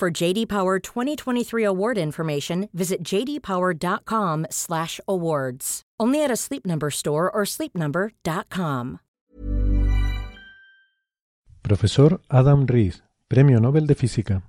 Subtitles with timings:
[0.00, 5.82] For JD Power 2023 award information, visit jdpower.com/awards.
[6.00, 9.00] Only at a Sleep Number store or sleepnumber.com.
[11.60, 14.42] Profesor Adam Rees, Premio Nobel de Física.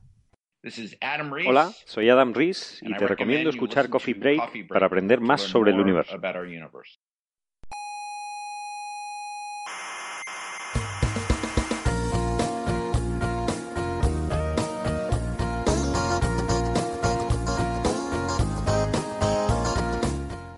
[1.45, 5.81] Hola, soy Adam Rees y te recomiendo escuchar Coffee Break para aprender más sobre el
[5.81, 6.17] universo.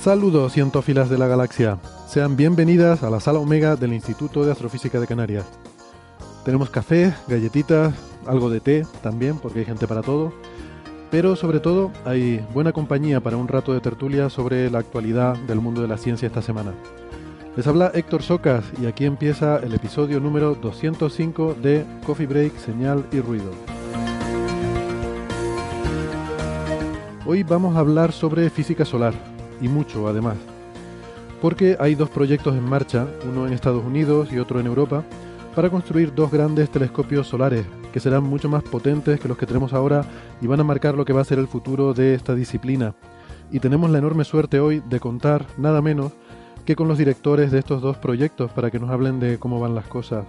[0.00, 1.80] Saludos cientófilas de la galaxia.
[2.06, 5.44] Sean bienvenidas a la sala Omega del Instituto de Astrofísica de Canarias.
[6.44, 10.32] Tenemos café, galletitas, algo de té también, porque hay gente para todo.
[11.10, 15.60] Pero sobre todo hay buena compañía para un rato de tertulia sobre la actualidad del
[15.60, 16.74] mundo de la ciencia esta semana.
[17.56, 23.04] Les habla Héctor Socas y aquí empieza el episodio número 205 de Coffee Break, Señal
[23.10, 23.50] y Ruido.
[27.26, 29.12] Hoy vamos a hablar sobre física solar,
[29.60, 30.36] y mucho además.
[31.40, 35.04] Porque hay dos proyectos en marcha, uno en Estados Unidos y otro en Europa,
[35.54, 39.72] para construir dos grandes telescopios solares, que serán mucho más potentes que los que tenemos
[39.72, 40.04] ahora
[40.40, 42.94] y van a marcar lo que va a ser el futuro de esta disciplina.
[43.50, 46.12] Y tenemos la enorme suerte hoy de contar nada menos
[46.64, 49.74] que con los directores de estos dos proyectos para que nos hablen de cómo van
[49.74, 50.26] las cosas.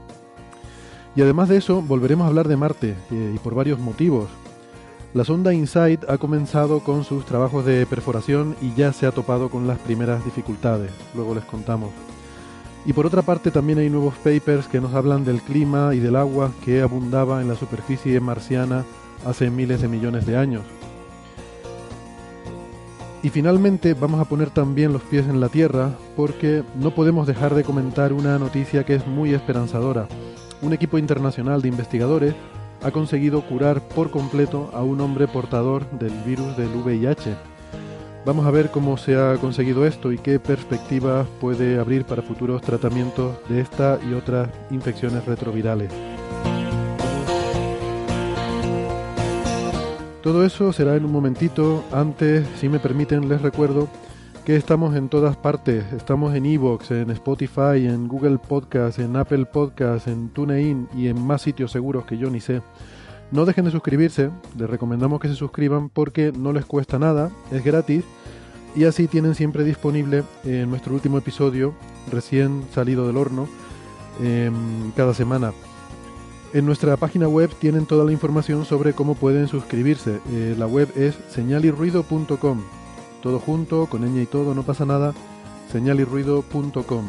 [1.16, 4.30] Y además de eso, volveremos a hablar de Marte, eh, y por varios motivos.
[5.12, 9.50] La sonda InSight ha comenzado con sus trabajos de perforación y ya se ha topado
[9.50, 11.90] con las primeras dificultades, luego les contamos.
[12.86, 16.16] Y por otra parte también hay nuevos papers que nos hablan del clima y del
[16.16, 18.86] agua que abundaba en la superficie marciana
[19.26, 20.62] hace miles de millones de años.
[23.24, 27.56] Y finalmente vamos a poner también los pies en la tierra porque no podemos dejar
[27.56, 30.08] de comentar una noticia que es muy esperanzadora.
[30.62, 32.36] Un equipo internacional de investigadores
[32.82, 37.36] ha conseguido curar por completo a un hombre portador del virus del VIH.
[38.26, 42.62] Vamos a ver cómo se ha conseguido esto y qué perspectivas puede abrir para futuros
[42.62, 45.92] tratamientos de esta y otras infecciones retrovirales.
[50.22, 51.84] Todo eso será en un momentito.
[51.92, 53.88] Antes, si me permiten, les recuerdo
[54.46, 55.86] que estamos en todas partes.
[55.94, 61.22] Estamos en Evox, en Spotify, en Google Podcast, en Apple Podcast, en TuneIn y en
[61.22, 62.62] más sitios seguros que yo ni sé.
[63.32, 67.64] No dejen de suscribirse, les recomendamos que se suscriban porque no les cuesta nada, es
[67.64, 68.04] gratis
[68.76, 71.74] y así tienen siempre disponible eh, nuestro último episodio
[72.12, 73.48] recién salido del horno
[74.22, 75.54] em, cada semana.
[76.54, 80.20] En nuestra página web tienen toda la información sobre cómo pueden suscribirse.
[80.32, 82.79] Eh, la web es señalirruido.com.
[83.22, 85.14] Todo junto, con ñ y todo, no pasa nada.
[85.72, 87.06] señalirruido.com.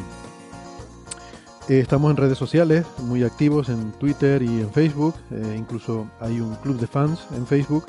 [1.69, 5.15] Eh, estamos en redes sociales, muy activos en Twitter y en Facebook.
[5.31, 7.85] eh, incluso hay un club de fans en Facebook.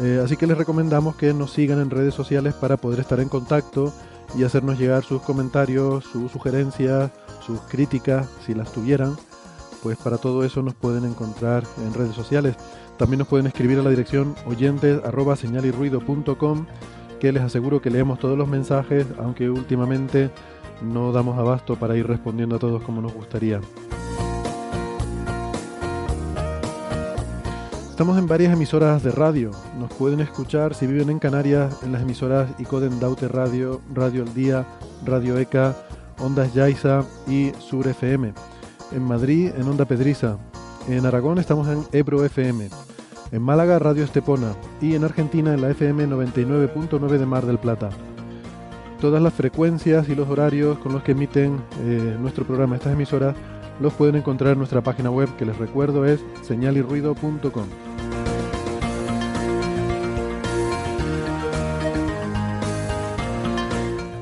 [0.00, 3.28] Eh, así que les recomendamos que nos sigan en redes sociales para poder estar en
[3.28, 3.92] contacto
[4.36, 7.10] y hacernos llegar sus comentarios, sus sugerencias,
[7.44, 9.16] sus críticas, si las tuvieran.
[9.82, 12.54] Pues para todo eso nos pueden encontrar en redes sociales.
[12.96, 15.00] También nos pueden escribir a la dirección oyentes
[17.20, 20.30] que les aseguro que leemos todos los mensajes, aunque últimamente
[20.82, 23.60] no damos abasto para ir respondiendo a todos como nos gustaría.
[27.90, 29.50] Estamos en varias emisoras de radio.
[29.78, 34.32] Nos pueden escuchar si viven en Canarias en las emisoras Icoden Daute Radio, Radio El
[34.32, 34.66] Día,
[35.04, 35.76] Radio ECA,
[36.18, 38.32] Ondas Yaiza y Sur FM.
[38.92, 40.38] En Madrid en Onda Pedriza.
[40.88, 42.70] En Aragón estamos en Ebro FM
[43.32, 47.90] en Málaga Radio Estepona y en Argentina en la FM 99.9 de Mar del Plata.
[49.00, 53.34] Todas las frecuencias y los horarios con los que emiten eh, nuestro programa estas emisoras
[53.80, 57.66] los pueden encontrar en nuestra página web que les recuerdo es señalirruido.com.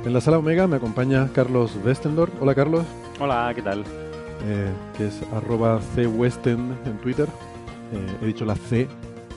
[0.05, 2.31] En la sala Omega me acompaña Carlos Westendor.
[2.41, 2.87] Hola Carlos.
[3.21, 3.85] Hola, ¿qué tal?
[4.47, 5.81] Eh, que es arroba
[6.17, 7.29] cwesten en Twitter.
[7.93, 8.89] Eh, he dicho la C.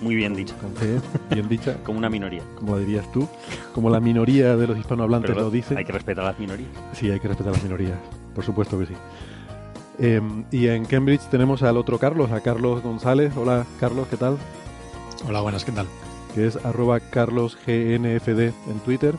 [0.01, 0.55] Muy bien dicha.
[0.55, 0.99] Con C,
[1.29, 1.77] bien dicha.
[1.83, 2.41] como una minoría.
[2.55, 3.27] Como dirías tú.
[3.73, 5.77] Como la minoría de los hispanohablantes lo dice.
[5.77, 6.69] Hay que respetar a las minorías.
[6.93, 7.99] Sí, hay que respetar a las minorías.
[8.33, 8.93] Por supuesto que sí.
[9.99, 13.35] Em, y en Cambridge tenemos al otro Carlos, a Carlos González.
[13.37, 14.37] Hola Carlos, ¿qué tal?
[15.27, 15.85] Hola, buenas, ¿qué tal?
[16.33, 19.15] Que es arroba carlosgnfd en Twitter.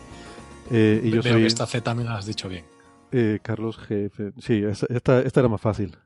[0.70, 1.42] Eh, y yo Veo soy...
[1.42, 2.64] que esta Z también la has dicho bien.
[3.12, 4.32] Eh, Carlos GF.
[4.38, 5.96] Sí, esta, esta era más fácil.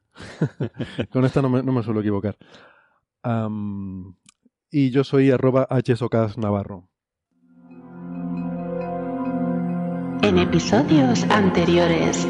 [1.10, 2.36] Con esta no me, no me suelo equivocar.
[3.26, 4.14] Um,
[4.70, 6.88] y yo soy arroba hsocas navarro.
[10.22, 12.26] En episodios anteriores.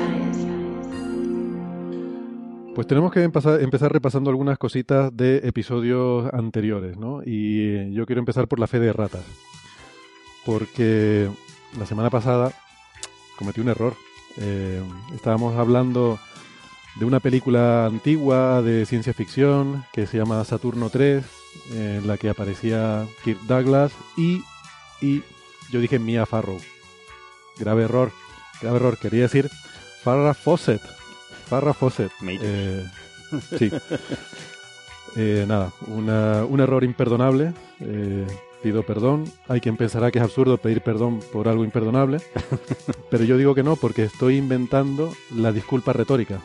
[2.75, 7.20] Pues tenemos que empezar, empezar, repasando algunas cositas de episodios anteriores, ¿no?
[7.25, 9.25] Y yo quiero empezar por la fe de ratas.
[10.46, 11.28] Porque
[11.78, 12.52] la semana pasada
[13.38, 13.94] cometí un error.
[14.38, 14.82] Eh,
[15.14, 16.19] estábamos hablando
[16.98, 21.25] de una película antigua de ciencia ficción que se llama Saturno 3,
[21.72, 24.43] en la que aparecía Kirk Douglas y,
[25.00, 25.22] y
[25.70, 26.58] yo dije Mia Farrow.
[27.58, 28.12] Grave error,
[28.60, 28.98] grave error.
[28.98, 29.50] Quería decir
[30.02, 30.82] Farrah Fawcett.
[31.46, 32.12] Farrah Fawcett.
[32.22, 32.84] Eh,
[33.58, 33.70] sí.
[35.19, 37.54] Eh, nada, una, un error imperdonable.
[37.81, 38.26] Eh,
[38.62, 39.25] pido perdón.
[39.49, 42.19] Hay quien pensará que es absurdo pedir perdón por algo imperdonable,
[43.10, 46.42] pero yo digo que no porque estoy inventando la disculpa retórica.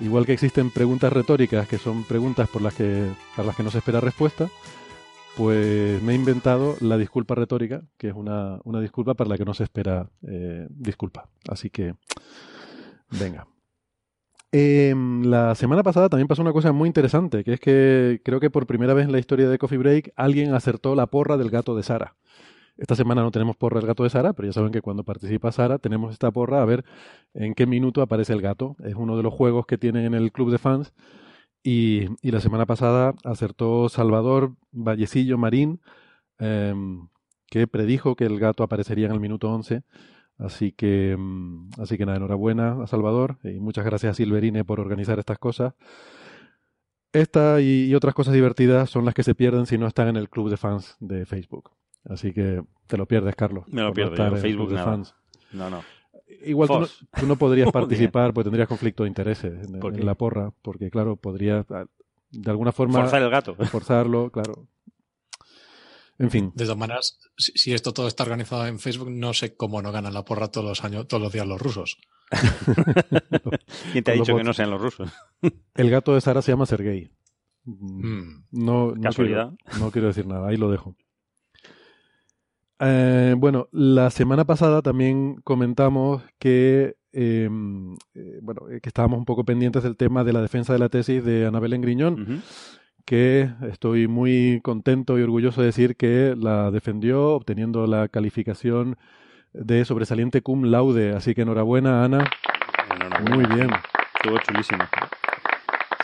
[0.00, 3.70] Igual que existen preguntas retóricas que son preguntas por las que, para las que no
[3.70, 4.48] se espera respuesta,
[5.36, 9.44] pues me he inventado la disculpa retórica, que es una, una disculpa para la que
[9.44, 11.28] no se espera eh, disculpa.
[11.48, 11.94] Así que,
[13.20, 13.46] venga.
[14.50, 18.50] Eh, la semana pasada también pasó una cosa muy interesante, que es que creo que
[18.50, 21.76] por primera vez en la historia de Coffee Break alguien acertó la porra del gato
[21.76, 22.16] de Sara.
[22.78, 25.50] Esta semana no tenemos porra del gato de Sara, pero ya saben que cuando participa
[25.50, 26.84] Sara tenemos esta porra a ver
[27.34, 28.76] en qué minuto aparece el gato.
[28.84, 30.94] Es uno de los juegos que tienen en el club de fans.
[31.62, 35.80] Y, la semana pasada acertó Salvador Vallecillo Marín,
[36.38, 36.74] eh,
[37.48, 39.82] que predijo que el gato aparecería en el minuto 11.
[40.38, 41.18] Así que,
[41.78, 45.74] así que nada, enhorabuena a Salvador y muchas gracias a Silverine por organizar estas cosas.
[47.12, 50.28] Esta y, otras cosas divertidas son las que se pierden si no están en el
[50.28, 51.77] club de fans de Facebook.
[52.08, 53.64] Así que te lo pierdes, Carlos.
[53.68, 54.86] Me lo pierdo, no Facebook de nada.
[54.86, 55.14] fans.
[55.52, 55.82] No, no.
[56.44, 56.86] Igual tú no,
[57.20, 61.16] tú no, podrías participar porque tendrías conflicto de intereses en, en, la porra, porque claro,
[61.16, 61.66] podrías
[62.30, 63.54] de alguna forma forzar el gato.
[63.54, 64.66] Forzarlo, claro.
[66.18, 66.52] En fin.
[66.54, 69.92] De todas maneras, si, si, esto todo está organizado en Facebook, no sé cómo no
[69.92, 71.98] ganan la porra todos los años, todos los días los rusos.
[73.92, 75.10] ¿Quién te ha dicho que no sean los rusos?
[75.74, 77.10] El gato de Sara se llama Sergei.
[77.64, 78.46] Mm.
[78.50, 79.52] No, no, Casualidad.
[79.64, 80.96] quiero, no quiero decir nada, ahí lo dejo.
[82.80, 87.48] Eh, bueno, la semana pasada también comentamos que, eh,
[88.14, 91.24] eh, bueno, que estábamos un poco pendientes del tema de la defensa de la tesis
[91.24, 92.14] de Anabel Engriñón.
[92.14, 92.42] Uh -huh
[93.08, 98.98] que estoy muy contento y orgulloso de decir que la defendió obteniendo la calificación
[99.54, 101.14] de sobresaliente cum laude.
[101.16, 102.28] Así que enhorabuena, Ana.
[102.94, 103.34] Enhorabuena.
[103.34, 103.70] Muy bien.
[104.14, 104.84] Estuvo chulísimo.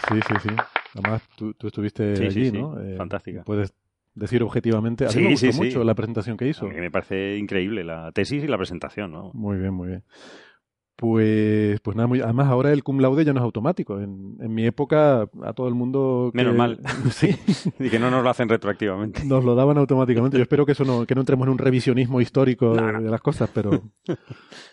[0.08, 0.56] Sí, sí, sí.
[0.94, 2.58] Además, tú, tú estuviste sí, allí, sí, sí.
[2.58, 2.80] ¿no?
[2.80, 3.44] Eh, Fantástica.
[3.44, 3.74] Puedes
[4.14, 5.06] decir objetivamente.
[5.06, 5.86] A mí me gustó sí, mucho sí.
[5.86, 6.66] la presentación que hizo.
[6.66, 9.30] A mí me parece increíble la tesis y la presentación, ¿no?
[9.34, 10.04] Muy bien, muy bien.
[10.96, 14.00] Pues, pues nada, muy, además ahora el cum laude ya no es automático.
[14.00, 16.30] En, en mi época a todo el mundo...
[16.32, 16.78] Que, Menos mal.
[17.10, 17.34] sí.
[17.80, 19.24] y que no nos lo hacen retroactivamente.
[19.24, 20.36] Nos lo daban automáticamente.
[20.36, 23.02] Yo espero que eso no, que no entremos en un revisionismo histórico no, de, no.
[23.02, 23.82] de, las cosas, pero,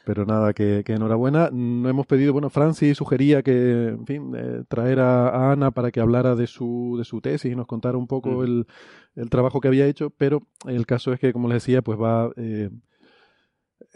[0.06, 1.50] pero nada, que, que, enhorabuena.
[1.52, 5.92] No hemos pedido, bueno, Francis sugería que, en fin, eh, traer a, a, Ana para
[5.92, 8.44] que hablara de su, de su tesis y nos contara un poco mm.
[8.44, 8.68] el,
[9.16, 12.30] el, trabajo que había hecho, pero el caso es que, como les decía, pues va...
[12.36, 12.70] Eh,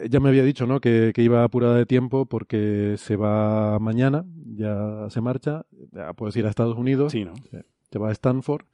[0.08, 0.80] ya me había dicho, ¿no?
[0.80, 4.24] Que, que, iba apurada de tiempo porque se va mañana,
[4.56, 7.34] ya se marcha, ya puedes ir a Estados Unidos, sí, ¿no?
[7.90, 8.64] se va a Stanford,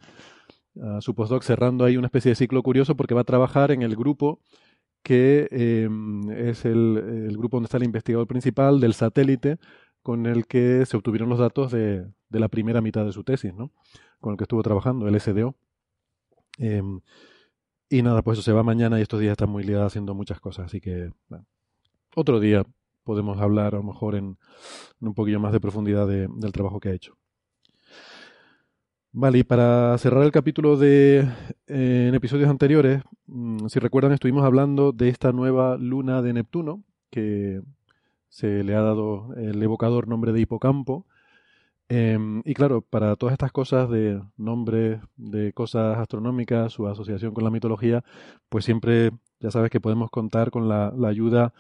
[0.81, 3.83] a su postdoc cerrando ahí una especie de ciclo curioso porque va a trabajar en
[3.83, 4.41] el grupo
[5.03, 5.89] que eh,
[6.37, 9.59] es el, el, grupo donde está el investigador principal del satélite
[10.03, 13.55] con el que se obtuvieron los datos de, de la primera mitad de su tesis,
[13.55, 13.71] ¿no?
[14.21, 15.55] Con el que estuvo trabajando, el SDO.
[16.59, 16.83] Eh,
[17.93, 20.41] y nada, pues eso se va mañana y estos días están muy liados haciendo muchas
[20.41, 21.45] cosas, así que bueno,
[22.15, 22.65] otro día
[23.05, 24.39] podemos hablar a lo mejor en,
[25.01, 27.19] un poquillo más de profundidad de, del trabajo que ha hecho.
[29.13, 31.29] Vale, y para cerrar el capítulo de
[31.67, 36.83] eh, en episodios anteriores, mmm, si recuerdan, estuvimos hablando de esta nueva luna de Neptuno,
[37.11, 37.61] que
[38.31, 41.05] se le ha dado el evocador nombre de hipocampo.
[41.95, 47.45] Eh, y claro, para todas estas cosas de nombres de cosas astronómicas, su asociación con
[47.45, 48.03] la mitología,
[48.49, 51.53] pues siempre ya sabes que podemos contar con la, la ayuda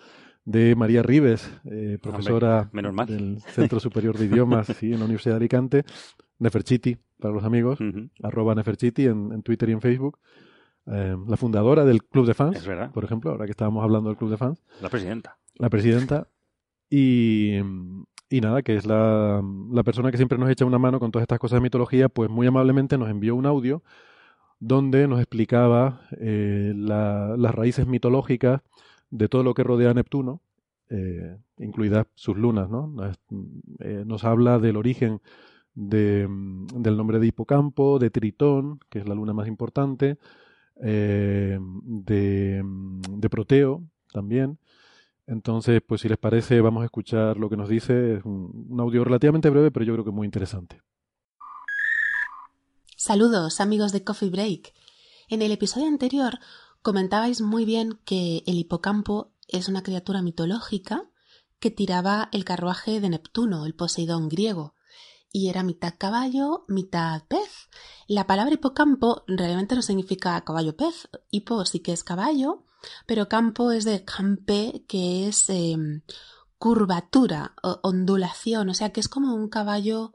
[0.46, 2.70] de María Rives, eh, profesora
[3.06, 5.84] del Centro Superior de Idiomas sí, en la Universidad de Alicante,
[6.38, 7.78] Neferchiti, para los amigos,
[8.22, 10.18] arroba Neferchiti en, Twitter y en Facebook.
[10.86, 14.30] Eh, la fundadora del Club de Fans, por ejemplo, ahora que estábamos hablando del Club
[14.30, 14.62] de Fans.
[14.80, 15.36] La presidenta.
[15.56, 16.26] La presidenta.
[16.88, 17.58] Y,
[18.32, 21.24] y nada, que es la, la, persona que siempre nos echa una mano con todas
[21.24, 23.82] estas cosas de mitología, pues muy amablemente nos envió un audio
[24.58, 28.62] donde nos explicaba eh, las raíces mitológicas
[29.10, 30.40] de todo lo que rodea a Neptuno,
[30.88, 32.86] eh, incluidas sus lunas, ¿no?
[32.86, 33.18] Nos,
[33.80, 35.20] eh, nos habla del origen
[35.74, 36.28] de,
[36.76, 40.16] del nombre de Hipocampo, de Tritón, que es la luna más importante,
[40.76, 41.60] de,
[43.30, 44.58] Proteo también.
[45.26, 48.16] Entonces, pues si les parece, vamos a escuchar lo que nos dice.
[48.16, 50.82] Es un, un audio relativamente breve, pero yo creo que muy interesante.
[52.96, 54.72] Saludos, amigos de Coffee Break.
[55.28, 56.38] En el episodio anterior
[56.82, 61.08] Comentabais muy bien que el hipocampo es una criatura mitológica
[61.60, 64.74] que tiraba el carruaje de Neptuno, el Poseidón griego,
[65.30, 67.70] y era mitad caballo, mitad pez.
[68.08, 71.08] La palabra hipocampo realmente no significa caballo pez.
[71.30, 72.64] Hipo sí que es caballo,
[73.06, 76.02] pero campo es de campe, que es em,
[76.58, 80.14] curvatura, ondulación, o sea que es como un caballo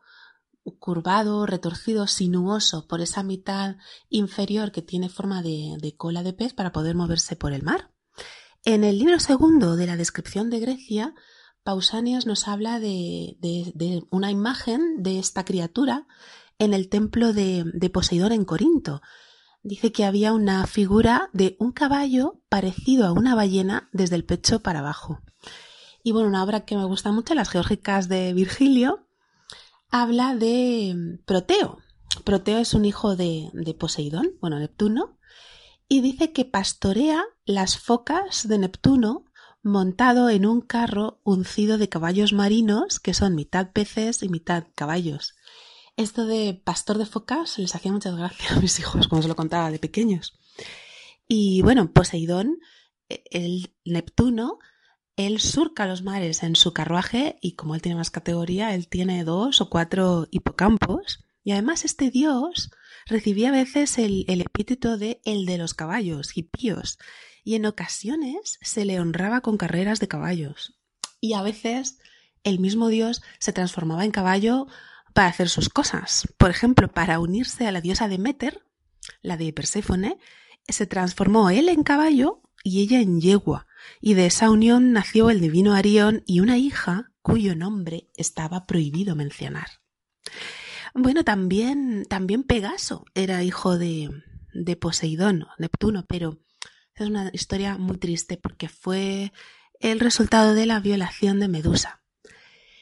[0.80, 3.78] curvado, retorcido, sinuoso por esa mitad
[4.10, 7.92] inferior que tiene forma de, cola de pez para poder moverse por el mar.
[8.64, 11.14] En el libro segundo de la descripción de Grecia,
[11.64, 13.38] Pausanias nos habla de,
[14.10, 16.08] una imagen de esta criatura
[16.60, 19.02] en el templo de, de Poseidón en Corinto.
[19.68, 24.62] Dice que había una figura de un caballo parecido a una ballena desde el pecho
[24.62, 25.20] para abajo.
[26.02, 29.06] Y bueno, una obra que me gusta mucho, las geórgicas de Virgilio,
[29.90, 31.80] habla de mm, Proteo.
[32.24, 35.18] Proteo es un hijo de, Poseidón, bueno, Neptuno,
[35.90, 39.26] y dice que pastorea las focas de Neptuno
[39.64, 45.36] montado en un carro uncido de caballos marinos que son mitad peces y mitad caballos.
[45.98, 49.36] Esto de pastor de focas les hacía muchas gracias a mis hijos, como se lo
[49.36, 50.38] contaba de pequeños.
[51.28, 52.60] Y bueno, Poseidón,
[53.10, 54.60] el Neptuno,
[55.16, 59.24] él surca los mares en su carruaje y como él tiene más categoría, él tiene
[59.24, 61.26] dos o cuatro hipocampos.
[61.44, 62.70] Y además este dios
[63.08, 67.00] recibía a veces el, epíteto de el de los caballos, hipíos,
[67.44, 70.78] y en ocasiones se le honraba con carreras de caballos.
[71.20, 71.98] Y a veces
[72.44, 74.68] el mismo dios se transformaba en caballo
[75.18, 76.28] para hacer sus cosas.
[76.38, 78.64] Por ejemplo, para unirse a la diosa Demeter,
[79.24, 80.20] la de Perséfone,
[80.68, 83.66] se transformó él en caballo y ella en yegua,
[84.00, 89.16] y de esa unión nació el divino Arión y una hija cuyo nombre estaba prohibido
[89.16, 89.66] mencionar.
[90.94, 94.12] Bueno, también, también Pegaso era hijo de,
[94.54, 96.38] de Poseidón, Neptuno, pero
[96.94, 99.34] es una historia muy triste porque fue
[99.80, 102.04] el resultado de la violación de Medusa.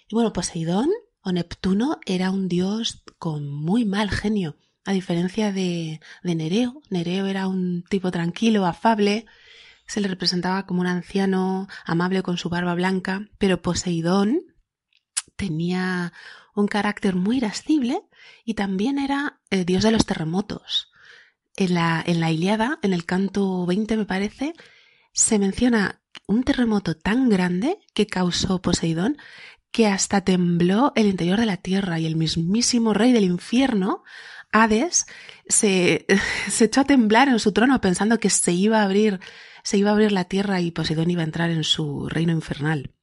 [0.10, 0.90] Y bueno, Poseidón
[1.26, 6.84] o Neptuno era un dios con muy mal genio, a diferencia de, Nereo.
[6.92, 9.26] Nereo era un tipo tranquilo, afable,
[9.88, 14.42] se le representaba como un anciano amable con su barba blanca, pero Poseidón
[15.36, 16.14] tenía
[16.54, 18.04] un carácter muy irascible
[18.46, 20.92] y también era el dios de los terremotos.
[21.58, 24.54] En la, en la Iliada, en el canto 20 me parece,
[25.12, 29.18] se menciona un terremoto tan grande que causó Poseidón
[29.76, 34.06] que hasta tembló el interior de la tierra y el mismísimo rey del infierno,
[34.54, 35.06] Hades,
[35.50, 36.06] se,
[36.50, 39.20] se echó a temblar en su trono pensando que se iba a abrir
[39.64, 42.94] se iba a abrir la tierra y Poseidón iba a entrar en su reino infernal.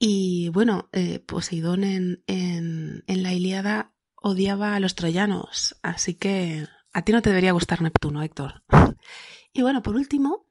[0.00, 6.66] Y bueno, eh, Poseidón en, en, en la Ilíada odiaba a los troyanos, así que
[6.92, 8.64] a ti no te debería gustar Neptuno, Héctor.
[9.52, 10.46] Y bueno, por último,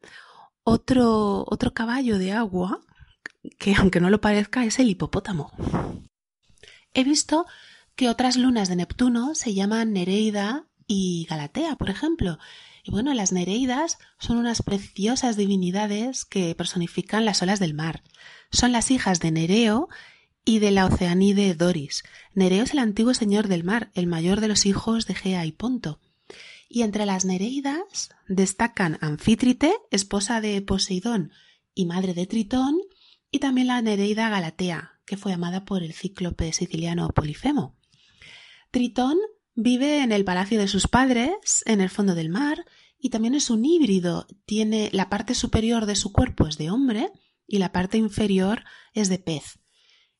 [0.63, 2.81] otro, otro caballo de agua,
[3.57, 5.51] que aunque no lo parezca, es el hipopótamo.
[6.93, 7.45] He visto
[7.95, 12.39] que otras lunas de Neptuno se llaman Nereida y Galatea, por ejemplo,
[12.87, 18.01] y bueno, las Nereidas son unas preciosas divinidades que personifican las olas del mar.
[18.49, 19.89] Son las hijas de Nereo
[20.45, 22.03] y de la oceanide Doris.
[22.33, 25.51] Nereo es el antiguo señor del mar, el mayor de los hijos de Gea y
[25.51, 25.99] Ponto.
[26.69, 31.33] Y entre las Nereidas destacan Anfítrite, esposa de Poseidón
[31.75, 32.79] y madre de Tritón,
[33.31, 37.75] y también la Nereida Galatea, que fue amada por el cíclope siciliano Polifemo.
[38.71, 39.17] Tritón
[39.59, 42.63] Vive en el palacio de sus padres, en el fondo del mar,
[42.99, 44.27] y también es un híbrido.
[44.45, 47.09] Tiene la parte superior de su cuerpo es de hombre
[47.47, 49.57] y la parte inferior es de pez.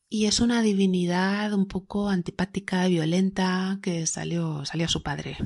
[0.08, 5.38] Y es una divinidad un poco antipática, violenta, que salió, salió a su padre.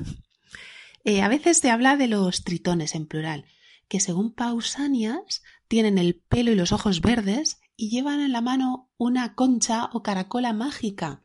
[1.03, 3.45] Eh, a veces se habla de los tritones en plural,
[3.89, 5.43] que según Pausanias
[5.73, 10.03] tienen el pelo y los ojos verdes y llevan en la mano una concha o
[10.03, 11.23] caracola mágica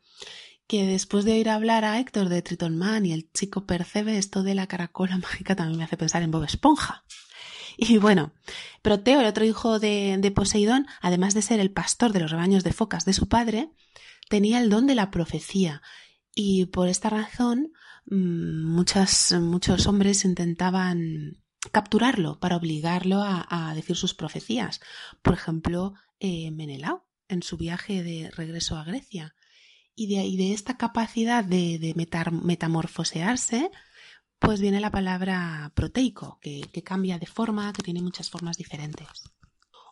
[0.65, 4.41] que después de oír hablar a Héctor de Triton Man y el chico percebe esto
[4.41, 7.03] de la caracola mágica también me hace pensar en Bob Esponja.
[7.77, 8.33] Y bueno,
[8.81, 12.63] Proteo, el otro hijo de, de, Poseidón, además de ser el pastor de los rebaños
[12.63, 13.69] de focas de su padre,
[14.29, 15.83] tenía el don de la profecía.
[16.33, 17.71] Y por esta razón,
[18.07, 21.37] mm, muchas, muchos hombres intentaban
[21.71, 24.79] capturarlo para obligarlo a, decir sus profecías.
[25.21, 29.35] Por ejemplo, eh, Menelao, en su viaje de regreso a Grecia.
[29.95, 31.93] Y de, y de esta capacidad de,
[32.43, 33.69] metamorfosearse,
[34.39, 39.07] pues viene la palabra proteico, que, que cambia de forma, que tiene muchas formas diferentes.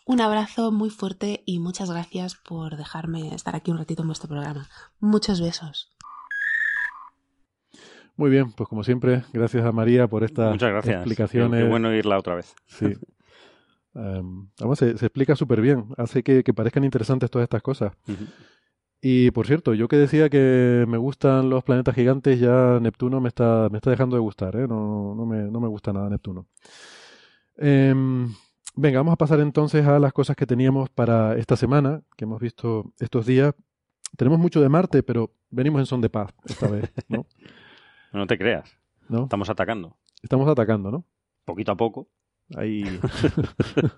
[0.06, 4.30] Un abrazo muy fuerte y muchas gracias por dejarme estar aquí un ratito en vuestro
[4.30, 4.70] programa.
[5.02, 5.97] Muchos besos.
[8.18, 10.96] Muy bien, pues como siempre, gracias a María por estas Muchas gracias.
[10.96, 11.64] explicaciones.
[11.64, 12.56] Qué, bueno oírla otra vez.
[12.66, 12.88] Sí.
[13.94, 15.86] Um, además, se, se explica súper bien.
[15.98, 17.94] Hace que, que, parezcan interesantes todas estas cosas.
[18.08, 18.28] Uh -huh.
[19.02, 23.30] Y por cierto, yo que decía que me gustan los planetas gigantes, ya Neptuno me
[23.30, 24.56] está, me está dejando de gustar.
[24.56, 24.68] ¿eh?
[24.68, 26.46] No, no, me, no me gusta nada Neptuno.
[27.58, 27.96] Eh,
[28.76, 32.40] venga, vamos a pasar entonces a las cosas que teníamos para esta semana, que hemos
[32.40, 33.56] visto estos días.
[34.16, 37.26] Tenemos mucho de Marte, pero venimos en son de paz esta vez, ¿no?
[38.18, 38.78] No te creas.
[39.10, 39.24] ¿No?
[39.24, 39.96] Estamos atacando.
[40.22, 41.06] Estamos atacando, ¿no?
[41.46, 42.10] Poquito a poco.
[42.56, 42.84] Ahí.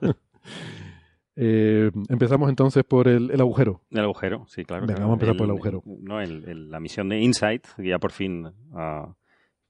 [1.36, 3.82] eh, empezamos entonces por el, el, agujero.
[3.90, 4.86] El agujero, sí, claro.
[4.86, 5.84] Venga, vamos a empezar el, por el agujero.
[5.86, 9.14] No, el, la misión de InSight, que ya por fin, uh,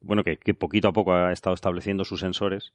[0.01, 2.73] bueno, que, que, poquito a poco ha estado estableciendo sus sensores,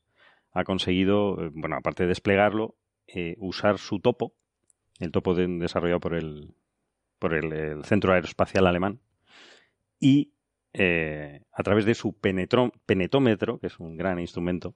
[0.53, 2.77] ha conseguido, eh, bueno, aparte de desplegarlo,
[3.07, 4.33] eh, usar su topo,
[5.01, 6.55] el topo de, desarrollado por el,
[7.19, 9.01] por el, Centro Aeroespacial Alemán,
[10.01, 10.34] y
[10.75, 14.75] eh, a través de su penetómetro, que es un gran instrumento,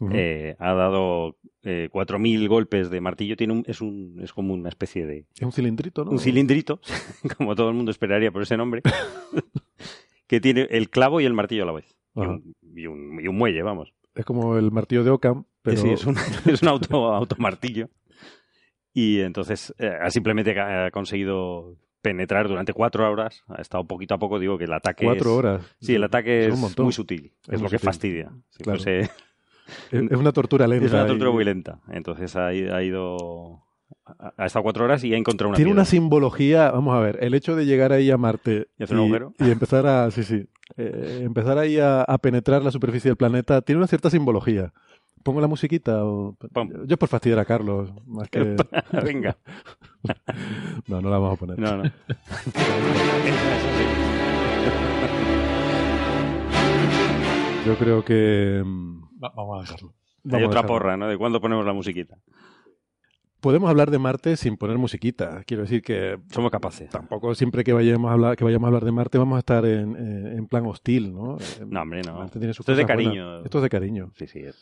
[0.00, 0.12] uh -huh.
[0.14, 3.36] eh, ha dado eh, 4.000 golpes de martillo.
[3.36, 5.26] Tiene un, es, un, es como una especie de...
[5.34, 6.10] Es un cilindrito, ¿no?
[6.12, 6.80] Un cilindrito,
[7.36, 8.82] como todo el mundo esperaría por ese nombre,
[10.26, 11.96] que tiene el clavo y el martillo a la vez.
[12.14, 12.42] Uh -huh.
[12.74, 13.92] y, un, y, un, y, un, muelle, vamos.
[14.14, 15.76] Es como el martillo de Ockham, pero...
[15.76, 17.90] Sí, es un, es un auto, automartillo.
[18.94, 23.42] Y entonces eh, simplemente ha conseguido penetrar durante cuatro horas.
[23.48, 25.04] Ha estado poquito a poco, digo que el ataque.
[25.04, 25.36] Cuatro es...
[25.36, 25.76] horas.
[25.80, 27.32] Sí, el ataque es, es muy sutil.
[27.48, 27.86] Es, es lo que sutil.
[27.86, 28.32] fastidia.
[28.50, 28.78] Si claro.
[28.78, 29.10] fuese...
[29.90, 30.86] es, una tortura lenta.
[30.86, 31.32] Es una tortura y...
[31.32, 31.80] muy lenta.
[31.90, 33.64] Entonces ha, ha ido.
[34.36, 35.56] Ha estado cuatro horas y ha encontrado una.
[35.56, 35.80] Tiene piedra.
[35.80, 36.70] una simbología.
[36.70, 37.18] Vamos a ver.
[37.20, 38.68] El hecho de llegar ahí a Marte.
[38.78, 39.34] Y hacer un agujero.
[39.40, 40.08] Y empezar a.
[40.12, 40.46] Sí, sí.
[40.76, 43.62] Eh, empezar ahí a, a penetrar la superficie del planeta.
[43.62, 44.72] Tiene una cierta simbología.
[45.22, 46.04] ¿Pongo la musiquita?
[46.04, 46.36] O...
[46.86, 48.56] Yo por fastidiar a Carlos, más que...
[49.04, 49.36] Venga.
[50.86, 51.58] no, no la vamos a poner.
[51.58, 51.92] No, no.
[57.66, 58.62] Yo creo que...
[59.22, 59.94] Va, vamos a dejarlo.
[60.32, 61.08] Hay otra porra, ¿no?
[61.08, 62.16] De cuándo ponemos la musiquita.
[63.40, 65.42] Podemos hablar de Marte sin poner musiquita.
[65.46, 66.88] Quiero decir que somos capaces.
[66.90, 69.64] Tampoco siempre que vayamos a hablar, que vayamos a hablar de Marte vamos a estar
[69.66, 71.36] en, en plan hostil, ¿no?
[71.66, 72.14] No, hombre, no.
[72.14, 73.24] Marte tiene sus Esto es de cariño.
[73.24, 73.44] buenas.
[73.44, 74.10] Esto es de cariño.
[74.14, 74.40] Sí, sí.
[74.40, 74.56] Es.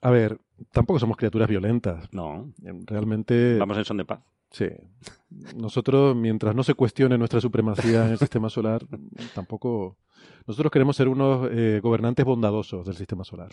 [0.00, 0.38] A ver,
[0.72, 2.12] tampoco somos criaturas violentas.
[2.12, 2.52] No.
[2.86, 3.58] Realmente.
[3.58, 4.20] Vamos en son de paz.
[4.50, 4.66] Sí.
[5.54, 8.86] Nosotros, mientras no se cuestione nuestra supremacía en el sistema solar,
[9.34, 9.98] tampoco.
[10.46, 13.50] Nosotros queremos ser unos eh, gobernantes bondadosos del sistema solar.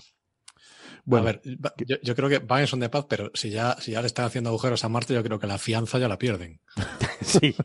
[1.06, 1.42] Bueno, a ver,
[1.86, 4.08] yo, yo, creo que van en son de paz, pero si ya, si ya le
[4.08, 6.62] están haciendo agujeros a Marte, yo creo que la fianza ya la pierden.
[7.22, 7.56] sí.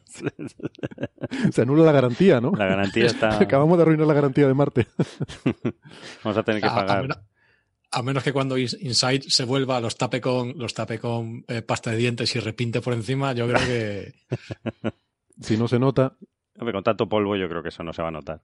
[1.53, 2.53] Se anula la garantía, ¿no?
[2.53, 3.39] La garantía está.
[3.41, 4.87] Acabamos de arruinar la garantía de Marte.
[6.25, 7.13] Vamos a tener que pagar.
[7.13, 7.23] A,
[7.91, 11.91] a, menos, que cuando Inside se vuelva, los tape con, los tape con eh, pasta
[11.91, 14.15] de dientes y repinte por encima, yo creo que.
[15.41, 16.17] si no se nota.
[16.59, 18.43] Hombre, con tanto polvo, yo creo que eso no se va a notar.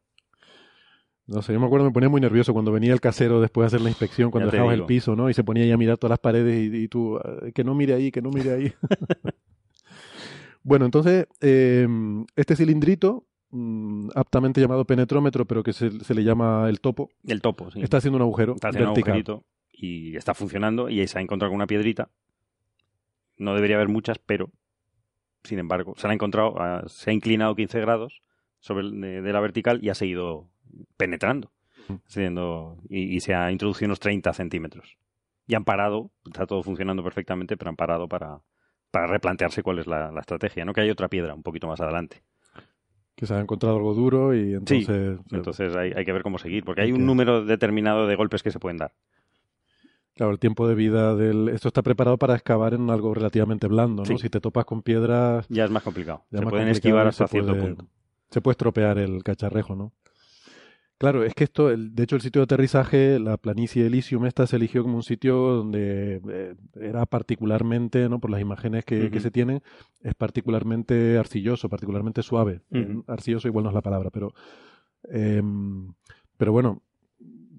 [1.27, 3.67] No sé, yo me acuerdo, me ponía muy nervioso cuando venía el casero después de
[3.69, 5.31] hacer la inspección, cuando dejabas el piso, ¿no?
[5.31, 7.19] Y se ponía ahí a mirar todas las paredes y, y tú,
[7.55, 8.73] que no mire ahí, que no mire ahí.
[10.63, 11.89] bueno, entonces, eh,
[12.37, 17.11] este cilindrito, mmm, aptamente llamado penetrómetro, pero que se, se, le llama el topo.
[17.25, 17.81] El topo, sí.
[17.83, 19.13] Está haciendo un agujero está haciendo vertical.
[19.13, 22.11] Un agujerito y está funcionando y se ha encontrado con una piedrita.
[23.37, 24.51] No debería haber muchas, pero,
[25.43, 28.23] sin embargo, se la ha encontrado, uh, se ha inclinado 15 grados
[28.61, 30.49] sobre el, de, de la vertical y ha seguido
[30.97, 31.53] penetrando.
[32.07, 34.97] Siendo, y, y, se ha introducido unos 30 centímetros.
[35.47, 38.41] Y han parado, está todo funcionando perfectamente, pero han parado para,
[38.91, 40.73] para replantearse cuál es la, la, estrategia, ¿no?
[40.73, 42.23] Que hay otra piedra un poquito más adelante.
[43.15, 45.19] Que se ha encontrado algo duro y entonces...
[45.29, 48.43] Sí, entonces hay, hay, que ver cómo seguir, porque hay un número determinado de golpes
[48.43, 48.93] que se pueden dar.
[50.15, 51.49] Claro, el tiempo de vida del...
[51.49, 54.07] Esto está preparado para excavar en algo relativamente blando, ¿no?
[54.07, 54.19] Sí.
[54.19, 55.47] Si te topas con piedras...
[55.49, 56.25] Ya es más complicado.
[56.31, 57.87] Se más pueden esquivar hasta puede, punto.
[58.31, 59.93] Se puede estropear el cacharrejo, ¿no?
[61.05, 64.47] Claro, es que esto, el- de hecho, el sitio de aterrizaje, la planicie Elysium esta
[64.47, 68.21] se eligió como un sitio donde eh, era particularmente, ¿no?
[68.21, 69.61] Por las imágenes que, se tienen,
[70.01, 72.63] es particularmente arcilloso, particularmente suave.
[72.71, 74.33] Eh, arcilloso igual no es la palabra, pero,
[75.11, 75.93] em,
[76.39, 76.81] pero bueno,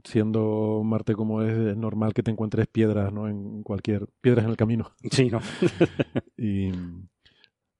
[0.03, 3.27] siendo Marte como es, es normal que te encuentres piedras, ¿no?
[3.29, 4.91] En cualquier piedras en el camino.
[5.11, 5.39] Sí, ¿no?
[6.35, 6.71] Y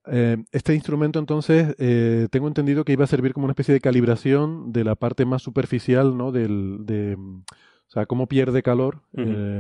[0.07, 3.81] eh, este instrumento, entonces, eh, tengo entendido que iba a servir como una especie de
[3.81, 6.31] calibración de la parte más superficial, ¿no?
[6.31, 9.01] Del, de, o sea, cómo pierde calor,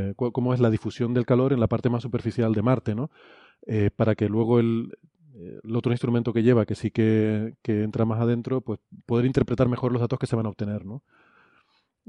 [0.09, 2.95] eh, cu- cómo es la difusión del calor en la parte más superficial de Marte,
[2.95, 3.09] ¿no?
[3.67, 4.93] Eh, para que luego el,
[5.63, 9.67] el otro instrumento que lleva, que sí que, que entra más adentro, pues poder interpretar
[9.69, 11.03] mejor los datos que se van a obtener, ¿no?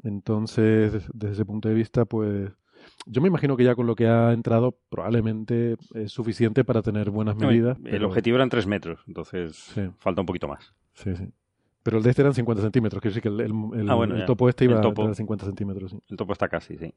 [0.02, 2.50] Entonces, des- desde ese punto de vista, pues
[3.06, 7.10] yo me imagino que ya con lo que ha entrado probablemente es suficiente para tener
[7.10, 7.78] buenas No, medidas.
[7.78, 9.82] el pero- objetivo eran 3 metros, entonces Sí.
[9.98, 10.74] falta un poquito más.
[10.94, 11.28] Sí, sí.
[11.82, 14.16] Pero el de este eran 50 centímetros, quiere decir que el, el- el- Ah, bueno,
[14.16, 15.02] el topo este iba topo.
[15.02, 15.90] a tener 50 centímetros.
[15.92, 15.98] sí.
[16.08, 16.92] El topo está casi, sí.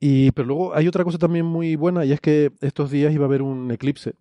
[0.00, 3.24] Y, pero luego hay otra cosa también muy buena y es que estos días iba
[3.24, 4.14] a haber un eclipse,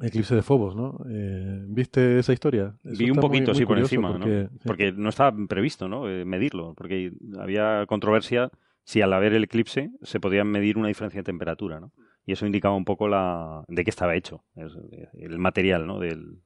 [0.00, 0.98] eclipse de Phobos, ¿no?
[1.10, 2.74] Eh, ¿Viste esa historia?
[2.84, 4.58] Eso Vi un muy- poquito, muy sí, por encima, porque, ¿no?
[4.58, 4.58] sí.
[4.66, 6.08] Porque no estaba previsto, ¿no?
[6.08, 8.50] Eh, medirlo, porque había controversia
[8.90, 11.92] si al haber el eclipse se podía medir una diferencia de temperatura, ¿no?
[12.26, 16.00] Y eso indicaba un poco la de qué estaba hecho, el material, ¿no?
[16.00, 16.40] Del,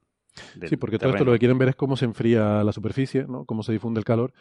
[0.53, 3.25] del Sí, porque todo esto lo que quieren ver es cómo se enfría la superficie,
[3.27, 3.45] ¿no?
[3.45, 4.31] Cómo se difunde el calor.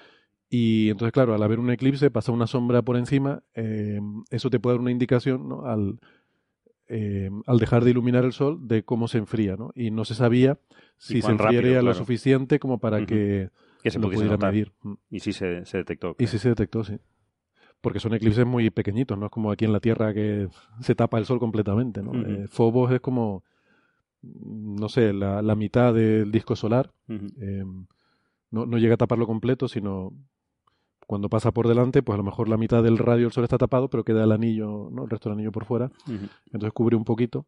[0.51, 4.61] Y entonces, claro, al haber un eclipse, pasa una sombra por encima, eh, eso te
[4.61, 5.65] puede dar una indicación, ¿no?
[5.65, 5.99] Al,
[6.89, 9.71] eh, al dejar de iluminar el sol, de cómo se enfría, ¿no?
[9.75, 10.59] Y no se sabía
[10.99, 13.49] si se rápido, enfriaría lo suficiente como para que,
[13.83, 14.53] que se lo pudiera notar.
[14.53, 14.73] medir.
[14.83, 14.93] Mm.
[15.09, 16.17] Y sí se, se detectó.
[16.19, 16.99] Y sí se detectó, sí.
[17.85, 20.49] Porque son eclipses muy pequeñitos, no es como aquí en la Tierra que
[20.81, 22.13] se tapa el sol completamente, ¿no?
[22.45, 23.45] Eh, Phobos es como,
[24.23, 26.91] no sé, la, la mitad del disco solar.
[27.41, 27.65] Eh,
[28.51, 30.13] no, no llega a taparlo completo, sino
[31.07, 33.59] cuando pasa por delante, pues a lo mejor la mitad del radio del sol está
[33.59, 35.05] tapado, pero queda el anillo, ¿no?
[35.05, 35.91] El resto del anillo por fuera.
[36.47, 37.47] Entonces cubre un poquito.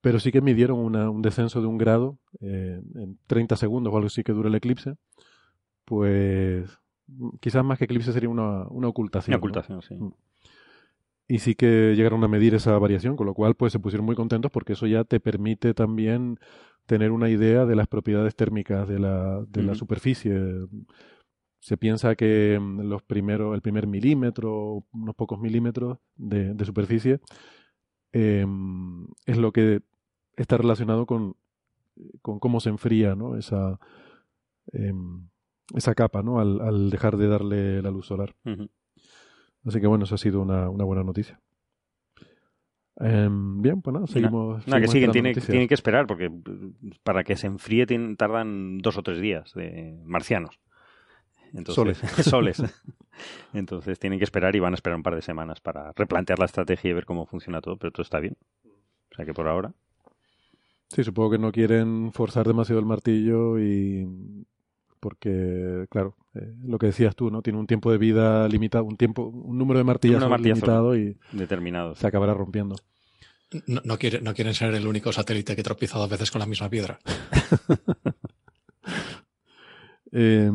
[0.00, 3.96] Pero sí que midieron una- un descenso de un grado eh, en 30 segundos o
[3.96, 4.94] algo así que dura el eclipse.
[5.84, 6.78] Pues
[7.40, 9.32] quizás más que eclipse sería una, una ocultación.
[9.34, 9.40] Una ¿no?
[9.40, 9.94] ocultación, sí.
[9.94, 10.12] Mm.
[11.30, 14.16] Y sí que llegaron a medir esa variación, con lo cual pues se pusieron muy
[14.16, 16.38] contentos porque eso ya te permite también
[16.86, 20.40] tener una idea de las propiedades térmicas de la, de la superficie.
[21.60, 27.20] Se piensa que mm, los primeros, el primer milímetro, unos pocos milímetros de, de superficie,
[28.12, 28.46] eh,
[29.26, 29.82] es lo que
[30.34, 31.36] está relacionado con,
[32.22, 33.36] con cómo se enfría ¿no?
[33.36, 33.78] esa,
[34.72, 35.28] em,
[35.74, 36.40] esa capa ¿no?
[36.40, 38.34] al, al dejar de darle la luz solar.
[39.64, 41.40] Así que bueno, eso ha sido una, una buena noticia.
[43.00, 44.66] Em, bien, pues nada, seguimos.
[44.66, 48.78] Nada, que seguimos siguen, tienen que esperar, porque eh, para que se enfríe tienen- tardan
[48.78, 50.58] dos o tres días de marcianos.
[51.54, 52.62] Entonces, soles.
[53.52, 56.44] Entonces tienen que esperar y van a esperar un par de semanas para replantear la
[56.46, 58.36] estrategia y ver cómo funciona todo, pero todo está bien.
[59.12, 59.72] O sea que por ahora.
[60.88, 64.06] Sí, supongo que no quieren forzar demasiado el martillo y
[65.00, 67.42] porque, claro, eh, lo que decías tú, ¿no?
[67.42, 71.98] Tiene un tiempo de vida limitado, un tiempo, un número de martillazos, limitado y Determinados.
[71.98, 72.76] se acabará rompiendo.
[73.66, 76.46] No, no, quiere- no quieren ser el único satélite que tropieza dos veces con la
[76.46, 76.98] misma piedra.
[80.12, 80.50] Eh,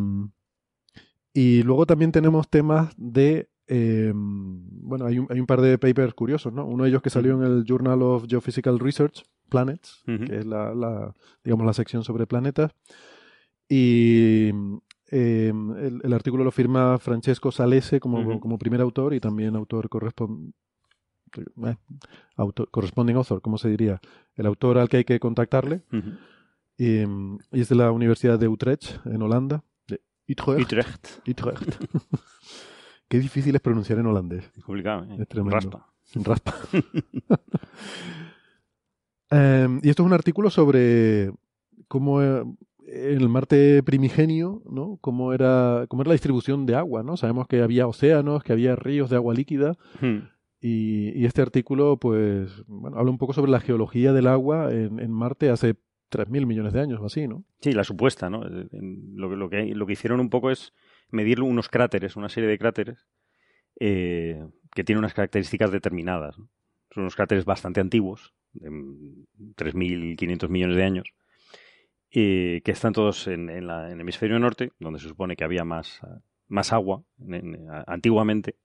[1.34, 3.50] y luego también tenemos temas de.
[3.68, 6.66] eh, bueno, hay un, hay un par de papers curiosos, ¿no?
[6.66, 10.74] Uno de ellos que salió en el Journal of Geophysical Research, Planets, que es la,
[10.74, 12.72] la, digamos, la sección sobre planetas.
[13.70, 14.50] Y
[15.12, 19.90] eh, el, el artículo lo firma Francesco Salese como, como primer autor y también autor
[19.90, 20.54] correspon-
[21.66, 21.76] eh,
[22.36, 24.00] autor, corresponding author, ¿cómo se diría?
[24.36, 25.82] El autor al que hay que contactarle.
[25.92, 26.12] Ujú.
[26.78, 27.02] Y,
[27.52, 29.64] y es de la Universidad de Utrecht, en Holanda.
[29.88, 30.62] De Utrecht.
[30.62, 31.08] Utrecht.
[31.28, 31.76] Utrecht.
[33.08, 34.50] Qué difícil es pronunciar en holandés.
[34.58, 35.18] Es complicado, ¿eh?
[35.20, 35.56] Es tremendo.
[35.56, 35.88] Raspa.
[36.16, 36.56] Raspa.
[39.30, 41.32] Em, y esto es un artículo sobre
[41.88, 42.44] cómo eh,
[42.94, 44.98] en el Marte primigenio, ¿no?
[45.02, 47.18] Cómo era, cómo era la distribución de agua, ¿no?
[47.18, 49.78] Sabemos que había océanos, que había ríos de agua líquida.
[50.00, 50.30] Hmm.
[50.62, 55.00] Y, y este artículo, pues, bueno, habla un poco sobre la geología del agua en,
[55.00, 55.76] en Marte hace
[56.10, 57.44] 3.000 millones de años o así, ¿no?
[57.60, 58.46] Sí, la supuesta, ¿no?
[58.46, 58.68] Eh,
[59.16, 60.74] Lo que, lo, que, lo que hicieron un poco es
[61.10, 63.08] medir unos cráteres, una serie de cráteres,
[63.80, 66.38] eh, que tienen unas características determinadas.
[66.38, 66.50] ¿no?
[66.92, 69.26] Son unos cráteres bastante antiguos, de mm,
[69.58, 71.14] 3.500 millones de años,
[72.14, 75.44] eh, que están todos en, en la- en el hemisferio norte, donde se supone que
[75.44, 76.20] había más, ah,
[76.72, 78.56] agua en- antiguamente.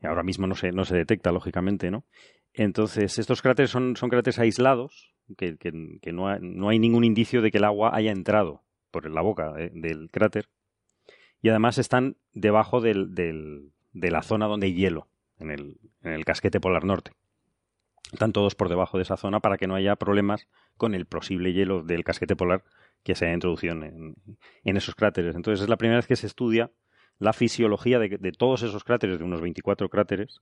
[0.00, 2.04] Y ahora mismo no se, no se detecta, lógicamente, ¿no?
[2.52, 5.72] Entonces, estos cráteres son, son cráteres aislados, que, que-
[6.12, 9.70] no, no hay ningún indicio de que el agua haya entrado por la boca eh,
[9.74, 10.48] del cráter
[11.42, 16.12] y además están debajo del, del, de la zona donde hay hielo, en el, en
[16.12, 17.12] el casquete polar norte.
[18.14, 20.46] Están todos por debajo de esa zona para que no haya problemas
[20.76, 22.62] con el posible hielo del casquete polar
[23.02, 24.14] que se haya introducido en,
[24.62, 25.34] esos cráteres.
[25.34, 26.70] Entonces es la primera vez que se estudia
[27.18, 30.40] la fisiología de, todos esos cráteres, de unos 24 cráteres,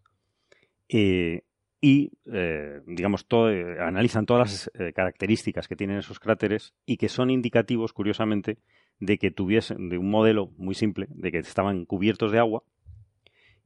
[0.91, 1.45] eh,
[1.81, 7.09] y, eh, digamos, todo, eh, analizan todas las características que tienen esos cráteres y que
[7.09, 8.59] son indicativos, curiosamente,
[9.01, 12.65] de que tuviesen, de un modelo muy simple, de que estaban cubiertos de agua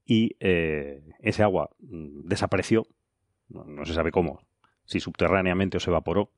[0.05, 2.87] y ese agua mm, desapareció,
[3.49, 4.41] no, se sabe cómo,
[4.85, 6.31] si subterráneamente o se evaporó,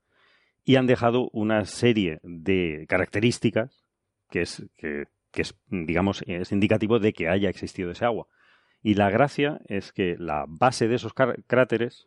[0.64, 3.84] y han dejado una serie de características
[4.30, 8.26] que es, que, es digamos, es indicativo de que haya existido ese agua.
[8.82, 12.06] Y la gracia es que la base de esos cráteres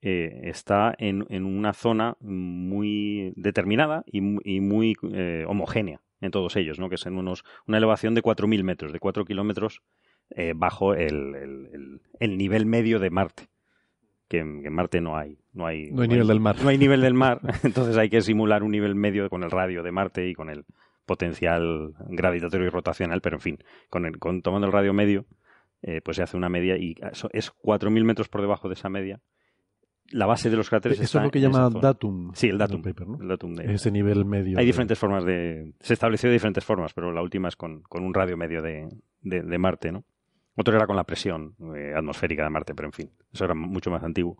[0.00, 6.80] eh, está en, en, una zona muy determinada y, muy eh, homogénea en todos ellos,
[6.80, 6.88] ¿no?
[6.88, 9.82] que es en unos, una elevación de 4.000 metros, de 4 kilómetros
[10.30, 13.48] eh, bajo el, el, el, nivel medio de Marte.
[14.32, 15.36] Que en, en Marte no hay.
[15.52, 16.56] No hay, no hay nivel del mar.
[16.62, 19.82] No hay nivel del mar, entonces hay que simular un nivel medio con el radio
[19.82, 20.64] de Marte y con el
[21.04, 23.58] potencial gravitatorio y rotacional, pero en fin,
[23.90, 25.26] con el, con, tomando el radio medio,
[25.82, 28.88] eh, pues se hace una media y eso es 4.000 metros por debajo de esa
[28.88, 29.20] media.
[30.12, 32.32] La base de los cráteres Eso es lo que llama datum.
[32.32, 32.80] Sí, el datum.
[32.80, 33.18] Paper, ¿no?
[33.20, 34.56] el datum de, Ese nivel medio.
[34.56, 34.68] Hay de...
[34.68, 35.74] diferentes formas de.
[35.80, 38.88] Se estableció de diferentes formas, pero la última es con, con un radio medio de,
[39.20, 40.04] de, de, Marte, ¿no?
[40.54, 43.90] Otro era con la presión eh, atmosférica de Marte, pero en fin, eso era mucho
[43.90, 44.36] más antiguo.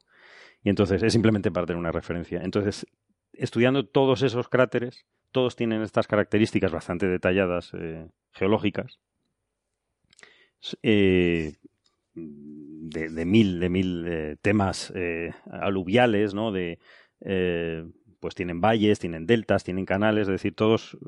[0.62, 2.42] Y entonces es simplemente para tener una referencia.
[2.42, 2.86] Entonces,
[3.32, 9.00] estudiando todos esos cráteres, todos tienen estas características bastante detalladas eh, geológicas.
[10.82, 11.54] Eh,
[12.14, 14.92] de, de, mil, de mil temas
[15.50, 16.52] aluviales, ¿no?
[16.52, 16.78] De,
[18.20, 20.98] pues tienen valles, tienen deltas, tienen canales, es decir, todos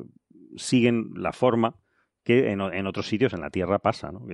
[0.57, 1.77] siguen la forma
[2.25, 4.27] que en, otros sitios en la Tierra pasa, ¿no?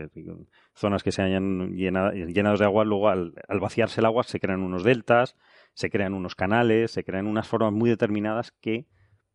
[0.74, 4.62] Zonas que se hayan llenado, de agua, luego al, al, vaciarse el agua se crean
[4.62, 5.37] unos deltas,
[5.74, 8.87] se crean unos canales, se crean unas formas muy determinadas que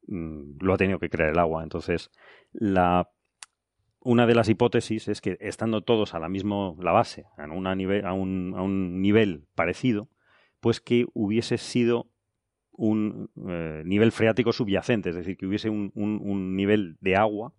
[0.07, 1.63] mmm, lo ha tenido que crear el agua.
[1.63, 2.11] Entonces,
[2.53, 3.09] la
[4.05, 7.73] una de las hipótesis es que estando todos a la misma la base, a, una
[7.73, 10.09] nivel, a, un, nivel parecido,
[10.59, 12.11] pues que hubiese sido
[12.71, 17.53] un eh, nivel freático subyacente, es decir, que hubiese un, nivel de agua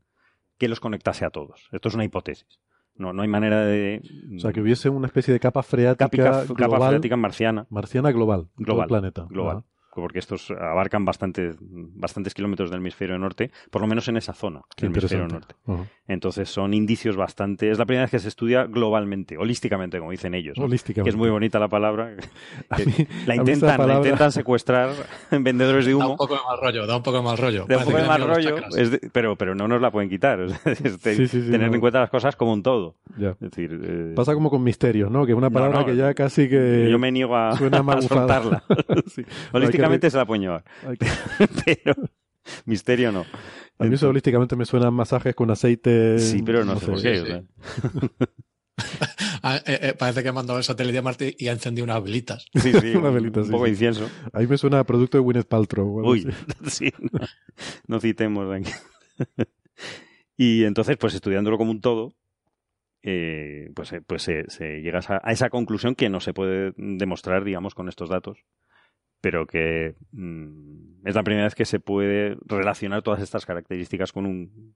[0.59, 1.69] que los conectase a todos.
[1.73, 2.61] Esto es una hipótesis.
[2.95, 4.01] No, no hay manera de.
[4.37, 6.09] O sea, que hubiese una especie de capa freática.
[6.09, 7.67] Capa, global, capa freática marciana.
[7.69, 8.49] Marciana global.
[8.57, 8.89] Global.
[8.89, 9.27] planeta.
[9.29, 9.59] Global.
[9.59, 14.33] Ajá porque estos abarcan bastante, bastantes kilómetros del hemisferio norte, por lo menos en esa
[14.33, 15.55] zona del hemisferio norte.
[15.67, 15.87] Uh -huh.
[16.09, 17.71] Entonces son indicios bastante.
[17.71, 20.57] Es la primera vez que se estudia globalmente, holísticamente, como dicen ellos.
[20.59, 20.65] ¿no?
[20.65, 21.09] Holísticamente.
[21.09, 22.15] Que es muy bonita la palabra.
[22.87, 23.87] Mí, la, intentan, palabra...
[23.87, 24.91] la intentan secuestrar
[25.31, 26.05] vendedores de humo.
[26.05, 27.67] Da un poco de mal rollo, da un poco de mal rollo.
[27.67, 30.41] Da un poco de mal rollo, de, pero, pero no nos la pueden quitar.
[30.67, 32.97] Es sí, sí, tener en cuenta las cosas como un todo.
[33.17, 33.31] Ya.
[33.31, 34.13] Es decir, eh...
[34.15, 35.25] Pasa como con misterios, ¿no?
[35.25, 36.89] Que es una palabra no, no, que ya casi que.
[36.91, 38.63] Yo me niego a, suena a soltarla.
[39.53, 40.65] Holísticamente se la pueden llevar.
[41.65, 41.95] Pero
[42.65, 43.25] misterio no.
[43.79, 46.19] A mí eso holísticamente me suenan masajes con aceite.
[46.19, 47.17] Sí, pero no, no sé, por qué.
[47.17, 47.23] Sí, sí.
[47.23, 47.43] O sea.
[49.43, 52.03] ah, eh, eh, parece que ha mandado el satélite a Marte y ha encendido unas
[52.03, 52.47] velitas.
[52.55, 53.71] Sí, sí, una velita, un sí, poco sí.
[53.71, 54.09] incienso.
[54.33, 56.07] A mí me suena a producto de Gwyneth Paltrow.
[56.09, 56.27] Uy,
[56.67, 57.21] sí, no,
[57.87, 58.71] no citemos aquí.
[60.37, 62.15] y entonces, pues estudiándolo como un todo,
[63.03, 67.45] eh, pues, pues se, se llega a, a esa conclusión que no se puede demostrar,
[67.45, 68.39] digamos, con estos datos,
[69.21, 74.27] pero que mmm, es la primera vez que se puede relacionar todas estas características con
[74.27, 74.75] un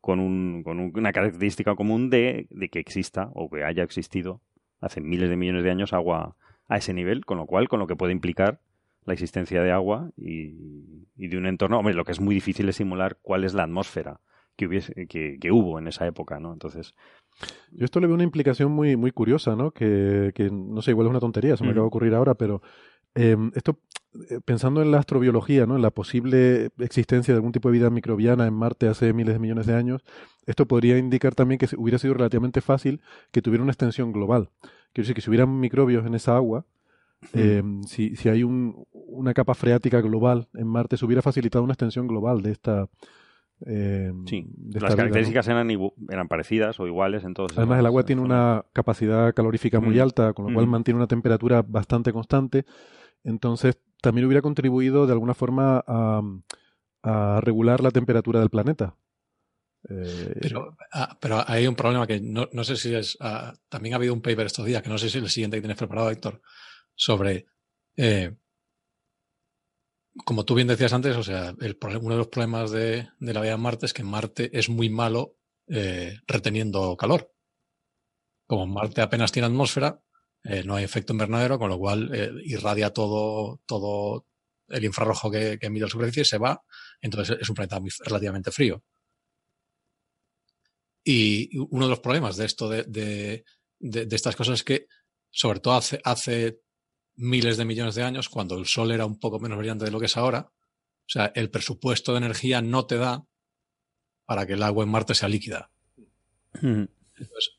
[0.00, 4.40] con, un, con un, una característica común de, de, que exista o que haya existido
[4.80, 6.36] hace miles de millones de años agua
[6.68, 8.60] a ese nivel, con lo cual, con lo que puede implicar
[9.04, 11.78] la existencia de agua y, y de un entorno.
[11.78, 14.20] Hombre, lo que es muy difícil es simular cuál es la atmósfera
[14.56, 16.52] que, hubiese, que, que hubo en esa época, ¿no?
[16.52, 16.94] Entonces.
[17.70, 19.70] Yo esto le veo una implicación muy, muy curiosa, ¿no?
[19.70, 21.72] Que, que no sé, igual es una tontería, se me mm.
[21.72, 22.62] acaba de ocurrir ahora, pero
[23.16, 23.80] eh, esto,
[24.44, 25.76] pensando en la astrobiología, ¿no?
[25.76, 29.38] en la posible existencia de algún tipo de vida microbiana en Marte hace miles de
[29.40, 30.04] millones de años,
[30.46, 33.00] esto podría indicar también que hubiera sido relativamente fácil
[33.32, 34.50] que tuviera una extensión global.
[34.92, 36.64] Quiero decir que si hubieran microbios en esa agua,
[37.32, 41.72] eh, si, si, hay un, una capa freática global en Marte, se hubiera facilitado una
[41.72, 42.88] extensión global de esta.
[43.64, 45.54] Eh, sí, de las características ¿no?
[45.58, 47.56] eran, eran, parecidas o iguales en todos.
[47.56, 50.02] Además, el agua tiene una capacidad calorífica muy mm.
[50.02, 52.66] alta, con lo cual mantiene una temperatura bastante constante.
[53.26, 58.96] Entonces, también hubiera contribuido de alguna forma a, regular la temperatura del planeta.
[59.88, 63.16] Eh, pero, ah, pero, hay un problema que no, sé si es.
[63.20, 65.56] Ah, también ha habido un paper estos días, que no sé si es el siguiente
[65.56, 66.40] que tienes preparado, Héctor,
[66.94, 67.46] sobre.
[67.96, 68.34] Eh,
[70.24, 73.42] como tú bien decías antes, o sea, el, uno de los problemas de, de, la
[73.42, 75.36] vida en Marte es que Marte es muy malo
[75.68, 77.32] eh, reteniendo calor.
[78.46, 80.00] Como Marte apenas tiene atmósfera,
[80.48, 84.26] eh, no hay efecto invernadero, con lo cual eh, irradia todo, todo
[84.68, 86.62] el infrarrojo que, emite la superficie, se va,
[87.00, 88.82] entonces es un planeta muy, relativamente frío.
[91.04, 93.44] Y uno de los problemas de esto, de, de,
[93.78, 94.86] de, de estas cosas, es que,
[95.30, 96.60] sobre todo hace, hace
[97.16, 100.00] miles de millones de años, cuando el Sol era un poco menos brillante de lo
[100.00, 103.24] que es ahora, o sea, el presupuesto de energía no te da
[104.24, 105.70] para que el agua en Marte sea líquida.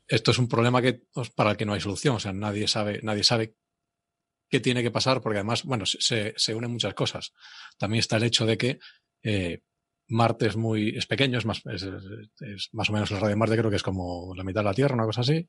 [0.06, 2.16] Esto es un problema que, pues, para el que no hay solución.
[2.16, 3.54] O sea, nadie sabe, nadie sabe
[4.48, 7.32] qué tiene que pasar, porque además, bueno, se, se unen muchas cosas.
[7.76, 8.78] También está el hecho de que
[9.22, 9.62] eh,
[10.08, 11.82] Marte es muy, es pequeño, es más, es,
[12.40, 14.64] es, más o menos el radio de Marte creo que es como la mitad de
[14.64, 15.48] la Tierra, una cosa así.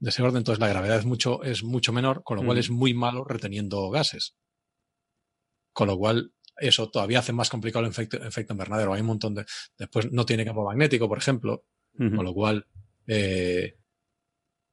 [0.00, 2.70] De ese orden, entonces la gravedad es mucho, es mucho menor, con lo cual es
[2.70, 4.36] muy malo reteniendo gases.
[5.72, 8.92] Con lo cual, eso todavía hace más complicado el efecto, efecto invernadero.
[8.92, 9.44] Hay un montón de.
[9.76, 12.16] Después no tiene campo magnético, por ejemplo, uh -huh.
[12.16, 12.66] con lo cual
[13.08, 13.78] eh,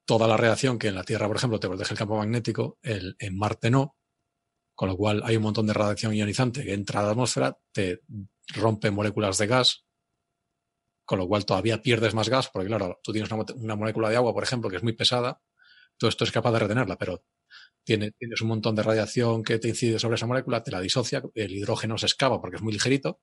[0.04, 3.16] toda la reacción que en la Tierra, por ejemplo, te protege el campo magnético, el,
[3.18, 3.96] en Marte no,
[4.74, 8.02] con lo cual hay un montón de radiación ionizante que entra a la atmósfera, te
[8.54, 9.86] rompe moléculas de gas,
[11.04, 14.34] con lo cual todavía pierdes más gas, porque claro, tú tienes una, molécula de agua,
[14.34, 15.40] por ejemplo, que es muy pesada,
[15.96, 17.24] todo esto es capaz de retenerla, pero
[17.82, 21.22] tiene, tienes un montón de radiación que te incide sobre esa molécula, te la disocia,
[21.34, 23.20] el hidrógeno se escapa porque es muy ligerito,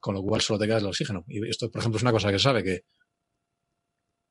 [0.00, 1.24] con lo cual solo te queda el oxígeno.
[1.28, 2.84] Y esto, por ejemplo, es una cosa que se sabe que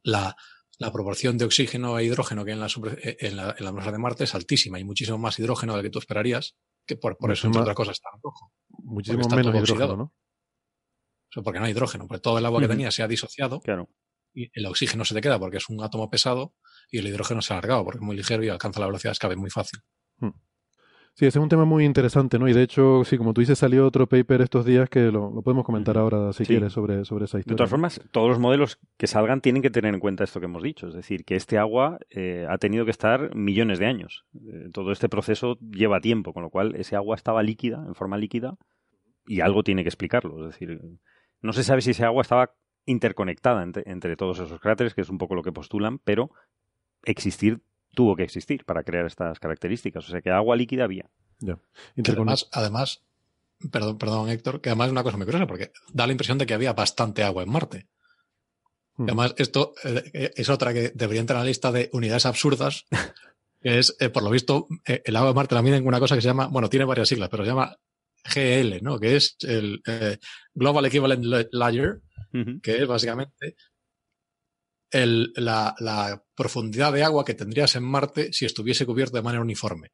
[0.07, 0.35] la,
[0.79, 3.69] la proporción de oxígeno e hidrógeno que hay en la, super, en la, en la
[3.69, 7.17] atmósfera de Marte es altísima y muchísimo más hidrógeno del que tú esperarías, que por,
[7.17, 8.53] por eso, entre otras cosas, está rojo.
[8.83, 10.03] Muchísimo está menos hidrógeno, ¿no?
[10.03, 12.65] O sea, porque no hay hidrógeno, porque todo el agua uh -huh.
[12.65, 13.89] que tenía se ha disociado claro.
[14.33, 16.55] y el oxígeno se te queda porque es un átomo pesado
[16.89, 19.13] y el hidrógeno se ha alargado porque es muy ligero y alcanza la velocidad de
[19.13, 19.81] escape muy fácil.
[20.19, 20.29] Hmm.
[21.17, 22.47] Sí, ese es un tema muy interesante, ¿no?
[22.47, 25.41] Y de hecho, sí, como tú dices, salió otro paper estos días que lo, lo
[25.41, 26.53] podemos comentar ahora, si sí.
[26.53, 27.55] quieres, sobre, sobre esa historia.
[27.55, 30.45] De todas formas, todos los modelos que salgan tienen que tener en cuenta esto que
[30.45, 34.25] hemos dicho, es decir, que este agua eh, ha tenido que estar millones de años.
[34.35, 38.19] Eh, todo este proceso lleva tiempo, con lo cual ese agua estaba líquida, en forma
[38.19, 38.55] líquida,
[39.25, 40.45] y algo tiene que explicarlo.
[40.45, 40.79] Es decir,
[41.41, 42.53] no se sabe si ese agua estaba
[42.85, 46.29] interconectada entre, entre todos esos cráteres, que es un poco lo que postulan, pero
[47.05, 47.63] existir
[47.97, 50.07] tuvo que existir para crear estas características.
[50.07, 51.09] O sea que agua líquida había.
[51.97, 53.03] Además, además,
[53.71, 56.45] perdón, perdón, Héctor, que además es una cosa muy curiosa, porque da la impresión de
[56.45, 57.87] que había bastante agua en Marte.
[58.97, 59.03] Mm.
[59.05, 62.85] Además, esto eh, es otra que debería entrar en la lista de unidades absurdas,
[63.61, 65.99] que es, eh, por lo visto, eh, el agua de Marte la miden en una
[65.99, 67.77] cosa que se llama, bueno, tiene varias siglas, pero se llama
[68.35, 68.99] GL, ¿no?
[68.99, 69.81] Que es el
[70.53, 72.01] Global Equivalent Layer,
[72.33, 72.61] uh -huh.
[72.61, 73.55] que es básicamente
[74.91, 79.41] el, la, la, profundidad de agua que tendrías en Marte si estuviese cubierto de manera
[79.41, 79.89] uniforme.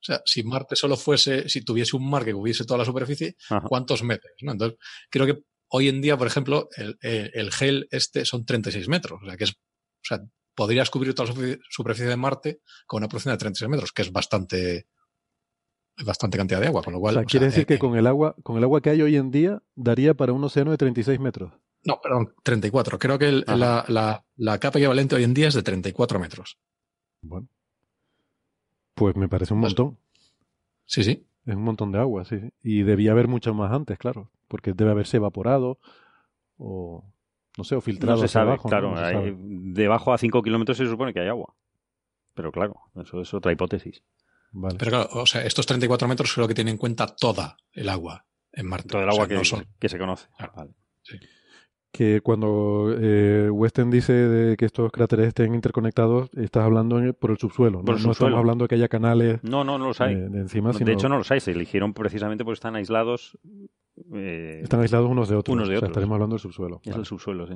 [0.00, 3.36] O sea, si Marte solo fuese, si tuviese un mar que cubriese toda la superficie,
[3.50, 3.66] Ajá.
[3.68, 4.32] ¿cuántos metros?
[4.42, 4.52] ¿no?
[4.52, 4.78] Entonces,
[5.10, 9.20] creo que hoy en día, por ejemplo, el, el, el, gel este son 36 metros.
[9.22, 10.20] O sea, que es, o sea,
[10.54, 14.12] podrías cubrir toda la superficie de Marte con una profundidad de 36 metros, que es
[14.12, 14.86] bastante,
[16.04, 17.16] bastante cantidad de agua, con lo cual.
[17.16, 19.02] O sea, quiere sea, decir eh, que con el agua, con el agua que hay
[19.02, 21.52] hoy en día, daría para un océano de 36 metros.
[21.88, 22.98] No, perdón, 34.
[22.98, 26.58] Creo que el, la, la, la, capa equivalente hoy en día es de 34 metros.
[27.22, 27.48] Bueno.
[28.94, 29.98] Pues me parece un montón.
[30.84, 31.24] Sí, sí.
[31.46, 32.40] Es un montón de agua, sí.
[32.62, 34.30] Y debía haber mucho más antes, claro.
[34.48, 35.78] Porque debe haberse evaporado
[36.58, 37.10] o,
[37.56, 38.96] no sé, o filtrado no se sabe, abajo, Claro, ¿no?
[38.96, 39.36] no hay, sabe.
[39.38, 41.54] debajo a 5 kilómetros se supone que hay agua.
[42.34, 44.02] Pero claro, eso es otra hipótesis.
[44.52, 44.76] Vale.
[44.78, 48.26] Pero claro, o sea, estos 34 metros creo que tienen en cuenta toda el agua
[48.52, 48.88] en Marte.
[48.88, 49.66] Todo el agua o sea, que, no son...
[49.78, 50.28] que, se conoce.
[50.36, 50.52] Claro.
[50.54, 50.70] Vale.
[51.02, 51.18] Sí
[51.92, 57.30] que cuando eh, Weston dice de que estos cráteres estén interconectados, estás hablando en, por
[57.30, 57.78] el subsuelo.
[57.80, 58.28] Por no, el no subsuelo.
[58.28, 59.42] estamos hablando de que haya canales.
[59.42, 60.14] No, no, no los hay.
[60.14, 61.40] De, de encima, de hecho, no los hay.
[61.40, 63.38] Se eligieron precisamente porque están aislados.
[64.12, 64.60] Eh...
[64.62, 65.54] Están aislados unos de otros.
[65.54, 65.82] Unos de otros.
[65.82, 66.80] O sea, estaremos hablando del subsuelo.
[66.84, 67.00] Es vale.
[67.00, 67.54] el subsuelo, sí.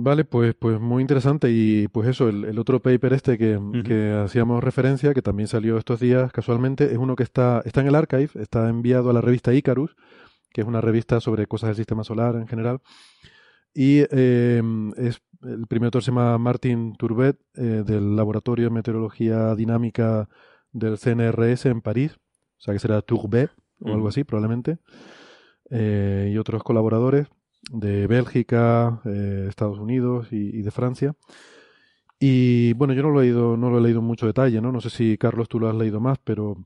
[0.00, 1.50] Vale, pues, pues muy interesante.
[1.50, 3.82] Y pues eso, el, el otro paper este que, uh -huh.
[3.82, 7.88] que, hacíamos referencia, que también salió estos días casualmente, es uno que está, está en
[7.88, 9.96] el archive, está enviado a la revista Icarus,
[10.50, 12.80] que es una revista sobre cosas del sistema solar en general.
[13.74, 14.62] Y eh,
[14.96, 20.28] es, el primer autor se llama Martin Turbet, eh, del Laboratorio de Meteorología Dinámica
[20.72, 22.16] del CNRS en París,
[22.58, 23.92] o sea que será Turbet o mm.
[23.92, 24.78] algo así, probablemente,
[25.70, 27.28] eh, y otros colaboradores
[27.70, 31.14] de Bélgica, eh, Estados Unidos y, y, de Francia.
[32.18, 34.72] Y bueno, yo no lo he leído, no lo he leído en mucho detalle, ¿no?
[34.72, 36.56] No sé si Carlos tú lo has leído más, pero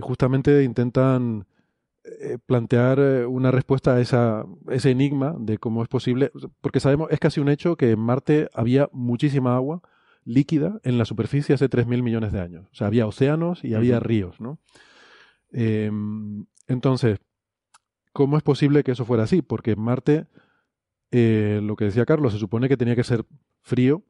[0.00, 1.46] justamente intentan
[2.20, 6.30] eh, plantear eh, una respuesta a esa, ese enigma de cómo es posible,
[6.60, 9.82] porque sabemos, es casi un hecho que en Marte había muchísima agua
[10.24, 12.66] líquida en la superficie hace 3.000 millones de años.
[12.72, 14.04] O sea, había océanos y había uh -huh.
[14.04, 14.58] ríos, ¿no?
[15.52, 15.90] Eh,
[16.66, 17.18] entonces,
[18.12, 19.42] ¿cómo es posible que eso fuera así?
[19.42, 20.26] Porque en Marte
[21.10, 23.24] eh, lo que decía Carlos, se supone que tenía que ser
[23.62, 24.02] frío.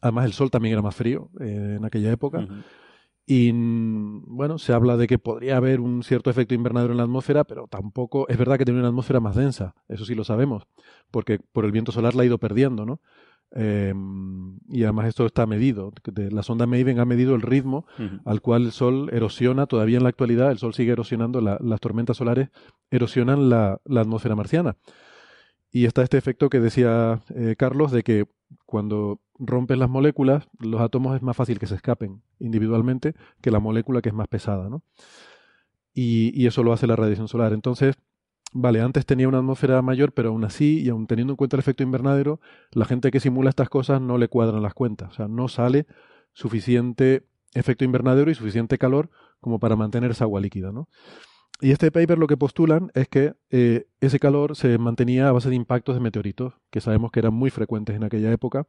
[0.00, 2.46] Además, el sol también era más frío eh, en aquella época.
[3.30, 7.44] Y bueno, se habla de que podría haber un cierto efecto invernadero en la atmósfera,
[7.44, 10.66] pero tampoco es verdad que tiene una atmósfera más densa, eso sí lo sabemos,
[11.10, 13.02] porque por el viento solar la ha ido perdiendo, ¿no?
[13.50, 15.92] Em, y además esto está medido.
[16.30, 17.84] La sonda Maven ha medido el ritmo
[18.24, 20.50] al cual el Sol erosiona todavía en la actualidad.
[20.50, 22.48] El Sol sigue erosionando, las tormentas solares
[22.90, 24.76] erosionan la, atmósfera marciana.
[25.70, 28.24] Y está este efecto que decía eh, Carlos de que
[28.64, 33.60] cuando rompes las moléculas, los átomos es más fácil que se escapen individualmente que la
[33.60, 34.68] molécula que es más pesada.
[34.68, 34.82] ¿no?
[35.94, 37.52] Y, eso lo hace la radiación solar.
[37.52, 37.96] Entonces,
[38.52, 41.60] vale, antes tenía una atmósfera mayor, pero aún así, y aún teniendo en cuenta el
[41.60, 42.40] efecto invernadero,
[42.72, 45.10] la gente que simula estas cosas no le cuadran las cuentas.
[45.10, 45.86] O sea, no sale
[46.32, 49.10] suficiente efecto invernadero y suficiente calor
[49.40, 50.88] como para mantener esa agua líquida, ¿no?
[51.60, 55.48] Y este paper lo que postulan es que eh, ese calor se mantenía a base
[55.48, 58.66] de impactos de meteoritos, que sabemos que eran muy frecuentes en aquella época.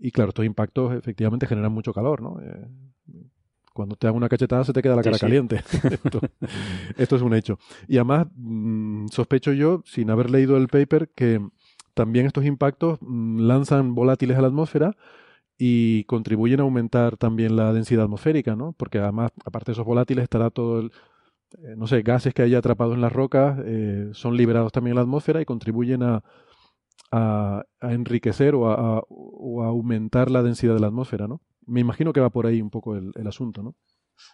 [0.00, 2.40] Y claro, estos impactos efectivamente generan mucho calor, ¿no?
[2.40, 2.66] Eh,
[3.72, 5.62] cuando te dan una cachetada se te queda la cara caliente.
[6.96, 7.58] esto, es un hecho.
[7.86, 11.40] Y además, mm, sospecho yo, sin haber leído el paper, que
[11.94, 14.96] también estos impactos mm, lanzan volátiles a la atmósfera
[15.58, 18.72] y contribuyen a aumentar también la densidad atmosférica, ¿no?
[18.72, 20.92] Porque además, aparte de esos volátiles, estará todo el,
[21.58, 24.96] eh, no sé, gases que haya atrapados en las rocas, eh, son liberados también en
[24.96, 26.22] la atmósfera y contribuyen a,
[27.10, 31.42] a, enriquecer o a, o a aumentar la densidad de la atmósfera, ¿no?
[31.68, 33.76] me imagino que va por ahí un poco el, asunto, ¿no?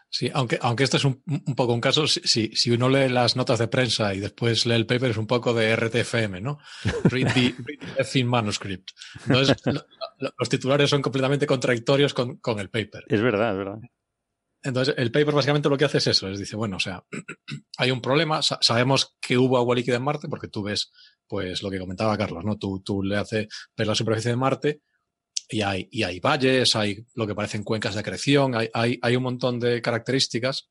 [0.09, 1.23] Sí, aunque, aunque este es un,
[1.57, 4.87] poco un caso, si, si, uno lee las notas de prensa y después lee el
[4.87, 6.59] paper, es un poco de RTFM, ¿no?
[7.05, 8.91] Read the, manuscript.
[9.27, 9.57] Entonces,
[10.39, 13.05] los titulares son completamente contradictorios con, con, el paper.
[13.09, 13.79] Es verdad, es verdad.
[14.65, 17.05] Entonces, el paper básicamente lo que hace es eso, es dice, bueno, o sea,
[17.79, 20.91] hay un problema, sabemos que hubo agua líquida en Marte, porque tú ves,
[21.29, 22.57] pues, lo que comentaba Carlos, ¿no?
[22.57, 23.47] Tú, tú le haces
[23.77, 24.81] ver la superficie de Marte,
[25.51, 29.17] y hay, y hay valles, hay lo que parecen cuencas de acreción, hay, hay, hay
[29.17, 30.71] un montón de características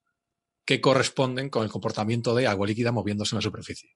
[0.65, 3.89] que corresponden con el comportamiento de agua líquida moviéndose en la superficie.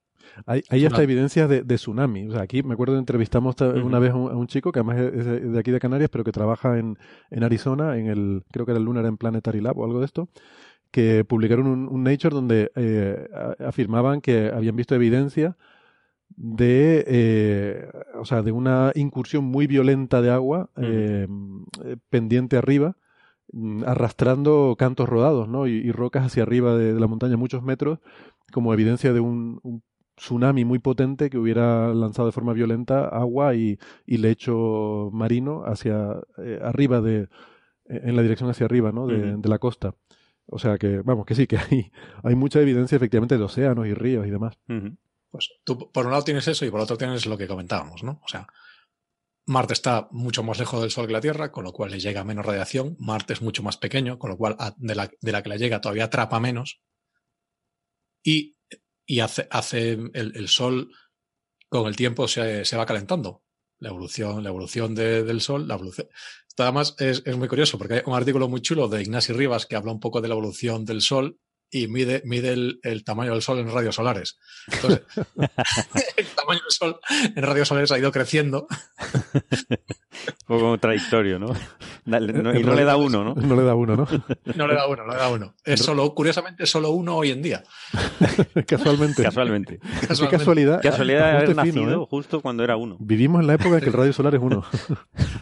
[0.45, 2.27] Hay, hay hasta evidencias de, tsunami.
[2.27, 5.51] O sea, aquí me acuerdo que entrevistamos una vez a un, chico que además es
[5.51, 6.97] de aquí de Canarias, pero que trabaja en,
[7.31, 10.05] en, Arizona, en el, creo que era el Lunar en Planetary Lab o algo de
[10.05, 10.29] esto,
[10.91, 13.27] que publicaron un, un Nature donde eh,
[13.65, 15.57] afirmaban que habían visto evidencia
[16.35, 21.27] de, eh, o sea, de una incursión muy violenta de agua eh,
[22.09, 22.97] pendiente arriba,
[23.85, 25.67] arrastrando cantos rodados ¿no?
[25.67, 27.99] y, rocas hacia arriba de, la montaña muchos metros,
[28.51, 29.83] como evidencia de un,
[30.15, 33.77] tsunami muy potente que hubiera lanzado de forma violenta agua y,
[34.07, 37.29] lecho marino hacia eh, arriba de
[37.89, 39.07] en la dirección hacia arriba ¿no?
[39.07, 39.95] de, la costa.
[40.45, 41.91] O sea que, vamos, que sí, que hay,
[42.23, 44.57] hay mucha evidencia efectivamente de océanos y ríos y demás.
[45.31, 48.21] Pues tú por un lado tienes eso y por otro tienes lo que comentábamos, ¿no?
[48.23, 48.47] O sea,
[49.47, 52.25] Marte está mucho más lejos del Sol que la Tierra, con lo cual le llega
[52.25, 52.97] menos radiación.
[52.99, 56.41] Marte es mucho más pequeño, con lo cual de la, que le llega todavía atrapa
[56.41, 56.81] menos.
[58.21, 58.57] Y,
[59.05, 60.91] y hace, hace el, Sol
[61.69, 63.45] con el tiempo se, se, va calentando.
[63.79, 66.09] La evolución, la evolución del Sol, la evolución.
[66.49, 69.65] Esto además es, es, muy curioso porque hay un artículo muy chulo de Ignacio Rivas
[69.65, 71.39] que habla un poco de la evolución del Sol
[71.69, 74.37] y mide, mide el, tamaño del Sol en radios solares.
[74.71, 75.01] Entonces,
[76.17, 76.99] el tamaño del Sol
[77.35, 78.67] en radios solares ha ido creciendo.
[79.69, 81.53] Un poco contradictorio, ¿no?
[82.05, 83.35] y no le da uno, ¿no?
[83.35, 84.07] No le da uno, ¿no?
[84.55, 85.55] No le da uno, no le da uno.
[85.63, 87.63] Es solo, curiosamente, es solo uno hoy en día.
[88.67, 89.23] Casualmente.
[89.23, 89.79] Casualmente.
[90.01, 90.81] Qué casualidad.
[90.81, 92.07] Casualidad de haber nacido ¿eh?
[92.09, 92.97] justo cuando era uno.
[92.99, 94.65] Vivimos en la época en que el radio solar es uno.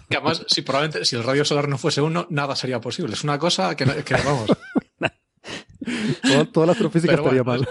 [0.10, 3.14] Que además, si probablemente si el radio solar no fuese uno, nada sería posible.
[3.14, 4.50] Es una cosa que, que vamos.
[6.52, 7.68] Toda, la astrofísica estaría mal.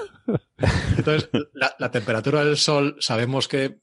[0.96, 3.80] Entonces, la, temperatura del Sol, sabemos que,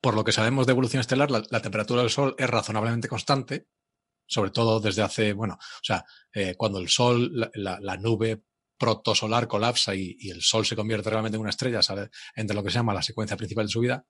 [0.00, 3.68] por lo que sabemos de evolución estelar, la, temperatura del Sol es razonablemente constante,
[4.26, 8.42] sobre todo desde hace, bueno, o sea, eh, cuando el Sol, la, nube
[8.78, 11.80] protosolar colapsa y, y, el Sol se convierte realmente en una estrella,
[12.34, 14.06] entre lo que se llama la secuencia principal de su vida,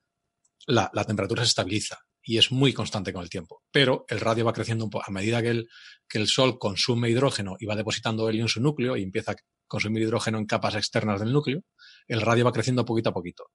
[0.67, 3.63] la, temperatura se estabiliza y es muy constante con el tiempo.
[3.71, 5.05] Pero el radio va creciendo un poco.
[5.07, 5.69] A medida que el,
[6.09, 9.37] que el Sol consume hidrógeno y va depositando helio en su núcleo y empieza a
[9.67, 11.63] consumir hidrógeno en capas externas del núcleo,
[12.07, 13.51] el radio va creciendo poquito a poquito.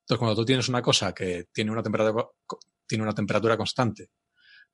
[0.00, 2.24] Entonces, cuando tú tienes una cosa que tiene una temperatura,
[2.86, 4.08] tiene una temperatura constante,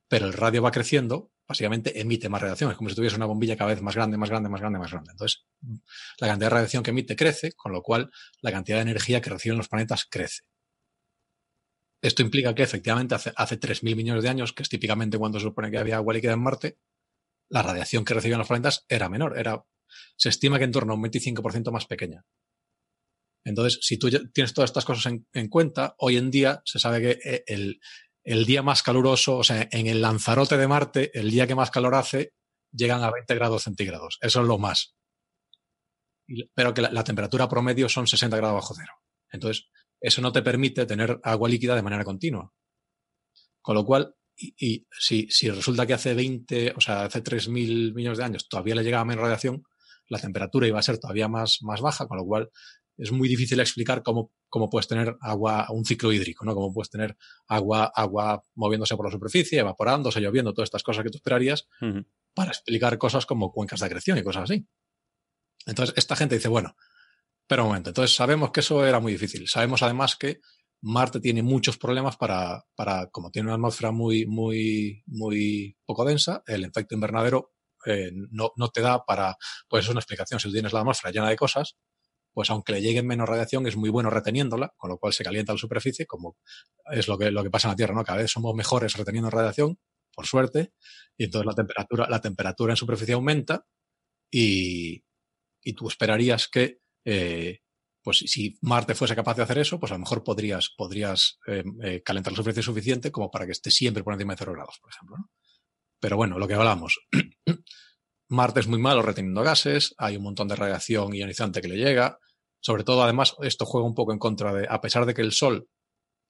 [0.07, 2.71] pero el radio va creciendo, básicamente emite más radiación.
[2.71, 4.91] Es como si tuviese una bombilla cada vez más grande, más grande, más grande, más
[4.91, 5.11] grande.
[5.11, 5.45] Entonces,
[6.19, 8.09] la cantidad de radiación que emite crece, con lo cual
[8.41, 10.43] la cantidad de energía que reciben los planetas crece.
[12.05, 15.45] Esto implica que efectivamente hace, hace 3.000 millones de años, que es típicamente cuando se
[15.45, 16.77] supone que había agua líquida en Marte,
[17.49, 19.39] la radiación que recibían los planetas era menor.
[19.39, 19.65] Era,
[20.15, 22.23] se estima que en torno a un 25% más pequeña.
[23.43, 27.19] Entonces, si tú tienes todas estas cosas en, cuenta, hoy en día se sabe que
[27.27, 27.79] eh, el,
[28.23, 31.71] el, día más caluroso, o sea, en el Lanzarote de Marte, el día que más
[31.71, 32.33] calor hace,
[32.71, 34.19] llegan a 20 grados centígrados.
[34.21, 34.95] Eso es lo más.
[36.53, 38.93] Pero que la, temperatura promedio son 60 grados bajo cero.
[39.31, 39.69] Entonces,
[40.05, 42.53] eso no te permite tener agua líquida de manera continua.
[43.61, 48.19] Con lo cual, y, si, si, resulta que hace 20, o sea, hace 3.000 millones
[48.19, 49.63] de años todavía le llegaba menos radiación,
[50.07, 52.51] la temperatura iba a ser todavía más, más baja, con lo cual
[52.97, 56.53] es muy difícil explicar cómo, cómo puedes tener agua, un ciclo hídrico, ¿no?
[56.53, 61.09] Cómo puedes tener agua, agua moviéndose por la superficie, evaporándose, lloviendo, todas estas cosas que
[61.09, 61.67] tú esperarías
[62.35, 64.67] para explicar cosas como cuencas de acreción y cosas así.
[65.65, 66.75] Entonces, esta gente dice, bueno,
[67.47, 69.47] pero un momento, entonces sabemos que eso era muy difícil.
[69.47, 70.39] Sabemos además que
[70.81, 76.43] Marte tiene muchos problemas para, para como tiene una atmósfera muy, muy, muy poco densa,
[76.47, 77.53] el efecto invernadero
[77.85, 79.37] eh, no, no, te da para,
[79.67, 80.39] pues es una explicación.
[80.39, 81.77] Si tienes la atmósfera llena de cosas,
[82.33, 85.53] pues aunque le llegue menos radiación, es muy bueno reteniéndola, con lo cual se calienta
[85.53, 86.37] la superficie, como
[86.91, 88.03] es lo que, lo que pasa en la Tierra, ¿no?
[88.03, 89.79] Cada vez somos mejores reteniendo radiación,
[90.13, 90.73] por suerte,
[91.17, 93.65] y entonces la temperatura, la temperatura en superficie aumenta
[94.29, 95.03] y,
[95.63, 97.59] y tú esperarías que, eh,
[98.01, 101.63] pues si Marte fuese capaz de hacer eso, pues a lo mejor podrías, podrías eh,
[101.81, 104.77] eh, calentar la superficie suficiente como para que esté siempre por encima de cero grados,
[104.81, 105.17] por ejemplo.
[105.99, 106.99] Pero bueno, lo que hablamos.
[108.29, 112.19] Marte es muy malo reteniendo gases, hay un montón de radiación ionizante que le llega.
[112.59, 115.31] Sobre todo, además, esto juega un poco en contra de, a pesar de que el
[115.31, 115.67] Sol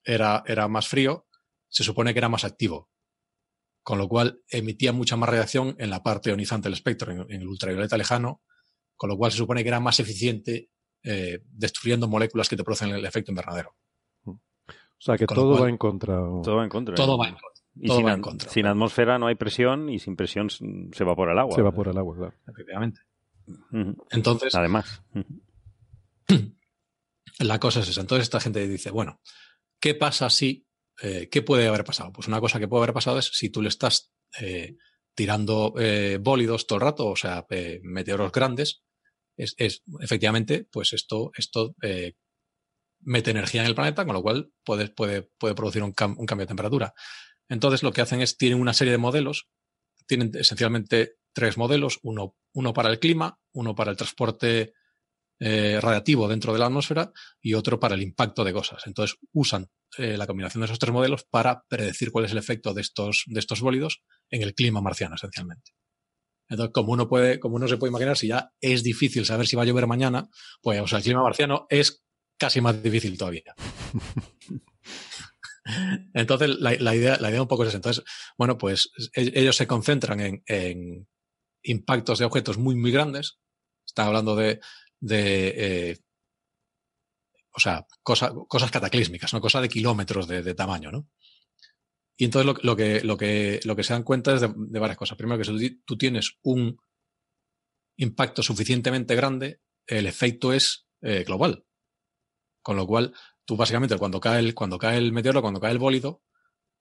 [0.04, 1.26] era, era más frío,
[1.68, 2.90] se supone que era más activo.
[3.82, 7.46] Con lo cual emitía mucha más radiación en la parte ionizante del espectro, en, el
[7.46, 8.42] ultravioleta lejano,
[8.96, 10.70] con lo cual se supone que era más eficiente
[11.02, 13.76] eh, destruyendo moléculas que te producen el efecto invernadero.
[14.24, 14.38] O
[14.98, 16.16] sea que todo va en contra.
[16.16, 16.94] Todo va en contra.
[16.94, 17.56] Todo va en contra.
[17.78, 17.90] Y
[18.50, 20.64] sin, atmósfera no hay presión y sin presión se
[20.98, 21.54] evapora el agua.
[21.54, 22.34] Se evapora el agua, claro.
[22.48, 23.02] Efectivamente.
[24.10, 24.54] Entonces.
[24.54, 25.02] Además.
[27.38, 28.00] La cosa es esa.
[28.00, 29.20] Entonces esta gente dice, bueno,
[29.78, 30.66] ¿qué pasa si,
[31.02, 32.10] eh, qué puede haber pasado?
[32.12, 34.76] Pues una cosa que puede haber pasado es si tú le estás eh,
[35.14, 37.46] tirando eh, bólidos todo el rato, o sea,
[37.82, 38.85] meteoros grandes,
[39.36, 41.74] es, efectivamente, pues esto, esto
[43.00, 46.44] mete energía en el planeta, con lo cual puede, puede, puede producir un, un cambio
[46.44, 46.94] de temperatura.
[47.48, 49.48] Entonces lo que hacen es, tienen una serie de modelos,
[50.06, 54.72] tienen esencialmente tres modelos, uno, uno para el clima, uno para el transporte
[55.38, 57.12] eh, radiativo dentro de la atmósfera
[57.42, 58.86] y otro para el impacto de cosas.
[58.86, 59.68] Entonces usan
[59.98, 63.24] eh, la combinación de esos tres modelos para predecir cuál es el efecto de estos,
[63.26, 65.72] de estos bólidos en el clima marciano, esencialmente.
[66.48, 69.56] Entonces, como uno puede, como uno se puede imaginar, si ya es difícil saber si
[69.56, 70.28] va a llover mañana,
[70.62, 72.04] pues el clima marciano es
[72.38, 73.54] casi más difícil todavía.
[76.14, 77.78] Entonces, la, idea, la idea un poco es esa.
[77.78, 78.04] Entonces,
[78.38, 81.08] bueno, pues e, ellos se concentran en,
[81.62, 83.38] impactos de objetos muy, muy grandes.
[83.84, 84.60] Están hablando de,
[85.10, 85.98] eh,
[87.52, 89.40] o sea, cosas cataclísmicas, ¿no?
[89.40, 91.08] Cosas de kilómetros de, tamaño, ¿no?
[92.16, 94.48] Y entonces lo, que, lo, que, lo que se dan cuenta es de,
[94.78, 95.18] varias cosas.
[95.18, 96.78] Primero, que si tú tienes un
[97.98, 101.66] impacto suficientemente grande, el efecto es eh, global.
[102.62, 103.14] Con lo cual,
[103.44, 106.22] tú básicamente cuando cae el, cuando cae el meteoro, cuando cae el bólido,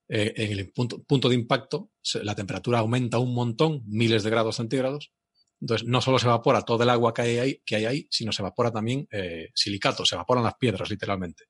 [0.08, 1.92] eh, en el punto, punto, de impacto,
[2.24, 5.12] la temperatura aumenta un montón, miles de grados centígrados.
[5.60, 8.32] Entonces, no solo se evapora todo el agua que hay ahí, que hay ahí sino
[8.32, 11.46] se evapora también eh, silicato, se evaporan las piedras, literalmente.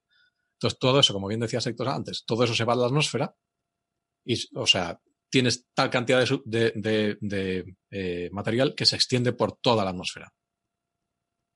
[0.54, 3.36] Entonces, todo eso, como bien decía Sector antes, todo eso se va a la atmósfera
[4.26, 5.00] y, o sea,
[5.30, 10.34] tienes tal cantidad de, eh, material que se extiende por toda la atmósfera.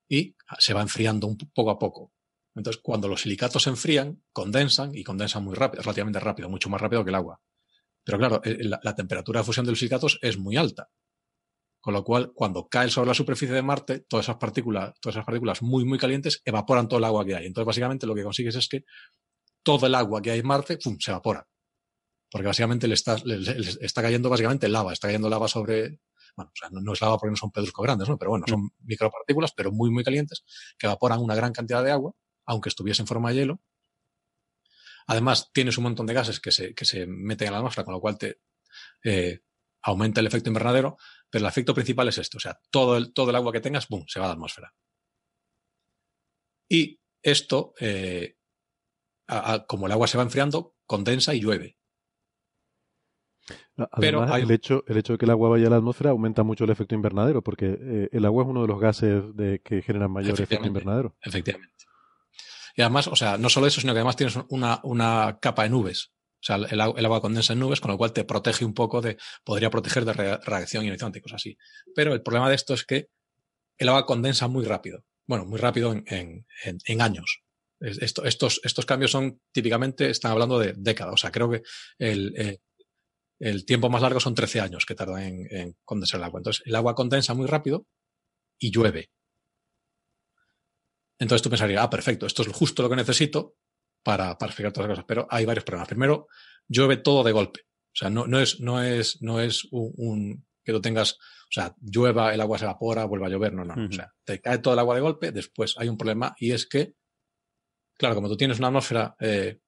[0.08, 2.14] Y se va enfriando un poco a poco.
[2.56, 6.82] Entonces, cuando los silicatos se enfrían, condensan y condensan muy rápido, relativamente rápido, mucho más
[6.82, 7.40] rápido que el agua.
[8.04, 10.90] Pero claro, eh, la, temperatura de fusión de los silicatos es muy alta.
[11.80, 15.26] Con lo cual, cuando cae sobre la superficie de Marte, todas esas partículas, todas esas
[15.26, 17.46] partículas muy, muy calientes evaporan todo el agua que hay.
[17.46, 18.84] Entonces, básicamente, lo que consigues es que
[19.64, 21.48] todo el agua que hay en Marte se evapora.
[22.32, 23.18] Porque básicamente le está,
[23.82, 26.00] está cayendo básicamente lava, está cayendo lava sobre.
[26.36, 28.18] Bueno, o sea, no, es lava porque no son pedruscos grandes, ¿no?
[28.18, 30.44] Pero bueno, son micropartículas, pero muy, muy calientes,
[30.78, 32.14] que evaporan una gran cantidad de agua
[32.50, 33.62] aunque estuviese en forma de hielo.
[35.06, 37.94] Además, tienes un montón de gases que se, que se meten en la atmósfera, con
[37.94, 38.42] lo cual te
[39.04, 39.42] eh,
[39.84, 40.98] aumenta el efecto invernadero,
[41.30, 43.88] pero el efecto principal es esto, o sea, todo el, todo el agua que tengas,
[43.88, 44.74] ¡boom!, se va a la atmósfera.
[46.68, 48.38] Y esto, eh,
[49.68, 51.79] como el agua se va enfriando, condensa y llueve.
[54.00, 56.66] Pero el, hecho, el hecho de que el agua vaya a la atmósfera aumenta mucho
[56.66, 60.12] el efecto invernadero, porque eh, el agua es uno de los gases de, que generan
[60.12, 61.16] mayor efecto invernadero.
[61.22, 61.86] Efectivamente.
[62.76, 65.70] Y además, o sea, no solo eso, sino que además tienes una, una capa de
[65.70, 66.12] nubes.
[66.42, 69.18] O sea, el, agua condensa en nubes, con lo cual te protege un poco de,
[69.44, 71.58] podría proteger de reacción ionizante y cosas así.
[71.94, 73.10] Pero el problema de esto es que
[73.78, 75.04] el agua condensa muy rápido.
[75.26, 76.46] bueno, muy rápido en,
[76.86, 77.42] en, años.
[77.82, 81.14] Esto, estos, estos cambios son típicamente, están hablando de décadas.
[81.14, 81.62] O sea, creo que
[81.98, 82.60] el,
[83.40, 86.40] el tiempo más largo son 13 años que tarda en, en, condensar el agua.
[86.40, 87.88] Entonces, el agua condensa muy rápido
[88.60, 89.12] y llueve.
[91.18, 93.56] Entonces tú pensarías, ah, perfecto, esto es justo lo que necesito
[94.04, 95.06] para, para explicar todas las cosas.
[95.08, 95.88] Pero hay varios problemas.
[95.88, 96.28] Primero,
[96.68, 97.62] llueve todo de golpe.
[97.62, 101.76] O sea, no, no es, no es, no es un, que tú tengas, o sea,
[101.82, 103.54] llueva, el agua se evapora, vuelva a llover.
[103.54, 103.88] No, no.
[103.88, 106.68] O sea, te cae todo el agua de golpe, después hay un problema y es
[106.68, 106.94] que,
[107.98, 109.60] claro, como tú tienes una atmósfera eh,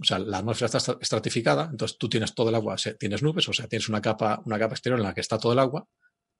[0.00, 3.52] o sea, la atmósfera está estratificada, entonces tú tienes todo el agua, tienes nubes, o
[3.52, 5.86] sea, tienes una capa, una capa exterior en la que está todo el agua,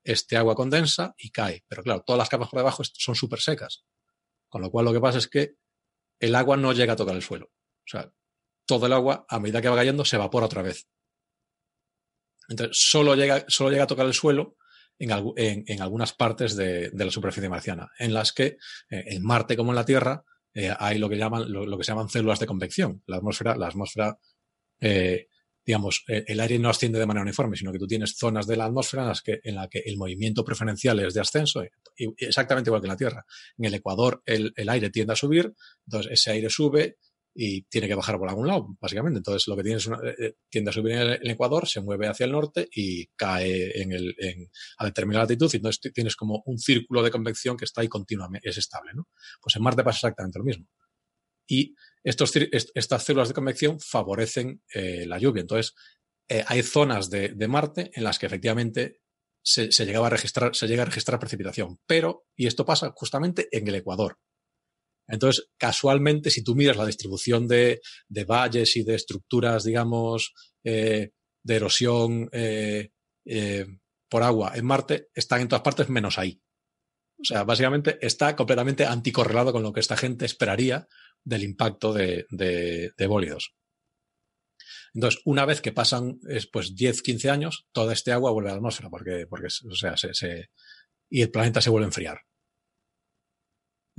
[0.03, 1.65] este agua condensa y cae.
[1.69, 3.85] Pero claro, todas las capas por debajo son súper secas.
[4.49, 5.55] Con lo cual lo que pasa es que
[6.19, 7.47] el agua no llega a tocar el suelo.
[7.47, 8.11] O sea,
[8.67, 10.87] todo el agua, a medida que va cayendo, se evapora otra vez.
[12.49, 14.57] Entonces, solo llega, solo llega a tocar el suelo
[14.99, 18.59] en, algunas partes de, la superficie marciana, en las que
[18.91, 20.25] eh, en Marte como en la Tierra
[20.55, 23.03] eh, hay lo que llaman lo, que se llaman células de convección.
[23.07, 24.19] La atmósfera, la atmósfera,
[24.81, 25.29] eh,
[25.65, 28.57] digamos, eh, el aire no asciende de manera uniforme, sino que tú tienes zonas de
[28.57, 31.63] la atmósfera en las que, en la que el movimiento preferencial es de ascenso,
[32.17, 33.25] exactamente igual que en la Tierra.
[33.59, 35.53] En el Ecuador el, el aire tiende a subir,
[35.87, 36.97] entonces ese aire sube,
[37.35, 39.19] y tiene que bajar por algún lado, básicamente.
[39.19, 42.27] Entonces, lo que tienes una, eh, tiende a subir en el, Ecuador, se mueve hacia
[42.27, 46.59] el norte y cae en el, en, a determinada latitud, y entonces tienes como un
[46.59, 49.09] círculo de convección que está ahí continuamente, es estable, ¿no?
[49.41, 50.67] Pues en Marte pasa exactamente lo mismo.
[51.47, 51.75] Y
[52.05, 55.41] estos, estas células de convección favorecen eh, la lluvia.
[55.41, 55.75] Entonces,
[56.29, 59.01] eh, hay zonas de, de, Marte en las que efectivamente
[59.43, 61.81] se, se, llegaba a registrar, se llega a registrar precipitación.
[61.87, 64.19] Pero, y esto pasa justamente en el Ecuador.
[65.11, 67.81] Entonces, casualmente, si tú miras la distribución de,
[68.27, 70.33] valles y de estructuras, digamos,
[70.65, 71.11] eh,
[71.43, 72.91] de erosión eh,
[73.25, 73.67] eh,
[74.09, 76.41] por agua en Marte, están en todas partes menos ahí.
[77.19, 80.87] O sea, básicamente está completamente anticorrelado con lo que esta gente esperaría
[81.23, 83.55] del impacto de, de, bólidos.
[84.95, 86.19] Entonces, una vez que pasan
[86.51, 89.97] pues 10, 15 años, toda este agua vuelve a la atmósfera porque, porque o sea,
[89.97, 90.49] se,
[91.11, 92.21] y el planeta se vuelve a enfriar.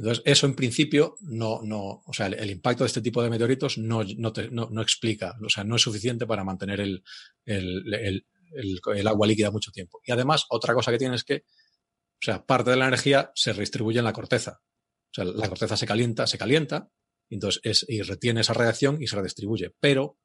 [0.02, 3.78] Entonces, eso en principio no, no, o sea, el, impacto de este tipo de meteoritos
[3.78, 4.34] no, no,
[4.72, 7.04] no, explica, o sea, no es suficiente para mantener el,
[7.45, 8.26] el,
[8.56, 10.02] el, agua líquida mucho tiempo.
[10.04, 13.54] Y además, otra cosa que tiene es que, o sea, parte de la energía se
[13.54, 14.64] redistribuye en la corteza.
[14.64, 16.89] O sea, la corteza se calienta, se calienta,
[17.30, 19.76] y entonces es, y retiene esa radiación y se redistribuye.
[19.80, 20.18] Pero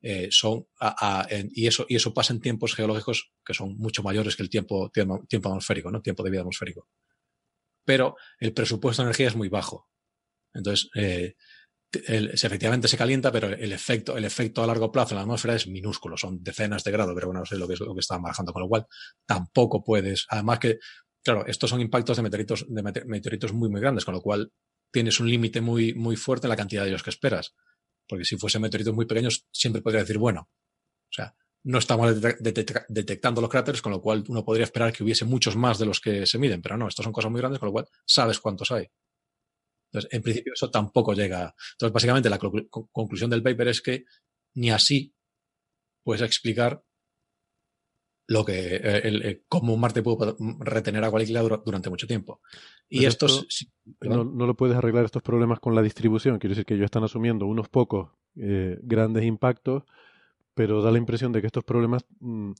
[0.00, 4.36] eh, son, a, y, eso, y eso pasa en tiempos geológicos que son mucho mayores
[4.36, 6.00] que el tiempo, tiempo, tiempo atmosférico, ¿no?
[6.00, 6.88] Tiempo de vida atmosférico
[7.86, 9.88] pero el presupuesto de energía es muy bajo.
[10.52, 11.34] Entonces, eh,
[11.92, 15.66] efectivamente se calienta, pero el efecto, el efecto a largo plazo en la atmósfera es
[15.68, 18.20] minúsculo, son decenas de grados, pero bueno, no sé lo que, es, lo que están
[18.20, 18.86] manejando, con lo cual
[19.24, 20.78] tampoco puedes, además que,
[21.22, 24.52] claro, estos son impactos de meteoritos, de meteoritos muy, muy grandes, con lo cual
[24.92, 27.54] tienes un límite muy, muy fuerte en la cantidad de ellos que esperas.
[28.08, 31.34] Porque si fuesen meteoritos muy pequeños, siempre podría decir, bueno, o sea,
[31.66, 35.80] no estamos detectando los cráteres, con lo cual uno podría esperar que hubiese muchos más
[35.80, 37.88] de los que se miden, pero no, estos son cosas muy grandes, con lo cual
[38.04, 38.86] sabes cuántos hay.
[39.90, 41.54] Entonces, en principio eso tampoco llega.
[41.72, 44.04] Entonces, básicamente la conclusión del paper es que
[44.54, 45.12] ni así
[46.04, 46.84] puedes explicar
[48.28, 52.42] lo que eh, el, cómo Marte puede retener agua líquida durante mucho tiempo.
[52.88, 53.44] Y estos
[54.02, 56.38] no, lo puedes arreglar estos problemas con la distribución.
[56.38, 59.82] Quiere decir que ellos están asumiendo unos pocos eh, grandes impactos
[60.56, 62.52] pero da la impresión de que estos problemas mm,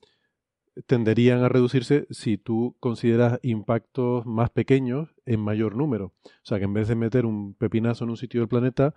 [0.86, 6.12] tenderían a reducirse si tú consideras impactos más pequeños en mayor número.
[6.24, 8.94] O sea, que en vez de meter un pepinazo en un sitio del planeta,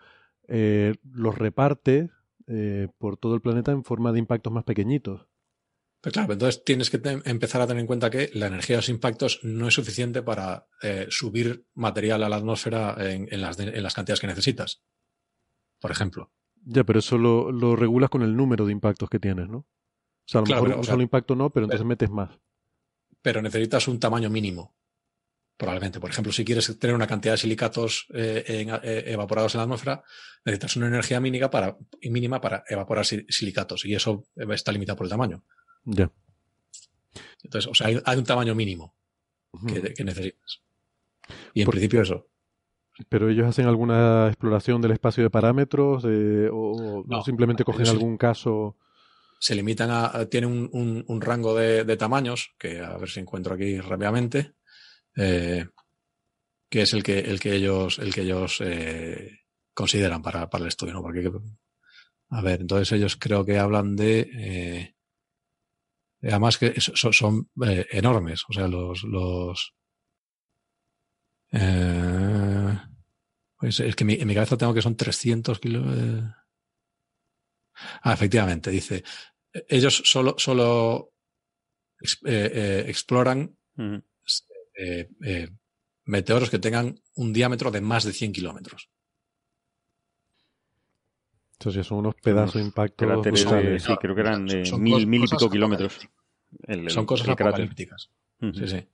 [0.50, 2.10] eh, los reparte
[2.48, 5.28] eh, por todo el planeta en forma de impactos más pequeñitos.
[6.02, 8.90] Pues claro, entonces tienes que empezar a tener en cuenta que la energía de los
[8.90, 14.28] impactos no es suficiente para eh, subir material a la atmósfera en las cantidades que
[14.28, 14.84] necesitas.
[15.80, 16.32] Por ejemplo.
[16.66, 19.60] Ya, pero eso lo, regulas con el número de impactos que tienes, ¿no?
[19.60, 19.66] O
[20.26, 22.38] sea, a lo mejor un solo impacto no, pero entonces metes más.
[23.22, 24.76] Pero necesitas un tamaño mínimo,
[25.58, 26.00] probablemente.
[26.00, 30.04] Por ejemplo, si quieres tener una cantidad de silicatos eh, eh, evaporados en la atmósfera,
[30.46, 35.12] necesitas una energía mínima para, mínima para evaporar silicatos y eso está limitado por el
[35.12, 35.44] tamaño.
[35.84, 36.12] Ya.
[37.44, 38.96] Entonces, o sea, hay, un tamaño mínimo
[39.68, 40.62] que, necesitas.
[41.54, 42.28] Y en principio eso.
[43.08, 48.78] ¿Pero ellos hacen alguna exploración del espacio de parámetros o, no, simplemente cogen algún caso?
[49.40, 54.56] Se limitan a, tienen un, rango de, tamaños, que a ver si encuentro aquí rápidamente,
[55.16, 55.68] eh,
[56.70, 59.40] que es el que, el que ellos, el que ellos eh,
[59.74, 61.02] consideran para, para, el estudio, ¿no?
[61.02, 61.32] Porque,
[62.32, 64.96] a ver, entonces ellos creo que hablan de, eh,
[66.24, 67.50] además que son, son
[67.92, 69.74] enormes, o sea, los, los
[71.52, 72.78] Eh,
[73.60, 75.86] pues es que en mi cabeza tengo que son 300 kilos.
[78.02, 79.04] Ah, efectivamente, dice.
[79.68, 81.12] Ellos solo, solo
[82.26, 83.58] eh, eh, exploran
[86.06, 88.90] meteoros que tengan un diámetro de más de 100 kilómetros.
[91.54, 93.24] Entonces son unos pedazos de impacto.
[93.36, 96.00] sí, creo que eran de mil, mil y pico kilómetros.
[96.88, 98.10] son cosas apocalípticas.
[98.40, 98.88] Sí, sí.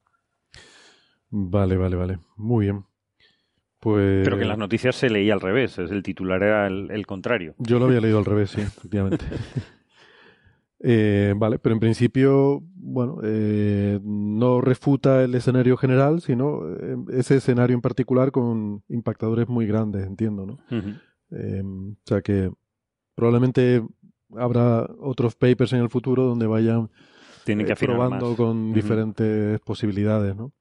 [1.30, 2.20] Vale, vale, vale.
[2.38, 2.86] Muy bien.
[3.86, 4.23] Pues...
[4.23, 7.53] Pero que en las noticias se leía al revés, el titular era el, contrario.
[7.59, 9.23] Yo lo había leído al revés, sí, efectivamente.
[10.79, 17.36] Eh, vale, pero en principio, bueno, eh, no refuta el escenario general, sino eh, ese
[17.36, 20.57] escenario en particular con impactadores muy grandes, entiendo, ¿no?
[21.29, 22.51] o sea que
[23.13, 23.83] probablemente
[24.36, 26.89] habrá otros papers en el futuro donde vayan
[27.43, 30.53] Tienen que probando con diferentes posibilidades, ¿no?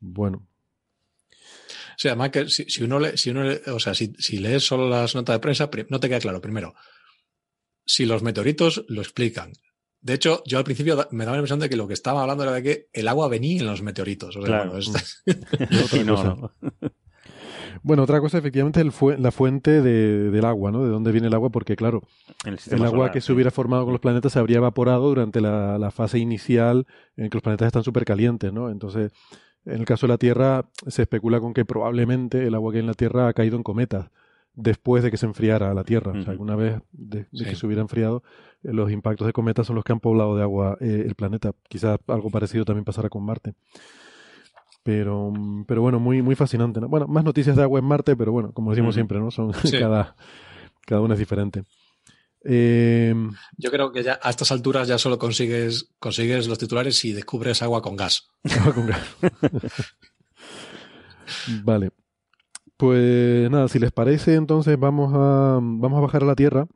[0.00, 0.46] Bueno,
[1.92, 5.14] o sea, además que si, uno le, si uno o sea, si, lees solo las
[5.14, 6.40] notas de prensa, no te queda claro.
[6.40, 6.74] Primero,
[7.84, 9.52] si los meteoritos lo explican.
[10.00, 12.42] De hecho, yo al principio me daba la impresión de que lo que estaba hablando
[12.42, 14.36] era de que el agua venía en los meteoritos.
[14.36, 14.72] claro.
[17.84, 20.84] Bueno, otra cosa, efectivamente, el la fuente del agua, ¿no?
[20.84, 22.02] De dónde viene el agua, porque, claro,
[22.44, 25.90] el, agua que se hubiera formado con los planetas se habría evaporado durante la, la
[25.90, 26.86] fase inicial
[27.16, 28.70] en que los planetas están súper calientes, ¿no?
[28.70, 29.10] Entonces,
[29.64, 32.80] en el caso de la Tierra, se especula con que probablemente el agua que hay
[32.80, 34.10] en la Tierra ha caído en cometas
[34.54, 36.12] después de que se enfriara la Tierra.
[36.12, 38.22] O sea, alguna vez de, que se hubiera enfriado,
[38.62, 41.52] eh, los impactos de cometas son los que han poblado de agua eh, el planeta.
[41.68, 43.54] Quizás algo parecido también pasará con Marte.
[44.82, 45.32] Pero,
[45.66, 46.80] pero bueno, muy, muy fascinante.
[46.80, 49.30] Bueno, más noticias de agua en Marte, pero bueno, como decimos siempre, ¿no?
[49.30, 50.16] Son cada,
[50.86, 51.62] cada una es diferente.
[52.44, 53.14] Eh,
[53.56, 57.62] Yo creo que ya a estas alturas ya solo consigues, consigues los titulares si descubres
[57.62, 58.28] agua con gas.
[58.60, 59.00] Agua con gas.
[61.64, 61.90] vale.
[62.76, 66.66] Pues nada, si les parece, entonces vamos a, vamos a bajar a la Tierra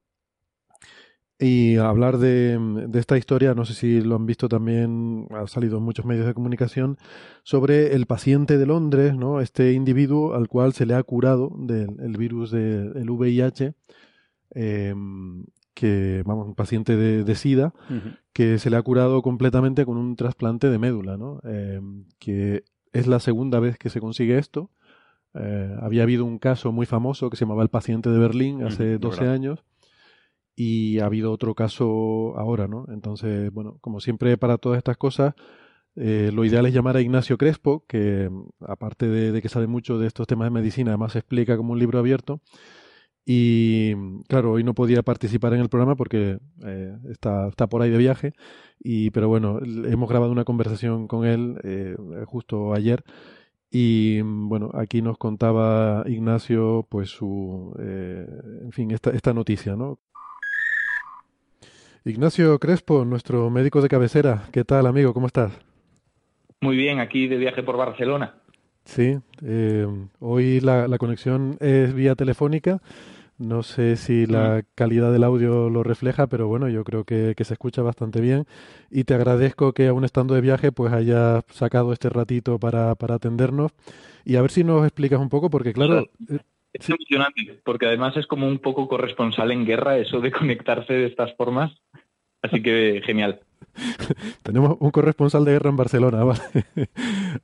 [1.39, 2.59] y a hablar de,
[2.89, 6.27] de, esta historia, no sé si lo han visto también, ha salido en muchos medios
[6.27, 6.97] de comunicación,
[7.43, 9.41] sobre el paciente de Londres, ¿no?
[9.41, 13.75] Este individuo al cual se le ha curado del virus del VIH.
[14.57, 14.95] Eh,
[15.77, 17.75] que, vamos, un paciente de, SIDA,
[18.33, 21.39] que se le ha curado completamente con un trasplante de médula, ¿no?
[21.45, 21.81] Eh,
[22.19, 24.71] que es la segunda vez que se consigue esto.
[25.35, 28.97] Eh, había habido un caso muy famoso que se llamaba el paciente de Berlín hace
[28.97, 29.65] 12 años
[30.55, 32.87] y ha habido otro caso ahora, ¿no?
[32.89, 35.35] Entonces, bueno, como siempre para todas estas cosas,
[35.95, 38.31] eh, lo ideal es llamar a Ignacio Crespo, que
[38.61, 41.75] aparte de, de, que sabe mucho de estos temas de medicina, además se explica como
[41.75, 42.41] un libro abierto.
[43.29, 43.93] Y
[44.29, 47.99] claro, hoy no podía participar en el programa porque eh, está, está, por ahí de
[47.99, 48.33] viaje.
[48.79, 51.97] Y, pero bueno, hemos grabado una conversación con él eh,
[52.27, 53.03] justo ayer.
[53.69, 58.27] Y bueno, aquí nos contaba Ignacio, pues su, eh,
[58.63, 59.99] en fin, esta, esta noticia, ¿no?
[62.05, 64.45] Ignacio Crespo, nuestro médico de cabecera.
[64.53, 65.13] ¿Qué tal, amigo?
[65.13, 65.59] ¿Cómo estás?
[66.61, 68.37] Muy bien, aquí de viaje por Barcelona.
[68.87, 69.19] Sí,
[70.21, 72.81] hoy la, la conexión es vía telefónica
[73.39, 77.53] no sé si la calidad del audio lo refleja, pero bueno, yo creo que, se
[77.53, 78.47] escucha bastante bien.
[78.91, 83.17] Y te agradezco que aún estando de viaje, pues hayas sacado este ratito para, para
[83.17, 83.73] atendernos.
[84.25, 86.09] Y a ver si nos explicas un poco, porque claro...
[86.31, 86.39] Eh,
[86.73, 91.07] es emocionante, porque además es como un poco corresponsal en guerra eso de conectarse de
[91.07, 91.73] estas formas.
[92.41, 93.41] Así que genial.
[94.43, 96.41] Tenemos un corresponsal de guerra en Barcelona, ¿vale?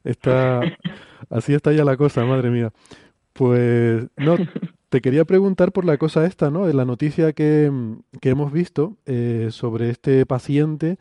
[0.04, 0.62] está,
[1.32, 2.72] así está ya la cosa, madre mía.
[3.32, 4.36] Pues no,
[4.88, 6.66] te quería preguntar por la cosa esta, ¿no?
[6.66, 7.70] De la noticia que,
[8.22, 10.98] hemos visto eh, sobre este paciente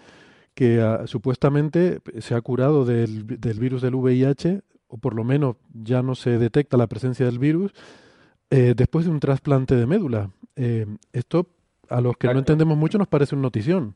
[0.54, 6.02] que ah, supuestamente se ha curado del, virus del VIH, o por lo menos ya
[6.02, 7.74] no se detecta la presencia del virus,
[8.50, 10.30] eh, después de un trasplante de médula.
[10.56, 11.48] Eh, esto,
[11.90, 13.96] a los que no entendemos mucho, nos parece una notición.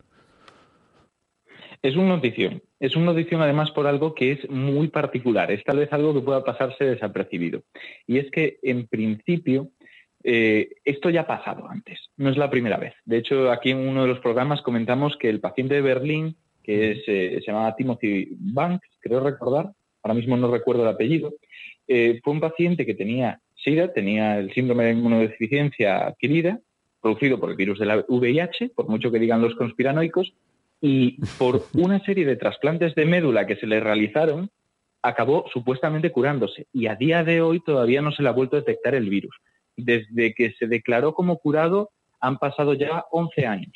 [1.81, 2.61] Es una notición.
[2.85, 5.49] Es una notición además por algo que es muy particular.
[5.51, 7.63] Es tal vez algo que pueda pasarse desapercibido.
[8.05, 9.71] Y es que, en principio,
[10.23, 12.93] eh, esto ya ha pasado antes, no es la primera vez.
[13.03, 16.91] De hecho, aquí en uno de los programas comentamos que el paciente de Berlín, que
[17.07, 19.71] eh, se llamaba Timothy Banks, creo recordar,
[20.03, 21.33] ahora mismo no recuerdo el apellido,
[21.87, 26.59] eh, fue un paciente que tenía SIDA, tenía el síndrome de inmunodeficiencia adquirida,
[27.01, 30.35] producido por el virus de la VIH, por mucho que digan los conspiranoicos,
[30.87, 34.51] y por una serie de trasplantes de médula que se le realizaron,
[35.01, 36.67] acabó supuestamente curándose.
[36.71, 39.35] Y a día de hoy todavía no se le ha vuelto a detectar el virus
[39.75, 43.73] desde que se declaró como curado han pasado ya 11 años.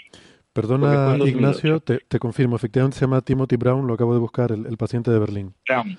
[0.53, 5.09] Perdona, Ignacio, te, confirmo, efectivamente se llama Timothy Brown, lo acabo de buscar, el, paciente
[5.09, 5.53] de Berlín.
[5.67, 5.97] Brown.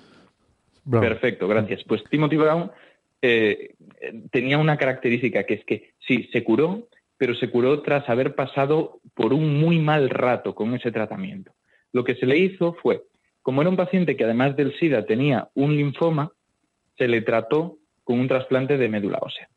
[1.02, 1.82] Perfecto, gracias.
[1.84, 2.70] Pues Timothy Brown
[3.20, 3.74] eh,
[4.30, 6.88] tenía una característica que es que sí, se curó,
[7.20, 11.52] pero se curó tras haber pasado por un muy mal rato con ese tratamiento.
[11.92, 13.02] Lo que se le hizo fue,
[13.42, 16.32] como era un paciente que además del SIDA tenía un linfoma,
[16.96, 19.50] se le trató con un trasplante de médula ósea,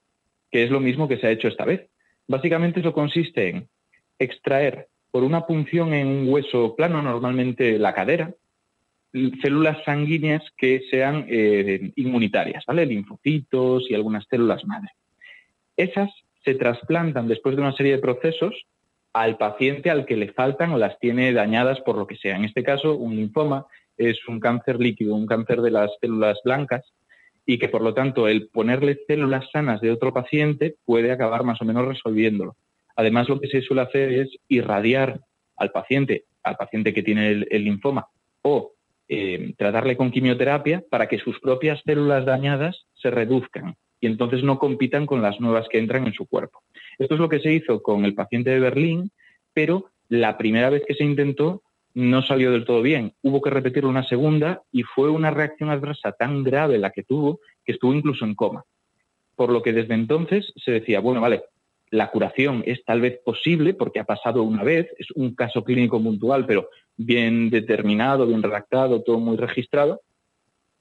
[0.52, 1.90] que es lo mismo que se ha hecho esta vez.
[2.28, 3.70] Básicamente eso consiste en
[4.20, 8.34] extraer por una punción en un hueso plano, normalmente la cadera,
[9.42, 12.86] células sanguíneas que sean eh, inmunitarias, ¿vale?
[12.86, 14.90] Linfocitos y algunas células madre.
[15.78, 16.10] Esas
[16.44, 18.54] se trasplantan después de una serie de procesos
[19.14, 22.36] al paciente al que le faltan o las tiene dañadas por lo que sea.
[22.36, 23.68] En este caso, un linfoma
[23.98, 26.84] es un cáncer líquido, un cáncer de las células blancas
[27.46, 31.62] y que por lo tanto el ponerle células sanas de otro paciente puede acabar más
[31.62, 32.56] o menos resolviéndolo.
[32.96, 35.20] Además, lo que se suele hacer es irradiar
[35.58, 38.08] al paciente, al paciente que tiene el, linfoma,
[38.42, 38.74] o
[39.08, 44.60] eh, tratarle con quimioterapia para que sus propias células dañadas se reduzcan y entonces no
[44.60, 46.62] compitan con las nuevas que entran en su cuerpo.
[47.00, 49.12] Esto es lo que se hizo con el paciente de Berlín,
[49.54, 51.62] pero la primera vez que se intentó
[51.94, 53.14] no salió del todo bien.
[53.22, 57.40] Hubo que repetirlo una segunda y fue una reacción adversa tan grave la que tuvo
[57.64, 58.66] que estuvo incluso en coma.
[59.38, 61.44] Por lo que desde entonces se decía, bueno, vale,
[61.90, 66.04] la curación es tal vez posible porque ha pasado una vez, es un caso clínico
[66.04, 70.02] puntual, pero bien determinado, bien redactado, todo muy registrado.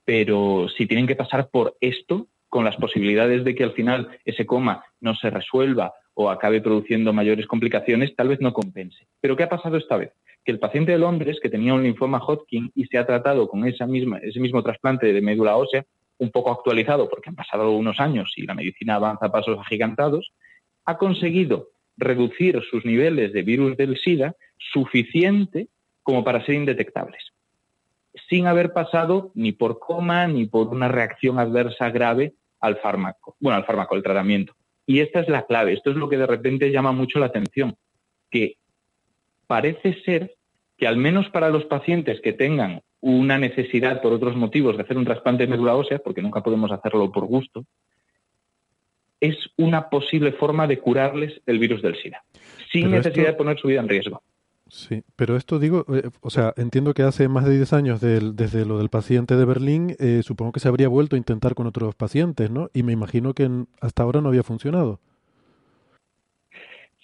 [0.03, 4.45] Pero si tienen que pasar por esto, con las posibilidades de que al final ese
[4.45, 9.07] coma no se resuelva o acabe produciendo mayores complicaciones, tal vez no compense.
[9.19, 10.11] Pero ¿qué ha pasado esta vez?
[10.45, 13.67] Que el paciente de Londres, que tenía un linfoma Hodgkin y se ha tratado con
[13.67, 15.83] ese mismo trasplante de médula ósea,
[16.19, 20.31] un poco actualizado porque han pasado unos años y la medicina avanza a pasos agigantados,
[20.85, 25.69] ha conseguido reducir sus niveles de virus del SIDA suficiente
[26.03, 27.33] como para ser indetectables,
[28.29, 33.57] sin haber pasado ni por coma ni por una reacción adversa grave al fármaco, bueno,
[33.57, 34.53] al fármaco, al tratamiento.
[34.85, 37.75] Y esta es la clave, esto es lo que de repente llama mucho la atención,
[38.31, 38.55] que
[39.47, 40.35] parece ser
[40.77, 44.97] que al menos para los pacientes que tengan una necesidad por otros motivos de hacer
[44.97, 47.65] un trasplante de médula ósea, porque nunca podemos hacerlo por gusto,
[49.19, 52.23] es una posible forma de curarles el virus del SIDA,
[52.71, 54.23] sin necesidad de poner su vida en riesgo.
[54.73, 58.65] Sí, pero esto digo, eh, o sea, entiendo que hace más de 10 años desde
[58.65, 61.93] lo del paciente de Berlín, eh, supongo que se habría vuelto a intentar con otros
[61.93, 62.71] pacientes, ¿no?
[62.73, 63.47] Y me imagino que
[63.81, 64.99] hasta ahora no había funcionado.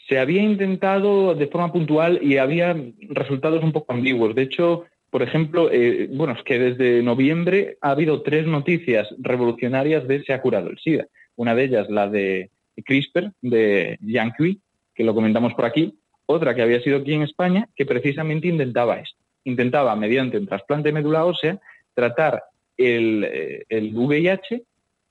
[0.08, 4.34] Se había intentado de forma puntual y había resultados un poco ambiguos.
[4.34, 10.08] De hecho, por ejemplo, eh, bueno, es que desde noviembre ha habido tres noticias revolucionarias
[10.08, 11.06] de se ha curado el SIDA.
[11.36, 12.50] Una de ellas, la de
[12.84, 14.60] CRISPR, de Yankee,
[14.96, 15.99] que lo comentamos por aquí.
[16.32, 19.18] Otra que había sido aquí en España, que precisamente intentaba esto.
[19.46, 21.60] Intentaba, mediante un trasplante de médula ósea,
[21.96, 22.44] tratar
[22.78, 24.62] el, eh, el VIH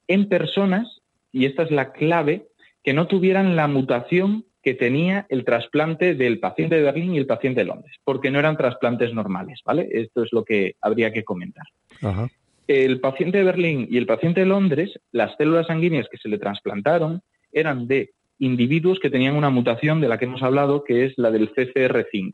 [0.07, 1.01] en personas,
[1.33, 2.47] y esta es la clave,
[2.85, 7.27] que no tuvieran la mutación que tenía el trasplante del paciente de Berlín y el
[7.27, 9.89] paciente de Londres, porque no eran trasplantes normales, ¿vale?
[9.91, 11.67] Esto es lo que habría que comentar.
[12.01, 12.29] Ajá
[12.69, 16.39] el paciente de Berlín y el paciente de Londres, las células sanguíneas que se le
[16.39, 21.15] trasplantaron eran de individuos que tenían una mutación de la que hemos hablado, que es
[21.17, 22.31] la del CCR5.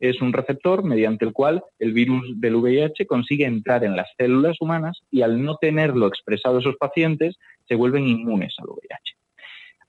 [0.00, 4.56] Es un receptor mediante el cual el virus del VIH consigue entrar en las células
[4.60, 7.36] humanas y al no tenerlo expresado esos pacientes,
[7.66, 9.16] se vuelven inmunes al VIH.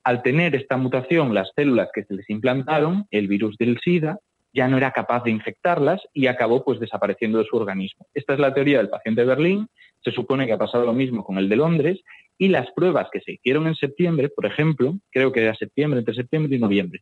[0.03, 4.17] Al tener esta mutación, las células que se les implantaron, el virus del SIDA,
[4.53, 8.07] ya no era capaz de infectarlas y acabó pues desapareciendo de su organismo.
[8.13, 9.67] Esta es la teoría del paciente de Berlín,
[10.03, 12.01] se supone que ha pasado lo mismo con el de Londres
[12.37, 16.15] y las pruebas que se hicieron en septiembre, por ejemplo, creo que era septiembre, entre
[16.15, 17.01] septiembre y noviembre,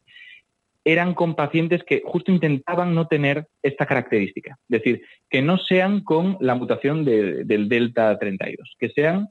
[0.84, 6.02] eran con pacientes que justo intentaban no tener esta característica, es decir, que no sean
[6.02, 9.28] con la mutación del delta 32, que sean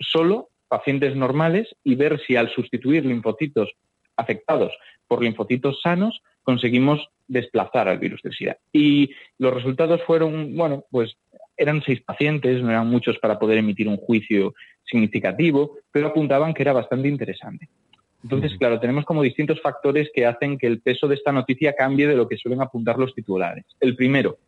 [0.00, 3.70] solo pacientes normales y ver si al sustituir linfocitos
[4.16, 4.72] afectados
[5.06, 8.56] por linfocitos sanos conseguimos desplazar al virus del SIDA.
[8.72, 11.16] Y los resultados fueron, bueno, pues
[11.56, 14.54] eran seis pacientes, no eran muchos para poder emitir un juicio
[14.84, 17.68] significativo, pero apuntaban que era bastante interesante.
[18.22, 22.08] Entonces, claro, tenemos como distintos factores que hacen que el peso de esta noticia cambie
[22.08, 23.64] de lo que suelen apuntar los titulares.
[23.78, 24.38] El primero,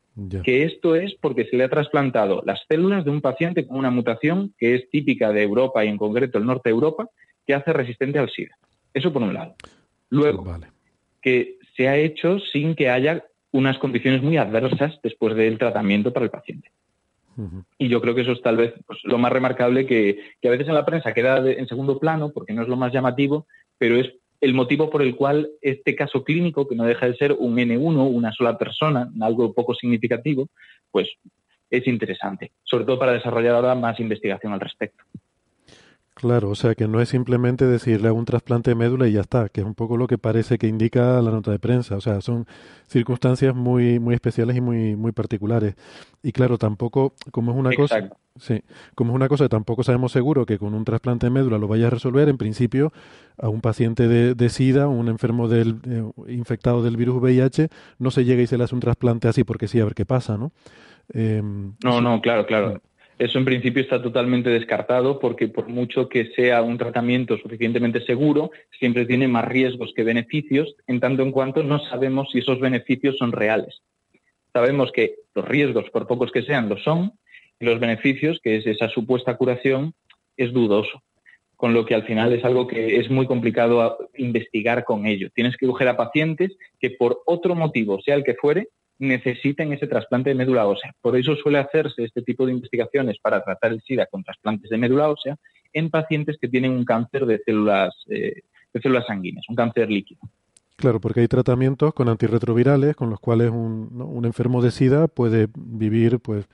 [0.42, 3.90] que esto es porque se le ha trasplantado las células de un paciente con una
[3.90, 7.08] mutación que es típica de Europa y en concreto el norte de Europa,
[7.46, 8.56] que hace resistente al SIDA.
[8.92, 9.54] Eso por un lado.
[10.10, 10.44] Luego,
[11.22, 16.24] que se ha hecho sin que haya unas condiciones muy adversas después del tratamiento para
[16.24, 16.70] el paciente.
[17.78, 20.68] Y yo creo que eso es tal vez pues, lo más remarcable que, a veces
[20.68, 23.46] en la prensa queda en segundo plano porque no es lo más llamativo,
[23.78, 27.32] pero es el motivo por el cual este caso clínico, que no deja de ser
[27.32, 30.48] un N1, una sola persona, algo poco significativo,
[30.90, 31.08] pues
[31.70, 35.04] es interesante, sobre todo para desarrollar ahora más investigación al respecto.
[36.18, 39.20] Claro, o sea que no es simplemente decirle a un trasplante de médula y ya
[39.20, 41.94] está, que es un poco lo que parece que indica la nota de prensa.
[41.94, 42.44] O sea, son
[42.88, 45.76] circunstancias muy, muy especiales y muy, muy particulares.
[46.20, 48.64] Y claro, tampoco, como es una cosa, sí,
[48.96, 51.68] como es una cosa que tampoco sabemos seguro que con un trasplante de médula lo
[51.68, 52.92] vaya a resolver, en principio,
[53.40, 57.68] a un paciente de, de SIDA, un enfermo del, eh, infectado del virus VIH,
[58.00, 60.04] no se llega y se le hace un trasplante así porque sí, a ver qué
[60.04, 60.50] pasa, ¿no?
[61.14, 62.82] Em, no, no, claro, claro.
[63.18, 68.52] Eso en principio está totalmente descartado porque por mucho que sea un tratamiento suficientemente seguro,
[68.78, 73.18] siempre tiene más riesgos que beneficios, en tanto en cuanto no sabemos si esos beneficios
[73.18, 73.82] son reales.
[74.52, 77.12] Sabemos que los riesgos, por pocos que sean, lo son,
[77.58, 79.94] y los beneficios, que es esa supuesta curación,
[80.36, 81.02] es dudoso.
[81.56, 85.28] Con lo que al final es algo que es muy complicado investigar con ello.
[85.34, 88.68] Tienes que coger a pacientes que por otro motivo, sea el que fuere,
[88.98, 90.92] necesiten ese trasplante de médula ósea.
[91.00, 94.78] Por eso suele hacerse este tipo de investigaciones para tratar el SIDA con trasplantes de
[94.78, 95.36] médula ósea
[95.72, 98.42] en pacientes que tienen un cáncer de células, eh,
[98.72, 100.20] de células sanguíneas, un cáncer líquido.
[100.76, 106.20] Claro, porque hay tratamientos con antirretrovirales con los cuales un, enfermo de SIDA puede vivir
[106.20, 106.48] pues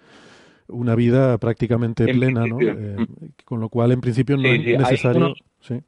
[0.67, 2.59] una vida prácticamente plena, ¿no?
[2.61, 3.07] Eh,
[3.45, 5.35] con lo cual en principio no es necesario.
[5.61, 5.83] sí.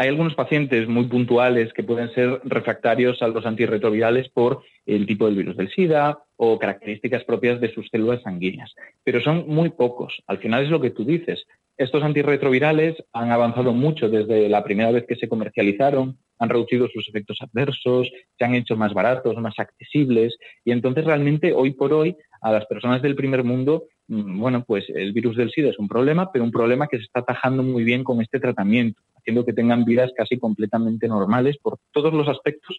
[0.00, 5.26] Hay algunos pacientes muy puntuales que pueden ser refractarios a los antirretrovirales por el tipo
[5.26, 8.72] del virus del SIDA o características propias de sus células sanguíneas,
[9.02, 10.22] pero son muy pocos.
[10.28, 11.44] Al final es lo que tú dices.
[11.76, 17.08] Estos antirretrovirales han avanzado mucho desde la primera vez que se comercializaron, han reducido sus
[17.08, 22.16] efectos adversos, se han hecho más baratos, más accesibles y entonces realmente hoy por hoy
[22.40, 26.32] a las personas del primer mundo, bueno, pues el virus del SIDA es un problema,
[26.32, 29.84] pero un problema que se está atajando muy bien con este tratamiento haciendo que tengan
[29.84, 32.78] vidas casi completamente normales por todos los aspectos,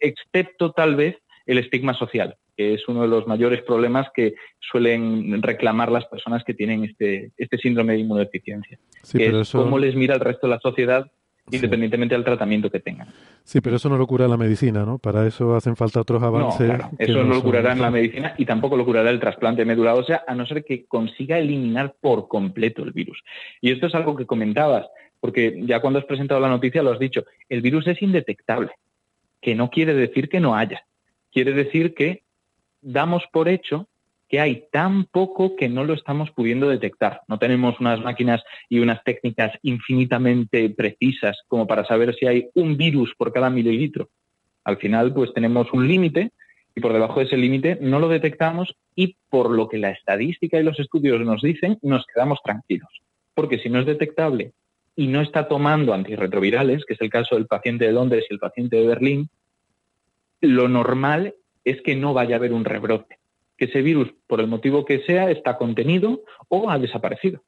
[0.00, 5.40] excepto tal vez el estigma social, que es uno de los mayores problemas que suelen
[5.42, 8.78] reclamar las personas que tienen este, este síndrome de inmunodeficiencia.
[9.14, 11.10] es cómo les mira el resto de la sociedad
[11.50, 13.08] independientemente del tratamiento que tengan.
[13.44, 14.98] Sí, pero eso no lo cura la medicina, ¿no?
[14.98, 16.68] Para eso hacen falta otros avances.
[16.68, 16.90] No, claro.
[16.98, 19.94] Eso no, lo curará en la medicina y tampoco lo curará el trasplante de médula
[19.94, 23.22] ósea, a no ser que consiga eliminar por completo el virus.
[23.60, 24.86] Y esto es algo que comentabas
[25.20, 28.70] porque ya cuando has presentado la noticia lo has dicho, el virus es indetectable,
[29.40, 30.84] que no quiere decir que no haya,
[31.30, 32.24] quiere decir que
[32.80, 33.86] damos por hecho
[34.30, 37.22] que hay tan poco que no lo estamos pudiendo detectar.
[37.26, 42.76] No tenemos unas máquinas y unas técnicas infinitamente precisas como para saber si hay un
[42.76, 44.08] virus por cada mililitro.
[44.62, 46.30] Al final, pues tenemos un límite
[46.76, 50.60] y por debajo de ese límite no lo detectamos y por lo que la estadística
[50.60, 52.88] y los estudios nos dicen, nos quedamos tranquilos.
[53.34, 54.52] Porque si no es detectable
[54.94, 58.38] y no está tomando antirretrovirales, que es el caso del paciente de Londres y el
[58.38, 59.28] paciente de Berlín,
[60.40, 63.18] lo normal es que no vaya a haber un rebrote,
[63.60, 67.42] que ese virus, por el motivo que sea, está contenido o ha desaparecido.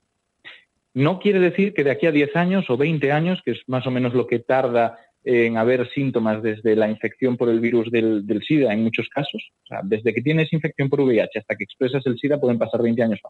[0.93, 3.87] No quiere decir que de aquí a 10 años o 20 años, que es más
[3.87, 8.43] o menos lo que tarda en haber síntomas desde la infección por el virus del,
[8.47, 12.05] SIDA en muchos casos, o sea, desde que tienes infección por VIH hasta que expresas
[12.05, 13.21] el SIDA pueden pasar 20 años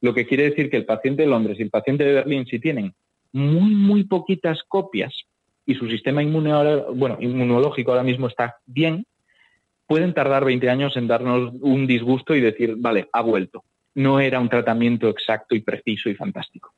[0.00, 2.58] Lo que quiere decir que el paciente de Londres y el paciente de Berlín, si
[2.58, 2.92] tienen
[3.32, 5.14] muy, muy poquitas copias
[5.64, 6.50] y su sistema inmune
[6.94, 9.04] bueno, inmunológico ahora mismo está bien,
[9.86, 13.64] pueden tardar 20 años en darnos un disgusto y decir, vale, ha vuelto.
[13.94, 16.72] No era un tratamiento exacto y preciso y fantástico.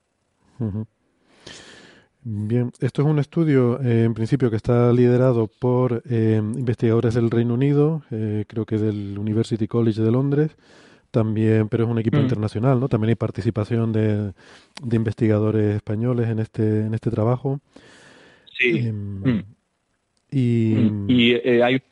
[2.22, 7.30] Bien, esto es un estudio eh, en principio que está liderado por eh, investigadores del
[7.30, 10.56] Reino Unido, eh, creo que del University College de Londres,
[11.10, 12.22] también, pero es un equipo mm.
[12.22, 12.88] internacional, ¿no?
[12.88, 14.32] También hay participación de,
[14.82, 17.60] de, investigadores españoles en este, en este trabajo.
[18.58, 18.88] Sí.
[18.88, 19.44] Em, mm.
[20.30, 21.10] Y, mm.
[21.10, 21.82] y hay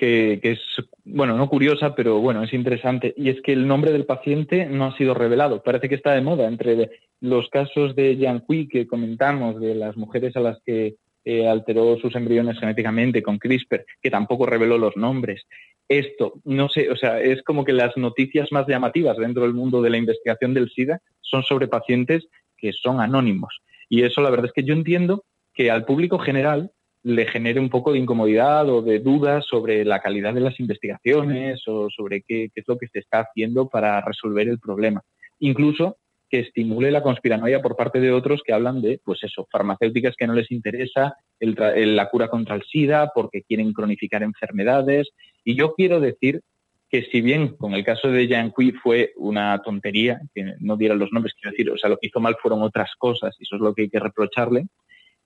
[0.00, 0.58] que, es,
[1.04, 3.12] bueno, no curiosa, pero bueno, es interesante.
[3.16, 5.62] Y es que el nombre del paciente no ha sido revelado.
[5.62, 6.90] Parece que está de moda entre
[7.20, 10.94] los casos de Yang Kui que comentamos, de las mujeres a las que
[11.26, 15.46] eh, alteró sus embriones genéticamente con CRISPR, que tampoco reveló los nombres,
[15.90, 19.82] esto, no sé, o sea, es como que las noticias más llamativas dentro del mundo
[19.82, 23.60] de la investigación del SIDA son sobre pacientes que son anónimos.
[23.88, 26.70] Y eso la verdad es que yo entiendo que al público general
[27.02, 31.62] le genere un poco de incomodidad o de dudas sobre la calidad de las investigaciones
[31.66, 35.02] o sobre qué, es lo que se está haciendo para resolver el problema.
[35.38, 35.96] Incluso
[36.28, 40.26] que estimule la conspiranoia por parte de otros que hablan de, pues eso, farmacéuticas que
[40.26, 45.08] no les interesa la cura contra el SIDA porque quieren cronificar enfermedades.
[45.42, 46.42] Y yo quiero decir
[46.88, 50.94] que si bien con el caso de Yang Kui fue una tontería, que no diera
[50.94, 53.56] los nombres, quiero decir, o sea, lo que hizo mal fueron otras cosas y eso
[53.56, 54.66] es lo que hay que reprocharle,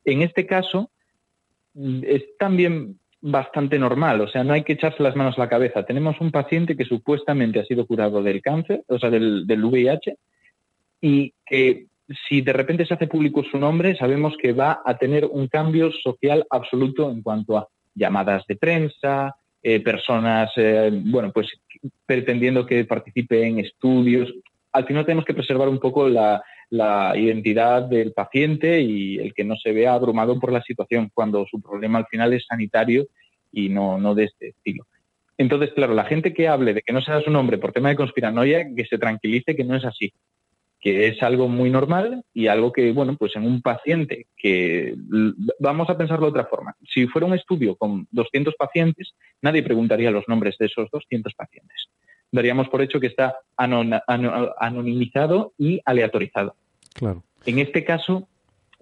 [0.05, 0.91] en este caso
[1.75, 5.85] es también bastante normal, o sea, no hay que echarse las manos a la cabeza.
[5.85, 10.17] Tenemos un paciente que supuestamente ha sido curado del cáncer, o sea, del, del VIH,
[11.01, 11.87] y que
[12.29, 15.91] si de repente se hace público su nombre, sabemos que va a tener un cambio
[15.91, 21.49] social absoluto en cuanto a llamadas de prensa, eh, personas, eh, bueno, pues
[22.05, 24.31] pretendiendo que participe en estudios.
[24.73, 26.43] Al final tenemos que preservar un poco la,
[27.17, 31.61] identidad del paciente y el que no se vea abrumado por la situación cuando su
[31.61, 33.07] problema al final es sanitario
[33.53, 34.87] y no, no de este estilo.
[35.37, 37.97] Entonces, claro, la gente que hable de que no sea su nombre por tema de
[37.97, 40.13] conspiranoia, que se tranquilice que no es así
[40.85, 44.95] que es algo muy normal y algo que, bueno, pues en un paciente que,
[45.59, 50.11] vamos a pensarlo de otra forma, si fuera un estudio con 200 pacientes, nadie preguntaría
[50.11, 51.87] los nombres de esos 200 pacientes.
[52.31, 56.55] Daríamos por hecho que está anonimizado y aleatorizado.
[56.95, 57.23] Claro.
[57.45, 58.27] En este caso,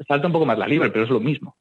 [0.06, 1.56] salta un poco más la libre, pero es lo mismo.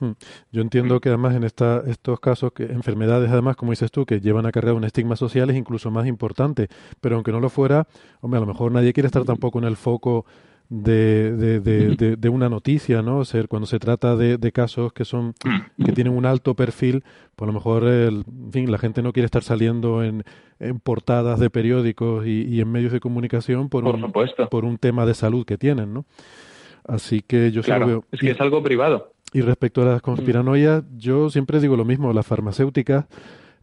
[0.00, 0.12] Hmm.
[0.52, 4.20] Yo entiendo que además en esta, estos casos, que enfermedades además, como dices tú, que
[4.20, 6.68] llevan a cargar un estigma social es incluso más importante,
[7.00, 7.88] pero aunque no lo fuera,
[8.20, 10.24] hombre, a lo mejor nadie quiere estar tampoco en el foco
[10.70, 13.18] de, de, de, una noticia, ¿no?
[13.18, 15.34] O sea, cuando se trata de, casos que son
[15.84, 17.04] que tienen un alto perfil,
[17.36, 20.24] pues a lo mejor, el, en fin, la gente no quiere estar saliendo en,
[20.58, 24.12] en portadas de periódicos y, y, en medios de comunicación por, un,
[24.50, 26.04] por un tema de salud que tienen, ¿no?
[26.84, 28.04] Así que yo claro, veo.
[28.12, 29.12] Es que es algo privado.
[29.32, 33.06] Y respecto a las conspiranoias, yo siempre digo lo mismo, las farmacéuticas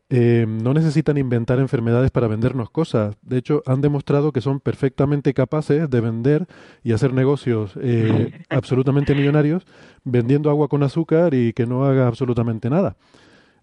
[0.09, 3.17] eh, no necesitan inventar enfermedades para vendernos cosas.
[3.23, 6.45] De hecho, han demostrado que son perfectamente capaces de vender
[6.83, 9.65] y hacer negocios eh, absolutamente millonarios
[10.03, 12.97] vendiendo agua con azúcar y que no haga absolutamente nada.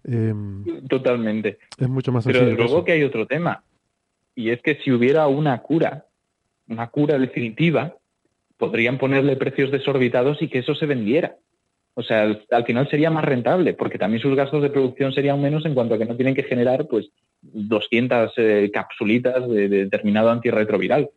[0.03, 1.59] Em, Totalmente.
[1.77, 2.45] Es mucho más sencillo.
[2.45, 3.63] Pero luego que hay otro tema,
[4.35, 6.07] y es que si hubiera una cura,
[6.67, 7.95] una cura definitiva,
[8.57, 11.37] podrían ponerle precios desorbitados y que eso se vendiera.
[11.95, 15.65] O sea, al, final sería más rentable, porque también sus gastos de producción serían menos
[15.65, 17.09] en cuanto a que no tienen que generar pues
[17.41, 21.09] 200 eh, capsulitas de, determinado antirretroviral.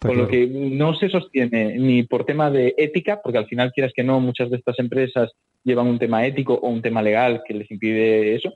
[0.00, 3.92] Con lo que no se sostiene ni por tema de ética, porque al final quieras
[3.94, 5.32] que no, muchas de estas empresas
[5.62, 8.54] llevan un tema ético o un tema legal que les impide eso.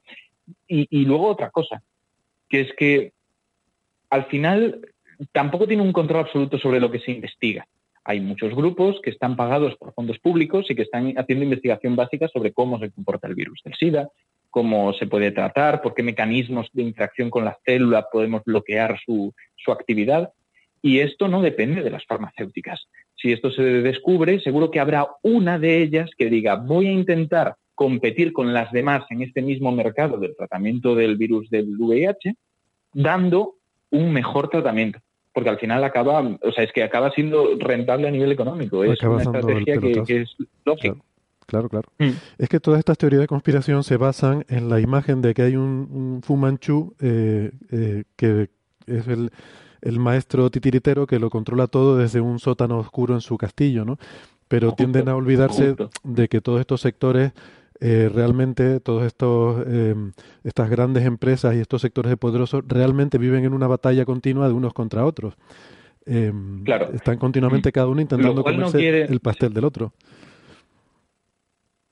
[0.67, 1.83] y luego otra cosa,
[2.49, 3.13] que es que
[4.09, 4.81] al final
[5.31, 7.67] tampoco tiene un control absoluto sobre lo que se investiga
[8.09, 12.27] hay muchos grupos que están pagados por fondos públicos y que están haciendo investigación básica
[12.29, 14.09] sobre cómo se comporta el virus del SIDA,
[14.49, 19.35] cómo se puede tratar, por qué mecanismos de interacción con la célula podemos bloquear su,
[19.67, 20.33] actividad.
[20.81, 22.89] Y esto no depende de las farmacéuticas.
[23.15, 27.57] Si esto se descubre, seguro que habrá una de ellas que diga, voy a intentar
[27.75, 32.37] competir con las demás en este mismo mercado del tratamiento del virus del VIH,
[32.95, 33.57] dando
[33.91, 34.99] un mejor tratamiento
[35.39, 38.83] porque al final acaba, o sea, es que acaba siendo rentable a nivel económico.
[38.83, 40.97] Es una estrategia que, es lógica.
[41.47, 41.69] Claro.
[41.69, 42.11] Claro, mm.
[42.39, 45.55] Es que todas estas teorías de conspiración se basan en la imagen de que hay
[45.55, 48.49] un, un Fu Manchu eh, eh, que
[48.89, 49.31] es el,
[49.81, 53.97] el, maestro titiritero que lo controla todo desde un sótano oscuro en su castillo, ¿no?
[54.49, 57.31] Pero tienden a olvidarse de que todos estos sectores
[57.81, 60.13] eh, realmente todos estos em,
[60.43, 64.55] estas grandes empresas y estos sectores de poderosos realmente viven en una batalla continua de
[64.55, 65.35] unos contra otros.
[66.05, 66.91] Em, claro.
[66.93, 67.73] Están continuamente mm.
[67.73, 69.93] cada uno intentando comerse el pastel del otro.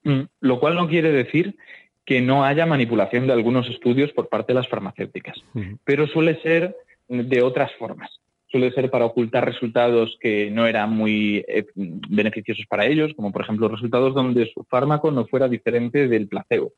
[0.04, 1.56] Mm, lo cual no quiere decir
[2.04, 5.36] que no haya manipulación de algunos estudios por parte de las farmacéuticas,
[5.84, 6.76] pero suele ser
[7.08, 8.10] de otras formas
[8.56, 13.42] suele ser para ocultar resultados que no eran muy eh, beneficiosos para ellos, como por
[13.42, 16.72] ejemplo resultados donde su fármaco no fuera diferente del placebo.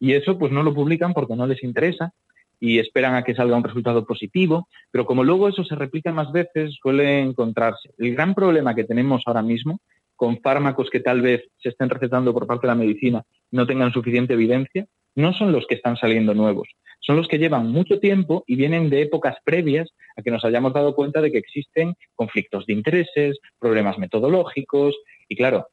[0.00, 2.12] Y eso pues no lo publican porque no les interesa
[2.58, 6.32] y esperan a que salga un resultado positivo, pero como luego eso se replica más
[6.32, 7.90] veces, suele encontrarse.
[7.96, 9.80] El gran problema que tenemos ahora mismo
[10.16, 13.92] con fármacos que tal vez se estén recetando por parte de la medicina no tengan
[13.92, 16.68] suficiente evidencia, no son los que están saliendo nuevos,
[17.00, 20.72] son los que llevan mucho tiempo y vienen de épocas previas a que nos hayamos
[20.72, 24.96] dado cuenta de que existen conflictos de intereses, problemas metodológicos
[25.28, 25.68] y claro,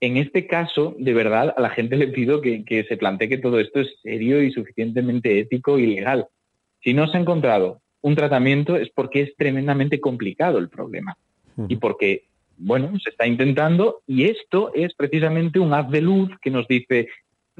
[0.00, 3.58] en este caso, de verdad, a la gente le pido que, se plantee que todo
[3.58, 6.26] esto es serio y suficientemente ético y legal.
[6.82, 11.16] Si no se ha encontrado un tratamiento es porque es tremendamente complicado el problema
[11.68, 12.24] y porque,
[12.58, 17.08] bueno, se está intentando y esto es precisamente un haz de luz que nos dice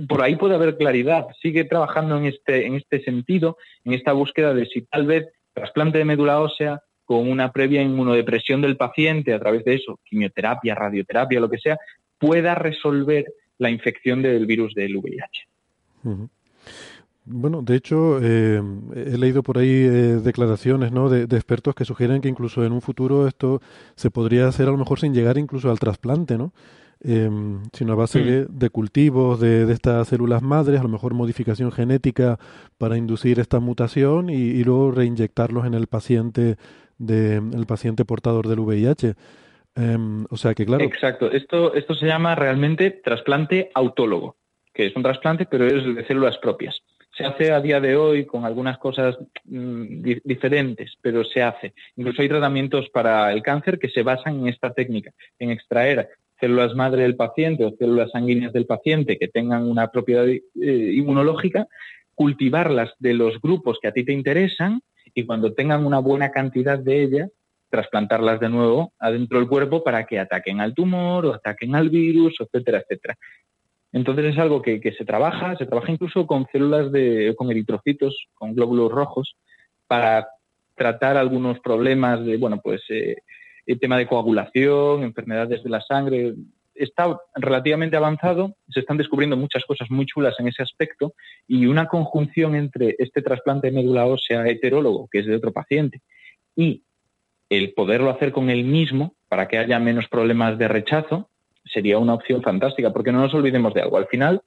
[0.09, 1.27] por ahí puede haber claridad.
[1.41, 5.99] Sigue trabajando en este, en este sentido, en esta búsqueda de si tal vez trasplante
[5.99, 11.41] de médula ósea con una previa inmunodepresión del paciente a través de eso, quimioterapia, radioterapia,
[11.41, 11.79] lo que sea,
[12.19, 13.27] pueda resolver
[13.59, 15.47] la infección del virus del VIH.
[17.27, 18.61] Bueno, de hecho, eh,
[18.95, 21.09] he leído por ahí eh, declaraciones ¿no?
[21.09, 23.63] de, de, expertos que sugieren que incluso en un futuro esto
[23.95, 26.53] se podría hacer a lo mejor sin llegar incluso al trasplante, ¿no?
[27.05, 31.15] Em, sino a base de, de, cultivos de, de, estas células madres, a lo mejor
[31.15, 32.39] modificación genética
[32.79, 36.57] para inducir esta mutación y, y luego reinyectarlos en el paciente
[36.99, 39.15] de, el paciente portador del VIH.
[39.77, 40.85] Um, o sea que, claro.
[40.85, 41.31] Exacto.
[41.31, 44.37] Esto, esto se llama realmente trasplante autólogo,
[44.73, 46.81] que es un trasplante, pero es de células propias.
[47.17, 51.75] Se hace a día de hoy con algunas cosas mmm, di diferentes, pero se hace.
[51.97, 56.09] Incluso hay tratamientos para el cáncer que se basan en esta técnica, en extraer
[56.41, 61.67] células madre del paciente o células sanguíneas del paciente que tengan una propiedad eh, inmunológica,
[62.15, 64.81] cultivarlas de los grupos que a ti te interesan
[65.15, 67.31] y cuando tengan una buena cantidad de ellas,
[67.71, 72.35] trasplantarlas de nuevo adentro del cuerpo para que ataquen al tumor o ataquen al virus,
[72.39, 73.17] etcétera, etcétera.
[73.93, 78.27] Entonces es algo que, que, se trabaja, se trabaja incluso con células de, con eritrocitos,
[78.35, 79.37] con glóbulos rojos,
[79.87, 80.29] para
[80.75, 83.17] tratar algunos problemas de, bueno, pues eh,
[83.67, 86.35] el tema de coagulación, enfermedades de la sangre.
[86.75, 91.15] Está relativamente avanzado, se están descubriendo muchas cosas muy chulas en ese aspecto
[91.47, 96.01] y una conjunción entre este trasplante de médula ósea heterólogo, que es de otro paciente,
[96.57, 96.83] y
[97.49, 101.31] el poderlo hacer con él mismo para que haya menos problemas de rechazo
[101.65, 103.97] sería una opción fantástica, porque no nos olvidemos de algo.
[103.97, 104.43] Al final,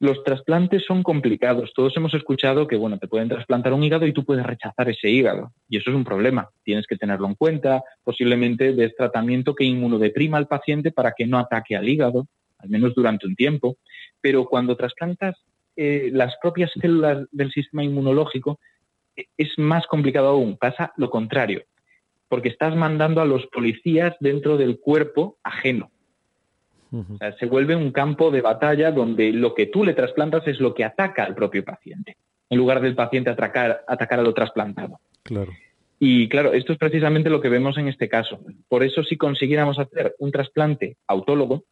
[0.00, 1.72] los trasplantes son complicados.
[1.74, 5.10] Todos hemos escuchado que, bueno, te pueden trasplantar un hígado y tú puedes rechazar ese
[5.10, 5.52] hígado.
[5.68, 6.48] Y eso es un problema.
[6.62, 7.82] Tienes que tenerlo en cuenta.
[8.04, 12.94] Posiblemente des tratamiento que inmunodeprima al paciente para que no ataque al hígado, al menos
[12.94, 13.76] durante un tiempo.
[14.20, 15.36] Pero cuando trasplantas
[15.74, 18.60] eh, las propias células del sistema inmunológico,
[19.36, 20.56] es más complicado aún.
[20.56, 21.64] Pasa lo contrario
[22.28, 25.90] porque estás mandando a los policías dentro del cuerpo ajeno.
[26.90, 27.14] Uh -huh.
[27.14, 30.60] o sea, se vuelve un campo de batalla donde lo que tú le trasplantas es
[30.60, 32.16] lo que ataca al propio paciente,
[32.48, 35.00] en lugar del paciente atacar, atacar a lo trasplantado.
[35.22, 35.52] Claro.
[36.00, 38.40] Y claro, esto es precisamente lo que vemos en este caso.
[38.68, 41.64] Por eso, si consiguiéramos hacer un trasplante autólogo,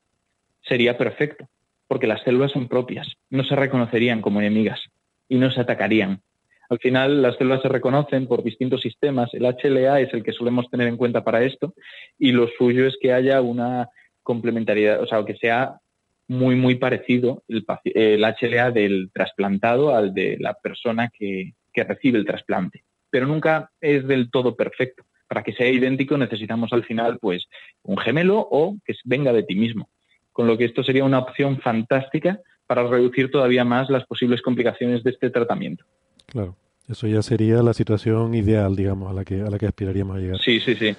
[0.62, 1.48] sería perfecto,
[1.86, 4.80] porque las células son propias, no se reconocerían como enemigas
[5.28, 6.20] y no se atacarían.
[6.68, 9.32] Al final, las células se reconocen por distintos sistemas.
[9.34, 11.74] El HLA es el que solemos tener en cuenta para esto
[12.18, 13.88] y lo suyo es que haya una
[14.26, 15.80] complementariedad, o sea, que sea
[16.28, 22.18] muy, muy parecido el, el HLA del trasplantado al de la persona que, que recibe
[22.18, 22.82] el trasplante.
[23.08, 25.04] Pero nunca es del todo perfecto.
[25.28, 27.46] Para que sea idéntico necesitamos al final pues
[27.82, 29.88] un gemelo o que venga de ti mismo.
[30.32, 35.04] Con lo que esto sería una opción fantástica para reducir todavía más las posibles complicaciones
[35.04, 35.84] de este tratamiento.
[36.26, 36.56] Claro,
[36.88, 40.20] eso ya sería la situación ideal, digamos, a la que a la que aspiraríamos a
[40.20, 40.38] llegar.
[40.40, 40.96] Sí, sí, sí.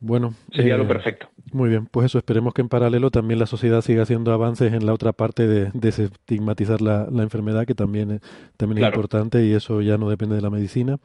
[0.00, 1.28] Bueno, sería eh, lo perfecto.
[1.52, 4.86] Muy bien, pues eso, esperemos que en paralelo también la sociedad siga haciendo avances en
[4.86, 8.20] la otra parte de desestigmatizar la, la enfermedad, que también, es,
[8.56, 8.92] también claro.
[8.92, 10.98] es importante y eso ya no depende de la medicina.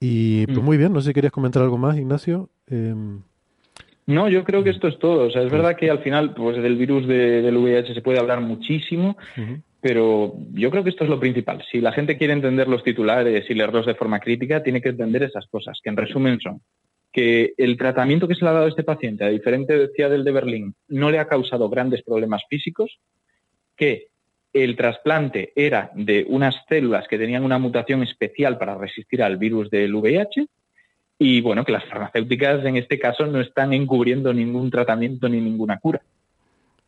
[0.00, 0.64] Y pues mm.
[0.64, 2.48] muy bien, no sé si querías comentar algo más, Ignacio.
[2.68, 2.94] Eh,
[4.06, 5.26] no, yo creo que esto es todo.
[5.26, 8.18] O sea, es verdad que al final, pues del virus de, del VIH se puede
[8.18, 9.62] hablar muchísimo, uh -huh.
[9.80, 11.62] pero yo creo que esto es lo principal.
[11.70, 15.24] Si la gente quiere entender los titulares y leerlos de forma crítica, tiene que entender
[15.24, 16.60] esas cosas, que en resumen son
[17.12, 20.32] que el tratamiento que se le ha dado a este paciente, a diferencia del de
[20.32, 22.98] Berlín, no le ha causado grandes problemas físicos,
[23.76, 24.08] que
[24.52, 29.70] el trasplante era de unas células que tenían una mutación especial para resistir al virus
[29.70, 30.46] del VIH
[31.18, 35.78] y bueno, que las farmacéuticas en este caso no están encubriendo ningún tratamiento ni ninguna
[35.78, 36.00] cura.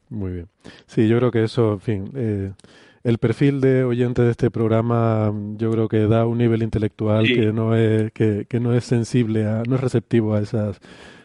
[0.09, 0.47] Muy bien.
[0.87, 2.53] Sí, yo creo que eso, en fin, eh,
[3.03, 7.35] el perfil de oyente de este programa yo creo que da un nivel intelectual sí.
[7.35, 10.81] que no es que, que, no es sensible, a, no es receptivo a esas,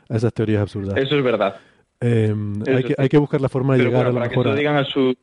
[0.09, 0.97] a esas teorías absurdas.
[0.97, 1.57] Eso es verdad.
[2.01, 2.33] Eh,
[2.67, 4.43] hay, que, hay que buscar la forma de Pero llegar bueno, a para lo mejor
[4.43, 5.15] que se lo digan a sus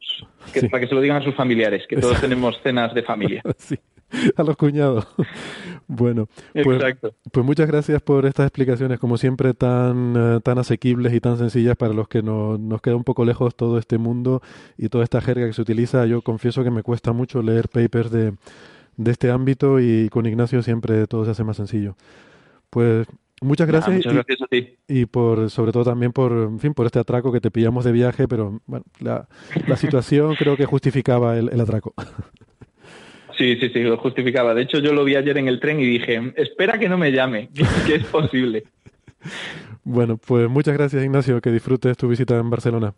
[0.52, 0.68] que, Sí.
[0.68, 3.42] para que se lo digan a sus familiares, que todos tenemos cenas de familia.
[3.56, 3.78] sí,
[4.36, 5.06] a los cuñados.
[5.88, 6.96] bueno, pues,
[7.30, 11.76] pues muchas gracias por estas explicaciones, como siempre, tan, eh, tan asequibles y tan sencillas
[11.76, 14.42] para los que no, nos queda un poco lejos todo este mundo
[14.76, 16.06] y toda esta jerga que se utiliza.
[16.06, 18.34] Yo confieso que me cuesta mucho leer papers de,
[18.96, 21.96] de este ámbito y con Ignacio siempre todo se hace más sencillo.
[22.70, 23.06] Pues
[23.40, 24.78] muchas gracias, muchas y, gracias a ti.
[24.88, 27.92] y por sobre todo también por en fin por este atraco que te pillamos de
[27.92, 29.28] viaje, pero bueno, la,
[29.66, 31.92] la situación creo que justificaba el, el atraco.
[33.38, 34.54] Sí, sí, sí, lo justificaba.
[34.54, 37.10] De hecho, yo lo vi ayer en el tren y dije, espera que no me
[37.12, 37.48] llame,
[37.86, 38.64] que, es posible.
[39.84, 42.94] Bueno, pues muchas gracias Ignacio, que disfrutes tu visita en Barcelona.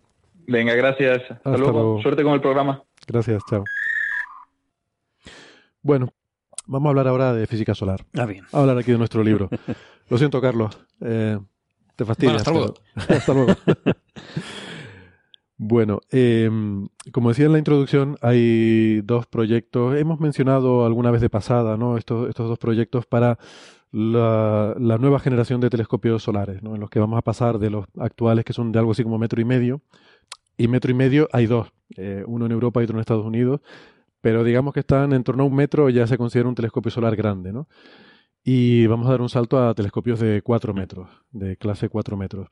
[0.46, 1.22] Venga, gracias.
[1.22, 1.72] Hasta, Hasta luego.
[1.72, 2.02] luego.
[2.02, 2.82] Suerte con el programa.
[3.06, 3.64] Gracias, chao.
[5.80, 6.12] Bueno,
[6.66, 8.04] vamos a hablar ahora de física solar.
[8.18, 8.44] Ah, bien.
[8.52, 9.48] A hablar aquí de nuestro libro.
[10.10, 10.78] Lo siento, Carlos.
[11.00, 11.38] Eh,
[11.96, 12.44] te fastidias.
[12.44, 13.54] Bueno, hasta pero- hasta luego.
[15.66, 16.50] Bueno, eh,
[17.10, 19.96] como decía en la introducción, hay dos proyectos.
[19.96, 21.96] Hemos mencionado alguna vez de pasada, ¿no?
[21.96, 23.38] Estos, estos dos proyectos para
[23.90, 26.74] la, nueva generación de telescopios solares, ¿no?
[26.74, 29.16] en los que vamos a pasar de los actuales que son de algo así como
[29.16, 29.80] metro y medio,
[30.58, 33.62] y metro y medio hay dos, eh, uno en Europa y otro en Estados Unidos,
[34.20, 37.16] pero digamos que están en torno a un metro ya se considera un telescopio solar
[37.16, 37.68] grande, ¿no?
[38.42, 42.48] Y vamos a dar un salto a telescopios de cuatro metros, de clase cuatro metros.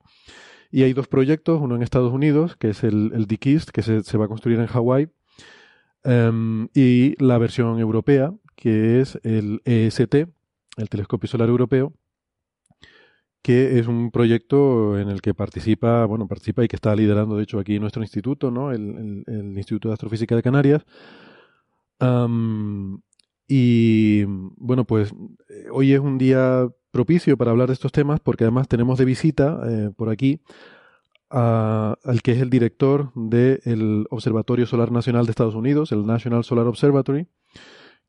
[0.72, 4.24] Y hay dos proyectos, uno en Estados Unidos, que es el, el que se, va
[4.24, 5.10] a construir en Hawái,
[6.02, 10.14] em, y la versión europea, que es el EST,
[10.78, 11.92] el Telescopio Solar Europeo,
[13.42, 17.42] que es un proyecto en el que participa, bueno, participa y que está liderando, de
[17.42, 18.72] hecho, aquí nuestro instituto, ¿no?
[18.72, 19.24] El,
[19.56, 20.86] Instituto de Astrofísica de Canarias.
[23.46, 25.12] y bueno, pues
[25.48, 29.04] eh, hoy es un día propicio para hablar de estos temas porque además tenemos de
[29.04, 30.40] visita eh, por aquí
[31.30, 36.66] al que es el director del Observatorio Solar Nacional de Estados Unidos, el National Solar
[36.66, 37.26] Observatory,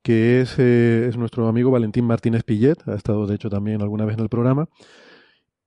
[0.01, 4.03] que es, eh, es nuestro amigo Valentín Martínez Pillet, ha estado de hecho también alguna
[4.03, 4.68] vez en el programa.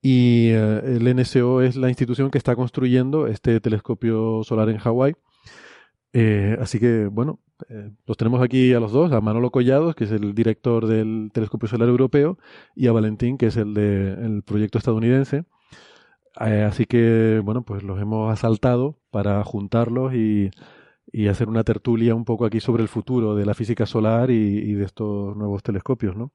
[0.02, 5.14] Y eh, el NSO es la institución que está construyendo este telescopio solar en Hawái.
[6.60, 7.40] Así que, bueno,
[8.06, 11.68] los tenemos aquí a los dos, a Manolo Collados, que es el director del Telescopio
[11.68, 12.38] Solar Europeo,
[12.74, 15.44] y a Valentín, que es el del proyecto estadounidense.
[16.34, 20.50] así que, bueno, pues los hemos asaltado para juntarlos y,
[21.12, 24.74] y hacer una tertulia un poco aquí sobre el futuro de la física solar y,
[24.74, 26.32] de estos nuevos telescopios, ¿no?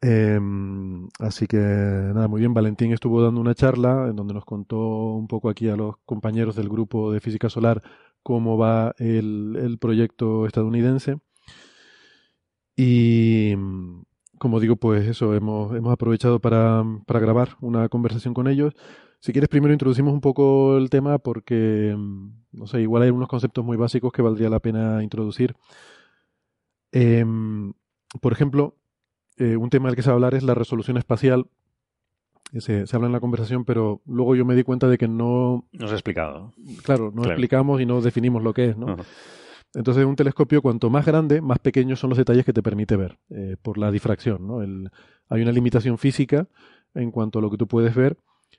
[0.00, 2.54] Em, así que nada, muy bien.
[2.54, 6.56] Valentín estuvo dando una charla en donde nos contó un poco aquí a los compañeros
[6.56, 7.80] del grupo de física solar
[8.22, 11.18] cómo va el, proyecto estadounidense.
[12.76, 13.54] Y
[14.38, 18.74] como digo, pues eso, hemos, hemos aprovechado para, para grabar una conversación con ellos.
[19.20, 23.28] Si quieres, primero introducimos un poco el tema porque, mm, no sé, igual hay unos
[23.28, 25.54] conceptos muy básicos que valdría la pena introducir.
[26.90, 27.72] Em,
[28.20, 28.76] por ejemplo,
[29.38, 31.46] eh, un tema del que se va a hablar es la resolución espacial.
[32.58, 35.66] Se, se, habla en la conversación, pero luego yo me di cuenta de que no...
[35.72, 36.52] No se ha explicado.
[36.84, 38.96] Claro, no explicamos y no definimos lo que es, ¿no?
[39.74, 43.18] Entonces, un telescopio, cuanto más grande, más pequeños son los detalles que te permite ver,
[43.30, 44.60] eh, por la difracción, ¿no?
[45.30, 46.46] hay una limitación física
[46.94, 48.18] en cuanto a lo que tú puedes ver,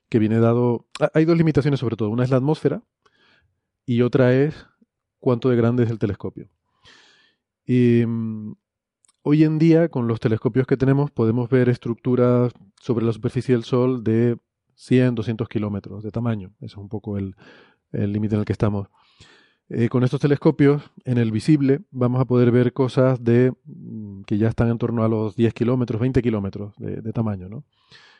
[0.10, 0.88] que viene dado...
[1.14, 2.10] Hay dos limitaciones sobre todo.
[2.10, 2.82] Una es la atmósfera
[3.86, 4.66] y otra es
[5.20, 6.50] cuánto de grande es el telescopio.
[7.66, 8.54] Y mm,
[9.24, 13.64] hoy en día, con los telescopios que tenemos, podemos ver estructuras sobre la superficie del
[13.64, 14.38] Sol de
[14.76, 16.54] 100, 200 kilómetros de tamaño.
[16.58, 17.36] Ese es un poco el
[17.92, 18.88] límite en el que estamos.
[19.70, 24.38] Eh, con estos telescopios, en el visible, vamos a poder ver cosas de mm, que
[24.38, 27.64] ya están en torno a los 10 kilómetros, 20 kilómetros de, tamaño, ¿no?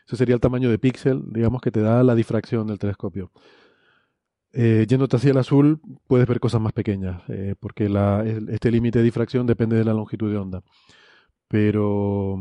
[0.08, 3.32] Ese sería el tamaño de píxel, digamos, que te da la difracción del telescopio.
[4.56, 7.90] Eh, yéndote hacia el azul, puedes ver cosas más pequeñas, eh, porque
[8.50, 10.62] este límite de difracción depende de la longitud de onda.
[11.48, 12.38] Pero,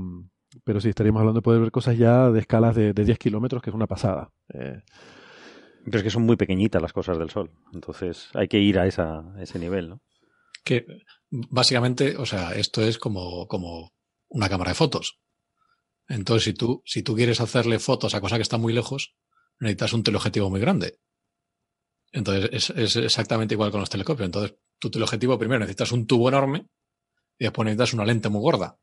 [0.62, 3.70] pero sí, estaríamos hablando de poder ver cosas ya de escalas de, 10 kilómetros, que
[3.70, 4.30] es una pasada.
[4.52, 4.82] Eh.
[5.86, 8.86] Pero es que son muy pequeñitas las cosas del Sol, entonces hay que ir a,
[8.86, 10.02] esa, ese nivel, ¿no?
[10.62, 10.86] Que
[11.30, 13.90] básicamente, o sea, esto es como, como
[14.28, 15.18] una cámara de fotos.
[16.08, 19.14] Entonces, si tú, si tú quieres hacerle fotos a cosas que están muy lejos,
[19.58, 20.98] necesitas un teleobjetivo muy grande.
[22.12, 24.26] Entonces, es, exactamente igual con los telescopios.
[24.26, 26.66] Entonces, tu teleobjetivo primero necesitas un tubo enorme
[27.38, 28.78] y después necesitas una lente muy gorda.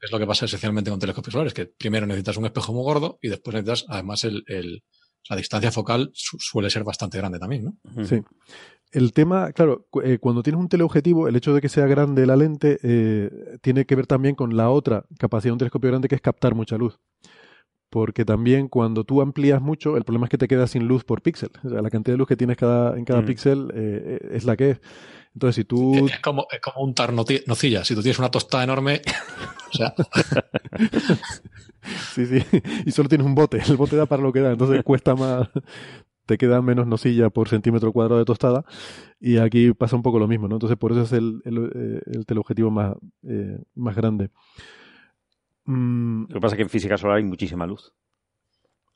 [0.00, 3.18] Es lo que pasa esencialmente con telescopios solares, que primero necesitas un espejo muy gordo
[3.22, 4.82] y después necesitas, además, el,
[5.28, 8.04] la distancia focal suele ser bastante grande también, ¿no?
[8.04, 8.22] Sí.
[8.92, 12.36] El tema, claro, eh, cuando tienes un teleobjetivo, el hecho de que sea grande la
[12.36, 13.30] lente eh,
[13.60, 16.54] tiene que ver también con la otra capacidad de un telescopio grande que es captar
[16.54, 16.98] mucha luz.
[17.96, 21.22] Porque también cuando tú amplías mucho, el problema es que te quedas sin luz por
[21.22, 21.48] píxel.
[21.64, 23.24] O sea, la cantidad de luz que tienes cada, en cada mm.
[23.24, 24.80] píxel eh, es la que es.
[25.32, 26.06] Entonces, si tú.
[26.06, 27.86] Es como, es como untar nocilla.
[27.86, 29.00] Si tú tienes una tostada enorme.
[29.72, 29.94] o sea.
[32.14, 32.42] sí, sí.
[32.84, 33.62] Y solo tienes un bote.
[33.66, 34.52] El bote da para lo que da.
[34.52, 35.48] Entonces cuesta más
[36.26, 38.66] te queda menos nocilla por centímetro cuadrado de tostada
[39.18, 40.56] y aquí pasa un poco lo mismo, ¿no?
[40.56, 42.94] Entonces por eso es el, el, eh, teleobjetivo más,
[43.26, 44.28] eh, más grande.
[45.66, 46.22] Mm.
[46.28, 47.92] Lo que pasa es que en física solar hay muchísima luz.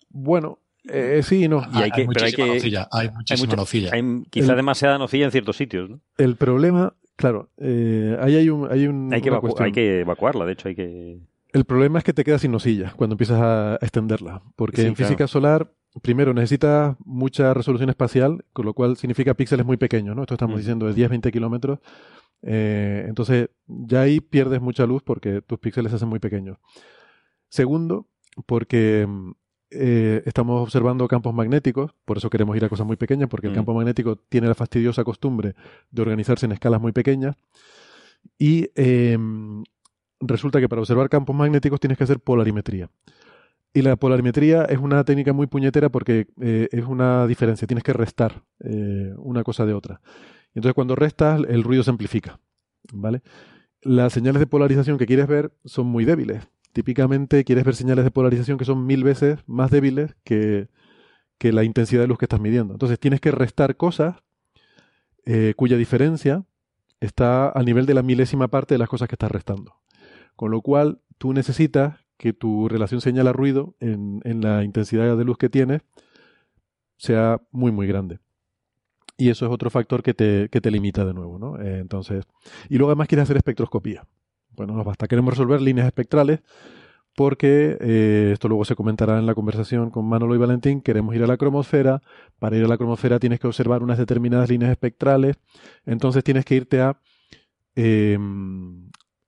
[0.08, 1.62] Bueno, eh, sí y no.
[1.72, 3.90] Y hay, que, pero hay, que, nocilla, hay muchísima nocilla.
[3.92, 6.00] Hay quizá demasiada nocilla en ciertos sitios, ¿no?
[6.16, 8.70] El problema, claro, ahí hay un...
[8.70, 11.20] Hay, un, hay, que hay que evacuarla, de hecho hay que...
[11.52, 15.26] El problema es que te quedas sin nocilla cuando empiezas a extenderla, porque en física
[15.26, 15.72] solar
[16.02, 20.22] primero necesita mucha resolución espacial, con lo cual significa píxeles muy pequeños, ¿no?
[20.22, 20.58] Esto estamos mm.
[20.58, 21.80] diciendo de 10-20 kilómetros.
[22.42, 26.58] Eh, entonces, ya ahí pierdes mucha luz porque tus píxeles se hacen muy pequeños.
[27.48, 28.06] Segundo,
[28.46, 29.06] porque
[29.70, 33.52] eh, estamos observando campos magnéticos, por eso queremos ir a cosas muy pequeñas, porque el
[33.52, 33.56] mm.
[33.56, 35.54] campo magnético tiene la fastidiosa costumbre
[35.90, 37.36] de organizarse en escalas muy pequeñas.
[38.38, 39.64] Y em,
[40.20, 42.90] resulta que para observar campos magnéticos tienes que hacer polarimetría.
[43.72, 47.92] Y la polarimetría es una técnica muy puñetera porque eh, es una diferencia, tienes que
[47.92, 48.42] restar
[49.16, 50.00] una cosa de otra.
[50.54, 52.40] Entonces cuando restas, el ruido se amplifica.
[52.92, 53.22] ¿Vale?
[53.82, 56.48] Las señales de polarización que quieres ver son muy débiles.
[56.72, 60.68] Típicamente quieres ver señales de polarización que son mil veces más débiles que,
[61.38, 62.74] que la intensidad de luz que estás midiendo.
[62.74, 64.16] Entonces tienes que restar cosas
[65.24, 66.44] eh, cuya diferencia
[67.00, 69.74] está al nivel de la milésima parte de las cosas que estás restando.
[70.36, 75.38] Con lo cual, tú necesitas que tu relación señal-ruido en, en, la intensidad de luz
[75.38, 75.82] que tienes
[76.98, 78.18] sea muy, muy grande.
[79.20, 81.60] Y eso es otro factor que te, que te limita de nuevo, ¿no?
[81.60, 82.24] Eh, entonces,
[82.68, 84.06] y luego además quieres hacer espectroscopía.
[84.56, 85.06] Bueno, nos basta.
[85.06, 86.40] Queremos resolver líneas espectrales
[87.16, 91.22] porque eh, esto luego se comentará en la conversación con Manolo y Valentín, queremos ir
[91.22, 92.00] a la cromosfera,
[92.38, 95.36] para ir a la cromosfera tienes que observar unas determinadas líneas espectrales,
[95.84, 96.98] entonces tienes que irte a
[97.76, 98.18] eh,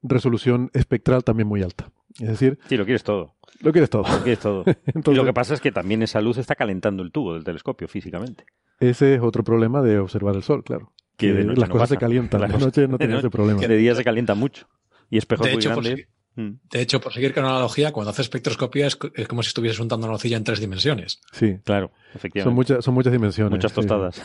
[0.03, 1.91] resolución espectral también muy alta.
[2.21, 2.59] Es decir...
[2.69, 3.35] Sí, lo quieres todo.
[3.61, 4.03] Lo quieres todo.
[4.03, 4.65] Lo quieres todo.
[4.87, 7.45] Entonces, y lo que pasa es que también esa luz está calentando el tubo del
[7.45, 8.45] telescopio físicamente.
[8.83, 10.93] Ese es otro problema de observar el sol, claro.
[11.17, 11.95] Que, que las no cosas pasa.
[11.95, 13.61] se calientan, de noche no tienes ese problema.
[13.61, 14.67] Que de día se calienta mucho.
[15.11, 15.91] Y espejos de muy hecho, grandes.
[15.91, 19.43] Por seguir, de hecho, por seguir con la analogía, cuando haces espectroscopía es, es, como
[19.43, 21.21] si estuvieses untando una nocilla en tres dimensiones.
[21.33, 22.43] Sí, claro, efectivamente.
[22.43, 23.53] Son muchas, son muchas dimensiones.
[23.53, 24.17] Muchas tostadas.
[24.17, 24.23] Sí.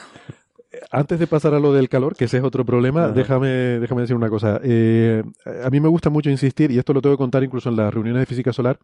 [0.91, 3.47] Antes de pasar a lo del calor, que ese es otro problema, déjame,
[3.79, 4.59] déjame decir una cosa.
[4.63, 5.23] Eh,
[5.63, 7.93] a mí me gusta mucho insistir, y esto lo tengo que contar incluso en las
[7.93, 8.77] reuniones de física solar,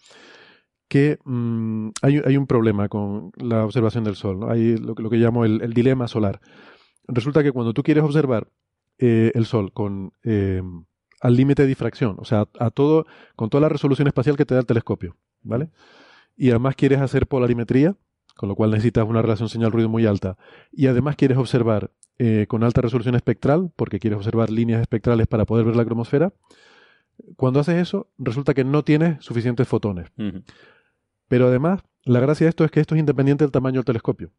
[0.87, 4.49] que mmm, hay, hay, un problema con la observación del Sol.
[4.49, 6.39] Hay lo, lo que llamo el, dilema solar.
[7.07, 8.47] Resulta que cuando tú quieres observar
[8.97, 10.61] eh, el Sol con eh,
[11.23, 13.05] al límite de difracción, o sea, a todo,
[13.37, 15.69] con toda la resolución espacial que te da el telescopio, ¿vale?
[16.35, 17.95] Y además quieres hacer polarimetría,
[18.35, 20.37] con lo cual necesitas una relación señal-ruido muy alta,
[20.73, 25.45] y además quieres observar eh, con alta resolución espectral, porque quieres observar líneas espectrales para
[25.45, 26.33] poder ver la cromosfera,
[27.35, 30.09] cuando haces eso, resulta que no tienes suficientes fotones.
[30.17, 30.43] Uh -huh.
[31.27, 34.31] Pero además, la gracia de esto es que esto es independiente del tamaño del telescopio.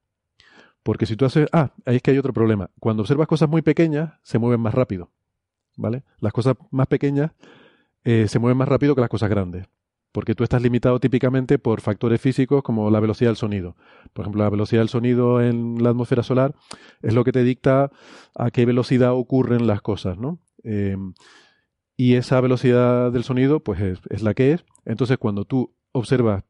[0.82, 1.48] Porque si tú haces...
[1.52, 2.70] Ah, ahí es que hay otro problema.
[2.78, 5.10] Cuando observas cosas muy pequeñas, se mueven más rápido.
[5.76, 6.05] ¿Vale?
[6.20, 7.32] Las cosas más pequeñas
[8.05, 9.66] eh, se mueven más rápido que las cosas grandes.
[10.12, 13.76] Porque tú estás limitado típicamente por factores físicos como la velocidad del sonido.
[14.12, 16.55] Por ejemplo, la velocidad del sonido en la atmósfera solar
[17.02, 17.90] es lo que te dicta
[18.36, 20.38] a qué velocidad ocurren las cosas, ¿no?
[20.62, 20.96] Eh,
[21.97, 24.65] y esa velocidad del sonido, pues es, es, la que es.
[24.85, 26.45] Entonces, cuando tú observas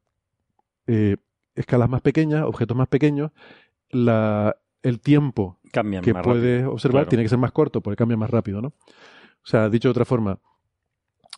[0.86, 1.16] eh,
[1.54, 3.30] escalas más pequeñas, objetos más pequeños,
[3.90, 7.08] la, el tiempo Cambian que puedes rápido, observar claro.
[7.08, 8.68] tiene que ser más corto porque cambia más rápido, ¿no?
[8.68, 10.38] O sea, dicho de otra forma,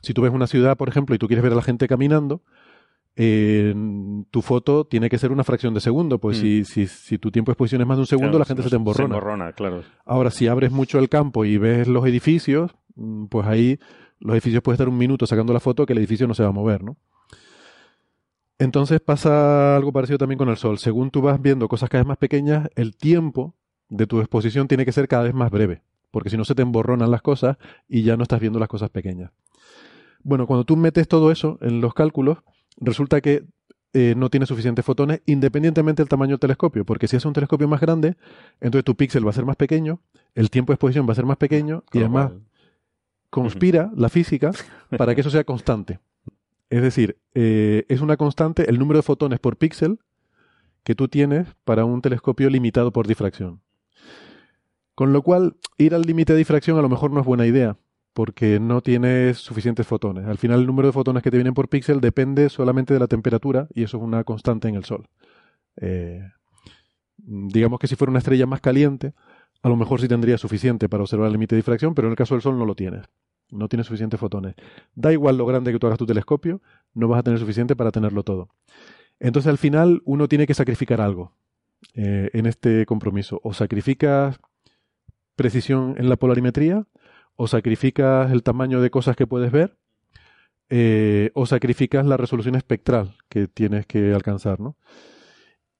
[0.03, 2.43] si tú ves una ciudad, por ejemplo, y tú quieres ver a la gente caminando,
[3.16, 3.74] eh,
[4.31, 6.41] tu foto tiene que ser una fracción de segundo, pues mm.
[6.41, 8.62] si, si, si, tu tiempo de exposición es más de un segundo, claro, la gente
[8.62, 9.09] se, se te emborrona.
[9.09, 9.83] Se emborrona claro.
[10.05, 12.77] Ahora, si abres mucho el campo y ves los edificios,
[13.28, 13.78] pues ahí
[14.18, 16.48] los edificios puedes estar un minuto sacando la foto que el edificio no se va
[16.48, 16.97] a mover, ¿no?
[18.59, 20.78] Entonces pasa algo parecido también con el Sol.
[20.78, 23.55] Según tú vas viendo cosas cada vez más pequeñas, el tiempo
[23.90, 26.62] de tu exposición tiene que ser cada vez más breve, porque si no se te
[26.62, 27.59] emborronan las cosas
[27.89, 29.31] y ya no estás viendo las cosas pequeñas.
[30.23, 32.39] Bueno, cuando tú metes todo eso en los cálculos,
[32.78, 33.44] resulta que
[33.93, 37.68] eh, no tiene suficientes fotones independientemente del tamaño del telescopio, porque si es un telescopio
[37.68, 38.16] más grande,
[38.60, 40.01] entonces tu píxel va a ser más pequeño,
[40.35, 42.32] el tiempo de exposición va a ser más pequeño y además
[43.36, 44.50] conspira la física
[44.96, 46.00] para que eso sea constante.
[46.70, 49.98] Es decir, eh, es una constante el número de fotones por píxel
[50.84, 53.60] que tú tienes para un telescopio limitado por difracción.
[54.94, 57.76] Con lo cual, ir al límite de difracción a lo mejor no es buena idea,
[58.14, 60.24] porque no tienes suficientes fotones.
[60.24, 63.06] Al final, el número de fotones que te vienen por píxel depende solamente de la
[63.06, 65.06] temperatura, y eso es una constante en el Sol.
[65.76, 66.22] Eh,
[67.18, 69.12] digamos que si fuera una estrella más caliente,
[69.62, 72.16] a lo mejor sí tendría suficiente para observar el límite de difracción, pero en el
[72.16, 73.04] caso del Sol no lo tienes.
[73.51, 74.55] No tienes suficientes fotones.
[74.94, 76.60] Da igual lo grande que tú hagas tu telescopio,
[76.94, 78.48] no vas a tener suficiente para tenerlo todo.
[79.20, 81.32] Entonces, al final, uno tiene que sacrificar algo
[81.94, 83.40] eh, en este compromiso.
[83.43, 84.39] O sacrificas
[85.36, 86.86] precisión en la polarimetría,
[87.36, 89.77] o sacrificas el tamaño de cosas que puedes ver,
[90.68, 94.77] eh, o sacrificas la resolución espectral que tienes que alcanzar, ¿no?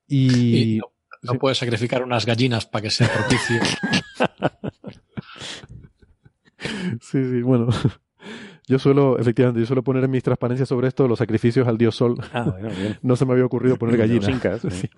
[0.07, 1.39] Y, y no, no sí.
[1.39, 3.61] puedes sacrificar unas gallinas para que sea propicio.
[7.01, 7.69] sí, sí, bueno.
[8.69, 11.95] Yo suelo, efectivamente, yo suelo poner en mis transparencias sobre esto los sacrificios al dios
[11.95, 12.17] sol.
[12.33, 12.69] Ah, bueno,
[13.03, 14.29] no se me había ocurrido poner gallinas.
[14.29, 14.91] Incas, sí.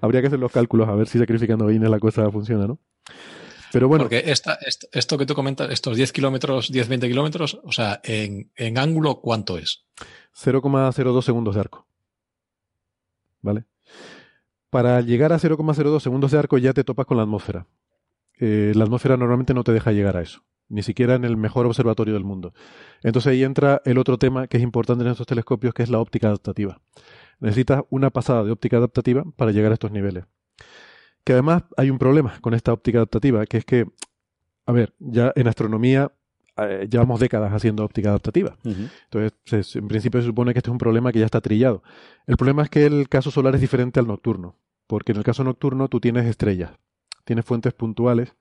[0.00, 2.78] Habría que hacer los cálculos a ver si sacrificando gallinas la cosa funciona, ¿no?
[3.70, 4.04] Pero bueno.
[4.04, 8.00] Porque esta, esto, esto, que tú comentas, estos 10 kilómetros, 10, 20 kilómetros, o sea,
[8.02, 9.84] en, en ángulo, ¿cuánto es?
[10.34, 11.86] 0,02 segundos de arco.
[13.42, 13.64] ¿Vale?
[14.70, 17.66] Para llegar a 0,02 segundos de arco ya te topas con la atmósfera.
[18.38, 20.42] Eh, la atmósfera normalmente no te deja llegar a eso.
[20.70, 22.54] Ni siquiera en el mejor observatorio del mundo.
[23.02, 25.98] Entonces ahí entra el otro tema que es importante en estos telescopios, que es la
[25.98, 26.80] óptica adaptativa.
[27.40, 30.24] Necesitas una pasada de óptica adaptativa para llegar a estos niveles.
[31.24, 33.86] Que además hay un problema con esta óptica adaptativa, que es que,
[34.64, 36.12] a ver, ya en astronomía
[36.56, 38.56] eh, llevamos décadas haciendo óptica adaptativa.
[38.64, 41.82] Entonces, en principio se supone que este es un problema que ya está trillado.
[42.26, 44.56] El problema es que el caso solar es diferente al nocturno,
[44.86, 46.72] porque en el caso nocturno tú tienes estrellas,
[47.24, 48.34] tienes fuentes puntuales.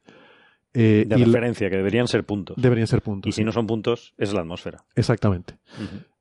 [0.73, 2.55] Eh, de referencia, que deberían ser puntos.
[2.59, 3.29] Deberían ser puntos.
[3.29, 4.83] Y si no son puntos, es la atmósfera.
[4.95, 5.55] Exactamente.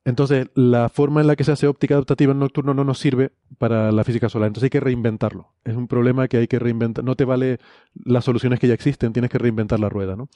[0.05, 3.33] Entonces, la forma en la que se hace óptica adaptativa en nocturno no nos sirve
[3.59, 4.47] para la física solar.
[4.47, 5.53] Entonces hay que reinventarlo.
[5.65, 7.05] Es un problema que hay que reinventar.
[7.05, 7.59] No te vale
[8.05, 10.31] las soluciones que ya existen, tienes que reinventar la rueda, ¿no?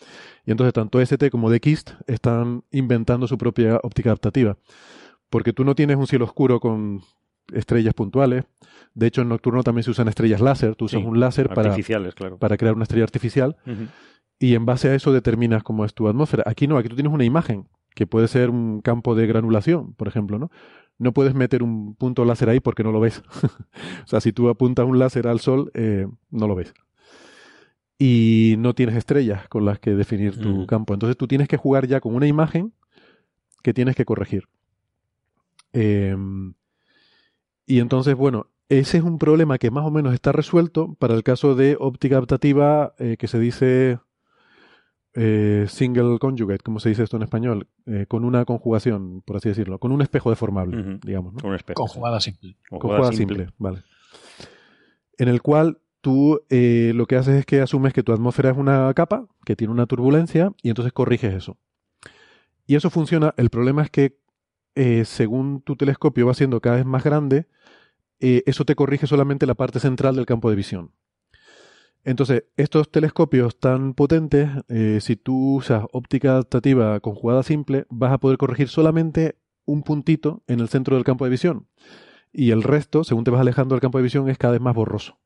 [0.44, 4.59] Y entonces tanto ST como DXIST están inventando su propia óptica adaptativa.
[5.30, 7.01] Porque tú no tienes un cielo oscuro con
[7.52, 8.44] estrellas puntuales.
[8.94, 10.74] De hecho, en nocturno también se usan estrellas láser.
[10.77, 11.74] Tú usas un láser para,
[12.39, 13.56] para crear una estrella artificial.
[14.39, 16.43] Y en base a eso determinas cómo es tu atmósfera.
[16.47, 20.09] Aquí no, aquí tú tienes una imagen que puede ser un campo de granulación, por
[20.09, 20.51] ejemplo, ¿no?
[20.98, 23.23] No puedes meter un punto láser ahí porque no lo ves.
[24.05, 26.74] o sea, si tú apuntas un láser al sol, eh, no lo ves.
[27.98, 30.93] Y no tienes estrellas con las que definir tu campo.
[30.93, 32.73] Entonces tú tienes que jugar ya con una imagen
[33.62, 34.48] que tienes que corregir.
[35.73, 36.55] Em,
[37.66, 41.22] y entonces, bueno, ese es un problema que más o menos está resuelto para el
[41.22, 43.98] caso de óptica adaptativa eh, que se dice
[45.14, 49.51] eh, single conjugate, como se dice esto en español, eh, con una conjugación, por así
[49.51, 51.34] decirlo, con un espejo deformable, digamos.
[51.34, 51.76] Con un espejo.
[51.76, 52.56] Conjugada simple.
[52.70, 53.48] Conjugada, simple.
[53.59, 53.82] vale.
[55.18, 58.56] En el cual tú eh, lo que haces es que asumes que tu atmósfera es
[58.56, 61.59] una capa que tiene una turbulencia y entonces corriges eso.
[62.66, 63.34] Y eso funciona.
[63.36, 64.18] El problema es que
[65.04, 67.46] según tu telescopio va siendo cada vez más grande,
[68.18, 70.92] eso te corrige solamente la parte central del campo de visión.
[72.04, 78.18] Entonces, estos telescopios tan potentes, eh, si tú usas óptica adaptativa conjugada simple, vas a
[78.18, 81.68] poder corregir solamente un puntito en el centro del campo de visión.
[82.32, 84.74] Y el resto, según te vas alejando del campo de visión, es cada vez más
[84.74, 85.18] borroso.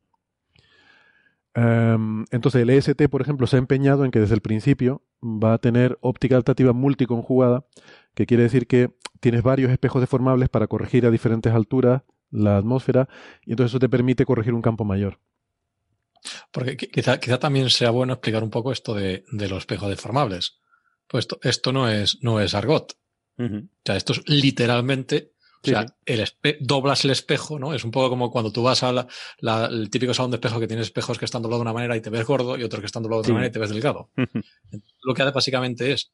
[1.55, 5.53] Em, entonces, el EST, por ejemplo, se ha empeñado en que desde el principio va
[5.53, 7.65] a tener óptica adaptativa multiconjugada,
[8.13, 13.07] que quiere decir que tienes varios espejos deformables para corregir a diferentes alturas la atmósfera,
[13.45, 15.19] y entonces eso te permite corregir un campo mayor.
[16.51, 20.59] Porque quizá, quizá también sea bueno explicar un poco esto de, los espejos deformables.
[21.07, 22.97] Pues esto, no, es, no es argot.
[23.39, 23.43] O
[23.85, 25.33] sea, esto es literalmente
[25.67, 26.27] o sea, el
[26.61, 27.73] doblas el espejo, ¿no?
[27.73, 29.07] Es un poco como cuando tú vas al
[29.41, 32.01] el típico salón de espejo que tienes espejos que están doblados de una manera y
[32.01, 34.11] te ves gordo y otros que están doblados de otra manera y te ves delgado.
[35.03, 36.11] Lo que hace básicamente es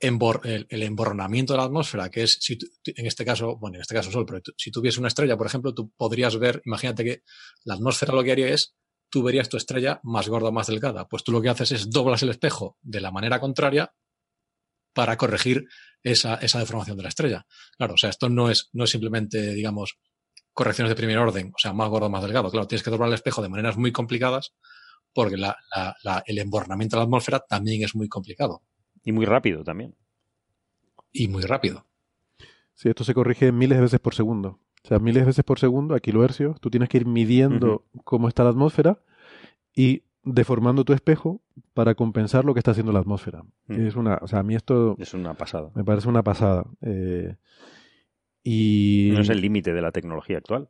[0.00, 3.94] el, el, emborronamiento de la atmósfera, que es, si en este caso, bueno, en este
[3.94, 7.22] caso sol, pero si tuviese una estrella, por ejemplo, tú podrías ver, imagínate que
[7.64, 8.76] la atmósfera lo que haría es
[9.10, 11.08] tú verías tu estrella más gorda o más delgada.
[11.08, 13.92] Pues tú lo que haces es doblas el espejo de la manera contraria
[14.98, 15.68] para corregir
[16.02, 17.46] esa, esa deformación de la estrella.
[17.76, 20.00] Claro, o sea, esto no es, no es simplemente, digamos,
[20.52, 22.50] correcciones de primer orden, o sea, más gordo más delgado.
[22.50, 24.56] Claro, tienes que doblar el espejo de maneras muy complicadas
[25.12, 25.56] porque la,
[26.02, 28.64] la, el embornamiento de la atmósfera también es muy complicado.
[29.04, 29.94] Y muy rápido también.
[31.12, 31.86] Y muy rápido.
[32.74, 34.58] Sí, esto se corrige miles de veces por segundo.
[34.82, 38.26] O sea, miles de veces por segundo a kilohercios, tú tienes que ir midiendo cómo
[38.26, 39.00] está la atmósfera
[39.76, 41.40] y deformando tu espejo
[41.74, 43.42] para compensar lo que está haciendo la atmósfera.
[43.66, 43.86] Mm.
[43.86, 45.70] Es una, o sea, a mí esto es una pasada.
[45.74, 46.64] Me parece una pasada.
[46.82, 47.36] Eh,
[48.42, 50.68] y no es el límite de la tecnología actual.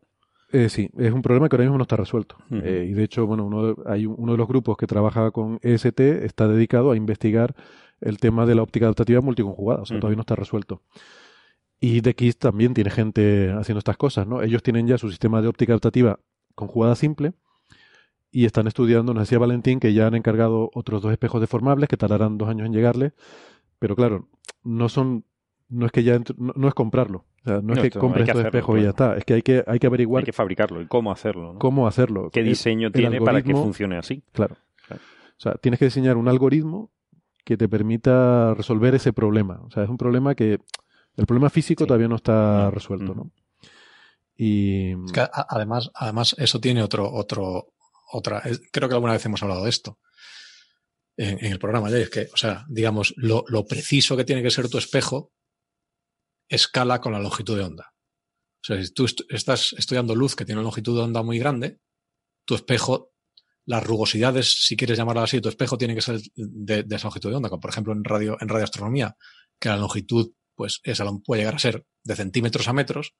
[0.51, 2.37] Eh, sí, es un problema que ahora mismo no está resuelto.
[2.51, 5.59] Eh, y de hecho, bueno, uno de, hay uno de los grupos que trabaja con
[5.63, 7.55] EST está dedicado a investigar
[8.01, 9.83] el tema de la óptica adaptativa multiconjugada.
[9.83, 10.83] O sea, todavía no está resuelto.
[11.81, 14.43] Y DX también tiene gente haciendo estas cosas, ¿no?
[14.43, 16.19] Ellos tienen ya su sistema de óptica adaptativa
[16.55, 17.35] con jugada simple
[18.31, 21.97] y están estudiando, nos decía Valentín, que ya han encargado otros dos espejos deformables que
[21.97, 23.13] tardarán dos años en llegarle,
[23.79, 24.29] pero claro,
[24.65, 25.25] no son,
[25.69, 28.79] no es que ya, no, es comprarlo, o sea, no, es que compres estos espejos
[28.79, 30.23] y ya está, es que hay que, hay que averiguar.
[30.23, 31.55] Hay que fabricarlo y cómo hacerlo.
[31.55, 31.59] ¿no?
[31.59, 32.31] Cómo hacerlo.
[32.31, 34.23] ¿Qué diseño tiene para que funcione así?
[34.33, 34.57] Claro.
[34.91, 36.91] O sea, tienes que diseñar un algoritmo
[37.45, 39.61] que te permita resolver ese problema.
[39.63, 40.59] O sea, es un problema que
[41.17, 43.31] el problema físico todavía no está resuelto, ¿no?
[44.37, 44.93] Y
[45.49, 47.73] además, además eso tiene otro, otro,
[48.13, 48.43] otra.
[48.73, 49.99] Creo que alguna vez hemos hablado de esto
[51.17, 51.99] en, el programa ya.
[51.99, 55.33] Es que, o sea, digamos, lo, preciso que tiene que ser tu espejo
[56.49, 57.93] escala con la longitud de onda.
[58.61, 61.81] O sea, si tú estás estudiando luz que tiene una longitud de onda muy grande,
[62.45, 63.13] tu espejo,
[63.67, 67.31] las rugosidades, si quieres llamarlo así, tu espejo tiene que ser de, de esa longitud
[67.31, 69.17] de onda, como por ejemplo en radio, en radioastronomía,
[69.61, 73.15] que la longitud pues esa puede llegar a ser de centímetros a metros,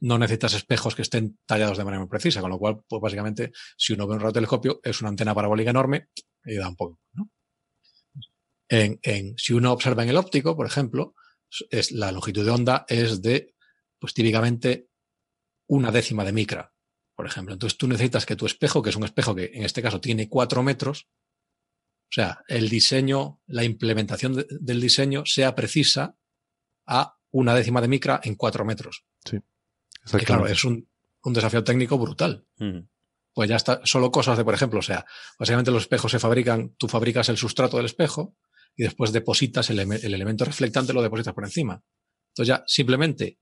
[0.00, 3.52] no necesitas espejos que estén tallados de manera muy precisa, con lo cual, pues básicamente,
[3.76, 6.08] si uno ve un radiotelescopio, es una antena parabólica enorme
[6.44, 7.30] y da un poco, ¿no?
[8.68, 11.14] en, en, si uno observa en el óptico, por ejemplo,
[11.70, 13.54] es, la longitud de onda es de,
[13.98, 14.88] pues típicamente,
[15.66, 16.72] una décima de micra,
[17.14, 17.54] por ejemplo.
[17.54, 20.28] Entonces tú necesitas que tu espejo, que es un espejo que en este caso tiene
[20.28, 21.08] cuatro metros,
[22.10, 26.16] o sea, el diseño, la implementación del diseño sea precisa
[26.86, 29.04] a una décima de micra en cuatro metros.
[29.24, 29.38] Sí.
[30.10, 30.88] Que, claro, es un,
[31.22, 32.46] un, desafío técnico brutal.
[33.34, 35.04] Pues ya está, solo cosas de, por ejemplo, o sea,
[35.38, 38.36] básicamente los espejos se fabrican, tú fabricas el sustrato del espejo
[38.74, 41.82] y después depositas el, el elemento reflectante, lo depositas por encima.
[42.30, 43.38] Entonces ya simplemente,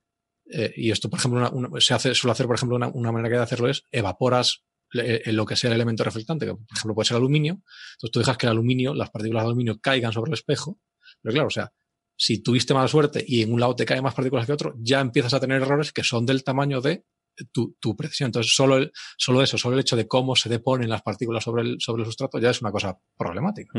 [0.50, 3.12] eh, y esto, por ejemplo, una, una, se hace, suele hacer, por ejemplo, una, una
[3.12, 6.94] manera de hacerlo es evaporas en lo que sea el elemento reflectante, que por ejemplo
[6.94, 7.54] puede ser aluminio,
[7.94, 10.78] entonces tú dejas que el aluminio, las partículas de aluminio caigan sobre el espejo,
[11.22, 11.72] pero claro, o sea,
[12.16, 15.00] si tuviste mala suerte y en un lado te caen más partículas que otro, ya
[15.00, 17.04] empiezas a tener errores que son del tamaño de
[17.52, 18.28] tu, tu precisión.
[18.28, 21.62] Entonces, solo, el, solo eso, solo el hecho de cómo se deponen las partículas sobre
[21.62, 23.72] el, sobre el sustrato ya es una cosa problemática.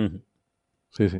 [0.92, 1.20] Sí, sí.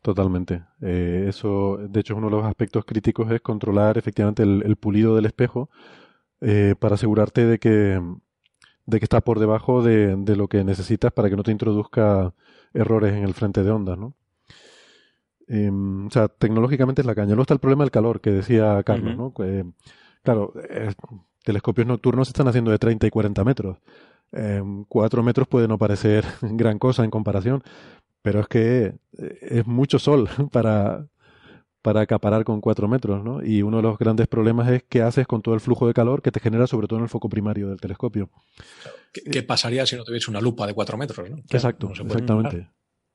[0.00, 0.64] Totalmente.
[0.80, 5.16] Eh, eso, de hecho, uno de los aspectos críticos es controlar efectivamente el, el pulido
[5.16, 5.70] del espejo
[6.40, 8.00] eh, para asegurarte de que,
[8.86, 12.32] de que está por debajo de, de, lo que necesitas para que no te introduzca
[12.72, 14.14] errores en el frente de ondas, ¿no?
[15.48, 17.28] Eh, o sea, tecnológicamente es la caña.
[17.28, 19.34] Luego está el problema del calor que decía Carlos, uh -huh.
[19.38, 19.44] ¿no?
[19.44, 19.64] Eh,
[20.22, 20.92] claro, eh,
[21.42, 23.78] telescopios nocturnos se están haciendo de 30 y 40 metros.
[24.32, 27.62] Eh, 4 metros puede no parecer gran cosa en comparación,
[28.20, 31.06] pero es que es mucho sol para,
[31.80, 33.42] para acaparar con 4 metros, ¿no?
[33.42, 36.20] Y uno de los grandes problemas es qué haces con todo el flujo de calor
[36.20, 38.28] que te genera sobre todo en el foco primario del telescopio.
[39.14, 41.30] ¿Qué, qué pasaría si no tuviese una lupa de 4 metros?
[41.30, 41.38] ¿no?
[41.38, 42.68] Exacto, no exactamente.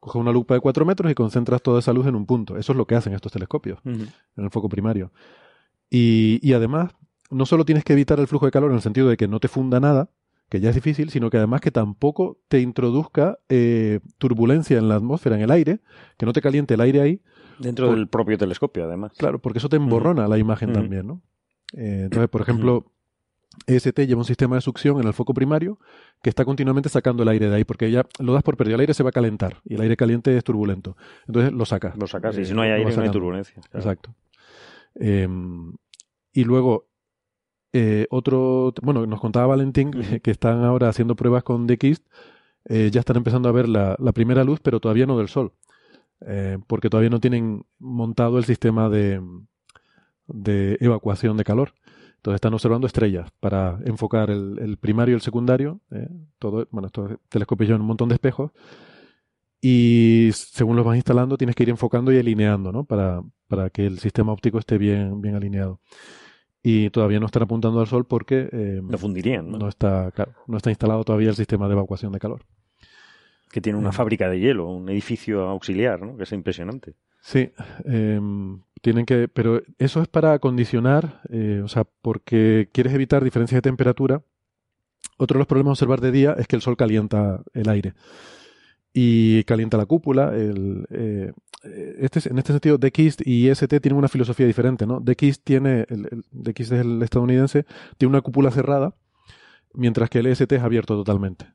[0.03, 2.57] Coges una lupa de 4 metros y concentras toda esa luz en un punto.
[2.57, 4.11] Eso es lo que hacen estos telescopios, uh -huh.
[4.35, 5.13] en el foco primario.
[5.89, 6.91] Y, y, además,
[7.29, 9.39] no solo tienes que evitar el flujo de calor en el sentido de que no
[9.39, 10.09] te funda nada,
[10.49, 14.95] que ya es difícil, sino que además que tampoco te introduzca eh, turbulencia en la
[14.95, 15.79] atmósfera, en el aire,
[16.17, 17.21] que no te caliente el aire ahí.
[17.59, 19.13] Dentro por, del propio telescopio, además.
[19.17, 20.29] Claro, porque eso te emborrona uh -huh.
[20.29, 20.75] la imagen uh -huh.
[20.75, 21.21] también, ¿no?
[21.77, 22.91] Eh, entonces, por ejemplo,
[23.67, 25.79] EST lleva un sistema de succión en el foco primario
[26.21, 28.75] que está continuamente sacando el aire de ahí, porque ya lo das por perdido.
[28.75, 30.97] El aire se va a calentar y el aire caliente es turbulento.
[31.27, 31.97] Entonces lo sacas.
[31.97, 33.55] Lo sacas, y eh, si no hay aire, no hay turbulencia.
[33.55, 33.79] Claro.
[33.79, 34.15] Exacto.
[34.99, 35.27] Eh,
[36.33, 36.87] y luego,
[37.73, 38.73] eh, otro.
[38.81, 39.91] Bueno, nos contaba Valentín
[40.23, 42.05] que están ahora haciendo pruebas con DXIST.
[42.65, 45.53] Eh, ya están empezando a ver la, la, primera luz, pero todavía no del sol.
[46.67, 49.21] Porque todavía no tienen montado el sistema de,
[50.27, 51.73] de evacuación de calor.
[52.23, 55.81] Entonces están observando estrellas para enfocar el, el primario y el secundario.
[55.91, 56.07] Eh,
[56.39, 58.51] todo, bueno, estos telescopios llevan un montón de espejos.
[59.59, 62.85] Y según los vas instalando, tienes que ir enfocando y alineando, ¿no?
[62.85, 65.81] Para, para que el sistema óptico esté bien, bien alineado.
[66.61, 69.57] Y todavía no están apuntando al sol porque eh, no fundirían, ¿no?
[69.57, 72.45] No está, claro, no está instalado todavía el sistema de evacuación de calor.
[73.51, 73.93] Que tiene una eh.
[73.93, 76.15] fábrica de hielo, un edificio auxiliar, ¿no?
[76.15, 76.93] Que es impresionante.
[77.19, 77.51] Sí,
[77.83, 78.21] eh,
[78.83, 83.61] tienen que, pero eso es para acondicionar, eh, o sea, porque quieres evitar diferencias de
[83.69, 84.23] temperatura.
[85.17, 87.93] Otro de los problemas a observar de día es que el sol calienta el aire
[88.91, 90.33] y calienta la cúpula.
[90.33, 91.31] Eh,
[91.97, 94.99] este, en este sentido, DXIST y IST tienen una filosofía diferente, ¿no?
[94.99, 97.65] DXIST tiene, el, el, es el estadounidense,
[97.97, 98.97] tiene una cúpula cerrada,
[99.73, 101.45] mientras que el EST es abierto totalmente.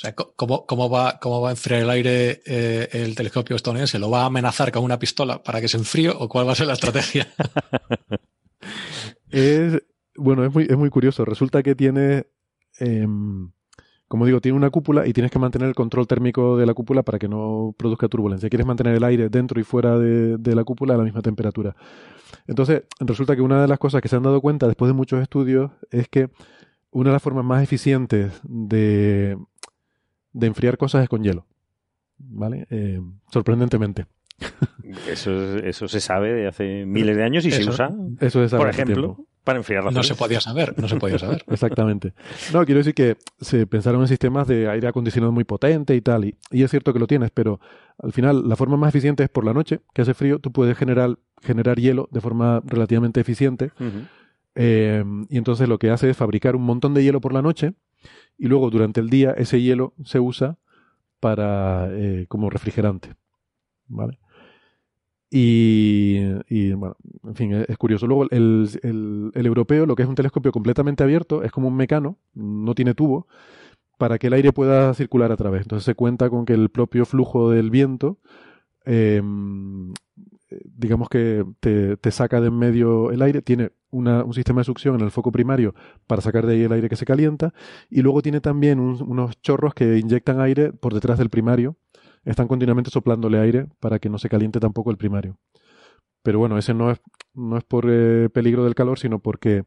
[0.00, 3.98] O sea, ¿cómo, cómo, va, ¿cómo va a enfriar el aire eh, el telescopio estadounidense?
[3.98, 6.54] ¿Lo va a amenazar con una pistola para que se enfríe o cuál va a
[6.54, 7.28] ser la estrategia?
[9.30, 9.82] es,
[10.16, 11.26] bueno, es muy, es muy curioso.
[11.26, 12.24] Resulta que tiene,
[12.78, 13.06] eh,
[14.08, 17.02] como digo, tiene una cúpula y tienes que mantener el control térmico de la cúpula
[17.02, 18.48] para que no produzca turbulencia.
[18.48, 21.76] Quieres mantener el aire dentro y fuera de, de la cúpula a la misma temperatura.
[22.46, 25.20] Entonces, resulta que una de las cosas que se han dado cuenta después de muchos
[25.20, 26.30] estudios es que
[26.90, 29.36] una de las formas más eficientes de,
[30.32, 31.46] de enfriar cosas es con hielo.
[32.18, 32.66] ¿Vale?
[32.70, 33.00] Eh,
[33.32, 34.06] sorprendentemente.
[35.08, 37.90] Eso, eso se sabe de hace miles de años y eso, se usa,
[38.20, 39.26] eso es por ejemplo, tiempo.
[39.44, 41.44] para enfriar las No se podía saber, no se podía saber.
[41.48, 42.14] Exactamente.
[42.52, 46.24] No, quiero decir que se pensaron en sistemas de aire acondicionado muy potente y tal,
[46.24, 47.60] y, y, es cierto que lo tienes, pero
[47.98, 50.76] al final la forma más eficiente es por la noche, que hace frío, tú puedes
[50.76, 54.08] generar, generar hielo de forma relativamente eficiente, uh -huh.
[54.54, 57.74] eh, y entonces lo que hace es fabricar un montón de hielo por la noche,
[58.38, 60.58] y luego durante el día ese hielo se usa
[61.20, 63.14] para eh, como refrigerante.
[63.86, 64.18] ¿Vale?
[65.30, 66.18] Y,
[66.48, 68.06] y, bueno, en fin, es, curioso.
[68.06, 72.18] Luego el, el, europeo, lo que es un telescopio completamente abierto, es como un mecano,
[72.34, 73.28] no tiene tubo,
[73.96, 75.62] para que el aire pueda circular a través.
[75.62, 78.18] Entonces se cuenta con que el propio flujo del viento,
[78.86, 79.22] eh,
[80.64, 84.64] digamos que te, te, saca de en medio el aire, tiene una, un sistema de
[84.64, 85.74] succión en el foco primario
[86.06, 87.52] para sacar de ahí el aire que se calienta,
[87.88, 91.76] y luego tiene también un, unos chorros que inyectan aire por detrás del primario
[92.24, 95.38] están continuamente soplándole aire para que no se caliente tampoco el primario.
[96.22, 97.00] Pero bueno, ese no es,
[97.34, 99.64] no es por eh, peligro del calor, sino porque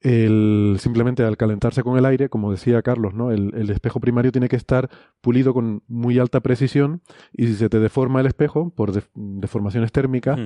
[0.00, 3.32] el, simplemente al calentarse con el aire, como decía Carlos, ¿no?
[3.32, 4.88] El, espejo primario tiene que estar
[5.20, 7.02] pulido con muy alta precisión
[7.32, 10.38] y si se te deforma el espejo por deformaciones térmicas,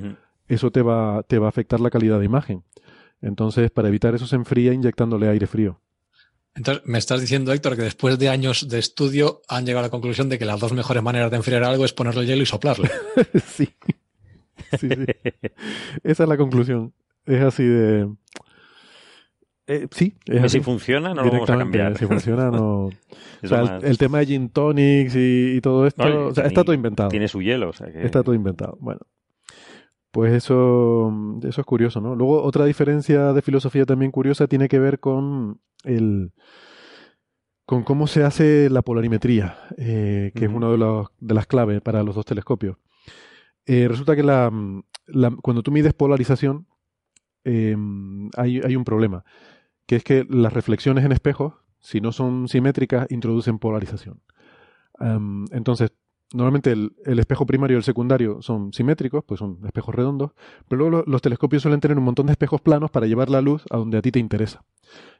[0.48, 2.62] eso te va, te va a afectar la calidad de imagen.
[3.20, 5.80] Entonces, para evitar eso se enfría inyectándole aire frío.
[6.54, 9.90] Entonces, me estás diciendo, Héctor, que después de años de estudio han llegado a la
[9.90, 12.90] conclusión de que las dos mejores maneras de enfriar algo es ponerle hielo y soplarle.
[13.46, 13.68] sí.
[14.78, 15.06] sí, sí.
[16.02, 16.92] Esa es la conclusión.
[17.24, 18.08] Es así de...
[19.66, 21.97] Eh, sí, es si funciona, no lo vamos a cambiar.
[21.97, 22.86] Si funciona, no.
[23.43, 27.10] o sea, el, tema de gin tonics y, todo esto, o sea, está todo inventado.
[27.10, 28.76] Tiene su hielo, o sea Está todo inventado.
[28.80, 29.01] Bueno,
[30.10, 31.12] pues eso,
[31.43, 32.16] eso es curioso, ¿no?
[32.16, 36.32] Luego, otra diferencia de filosofía también curiosa tiene que ver con el
[37.64, 42.02] con cómo se hace la polarimetría, eh, que es una de, de, las claves para
[42.02, 42.76] los dos telescopios.
[43.64, 44.51] Eh, resulta que la,
[45.40, 46.66] cuando tú mides polarización,
[47.44, 49.24] em, hay, hay, un problema
[49.86, 54.20] que es que las reflexiones en espejos, si no son simétricas, introducen polarización.
[55.51, 55.93] entonces,
[56.35, 60.32] normalmente el, espejo primario y el secundario son simétricos, pues son espejos redondos,
[60.69, 63.64] pero luego los, telescopios suelen tener un montón de espejos planos para llevar la luz
[63.70, 64.64] a donde a ti te interesa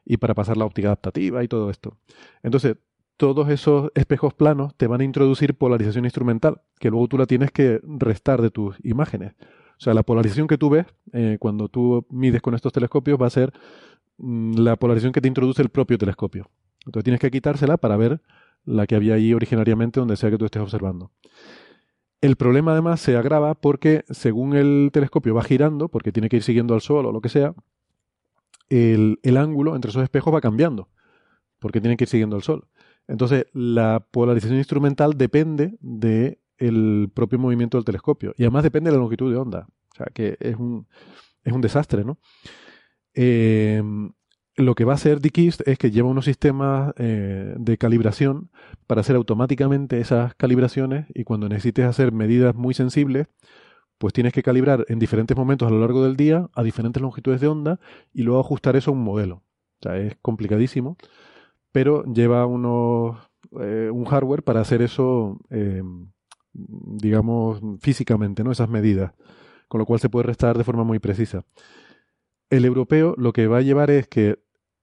[0.05, 1.97] y para pasar la óptica adaptativa y todo esto.
[2.43, 2.77] Entonces,
[3.17, 7.53] todos esos espejos planos te van a introducir polarización instrumental, que luego tú la tienes
[7.53, 9.35] que restar de tus imágenes.
[9.83, 13.27] O sea, la polarización que tú ves eh, cuando tú mides con estos telescopios va
[13.27, 13.53] a ser
[14.19, 16.49] Mm, la polarización que te introduce el propio telescopio.
[16.87, 18.21] Entonces tienes que quitársela para ver
[18.65, 21.11] la que había ahí originariamente donde sea que tú estés observando.
[22.21, 26.45] El problema además se agrava porque según el telescopio va girando, porque tiene que ir
[26.45, 27.55] siguiendo al Sol o lo que sea,
[28.69, 30.89] el, ángulo entre esos espejos va cambiando,
[31.59, 32.69] porque tiene que ir siguiendo al Sol.
[33.09, 35.77] Entonces la polarización instrumental depende
[36.63, 39.67] del propio movimiento del telescopio y además depende de la longitud de onda.
[39.93, 40.87] O sea que es un,
[41.45, 42.19] es un desastre, ¿no?
[43.15, 43.83] Eh,
[44.57, 48.51] lo que va a hacer Dikist es que lleva unos sistemas eh, de calibración
[48.87, 53.29] para hacer automáticamente esas calibraciones y cuando necesites hacer medidas muy sensibles,
[53.99, 57.41] pues tienes que calibrar en diferentes momentos a lo largo del día a diferentes longitudes
[57.41, 57.81] de onda
[58.13, 59.37] y luego ajustar eso a un modelo.
[59.37, 60.97] O sea, es complicadísimo,
[61.73, 63.17] pero lleva unos,
[63.61, 65.39] eh, un hardware para hacer eso,
[66.53, 68.53] digamos, físicamente, ¿no?
[68.53, 69.13] Esas medidas,
[69.69, 71.45] con lo cual se puede restar de forma muy precisa.
[72.51, 74.39] El europeo lo que va a llevar es que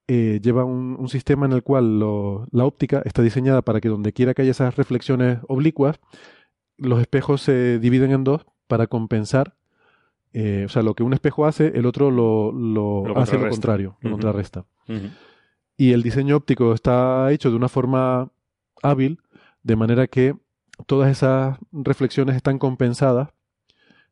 [0.08, 4.34] eh, lleva un, sistema en el cual la óptica está diseñada para que donde quiera
[4.34, 6.00] que haya esas reflexiones oblicuas,
[6.76, 9.54] los espejos se dividen en dos para compensar.
[10.32, 14.10] Eh, o sea, lo que un espejo hace, el otro lo, hace lo contrario, lo
[14.10, 14.64] contrarresta.
[15.76, 18.32] Y el diseño óptico está hecho de una forma
[18.82, 19.20] hábil,
[19.62, 20.34] de manera que
[20.86, 23.30] todas esas reflexiones están compensadas,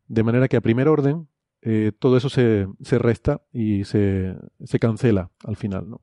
[0.07, 1.29] de manera que a primer orden
[1.63, 2.69] eh, todo eso se,
[2.99, 4.37] resta y se,
[4.81, 5.91] cancela al final.
[5.91, 6.01] ¿no?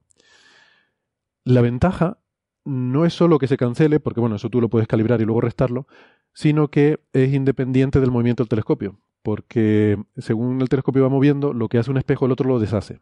[1.43, 2.19] La ventaja
[2.65, 5.41] no es solo que se cancele, porque bueno, eso tú lo puedes calibrar y luego
[5.41, 5.87] restarlo,
[6.33, 11.69] sino que es independiente del movimiento del telescopio, porque según el telescopio va moviendo, lo
[11.69, 12.99] que hace un espejo el otro lo deshace.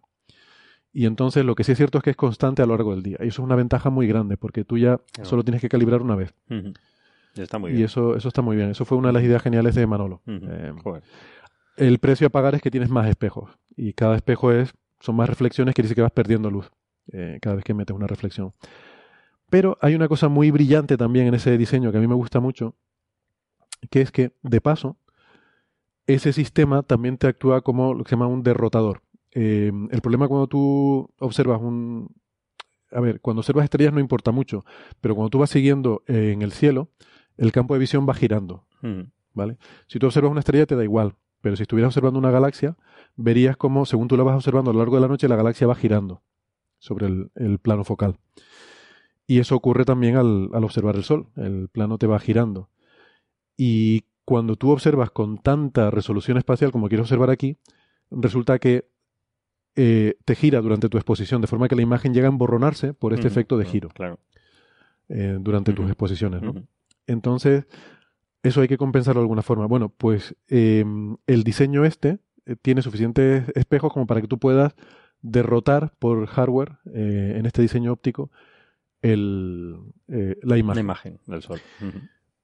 [0.92, 3.02] Y entonces lo que sí es cierto es que es constante a lo largo del
[3.02, 3.18] día.
[3.22, 6.16] Y eso es una ventaja muy grande, porque tú ya solo tienes que calibrar una
[6.16, 6.36] vez.
[7.36, 8.70] Está muy y eso, eso está muy bien.
[8.70, 10.22] Eso fue una de las ideas geniales de Manolo.
[10.28, 10.74] Eh,
[11.78, 13.58] el precio a pagar es que tienes más espejos.
[13.76, 16.72] Y cada espejo es, son más reflexiones que dice que vas perdiendo luz
[17.12, 18.54] eh, cada vez que metes una reflexión.
[19.50, 22.40] Pero hay una cosa muy brillante también en ese diseño que a mí me gusta
[22.40, 22.76] mucho,
[23.90, 24.98] que es que, de paso,
[26.08, 29.02] ese sistema también te actúa como lo que se llama un derrotador.
[29.32, 32.10] Eh, el problema cuando tú observas un...
[32.92, 34.66] A ver, cuando observas estrellas no importa mucho,
[35.02, 36.92] pero cuando tú vas siguiendo en el cielo,
[37.38, 38.66] el campo de visión va girando.
[38.82, 39.02] Mm.
[39.34, 39.58] ¿Vale?
[39.88, 42.78] Si tú observas una estrella te da igual, pero si estuvieras observando una galaxia,
[43.16, 45.68] verías como, según tú la vas observando a lo largo de la noche, la galaxia
[45.68, 46.22] va girando
[46.80, 48.18] sobre el, plano focal.
[49.26, 51.28] Y eso ocurre también al, observar el Sol.
[51.36, 52.70] El plano te va girando.
[53.58, 57.58] Y cuando tú observas con tanta resolución espacial como quieres observar aquí,
[58.10, 58.88] resulta que
[59.76, 63.14] eh, te gira durante tu exposición, de forma que la imagen llega a emborronarse por
[63.14, 64.20] este efecto de giro claro.
[65.10, 66.42] Eh, durante tus exposiciones.
[66.42, 66.54] ¿no?
[67.08, 67.66] Entonces,
[68.44, 69.66] eso hay que compensarlo de alguna forma.
[69.66, 74.76] Bueno, pues em, el diseño este eh, tiene suficientes espejos como para que tú puedas
[75.22, 78.30] derrotar por hardware eh, en este diseño óptico
[79.02, 79.78] el,
[80.10, 80.76] eh, la imagen.
[80.76, 81.62] La imagen del sol.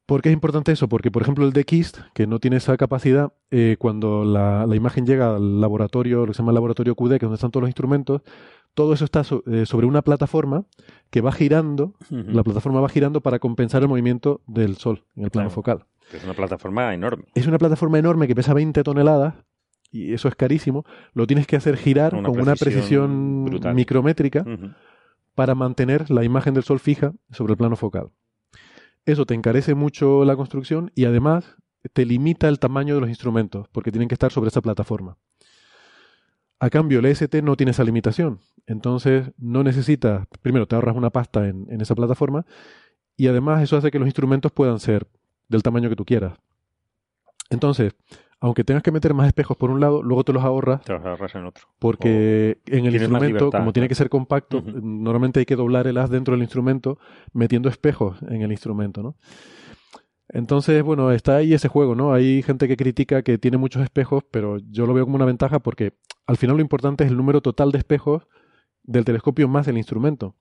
[0.05, 0.89] ¿Por qué es importante eso?
[0.89, 3.31] Porque, por ejemplo, el KIST, que no tiene esa capacidad,
[3.77, 7.15] cuando la, la, imagen llega al laboratorio, lo que se llama el laboratorio QD, que
[7.17, 8.23] es donde están todos los instrumentos,
[8.79, 10.63] todo eso está eh, sobre una plataforma
[11.09, 15.31] que va girando, la plataforma va girando para compensar el movimiento del Sol en el
[15.31, 15.83] plano focal.
[16.13, 17.25] Es una plataforma enorme.
[17.35, 19.33] Es una plataforma enorme que pesa 20 toneladas
[19.91, 20.85] y eso es carísimo.
[21.11, 23.43] Lo tienes que hacer girar con una precisión
[23.75, 24.45] micrométrica
[25.35, 28.11] para mantener la imagen del Sol fija sobre el plano focal.
[29.05, 31.57] Eso te encarece mucho la construcción y además
[31.91, 35.17] te limita el tamaño de los instrumentos porque tienen que estar sobre esa plataforma.
[36.59, 38.39] A cambio, el EST no tiene esa limitación.
[38.67, 42.45] Entonces, no necesitas, primero, te ahorras una pasta en, esa plataforma
[43.15, 45.07] y además eso hace que los instrumentos puedan ser
[45.47, 46.37] del tamaño que tú quieras.
[47.49, 47.95] Entonces,
[48.41, 50.81] aunque tengas que meter más espejos por un lado, luego te los ahorras.
[50.81, 51.65] Te los ahorras en otro.
[51.79, 56.09] Porque en el instrumento, como tiene que ser compacto, normalmente hay que doblar el haz
[56.09, 56.99] dentro del instrumento
[57.33, 59.15] metiendo espejos en el instrumento, ¿no?
[60.29, 62.13] Entonces, bueno, está ahí ese juego, ¿no?
[62.13, 65.59] Hay gente que critica que tiene muchos espejos, pero yo lo veo como una ventaja
[65.59, 65.93] porque
[66.27, 68.27] al final lo importante es el número total de espejos
[68.83, 70.35] del telescopio más el instrumento.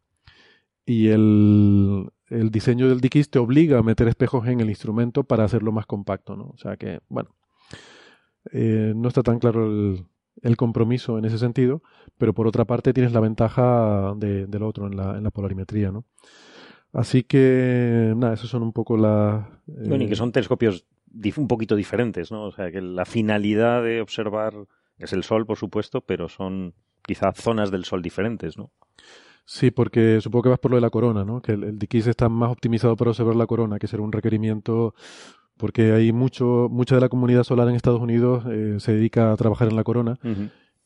[0.85, 5.73] Y el, diseño del DKIS te obliga a meter espejos en el instrumento para hacerlo
[5.73, 6.49] más compacto, ¿no?
[6.49, 7.35] O sea que, bueno,
[8.53, 11.83] eh, no está tan claro el, compromiso en ese sentido,
[12.19, 15.91] pero por otra parte tienes la ventaja de, del otro en la, en la polarimetría,
[15.91, 16.05] ¿no?
[16.93, 19.47] Así que, nada, esos son un poco las...
[19.67, 20.87] Bueno, y que eh, son telescopios
[21.37, 22.45] un poquito diferentes, ¿no?
[22.45, 24.55] O sea, que la finalidad de observar
[24.99, 28.71] es el Sol, por supuesto, pero son quizá zonas del Sol diferentes, ¿no?
[29.45, 31.41] Sí, porque supongo que vas por lo de la corona, ¿no?
[31.41, 34.95] Que el, el está más optimizado para observar la corona, que será un requerimiento
[35.59, 39.37] porque hay mucho, mucha de la comunidad solar en Estados Unidos eh, se dedica a
[39.37, 40.19] trabajar en la corona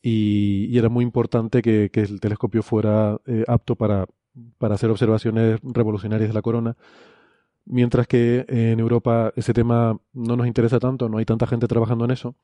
[0.01, 4.07] y, era muy importante que, el telescopio fuera eh, apto para
[4.59, 6.77] para hacer observaciones revolucionarias de la corona,
[7.65, 12.05] mientras que en Europa ese tema no nos interesa tanto, no hay tanta gente trabajando
[12.05, 12.35] en eso,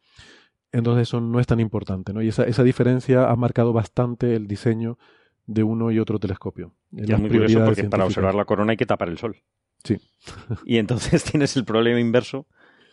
[0.73, 2.23] entonces eso no es tan importante, ¿no?
[2.23, 4.99] Y esa, esa diferencia ha marcado bastante el diseño
[5.47, 6.75] de uno y otro telescopio.
[6.91, 9.37] Ya muy curioso porque para observar la corona hay que tapar el sol.
[9.83, 9.99] Sí.
[10.65, 12.47] y entonces tienes el problema inverso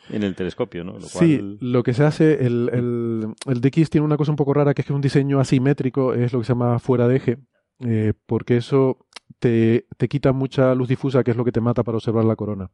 [0.09, 1.01] en el telescopio, ¿no?
[1.01, 4.73] Sí, lo que se hace, el, el, el DX tiene una cosa un poco rara,
[4.73, 7.37] que es que es un diseño asimétrico, es lo que se llama fuera de eje,
[7.79, 9.05] eh, porque eso
[9.39, 12.69] te, quita mucha luz difusa, que es lo que te mata para observar la corona.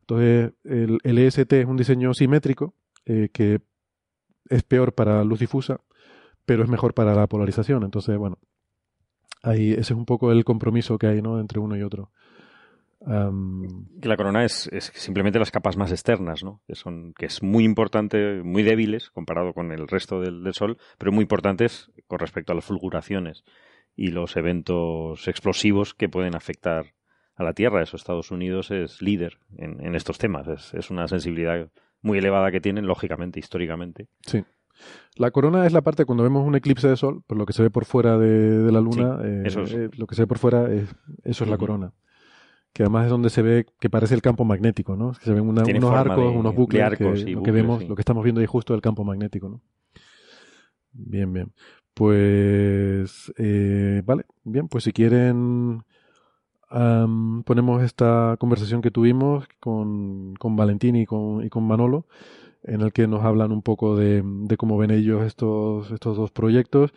[0.00, 2.74] Entonces, el, EST es un diseño simétrico,
[3.04, 3.60] eh, que
[4.48, 5.80] es peor para luz difusa,
[6.44, 7.82] pero es mejor para la polarización.
[7.82, 8.38] Entonces, bueno,
[9.42, 11.40] ahí ese es un poco el compromiso que hay ¿no?
[11.40, 12.10] entre uno y otro.
[13.00, 16.60] que la corona es, simplemente las capas más externas, ¿no?
[16.66, 20.78] Que son, que es muy importante, muy débiles comparado con el resto del, del Sol,
[20.98, 23.44] pero muy importantes con respecto a las fulguraciones
[23.96, 26.94] y los eventos explosivos que pueden afectar
[27.34, 27.82] a la Tierra.
[27.82, 30.46] Eso Estados Unidos es líder en, estos temas.
[30.74, 31.70] Es, una sensibilidad
[32.02, 34.08] muy elevada que tienen, lógicamente, históricamente.
[34.20, 34.44] Sí.
[35.16, 37.62] La corona es la parte cuando vemos un eclipse de sol, por lo que se
[37.62, 40.94] ve por fuera de, la luna, eh, eh, lo que se ve por fuera, es,
[41.24, 41.94] eso es la corona.
[42.74, 45.12] Que además es donde se ve que parece el campo magnético, ¿no?
[45.12, 48.42] Que se ven unos arcos, unos bucles, que, lo que vemos, lo que estamos viendo
[48.42, 49.62] ahí justo el campo magnético, ¿no?
[50.92, 51.52] Bien, bien.
[51.96, 55.82] Pues, eh, vale, bien, pues si quieren,
[56.68, 62.06] ponemos esta conversación que tuvimos con, con Valentín y con, y con Manolo,
[62.64, 64.22] en el que nos hablan un poco de,
[64.58, 66.92] cómo ven ellos estos, estos dos proyectos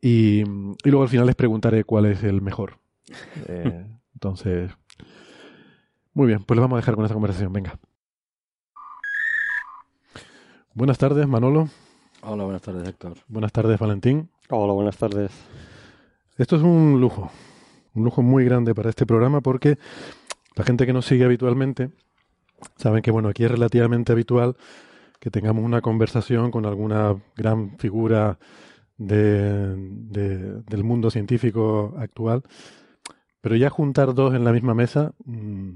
[0.00, 0.44] y,
[0.84, 2.78] luego al final les preguntaré cuál es el mejor.
[3.48, 3.84] Eh,
[4.14, 4.70] entonces,
[6.14, 7.80] muy bien, pues les vamos a dejar con esta conversación, venga.
[10.72, 11.68] Buenas tardes, Manolo.
[12.22, 13.14] Hola, buenas tardes, Héctor.
[13.28, 14.28] Buenas tardes, Valentín.
[14.50, 15.30] Hola, buenas tardes.
[16.36, 17.30] Esto es un lujo,
[17.94, 19.78] un lujo muy grande para este programa porque
[20.54, 21.90] la gente que nos sigue habitualmente
[22.76, 24.56] saben que, bueno, aquí es relativamente habitual
[25.18, 28.38] que tengamos una conversación con alguna gran figura
[28.98, 32.42] de, del mundo científico actual,
[33.40, 35.70] pero ya juntar dos en la misma mesa, mm,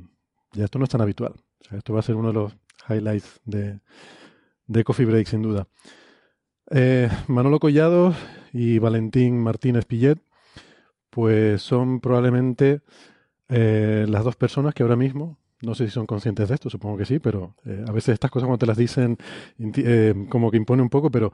[0.53, 1.33] ya esto no es tan habitual.
[1.63, 2.57] O sea, esto va a ser uno de los
[2.91, 3.81] highlights de,
[4.67, 5.67] de Coffee Break, sin duda.
[6.71, 8.15] Eh, Manolo Collado
[8.53, 10.19] y Valentín Martínez Pillet,
[11.11, 12.81] pues son probablemente
[13.49, 16.97] eh, las dos personas que ahora mismo, no sé si son conscientes de esto, supongo
[16.97, 19.19] que sí, pero eh, a veces estas cosas cuando te las dicen
[20.31, 21.33] como que impone un poco, pero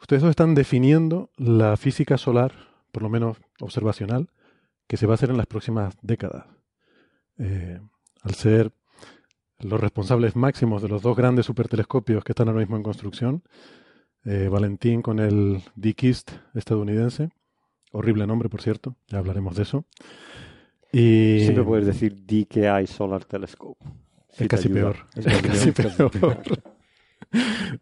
[0.00, 2.52] ustedes dos están definiendo la física solar,
[2.92, 4.30] por lo menos observacional,
[4.86, 6.46] que se va a hacer en las próximas décadas.
[7.38, 8.72] al ser
[9.58, 13.42] los responsables máximos de los dos grandes supertelescopios que están ahora mismo en construcción,
[14.24, 17.30] eh, Valentín con el Dikist estadounidense.
[17.92, 18.96] Horrible nombre, por cierto.
[19.08, 19.84] Ya hablaremos de eso.
[20.92, 21.40] Y...
[21.40, 23.84] Siempre puedes decir DKI Solar Telescope.
[24.36, 24.96] es, casi peor.
[25.14, 26.10] Es, casi peor.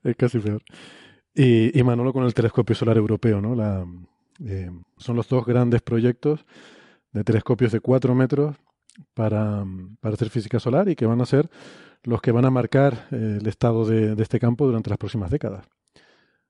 [0.04, 0.62] es casi peor.
[1.34, 3.54] Y, Manolo con el telescopio solar europeo, ¿no?
[3.54, 3.86] La,
[4.44, 6.46] Eh, son los dos grandes proyectos
[7.12, 8.56] de telescopios de 4 metros
[9.14, 9.64] para,
[10.00, 11.50] para, hacer física solar y que van a ser
[12.04, 15.30] los que van a marcar eh, el estado de, de, este campo durante las próximas
[15.30, 15.66] décadas.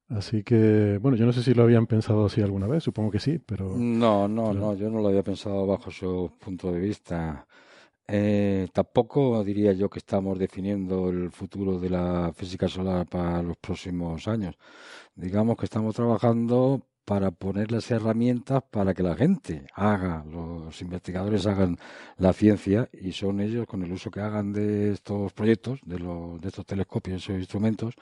[0.09, 3.21] Así que, bueno, yo no sé si lo habían pensado así alguna vez, supongo que
[3.21, 3.77] sí, pero...
[3.77, 7.47] No, no, no, yo no lo había pensado bajo su punto de vista.
[8.07, 13.59] Eh, tampoco diría yo que estamos definiendo el futuro de la física solar para los
[13.59, 14.57] próximos años.
[15.15, 21.47] Digamos que estamos trabajando para poner las herramientas para que la gente haga, los investigadores
[21.47, 21.79] hagan
[22.19, 26.39] la ciencia y son ellos con el uso que hagan de estos proyectos, de, los,
[26.39, 27.95] de estos telescopios, esos instrumentos,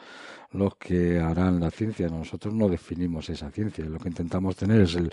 [0.50, 2.08] los que harán la ciencia.
[2.08, 5.08] Nosotros no definimos esa ciencia, lo que intentamos tener es el,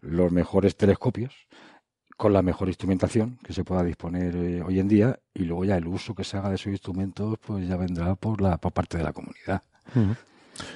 [0.00, 1.34] los mejores telescopios
[2.16, 5.76] con la mejor instrumentación que se pueda disponer eh, hoy en día y luego ya
[5.76, 8.96] el uso que se haga de esos instrumentos pues ya vendrá por la por parte
[8.96, 9.62] de la comunidad.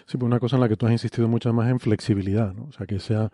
[0.07, 2.65] Sí, pues una cosa en la que tú has insistido mucho más en flexibilidad, ¿no?
[2.65, 3.31] O sea, que sea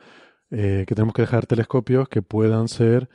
[0.51, 3.09] eh, que tenemos que dejar telescopios que puedan ser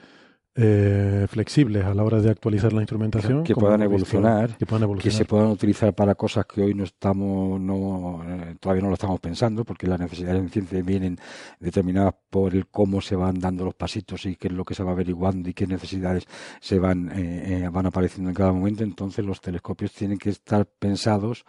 [0.61, 5.11] eh, flexibles a la hora de actualizar la instrumentación, que, puedan evolucionar, que puedan evolucionar,
[5.13, 8.95] que se puedan utilizar para cosas que hoy no estamos, no, eh, todavía no lo
[8.95, 11.17] estamos pensando, porque las necesidades en ciencia vienen
[11.61, 14.83] determinadas por el cómo se van dando los pasitos y qué es lo que se
[14.83, 16.25] va averiguando y qué necesidades
[16.59, 18.83] se van, eh, van apareciendo en cada momento.
[18.83, 21.45] Entonces los telescopios tienen que estar pensados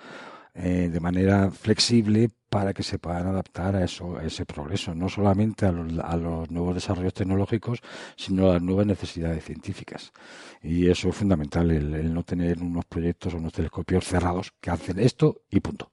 [0.55, 5.09] eh, de manera flexible para que se puedan adaptar a eso, a ese progreso, no
[5.09, 7.81] solamente a los, a los, nuevos desarrollos tecnológicos,
[8.17, 10.13] sino a las nuevas necesidades científicas.
[10.61, 14.99] Y eso es fundamental, el, no tener unos proyectos o unos telescopios cerrados que hacen
[14.99, 15.93] esto y punto.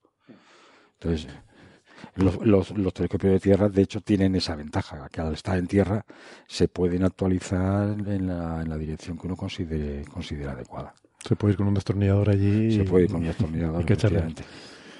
[1.00, 1.28] Entonces,
[2.16, 5.68] los, los, los, telescopios de tierra, de hecho, tienen esa ventaja, que al estar en
[5.68, 6.04] tierra
[6.48, 10.96] se pueden actualizar en la, en la dirección que uno considere, considera adecuada.
[11.28, 12.72] Se puede ir con un destornillador allí.
[12.72, 13.82] Se puede ir con un destornillador.
[13.82, 14.24] y que echarle.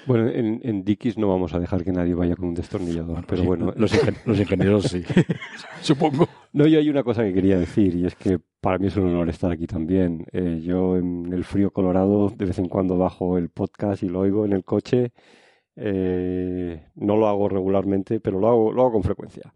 [0.08, 3.26] Bueno, en, en Dickies no vamos a dejar que nadie vaya con un destornillador, bueno,
[3.28, 3.74] pero sí, bueno.
[3.76, 5.02] Los, ingen los ingenieros sí,
[5.82, 6.26] supongo.
[6.54, 9.06] No, yo hay una cosa que quería decir y es que para mí es un
[9.08, 10.24] honor estar aquí también.
[10.32, 14.20] Eh, yo en el frío colorado de vez en cuando bajo el podcast y lo
[14.20, 15.12] oigo en el coche.
[15.76, 19.52] Eh, no lo hago regularmente, pero lo hago, lo hago con frecuencia.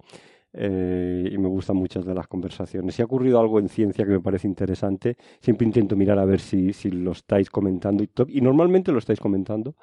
[0.54, 2.94] Eh, y me gustan muchas de las conversaciones.
[2.94, 6.40] Si ha ocurrido algo en ciencia que me parece interesante, siempre intento mirar a ver
[6.40, 9.74] si, si lo estáis comentando y, normalmente lo estáis comentando.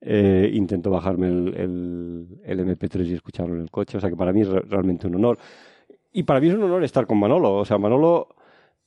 [0.00, 4.16] Eh, intento bajarme el, el, el, MP3 y escucharlo en el coche, o sea que
[4.16, 5.38] para mí es re realmente un honor.
[6.12, 8.28] Y para mí es un honor estar con Manolo, o sea, Manolo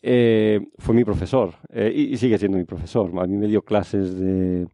[0.01, 3.11] eh, fue mi profesor y, sigue siendo mi profesor.
[3.19, 4.67] A mí me dio clases de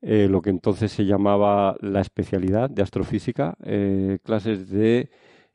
[0.00, 3.56] lo que entonces se llamaba la especialidad de astrofísica,
[4.22, 5.10] clases de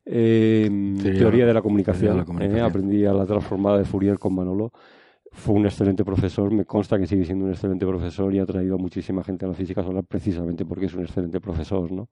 [0.06, 0.70] eh,
[1.02, 2.12] teoría, teoría, de la comunicación.
[2.14, 2.60] De la comunicación.
[2.60, 4.72] Eh, aprendí a la transformada de Fourier con Manolo.
[5.32, 8.76] Fue un excelente profesor, me consta que sigue siendo un excelente profesor y ha traído
[8.76, 12.10] a muchísima gente a la física solar precisamente porque es un excelente profesor, ¿no?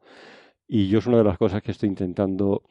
[0.67, 2.63] Y yo es una de las cosas que estoy intentando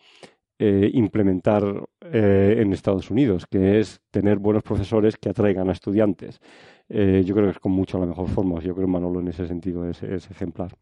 [0.58, 1.62] eh, implementar
[2.00, 6.40] eh, en Estados Unidos, que es tener buenos profesores que atraigan a estudiantes.
[6.88, 8.60] Eh, yo creo que es con mucho la mejor forma.
[8.60, 10.74] Yo creo que Manolo en ese sentido es, es ejemplar.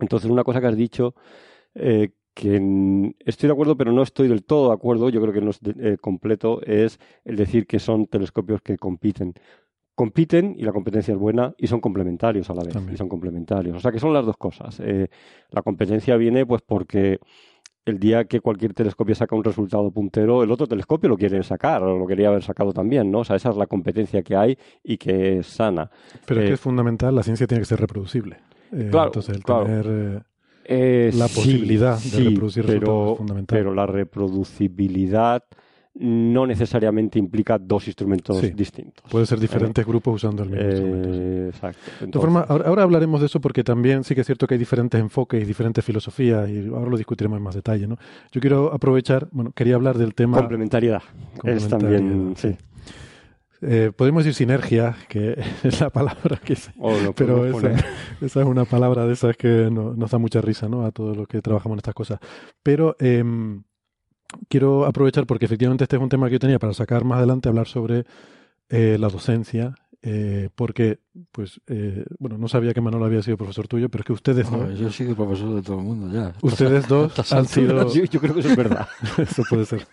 [0.00, 1.14] Entonces, una cosa que has dicho
[1.74, 5.40] eh, que estoy de acuerdo, pero no estoy del todo de acuerdo, yo creo que
[5.40, 9.34] no es eh, completo, es el decir que son telescopios que compiten.
[9.94, 12.72] Compiten y la competencia es buena y son complementarios a la vez.
[12.72, 12.94] También.
[12.94, 13.76] Y son complementarios.
[13.76, 14.80] O sea que son las dos cosas.
[14.80, 15.08] Eh,
[15.50, 17.20] la competencia viene pues porque
[17.84, 21.82] el día que cualquier telescopio saca un resultado puntero, el otro telescopio lo quiere sacar,
[21.82, 23.20] o lo quería haber sacado también, ¿no?
[23.20, 25.90] O sea, esa es la competencia que hay y que es sana.
[26.26, 28.38] Pero eh, es que es fundamental, la ciencia tiene que ser reproducible.
[28.72, 29.64] Eh, claro, entonces, el claro.
[29.64, 30.24] tener
[30.64, 33.58] eh, la posibilidad sí, de reproducir sí, pero, resultados es fundamental.
[33.58, 35.44] Pero la reproducibilidad
[35.94, 38.50] no necesariamente implica dos instrumentos sí.
[38.50, 39.04] distintos.
[39.10, 41.48] Puede ser diferentes eh, grupos usando el mismo eh, instrumento.
[41.48, 41.80] Exacto.
[42.00, 44.54] Entonces, de forma, ahora, ahora, hablaremos de eso porque también sí que es cierto que
[44.54, 47.86] hay diferentes enfoques y diferentes filosofías y ahora lo discutiremos en más detalle.
[47.86, 47.98] ¿no?
[48.30, 50.38] Yo quiero aprovechar, bueno, quería hablar del tema...
[50.38, 51.02] Complementariedad.
[51.44, 52.56] Es también, sí.
[53.62, 57.70] Eh, podemos decir sinergia, que es la palabra que se, oh, pero esa,
[58.20, 60.84] esa, es una palabra de esas que no, nos da mucha risa ¿no?
[60.84, 62.18] a todos los que trabajamos en estas cosas.
[62.62, 63.22] Pero eh,
[64.48, 67.48] quiero aprovechar porque efectivamente este es un tema que yo tenía para sacar más adelante,
[67.48, 68.04] hablar sobre
[68.68, 69.74] eh, la docencia,
[70.04, 70.98] eh, porque,
[71.30, 74.50] pues, eh, bueno, no sabía que Manolo había sido profesor tuyo, pero es que ustedes
[74.50, 74.78] no, dos...
[74.78, 76.32] Yo he sido profesor de todo el mundo ya.
[76.42, 77.92] Ustedes dos han sido...
[77.92, 78.88] Yo, yo, creo que eso es verdad.
[79.18, 79.86] eso puede ser.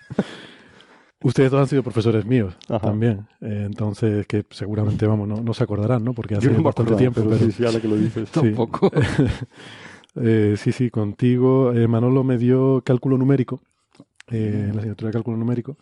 [1.22, 2.80] Ustedes dos han sido profesores míos Ajá.
[2.80, 6.14] también, eh, entonces que seguramente vamos no, no, se acordarán, ¿no?
[6.14, 7.22] Porque hace no bastante tiempo.
[7.22, 7.52] Pero, pero...
[7.52, 8.30] Sí, sí, que lo dices.
[8.34, 8.40] Sí.
[8.40, 8.90] Tampoco.
[10.16, 11.74] eh, sí, sí, contigo.
[11.74, 13.62] Eh, Manolo me dio cálculo numérico,
[14.32, 15.78] eh, en la asignatura de cálculo numérico,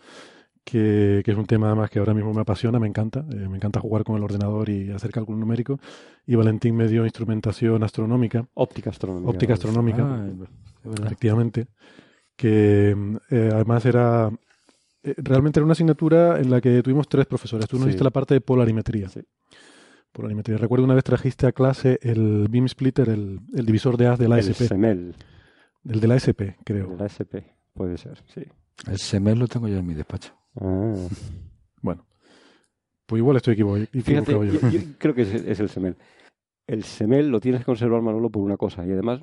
[0.63, 3.19] que, que, es un tema además que ahora mismo me apasiona, me encanta.
[3.29, 5.79] Eh, me encanta jugar con el ordenador y hacer cálculo numérico.
[6.25, 8.47] Y Valentín me dio instrumentación astronómica.
[8.55, 9.29] Óptica astronómica.
[9.29, 10.29] Óptica astronómica, ah,
[11.05, 11.67] efectivamente
[12.37, 12.95] que
[13.31, 14.31] eh, además era
[15.17, 17.67] realmente era una asignatura en la que tuvimos tres profesores.
[17.67, 17.89] Tú nos Sí.
[17.91, 19.09] diste la parte de polarimetría.
[20.11, 20.57] Polarimetría.
[20.57, 24.27] Recuerdo una vez trajiste a clase el beam splitter, el, el divisor de haz de
[24.27, 24.65] la El SP.
[24.67, 25.15] SEMEL.
[25.85, 26.89] El de la SP, creo.
[26.89, 28.41] De la SP, puede ser, sí.
[28.89, 30.33] El SEMEL lo tengo yo en mi despacho.
[30.59, 30.93] Ah.
[31.81, 32.05] Bueno,
[33.05, 33.99] pues igual estoy equivo- Fíjate,
[34.31, 34.53] equivocado yo.
[34.59, 35.95] yo, yo creo que es, es el SEMEL.
[36.65, 38.85] El SEMEL lo tienes que conservar, Manolo, por una cosa.
[38.85, 39.21] Y además,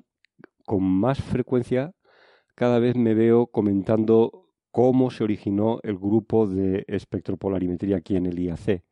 [0.65, 1.93] con más frecuencia,
[2.55, 4.44] cada vez me veo comentando
[4.75, 8.83] cómo se originó el grupo de espectropolarimetría aquí en el IAC.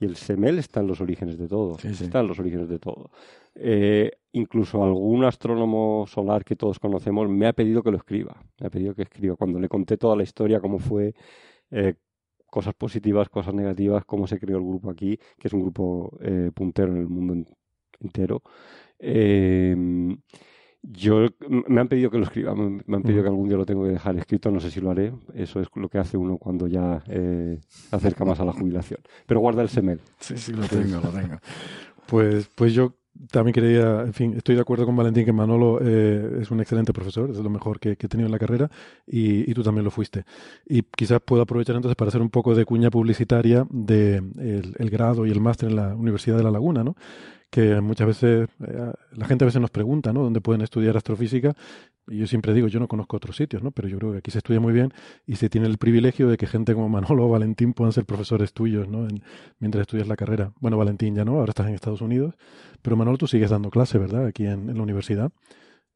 [0.00, 1.78] Y el SEMEL está en los orígenes de todo.
[1.78, 2.04] Sí, sí.
[2.04, 3.10] Está en los orígenes de todo.
[3.54, 8.42] Eh, incluso algún astrónomo solar que todos conocemos me ha pedido que lo escriba.
[8.58, 9.36] Me ha pedido que escriba.
[9.36, 11.14] Cuando le conté toda la historia, cómo fue,
[11.70, 11.94] eh,
[12.46, 16.50] cosas positivas, cosas negativas, cómo se creó el grupo aquí, que es un grupo eh,
[16.52, 17.46] puntero en el mundo en-
[18.00, 18.42] entero.
[18.98, 19.76] Eh,
[20.82, 23.66] yo me han pedido que lo escriba, me, me han pedido que algún día lo
[23.66, 25.12] tengo que dejar escrito, no sé si lo haré.
[25.34, 29.00] Eso es lo que hace uno cuando ya eh, se acerca más a la jubilación.
[29.26, 30.00] Pero guarda el semel.
[30.20, 31.36] Sí, sí, lo tengo, lo tengo.
[32.06, 32.94] Pues, pues yo
[33.30, 36.92] también quería, en fin, estoy de acuerdo con Valentín que Manolo eh, es un excelente
[36.92, 38.70] profesor, es lo mejor que, que he tenido en la carrera
[39.06, 40.24] y, y tú también lo fuiste.
[40.64, 44.90] Y quizás puedo aprovechar entonces para hacer un poco de cuña publicitaria de el, el
[44.90, 46.94] grado y el máster en la Universidad de La Laguna, ¿no?
[47.50, 50.22] Que muchas veces, eh, la gente a veces nos pregunta, ¿no?
[50.22, 51.54] ¿Dónde pueden estudiar astrofísica?
[52.06, 53.70] Y yo siempre digo, yo no conozco otros sitios, ¿no?
[53.70, 54.92] Pero yo creo que aquí se estudia muy bien
[55.26, 58.52] y se tiene el privilegio de que gente como Manolo o Valentín puedan ser profesores
[58.52, 59.08] tuyos, ¿no?
[59.08, 59.22] En-
[59.60, 60.52] mientras estudias la carrera.
[60.60, 62.34] Bueno, Valentín ya no, ahora estás en Estados Unidos,
[62.82, 64.26] pero Manolo tú sigues dando clase, ¿verdad?
[64.26, 65.32] Aquí en, en la universidad.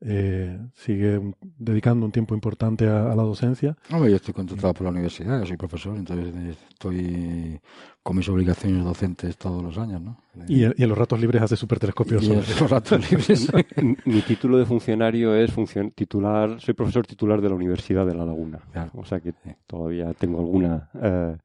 [0.05, 1.21] Eh, sigue
[1.59, 3.77] dedicando un tiempo importante a, a la docencia.
[3.93, 7.61] Hombre, yo estoy contratado por la universidad, yo soy profesor, entonces eh, estoy
[8.03, 10.19] con mis obligaciones docentes todos los años, ¿no?
[10.49, 13.49] Y, en- y en los ratos libres hace super telescopios Y en los ratos libres.
[14.05, 18.25] Mi- título de funcionario es funcion- titular, soy profesor titular de la Universidad de La
[18.25, 18.59] Laguna.
[18.95, 19.35] O sea que
[19.69, 21.37] todavía tengo alguna eh,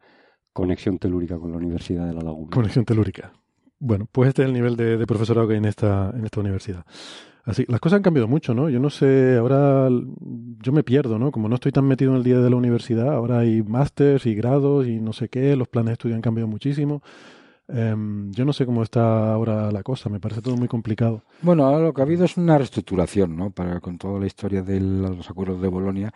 [0.51, 2.49] conexión telúrica con la Universidad de La Laguna.
[2.51, 3.31] Conexión telúrica.
[3.79, 6.39] Bueno, pues este es el nivel de, de profesorado que hay en esta, en esta
[6.39, 6.83] universidad.
[7.47, 8.69] Así, las cosas han cambiado mucho, ¿no?
[8.69, 11.31] Yo no sé, ahora yo me pierdo, ¿no?
[11.31, 14.35] Como no estoy tan metido en el día de la universidad, ahora hay másters y
[14.35, 17.01] grados y no sé qué, los planes de estudio han cambiado muchísimo.
[17.69, 21.23] Em, yo no sé cómo está ahora la cosa, me parece todo muy complicado.
[21.41, 23.51] Bueno, ahora lo que ha habido es una reestructuración, ¿no?
[23.51, 26.13] Para, con toda la historia de los acuerdos de Bolonia.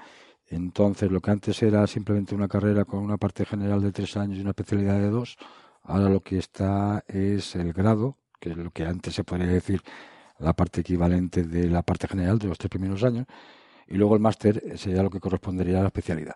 [0.48, 4.38] Entonces, lo que antes era simplemente una carrera con una parte general de tres años
[4.38, 5.38] y una especialidad de dos,
[5.84, 9.82] ahora lo que está es el grado, que es lo que antes se podría decir
[10.42, 13.26] la parte equivalente de la parte general de los tres primeros años,
[13.88, 16.36] y luego el máster sería lo que correspondería a la especialidad.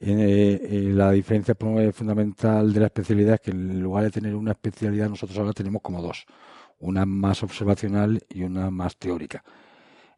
[0.00, 4.34] Eh, eh, la diferencia eh, fundamental de la especialidad es que en lugar de tener
[4.34, 6.26] una especialidad, nosotros ahora tenemos como dos.
[6.80, 9.42] Una más observacional y una más teórica.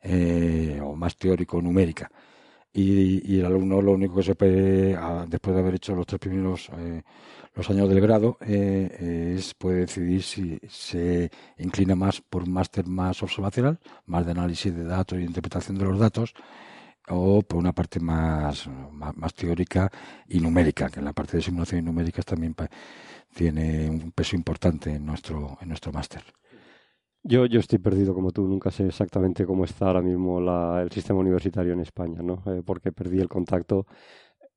[0.02, 2.10] eh, o más teórico-numérica.
[2.72, 6.20] Y, el alumno lo único que se puede, a- después de haber hecho los tres
[6.20, 6.70] primeros
[7.56, 12.52] los años del grado, eh, eh, es puede decidir si se inclina más por un
[12.52, 16.34] máster más observacional, más de análisis de datos y interpretación de los datos,
[17.08, 19.90] o por una parte más, más, teórica
[20.28, 22.70] y numérica, que en la parte de simulación y numéricas también pa-
[23.34, 26.24] tiene un peso importante en nuestro, en nuestro máster.
[27.22, 30.90] Yo, yo estoy perdido como tú, nunca sé exactamente cómo está ahora mismo la- el
[30.92, 32.42] sistema universitario en España, ¿no?
[32.46, 33.86] Eh, porque perdí el contacto.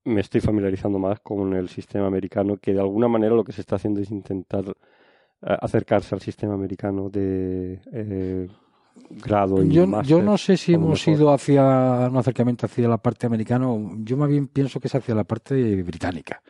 [0.10, 3.62] Me estoy familiarizando más con el sistema americano, que de alguna manera lo que se
[3.62, 8.48] está haciendo es intentar eh, acercarse al sistema americano de eh,
[9.10, 11.14] grado y Yo, máster, yo no sé si hemos mejor.
[11.16, 13.68] ido hacia un acercamiento hacia la parte americana,
[14.00, 16.42] yo más bien pienso que es hacia la parte británica,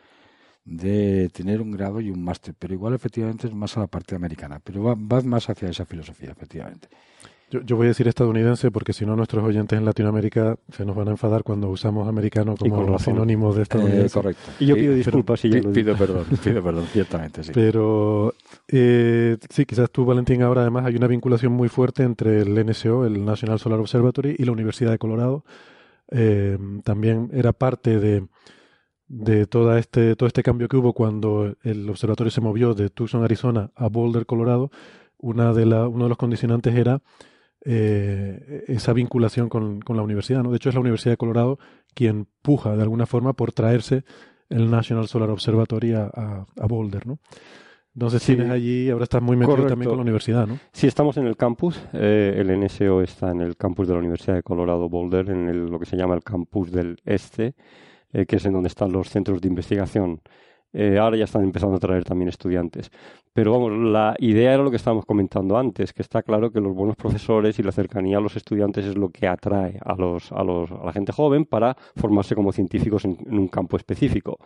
[0.64, 4.14] de tener un grado y un máster, pero igual efectivamente es más a la parte
[4.16, 6.88] americana, pero va, va más hacia esa filosofía, efectivamente.
[7.50, 10.94] Yo, yo voy a decir estadounidense porque si no nuestros oyentes en Latinoamérica se nos
[10.94, 13.14] van a enfadar cuando usamos americano como razón.
[13.14, 14.06] sinónimo de estadounidense.
[14.18, 14.42] Eh, correcto.
[14.60, 17.50] Y yo pido pero- disculpas si ya pi- lo pido perdón, pido perdón, ciertamente, sí.
[17.52, 18.34] Pero
[18.68, 23.04] eh, sí, quizás tú, Valentín, ahora además hay una vinculación muy fuerte entre el NSO,
[23.04, 25.44] el National Solar Observatory, y la Universidad de Colorado.
[26.12, 28.26] Eh, también era parte de,
[29.08, 33.24] de toda este, todo este cambio que hubo cuando el observatorio se movió de Tucson,
[33.24, 34.70] Arizona, a Boulder, Colorado.
[35.18, 37.02] Una de la, uno de los condicionantes era
[37.64, 40.42] eh, esa vinculación con, con la universidad.
[40.42, 40.50] ¿no?
[40.50, 41.58] De hecho, es la Universidad de Colorado
[41.94, 44.04] quien puja de alguna forma por traerse
[44.48, 47.06] el National Solar Observatory a, a- a Boulder.
[47.06, 47.18] ¿no?
[47.94, 48.34] Entonces Sí.
[48.36, 49.70] tienes allí, ahora estás muy metido Correcto.
[49.72, 50.58] también con la universidad, ¿no?
[50.72, 51.80] Sí, estamos en el campus.
[51.92, 55.66] eh, el NSO está en el campus de la Universidad de Colorado Boulder, en el-
[55.66, 57.54] lo que se llama el campus del este,
[58.12, 60.20] eh, que es en donde están los centros de investigación
[60.72, 62.90] Eh, ahora ya están empezando a traer también estudiantes.
[63.32, 66.74] Pero vamos, la idea era lo que estábamos comentando antes, que está claro que los
[66.74, 70.44] buenos profesores y la cercanía a los estudiantes es lo que atrae a, los, a,
[70.44, 74.38] los, a la gente joven para formarse como científicos en, un campo específico.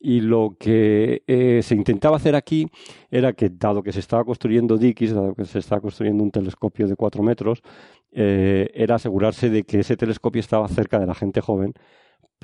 [0.00, 2.66] Y lo que eh, se intentaba hacer aquí
[3.10, 6.86] era que, dado que se estaba construyendo Dickies, dado que se estaba construyendo un telescopio
[6.86, 7.62] de cuatro metros,
[8.12, 11.72] eh, era asegurarse de que ese telescopio estaba cerca de la gente joven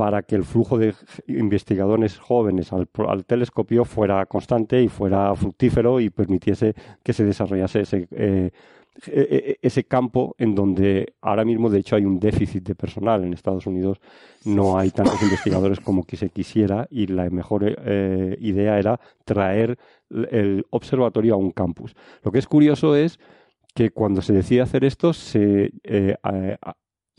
[0.01, 0.95] para que el flujo de
[1.27, 2.89] investigadores jóvenes al,
[3.27, 8.51] telescopio fuera constante y fuera fructífero y permitiese que se desarrollase ese, eh,
[9.07, 13.23] e, e, ese campo en donde ahora mismo, de hecho, hay un déficit de personal.
[13.25, 14.01] En Estados Unidos
[14.47, 19.77] no hay tantos investigadores como que se quisiera y la mejor eh, idea era traer
[20.09, 21.95] el observatorio a un campus.
[22.23, 23.19] Lo que es curioso es
[23.75, 26.17] que cuando se decide hacer esto se eh,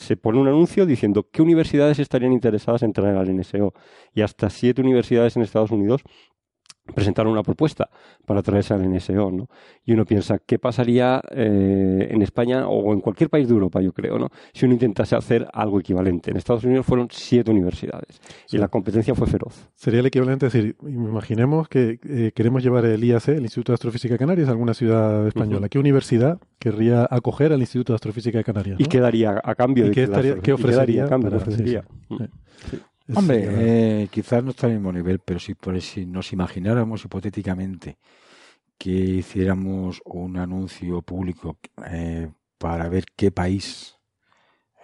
[0.01, 3.73] se pone un anuncio diciendo qué universidades estarían interesadas en traer al NSO.
[4.13, 6.01] Y hasta siete universidades en Estados Unidos
[6.93, 7.89] presentaron una propuesta
[8.25, 9.47] para traerse al NSO, ¿no?
[9.85, 13.93] Y uno piensa, ¿qué pasaría eh, en España o en cualquier país de Europa, yo
[13.93, 14.29] creo, ¿no?
[14.53, 16.31] Si uno intentase hacer algo equivalente.
[16.31, 18.19] En Estados Unidos fueron siete universidades
[18.51, 19.69] y la competencia fue feroz.
[19.75, 23.75] Sería el equivalente, es decir, imaginemos que eh, queremos llevar el IAC, el Instituto de
[23.75, 25.69] Astrofísica de Canarias, a alguna ciudad española.
[25.69, 28.79] ¿Qué universidad querría acoger al Instituto de Astrofísica de Canarias?
[28.79, 31.07] ¿Y qué daría a cambio de qué, qué ofrecería?
[33.13, 37.97] Hombre, eh, quizás no está al mismo nivel, pero si, por, si nos imagináramos hipotéticamente
[38.77, 41.57] que hiciéramos un anuncio público
[41.87, 43.97] eh, para ver qué país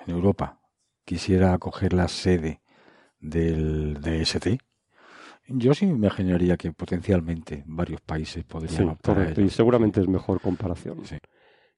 [0.05, 0.59] en Europa
[1.05, 2.61] quisiera acoger la sede
[3.19, 4.47] del DST,
[5.47, 11.01] yo sí me imaginaría que potencialmente varios países podrían sí, Y seguramente es mejor comparación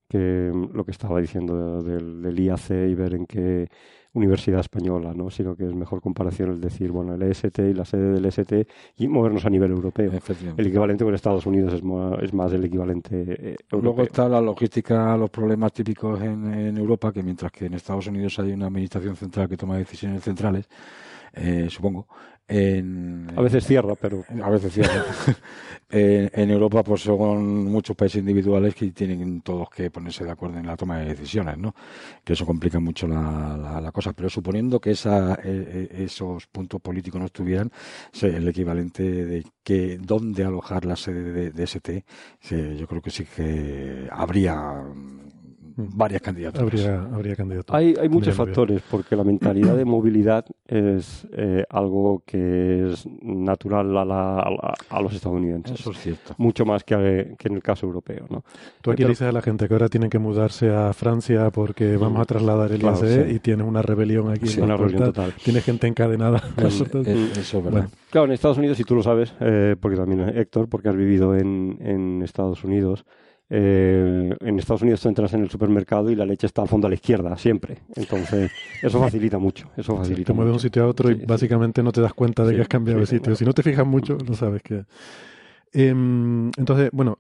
[0.08, 3.70] que lo que estaba diciendo del, del IAC y ver en qué
[4.14, 5.30] universidad española, ¿no?
[5.30, 8.68] sino que es mejor comparación el decir, bueno, el EST y la sede del EST
[8.98, 10.12] y movernos a nivel europeo.
[10.58, 13.82] El equivalente con Estados Unidos es más, es más el equivalente eh, europeo.
[13.82, 18.08] Luego está la logística, los problemas típicos en, en, Europa, que mientras que en Estados
[18.08, 20.68] Unidos hay una administración central que toma decisiones centrales,
[21.34, 22.08] eh, supongo,
[22.50, 24.24] a veces cierra, pero...
[24.42, 25.06] A veces cierra.
[25.92, 30.68] en, Europa pues son muchos países individuales que tienen todos que ponerse de acuerdo en
[30.68, 31.74] la toma de decisiones, ¿no?
[32.24, 34.14] Que eso complica mucho la, la, cosa.
[34.14, 37.72] Pero suponiendo que esa, e, e, esos puntos políticos no estuvieran,
[38.22, 42.04] el equivalente de que dónde alojar la sede de, ST,
[42.78, 44.84] yo creo que sí que habría
[45.80, 46.86] varias candidaturas.
[47.14, 47.36] Habría,
[47.70, 53.98] Hay, hay muchos factores, porque la mentalidad de movilidad es eh, algo que es natural
[53.98, 55.80] a, a, los estadounidenses.
[55.80, 56.36] Eso es cierto.
[56.38, 58.26] Mucho más que, que en el caso europeo.
[58.30, 58.44] ¿no?
[58.82, 62.22] Tú aquí dices a la gente que ahora tienen que mudarse a Francia porque vamos
[62.22, 64.52] a trasladar el IACE y tienes una rebelión aquí.
[64.58, 65.34] en una rebelión total.
[65.44, 66.44] Tienes gente encadenada.
[66.58, 67.90] eso es verdad.
[68.10, 71.36] Claro, en Estados Unidos, y tú lo sabes, eh, porque también Héctor, porque has vivido
[71.36, 73.06] en, en Estados Unidos,
[73.52, 76.88] eh, en Estados Unidos tú entras en el supermercado y la leche está al fondo
[76.88, 77.80] a la izquierda, siempre.
[77.96, 78.52] Entonces,
[78.82, 79.72] eso facilita mucho.
[79.76, 82.46] Eso facilita te mueves de un sitio a otro y básicamente no te das cuenta
[82.46, 83.36] de que has cambiado de sitio.
[83.36, 84.86] Si no te fijas mucho, no sabes qué.
[85.74, 87.20] Em, entonces, bueno,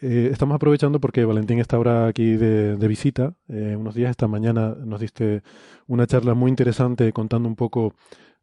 [0.00, 3.34] eh, estamos aprovechando porque Valentín está ahora aquí de, visita.
[3.48, 5.42] Eh, unos días, esta mañana, nos diste
[5.86, 7.94] una charla muy interesante contando un poco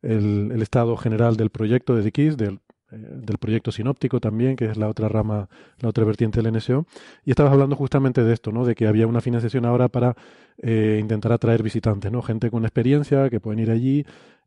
[0.01, 2.59] el, estado general del proyecto de The del eh,
[2.97, 5.49] del proyecto sinóptico también, que es la otra rama,
[5.79, 6.85] la otra vertiente del NSO.
[7.25, 8.65] Y estabas hablando justamente de esto, ¿no?
[8.65, 10.15] De que había una financiación ahora para
[10.57, 12.21] eh, intentar atraer visitantes, ¿no?
[12.21, 14.05] Gente con experiencia que pueden ir allí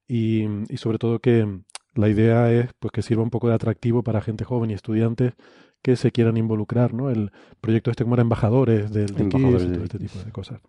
[0.08, 1.46] y, y, sobre todo que
[1.94, 5.32] la idea es pues que sirva un poco de atractivo para gente joven y estudiantes
[5.82, 7.10] que se quieran involucrar, ¿no?
[7.10, 10.60] El proyecto este como era embajadores del de y todo este tipo de cosas.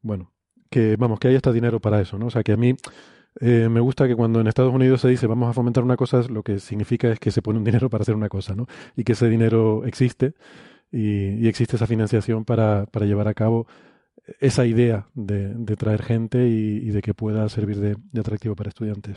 [0.00, 0.30] Bueno,
[0.68, 2.26] que vamos, que hay hasta dinero para eso, ¿no?
[2.26, 2.74] O sea, que a mí
[3.40, 6.22] eh, me gusta que cuando en Estados Unidos se dice vamos a fomentar una cosa,
[6.28, 8.66] lo que significa es que se pone un dinero para hacer una cosa, ¿no?
[8.96, 10.34] Y que ese dinero existe
[10.90, 13.66] y, existe esa financiación para, para, llevar a cabo
[14.40, 19.16] esa idea de, de traer gente y, de que pueda servir de, atractivo para estudiantes.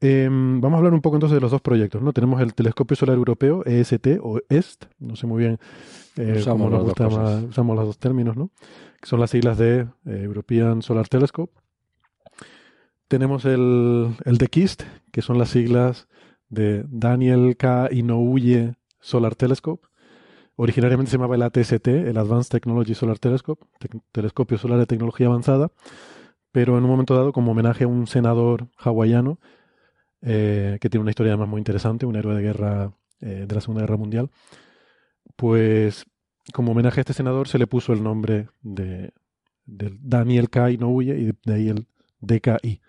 [0.00, 2.14] Em, vamos a hablar un poco entonces de los dos proyectos, ¿no?
[2.14, 5.58] Tenemos el Telescopio Solar Europeo, EST o EST, no sé muy bien
[6.16, 8.50] eh, cómo nos gusta más, usamos los dos términos, ¿no?
[8.98, 11.52] Que son las siglas de eh, European Solar Telescope
[13.10, 16.06] tenemos el, el KIST, que son las siglas
[16.48, 17.88] de Daniel K.
[17.90, 19.84] Inouye Solar Telescope.
[20.54, 23.66] Originariamente se llamaba el ATST, el Advanced Technology Solar Telescope,
[24.12, 25.72] telescopio solar de tecnología avanzada,
[26.52, 29.40] pero en un momento dado, como homenaje a un senador hawaiano,
[30.22, 33.60] eh, que tiene una historia además muy interesante, un héroe de guerra eh, de la
[33.60, 34.30] Segunda Guerra Mundial,
[35.34, 36.04] pues
[36.52, 39.12] como homenaje a este senador se le puso el nombre de,
[39.66, 40.70] Daniel K.
[40.70, 41.86] Inouye y de ahí el
[42.20, 42.80] DKI.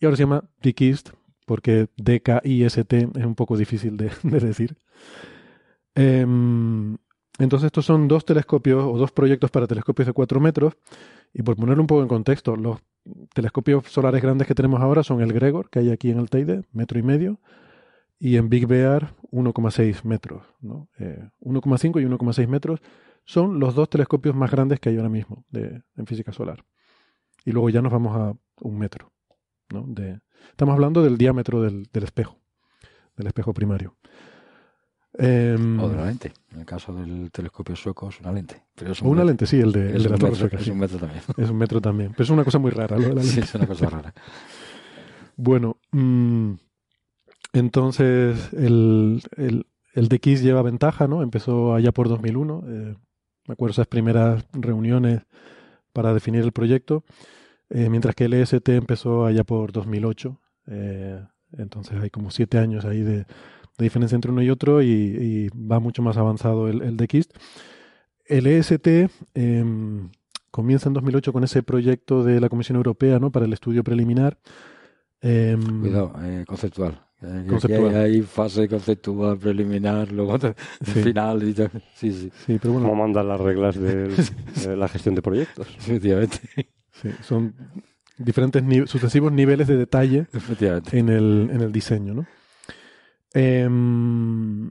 [0.00, 1.10] Y ahora se llama DKIST
[1.46, 4.76] porque DKIST es un poco difícil de, decir.
[5.94, 6.96] Em,
[7.38, 10.74] entonces estos son dos telescopios o dos proyectos para telescopios de 4 metros.
[11.32, 12.78] Y por ponerlo un poco en contexto, los
[13.34, 16.62] telescopios solares grandes que tenemos ahora son el Gregor, que hay aquí en el Teide,
[16.72, 17.40] metro y medio,
[18.18, 20.44] y en Big Bear 1,6 metros.
[20.60, 20.88] ¿no?
[20.98, 22.80] 1,5 eh, y 1,6 metros
[23.24, 26.64] son los dos telescopios más grandes que hay ahora mismo de, en física solar.
[27.44, 29.13] Y luego ya nos vamos a un metro.
[29.70, 29.84] ¿No?
[29.86, 30.20] De,
[30.50, 32.38] estamos hablando del diámetro del, espejo,
[33.16, 33.96] del espejo primario.
[35.16, 36.32] Em, o de la lente.
[36.52, 38.64] En el caso del telescopio sueco es una lente.
[38.74, 40.58] Pero o una lente, sí, el de, la torre sueca.
[40.58, 41.22] Es un metro también.
[41.36, 42.10] Es un metro también.
[42.12, 42.96] Pero es una cosa muy rara.
[43.22, 44.14] Sí, es una cosa rara.
[45.36, 46.52] bueno, mm,
[47.52, 51.22] entonces el, el, el DX lleva ventaja, ¿no?
[51.22, 52.64] Empezó allá por 2001.
[52.66, 52.94] Eh,
[53.46, 55.22] me acuerdo esas primeras reuniones
[55.92, 57.04] para definir el proyecto.
[57.70, 60.40] Eh, mientras que el EST empezó allá por 2008.
[60.68, 61.24] Eh,
[61.58, 63.26] entonces hay como siete años ahí de,
[63.78, 67.32] diferencia entre uno y otro y, va mucho más avanzado el, el DXIST.
[68.26, 70.10] El EST em,
[70.50, 73.30] comienza en 2008 con ese proyecto de la Comisión Europea ¿no?
[73.30, 74.38] para el estudio preliminar.
[75.20, 77.00] Em, Cuidado, eh, conceptual.
[77.48, 77.96] conceptual.
[77.96, 80.38] Hay, fase conceptual, preliminar, luego
[80.82, 81.42] final.
[81.42, 81.54] Y
[81.94, 82.32] sí, sí.
[82.46, 82.88] sí pero bueno.
[82.88, 85.66] ¿Cómo mandan las reglas de la gestión de proyectos?
[85.78, 86.38] Efectivamente.
[87.04, 87.54] Sí, son
[88.16, 90.26] diferentes sucesivos niveles de detalle
[90.92, 92.26] en el, en el diseño, ¿no?
[93.34, 94.70] Em,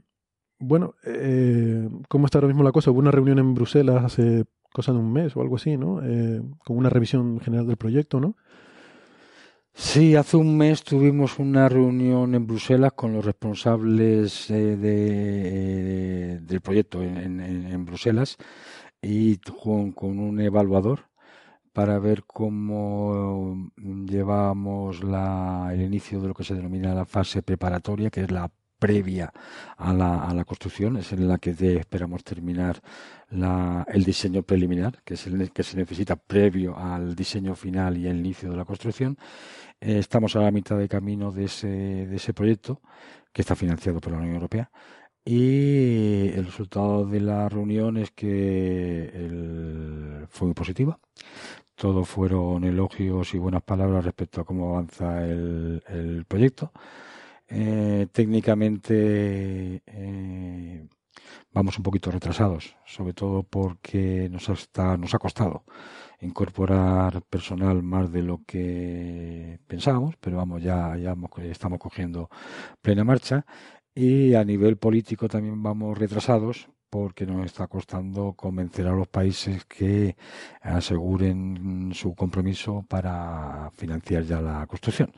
[0.58, 2.90] bueno, eh, ¿cómo está ahora mismo la cosa?
[2.90, 6.00] Hubo una reunión en Bruselas hace cosa de un mes o algo así, ¿no?
[6.02, 8.36] Eh, con una revisión general del proyecto, ¿no?
[9.76, 16.60] Sí, hace un mes tuvimos una reunión en Bruselas con los responsables eh, de, del
[16.60, 18.36] proyecto en, en, Bruselas
[19.02, 21.06] y con, con un evaluador
[21.74, 27.42] para ver cómo mm, llevamos la, el inicio de lo que se denomina la fase
[27.42, 29.32] preparatoria, que es la previa
[29.76, 32.80] a la, a la construcción, es en la que esperamos terminar
[33.30, 38.06] la, el diseño preliminar, que es el que se necesita previo al diseño final y
[38.06, 39.18] el inicio de la construcción.
[39.80, 42.80] Eh, estamos a la mitad de camino de ese, de ese proyecto,
[43.32, 44.70] que está financiado por la Unión Europea.
[45.24, 50.98] Y el resultado de la reunión es que fue muy positiva
[51.74, 56.72] todo fueron elogios y buenas palabras respecto a cómo avanza el, proyecto.
[57.48, 60.88] Eh, técnicamente eh,
[61.52, 64.48] vamos un poquito retrasados, sobre todo porque nos,
[64.98, 65.64] nos ha costado
[66.20, 72.30] incorporar personal más de lo que pensábamos, pero vamos, ya, ya estamos cogiendo
[72.82, 73.44] plena marcha.
[73.94, 79.64] Y a nivel político también vamos retrasados porque nos está costando convencer a los países
[79.64, 80.14] que
[80.62, 85.10] aseguren su compromiso para financiar ya la construcción.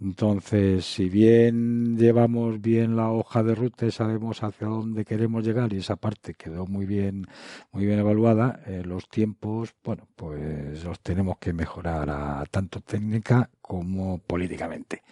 [0.00, 5.70] Entonces, si bien llevamos bien la hoja de ruta y sabemos hacia dónde queremos llegar
[5.74, 7.26] y esa parte quedó muy bien,
[7.72, 13.50] muy bien evaluada, eh, los tiempos, bueno, pues los tenemos que mejorar a, tanto técnica
[13.60, 15.02] como políticamente.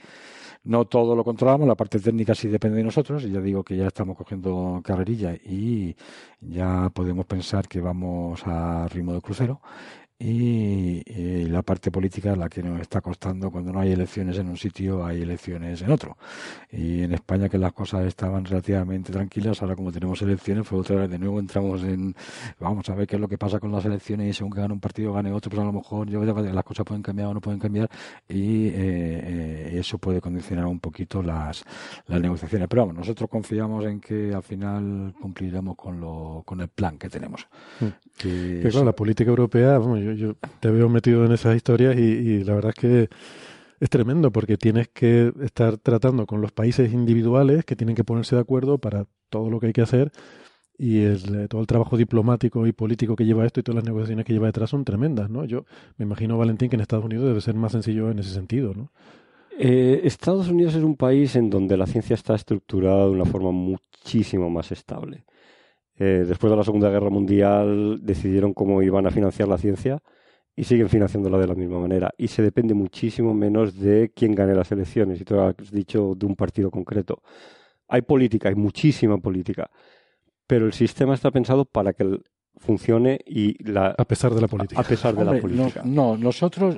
[0.62, 3.78] No todo lo controlamos, la parte técnica sí depende de nosotros, y ya digo que
[3.78, 5.96] ya estamos cogiendo carrerilla y
[6.40, 9.62] ya podemos pensar que vamos a ritmo de crucero
[10.20, 11.02] y,
[11.48, 14.56] la parte política es la que nos está costando cuando no hay elecciones en un
[14.56, 16.16] sitio, hay elecciones en otro.
[16.70, 20.96] Y en España que las cosas estaban relativamente tranquilas, ahora como tenemos elecciones, fue otra
[20.96, 22.14] vez de nuevo entramos en,
[22.60, 24.74] vamos a ver qué es lo que pasa con las elecciones y según que gane
[24.74, 27.40] un partido, gane otro, pues a lo mejor yo, las cosas pueden cambiar o no
[27.40, 27.88] pueden cambiar
[28.28, 31.64] y eh, eh, eso puede condicionar un poquito las,
[32.06, 32.68] las negociaciones.
[32.68, 37.08] Pero vamos, nosotros confiamos en que al final cumpliremos con, lo, con el plan que
[37.08, 37.48] tenemos.
[37.80, 37.86] Mm.
[38.16, 42.44] Que, claro, la política europea, vamos, yo yo, te veo metido en esas historias y,
[42.44, 43.08] la verdad es que
[43.80, 48.36] es tremendo porque tienes que estar tratando con los países individuales que tienen que ponerse
[48.36, 50.12] de acuerdo para todo lo que hay que hacer
[50.76, 54.24] y el, todo el trabajo diplomático y político que lleva esto y todas las negociaciones
[54.24, 55.44] que lleva detrás son tremendas, ¿no?
[55.44, 55.64] Yo
[55.98, 58.90] me imagino, Valentín, que en Estados Unidos debe ser más sencillo en ese sentido, ¿no?
[59.58, 63.50] Eh, Estados Unidos es un país en donde la ciencia está estructurada de una forma
[63.50, 65.24] muchísimo más estable.
[66.02, 70.02] Eh, después de la Segunda Guerra Mundial decidieron cómo iban a financiar la ciencia
[70.56, 72.10] y siguen financiándola de la misma manera.
[72.16, 75.20] Y se depende muchísimo menos de quién gane las elecciones.
[75.20, 77.22] Y tú has dicho de un partido concreto.
[77.86, 79.70] Hay política, hay muchísima política,
[80.46, 82.18] pero el sistema está pensado para que
[82.60, 86.76] funcione y la a pesar de la política a pesar de la política no, nosotros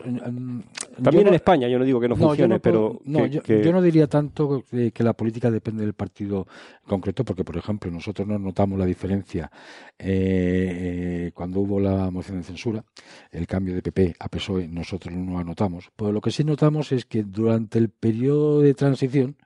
[1.02, 3.00] También en España, yo no digo que no funcione, pero.
[3.04, 6.46] No, yo, no diría tanto que, la política depende del partido
[6.86, 9.50] concreto, porque, por ejemplo, nosotros no notamos la diferencia
[9.98, 12.84] eh, cuando hubo la moción de censura,
[13.30, 15.90] el cambio de PP a PSOE, nosotros no lo anotamos.
[15.96, 19.36] Pero lo que sí notamos es que durante el periodo de transición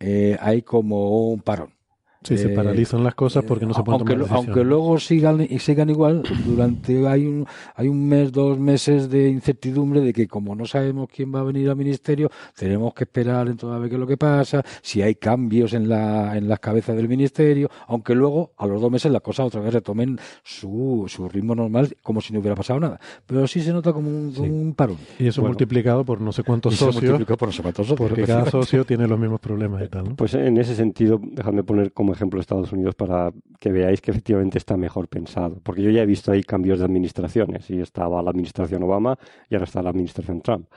[0.00, 1.77] eh, hay como un parón.
[2.22, 5.46] Sí, se eh, paralizan las cosas porque no se pueden aunque, tomar Aunque luego sigan,
[5.60, 7.46] sigan igual, durante hay un,
[7.76, 11.44] hay un mes, dos meses de incertidumbre de que como no sabemos quién va a
[11.44, 15.00] venir al ministerio, tenemos que esperar en toda vez qué es lo que pasa, si
[15.00, 19.12] hay cambios en, la, en las cabezas del ministerio, aunque luego a los dos meses
[19.12, 23.00] las cosas otra vez retomen su, su ritmo normal como si no hubiera pasado nada.
[23.26, 24.98] Pero sí se nota como un, parón.
[25.18, 27.22] Y eso multiplicado por no sé cuántos socios.
[27.24, 28.08] Por no sé cuántos socios.
[28.08, 30.04] Porque cada socio tiene los mismos problemas y tal.
[30.04, 30.16] ¿no?
[30.16, 34.58] Pues en ese sentido, dejadme poner como ejemplo Estados Unidos para que veáis que efectivamente
[34.58, 35.60] está mejor pensado.
[35.62, 39.18] Porque yo ya he visto ahí cambios de administraciones y estaba la administración Obama
[39.48, 40.68] y ahora está la administración Trump.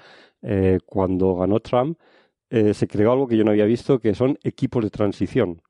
[0.42, 1.98] Eh, cuando ganó Trump
[2.52, 5.62] eh, se creó algo que yo no había visto que son equipos de transición.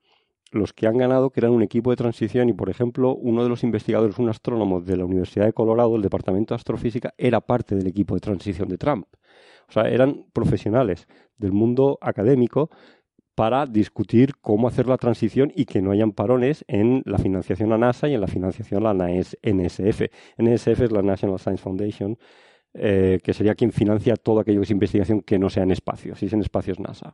[0.50, 3.62] Los que han ganado eran un equipo de transición y, por ejemplo, uno de los
[3.62, 7.86] investigadores, un astrónomo de la Universidad de Colorado, el Departamento de Astrofísica, era parte del
[7.86, 9.06] equipo de transición de Trump.
[9.68, 11.06] O sea, eran profesionales
[11.38, 12.68] del mundo académico
[13.34, 17.78] para discutir cómo hacer la transición y que no hayan parones en la financiación a
[17.78, 20.02] NASA y en la financiación a la NSF.
[20.38, 22.18] NSF es la National Science Foundation,
[22.74, 26.14] eh, que sería quien financia todo aquello que es investigación que no sea en espacio,
[26.14, 27.12] si es en espacio es NASA.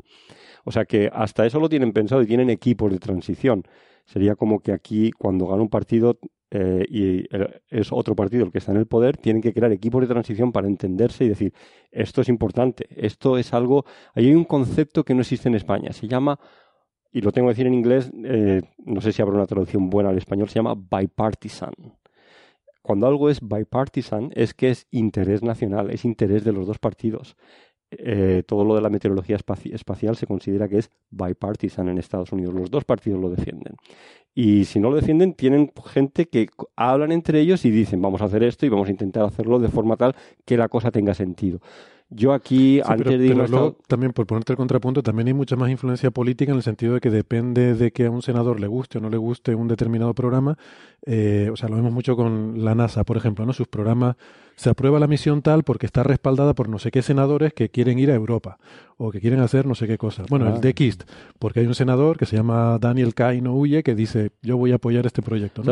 [0.65, 3.65] O sea que hasta eso lo tienen pensado y tienen equipos de transición.
[4.09, 6.19] Sería como que aquí, cuando gana un partido,
[6.51, 7.25] eh, y
[7.69, 10.51] es otro partido el que está en el poder, tienen que crear equipos de transición
[10.51, 11.53] para entenderse y decir,
[11.91, 13.85] esto es importante, esto es algo...
[14.15, 16.41] Hay un concepto que no existe en España, se llama,
[17.13, 20.09] y lo tengo que decir en inglés, eh, no sé si habrá una traducción buena
[20.09, 21.75] al español, se llama bipartisan.
[22.81, 27.37] Cuando algo es bipartisan es que es interés nacional, es interés de los dos partidos.
[28.47, 32.55] Todo lo de la meteorología espacial se considera que es bipartisan en Estados Unidos.
[32.55, 33.77] Los dos partidos lo defienden.
[34.40, 38.27] Y si no lo defienden, tienen gente que hablan entre ellos y dicen, vamos a
[38.27, 41.59] hacer esto y vamos a intentar hacerlo de forma tal que la cosa tenga sentido.
[42.09, 43.36] Yo aquí, antes de ir
[43.86, 47.01] También, por ponerte el contrapunto, también hay mucha más influencia política en el sentido de
[47.01, 50.15] que depende de que a un senador le guste o no le guste un determinado
[50.15, 50.56] programa.
[51.05, 53.52] Eh, o sea, lo vemos mucho con la NASA, por ejemplo, ¿no?
[53.52, 54.16] Sus programas
[54.56, 57.98] se aprueba la misión tal porque está respaldada por no sé qué senadores que quieren
[57.98, 58.59] ir a Europa
[58.97, 60.24] o que quieren hacer no sé qué cosa.
[60.31, 60.59] Bueno, el ah.
[60.60, 61.02] de KIST,
[61.39, 64.77] porque hay un senador que se llama Daniel Kaino Huye que dice yo voy a
[64.77, 65.63] apoyar este proyecto.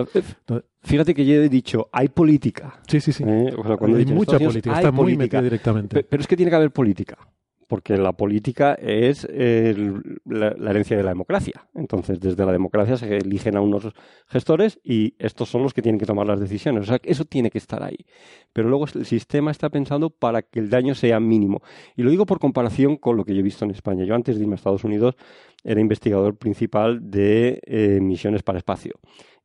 [0.82, 2.80] Fíjate que yo he dicho, hay política.
[2.86, 3.24] Sí, sí, sí.
[3.26, 6.02] Eh, hay mucha política, está muy metida directamente.
[6.02, 7.18] Pero es que tiene que haber política
[7.66, 11.66] porque la política es la, herencia de la democracia.
[11.74, 13.92] Entonces, desde la democracia se eligen a unos
[14.28, 16.84] gestores y estos son los que tienen que tomar las decisiones.
[16.84, 18.06] O sea, eso tiene que estar ahí.
[18.52, 21.62] Pero luego el sistema está pensado para que el daño sea mínimo.
[21.96, 24.04] Y lo digo por comparación con lo que yo he visto en España.
[24.04, 25.16] Yo antes de irme a Estados Unidos
[25.64, 28.94] era investigador principal de eh, misiones para espacio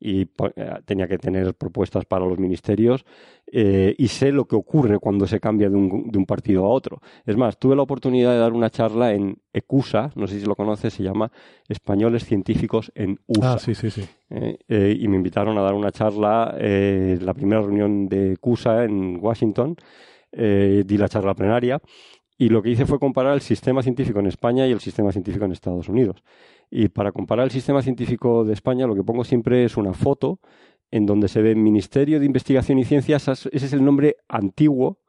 [0.02, 0.28] y eh,
[0.84, 3.06] tenía que tener propuestas para los ministerios
[3.46, 6.70] eh, y sé lo que ocurre cuando se cambia de un, de un, partido a
[6.70, 7.02] otro.
[7.26, 10.56] Es más, tuve la oportunidad de dar una charla en ECUSA, no sé si lo
[10.56, 11.32] conoces, se llama
[11.70, 13.54] Españoles Científicos en USA.
[13.54, 14.04] Ah, sí, sí, sí.
[14.30, 19.20] Eh, y me invitaron a dar una charla en la primera reunión de ECUSA en
[19.22, 19.76] Washington.
[20.32, 21.80] di la charla plenaria
[22.42, 25.46] y lo que hice fue comparar el sistema científico en España y el sistema científico
[25.46, 26.24] en Estados Unidos.
[26.72, 30.40] Y para comparar el sistema científico de España, lo que pongo siempre es una foto
[30.90, 35.00] en donde se ve Ministerio de Investigación y Ciencias, ese es el nombre antiguo,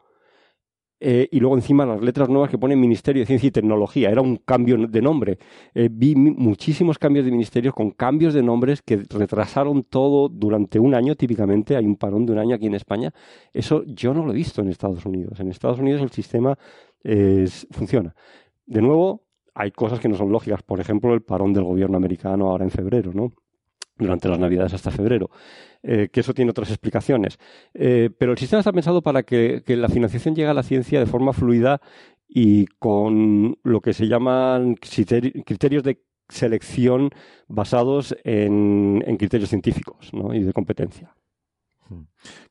[1.05, 4.09] eh, y luego encima las letras nuevas que pone Ministerio de Ciencia y Tecnología.
[4.09, 5.39] Era un cambio de nombre.
[5.75, 10.95] Eh, vi muchísimos cambios de ministerios con cambios de nombres que retrasaron todo durante un
[10.95, 11.77] año, típicamente.
[11.77, 13.13] Hay un parón de un año aquí en España.
[13.53, 15.41] Eso yo no lo he visto en Estados Unidos.
[15.41, 16.57] En Estados Unidos el sistema
[17.73, 18.15] funciona.
[18.67, 19.25] De nuevo,
[19.55, 20.63] hay cosas que no son lógicas.
[20.63, 23.33] Por ejemplo, el parón del gobierno americano ahora en febrero, ¿no?
[23.97, 25.31] Durante las Navidades hasta febrero.
[25.83, 27.39] Eh, que eso tiene otras explicaciones.
[27.75, 31.07] Eh, pero el sistema está pensado para que, la financiación llegue a la ciencia de
[31.07, 31.81] forma fluida
[32.29, 37.11] y con lo que se llaman criterios de selección
[37.47, 41.15] basados en, criterios científicos y de competencia.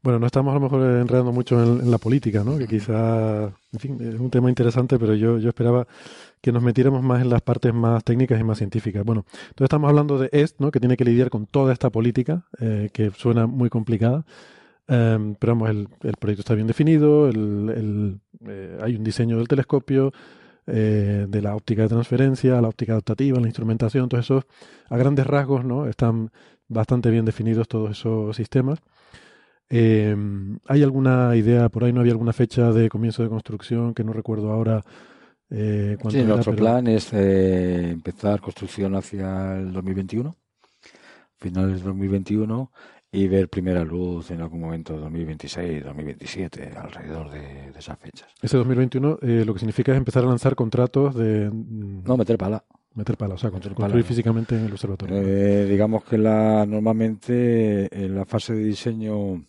[0.04, 2.58] Bueno, no estamos a lo mejor enredando mucho en, la política, ¿no?
[2.58, 5.88] Que quizá, en fin, es un tema interesante, pero yo, yo esperaba
[6.42, 9.04] que nos metiéramos más en las partes más técnicas y más científicas.
[9.06, 10.72] Bueno, entonces estamos hablando de EST, ¿no?
[10.72, 14.26] Que tiene que lidiar con toda esta política, eh, que suena muy complicada.
[14.88, 15.88] Em, pero vamos, el,
[16.20, 20.12] proyecto está bien definido, el, eh, hay un diseño del telescopio,
[20.68, 24.44] eh, de la óptica de transferencia, la óptica adaptativa, la instrumentación, todos esos,
[24.90, 25.88] a grandes rasgos, ¿no?
[25.88, 26.32] Están
[26.68, 28.80] bastante bien definidos todos esos sistemas.
[29.70, 30.16] Eh,
[30.68, 34.14] ¿Hay alguna idea, por ahí no había alguna fecha de comienzo de construcción que no
[34.14, 34.84] recuerdo ahora?
[35.52, 36.64] Eh, sí, era, nuestro pero...
[36.64, 40.36] plan es eh, empezar construcción hacia el 2021,
[41.38, 42.72] finales de 2021,
[43.12, 48.30] y ver primera luz en algún momento 2026, 2027, alrededor de, de esas fechas.
[48.42, 51.50] Ese 2021 eh, lo que significa es empezar a lanzar contratos de...
[51.52, 52.64] mm, No, meter pala.
[52.94, 55.18] Meter pala, o sea, Meter construir físicamente en el observatorio.
[55.18, 59.46] Eh, digamos que la, normalmente en la fase de diseño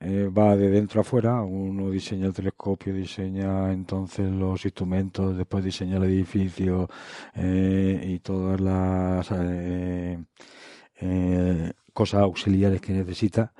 [0.00, 1.42] eh, va de dentro a afuera.
[1.42, 6.88] Uno diseña el telescopio, diseña entonces los instrumentos, después diseña el edificio
[7.34, 10.18] eh, y todas las eh,
[11.00, 13.52] eh, cosas auxiliares que necesita.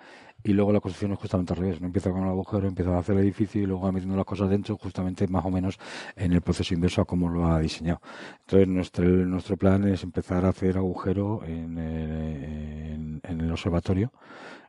[0.46, 1.80] Y luego la construcción es justamente al revés.
[1.80, 4.26] No empieza con el agujero, empieza a hacer el edificio y luego va metiendo las
[4.26, 5.78] cosas dentro, justamente más o menos
[6.16, 8.02] en el proceso inverso a cómo lo ha diseñado.
[8.40, 14.12] Entonces, nuestro, nuestro plan es empezar a hacer agujero en, en, en el observatorio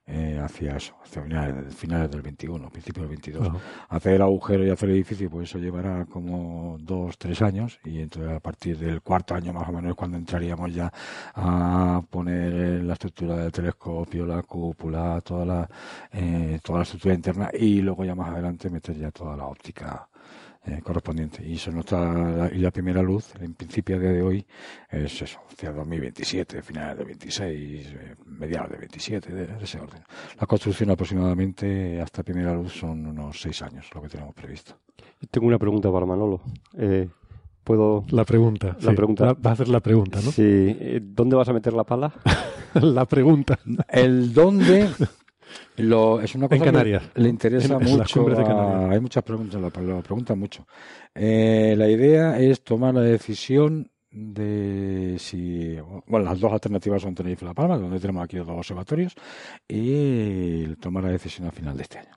[0.07, 3.47] eh, hacia eso, hacia finales, finales del 21, principios del 22.
[3.47, 3.57] Ajá.
[3.89, 8.01] Hacer el agujero y hacer el edificio, pues eso llevará como dos, tres años y
[8.01, 10.91] entonces a partir del cuarto año más o menos es cuando entraríamos ya
[11.33, 15.69] a poner la estructura del telescopio, la cúpula, toda la,
[16.13, 20.07] eh, toda la estructura interna y luego ya más adelante meter ya toda la óptica
[20.67, 21.45] eh, correspondiente.
[21.45, 24.45] Y eso no está, y la primera luz, en principio a día de hoy,
[24.89, 30.01] es eso, hacia 2027, finales de 26, eh, mediados de 27, de, de ese orden.
[30.39, 34.77] La construcción aproximadamente hasta primera luz son unos seis años, lo que tenemos previsto.
[35.29, 36.41] Tengo una pregunta para Manolo.
[36.77, 37.07] Eh,
[37.63, 38.05] ¿Puedo...?
[38.09, 38.77] La pregunta.
[38.81, 38.95] La sí.
[38.95, 39.25] pregunta.
[39.25, 40.31] Va, va a hacer la pregunta, ¿no?
[40.31, 40.43] Sí.
[40.43, 42.13] Eh, ¿Dónde vas a meter la pala?
[42.73, 43.59] la pregunta.
[43.89, 44.89] El dónde
[45.77, 47.03] lo, es una cosa En Canarias.
[47.13, 48.25] que le interesa En- mucho.
[48.29, 50.65] a- hay muchas preguntas, lo, lo preguntan mucho.
[51.13, 55.75] Eh, la idea es tomar la decisión de si.
[56.07, 59.13] Bueno, las dos alternativas son Tenerife y La Palma, donde tenemos aquí los dos observatorios,
[59.67, 62.15] y tomar la decisión al final de este año.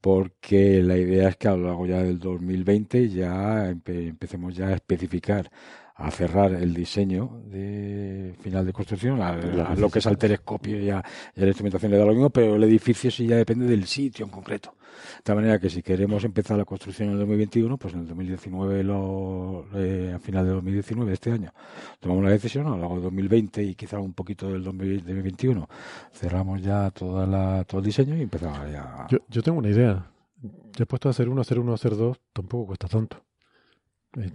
[0.00, 4.68] Porque la idea es que a lo largo ya del 2020 ya empe- empecemos ya
[4.68, 5.50] a especificar
[5.98, 10.80] a cerrar el diseño de final de construcción, a, a lo que es al telescopio
[10.80, 11.02] y a,
[11.34, 13.84] y a la instrumentación le da lo mismo, pero el edificio sí ya depende del
[13.84, 14.74] sitio en concreto.
[15.16, 18.06] De tal manera que si queremos empezar la construcción en el 2021, pues en el
[18.06, 21.52] 2019, lo, eh, a final de 2019, este año,
[21.98, 25.68] tomamos la decisión, a lo largo de 2020 y quizá un poquito del 2021,
[26.12, 29.08] cerramos ya toda la, todo el diseño y empezamos ya.
[29.10, 30.06] Yo, yo tengo una idea.
[30.40, 33.27] Ya he puesto a hacer uno, hacer uno, hacer dos, tampoco cuesta tanto.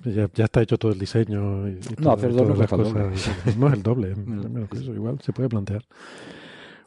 [0.06, 1.68] Ya, ya está hecho todo el diseño.
[1.68, 2.84] Y, y No, hacer doble las doble.
[2.92, 3.58] cosas.
[3.58, 5.84] No es el doble, es menos que eso, igual se puede plantear.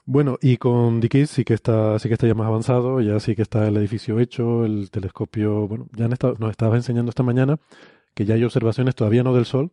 [0.04, 3.34] Bueno, y con Dikis sí que está, sí que está ya más avanzado, ya sí
[3.34, 7.24] que está el edificio hecho, el telescopio, bueno, ya han estado, nos estabas enseñando esta
[7.24, 7.58] mañana
[8.14, 9.72] que ya hay observaciones, todavía no del Sol,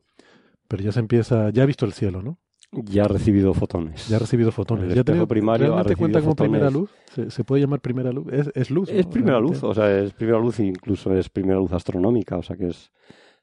[0.68, 2.40] pero ya se empieza, ya ha visto el cielo, ¿no?
[2.86, 4.08] Ya ha recibido fotones.
[4.08, 4.90] Ya ha recibido fotones.
[4.90, 6.50] El ¿Ya tenido- primario ¿Realmente cuenta como fotones.
[6.52, 6.90] primera luz?
[7.14, 8.28] ¿Se, se puede llamar primera luz?
[8.32, 8.90] Es, es luz.
[8.90, 9.12] Es ¿no?
[9.12, 9.62] primera Realmente.
[9.62, 12.92] luz, o sea, es primera luz, incluso es primera luz astronómica, o sea que es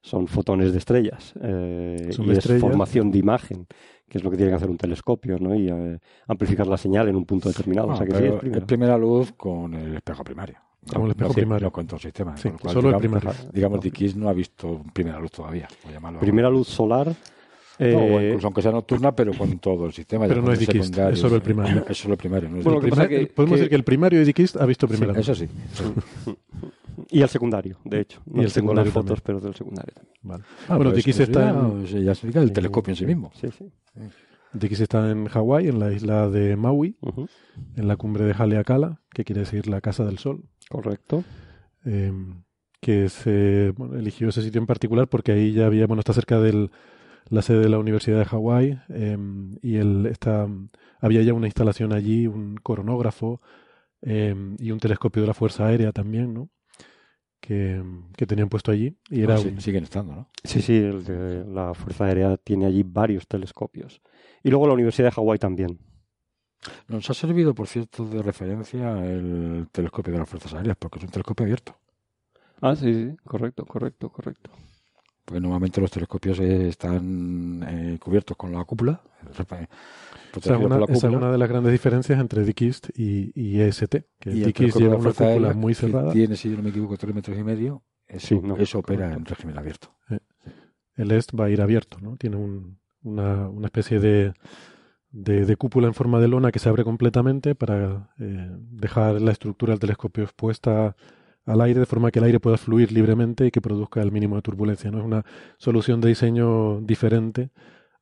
[0.02, 2.62] son fotones de estrellas eh, Son y de es estrellas.
[2.62, 3.66] formación de imagen,
[4.08, 5.54] que es lo que tiene que hacer un telescopio, ¿no?
[5.54, 8.32] Y eh, amplificar la señal en un punto determinado, o Ah, sea que sí es
[8.32, 8.58] primera.
[8.60, 10.56] es primera luz con el espejo primario.
[10.90, 11.66] Con el espejo no, primario.
[11.66, 12.34] no con todo el sistema.
[12.38, 13.50] Sí, con lo cual, solo el digamos, primario.
[13.52, 15.68] Digamos, Dikis no ha visto primera luz todavía.
[16.18, 17.14] Primera luz solar.
[17.80, 20.26] No, eh, incluso aunque sea nocturna, pero con todo el sistema.
[20.28, 21.84] Pero no es Dikist, secundario, es solo el primario.
[21.88, 22.48] Es solo el primario.
[22.50, 22.84] No es Bueno, lo Dikist.
[22.84, 25.12] que pasa Primer- que- podemos que- decir que el primario de Dikist ha visto primera
[25.12, 25.20] luz.
[25.28, 25.48] Eso sí.
[27.10, 28.20] y el secundario, de hecho.
[28.26, 29.22] Y No el tengo las secundario fotos, también.
[29.24, 30.14] pero del secundario también.
[30.22, 30.44] Vale.
[30.68, 31.50] Ah, bueno, pues está
[31.84, 33.32] eso ya significa el telescopio en sí mismo.
[33.40, 33.64] Sí, sí.
[34.52, 36.96] Dikist está en Hawái, en la isla de Maui,
[37.76, 40.42] en la cumbre de Haleakala, que quiere decir la Casa del Sol.
[40.68, 41.24] Correcto.
[41.86, 42.12] eh,
[42.82, 46.40] que se bueno, eligió ese sitio en particular porque ahí ya había, bueno, está cerca
[46.40, 46.70] de
[47.30, 49.18] la sede de la Universidad de Hawái eh,
[49.62, 50.48] y el, está,
[51.00, 53.40] había ya una instalación allí, un coronógrafo
[54.02, 56.50] eh, y un telescopio de la Fuerza Aérea también, ¿no?
[57.40, 57.82] Que,
[58.16, 60.28] que tenían puesto allí y era Ah, sí, un- siguen estando, ¿no?
[60.44, 64.02] Sí, sí, el de la Fuerza Aérea tiene allí varios telescopios.
[64.42, 65.78] Y luego la Universidad de Hawái también.
[66.88, 71.04] Nos ha servido, por cierto, de referencia el telescopio de las Fuerzas Aéreas, porque es
[71.04, 71.76] un telescopio abierto.
[72.62, 74.50] Ah, sí, sí, correcto, correcto, correcto.
[75.24, 79.00] Porque normalmente los telescopios eh, están eh, cubiertos con la cúpula,
[79.36, 82.44] repa- esa es, protegidos una, por la esa es una de las grandes diferencias entre
[82.44, 86.12] Dikist y, y EST, que Y lleva una cúpula muy cerrada.
[86.12, 87.82] Tiene, si yo no me equivoco, tres metros y medio.
[88.08, 89.18] Eso, Sí, no, eso opera correcto.
[89.18, 89.94] en régimen abierto.
[90.96, 92.16] el EST va a ir abierto, ¿no?
[92.16, 94.34] Tiene un- una, una especie de,
[95.10, 99.32] de, de cúpula en forma de lona que se abre completamente para eh, dejar la
[99.32, 100.96] estructura del telescopio expuesta
[101.50, 104.36] al aire de forma que el aire pueda fluir libremente y que produzca el mínimo
[104.36, 104.90] de turbulencia.
[104.90, 104.98] ¿no?
[104.98, 105.24] Es una
[105.58, 107.50] solución de diseño diferente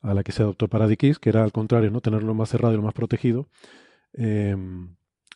[0.02, 2.00] a la que se adoptó para Dikis, que era al contrario, ¿no?
[2.00, 3.48] tenerlo más cerrado y lo más protegido.
[4.12, 4.56] eh,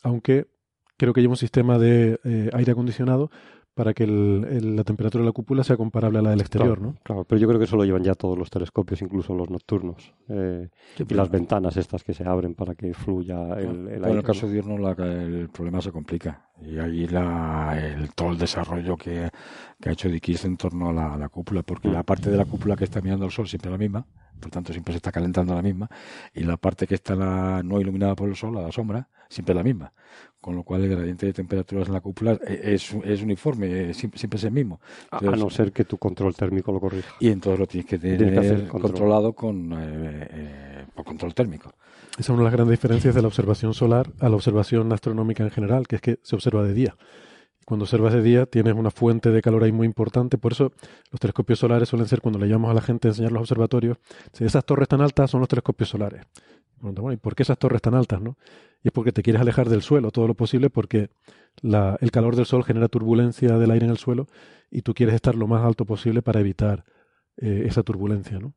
[0.03, 0.49] aunque
[0.97, 3.31] creo que lleva un sistema de eh, aire acondicionado
[3.75, 6.93] para que el, la temperatura de la cúpula sea comparable a la del exterior, claro,
[6.93, 6.99] ¿no?
[7.03, 10.13] Claro, pero yo creo que eso lo llevan ya todos los telescopios, incluso los nocturnos.
[10.29, 10.69] Eh,
[10.99, 14.11] y las ventanas estas que se abren para que fluya el, el aire.
[14.11, 16.51] en el caso de diurno la, el problema se complica.
[16.61, 19.31] Y ahí la, el, todo el desarrollo que,
[19.81, 22.37] que ha hecho Dickies en torno a la, a la cúpula, porque la parte de
[22.37, 24.07] la cúpula que está mirando al sol siempre es la misma,
[24.39, 25.89] por tanto siempre se está calentando la misma,
[26.35, 29.53] y la parte que está la, no iluminada por el sol, a la sombra, siempre
[29.53, 29.93] es la misma.
[30.43, 34.39] Con lo cual el gradiente de temperaturas en la cúpula es, es uniforme, siempre, siempre,
[34.39, 34.81] es el mismo.
[35.05, 37.15] Entonces, a no ser que tu control térmico lo corrija.
[37.21, 41.33] Y entonces lo tienes que tener tienes que hacer controlado con, eh, eh, por control
[41.33, 41.73] térmico.
[42.15, 45.45] Esa es una de las grandes diferencias de la observación solar a la observación astronómica
[45.45, 46.97] en general, que es que se observa de día.
[47.65, 50.73] Cuando observas de día tienes una fuente de calor ahí muy importante, por eso
[51.13, 53.99] los telescopios solares suelen ser cuando le llamamos a la gente a enseñar los observatorios,
[54.33, 56.23] si esas torres tan altas son los telescopios solares.
[56.83, 58.21] Bueno, ¿y por qué esas torres tan altas?
[58.21, 58.37] no?
[58.83, 61.11] Y es porque te quieres alejar del suelo todo lo posible porque
[61.61, 64.27] la, el calor del sol genera turbulencia del aire en el suelo
[64.71, 66.85] y tú quieres estar lo más alto posible para evitar
[67.37, 68.39] eh, esa turbulencia.
[68.39, 68.55] ¿no?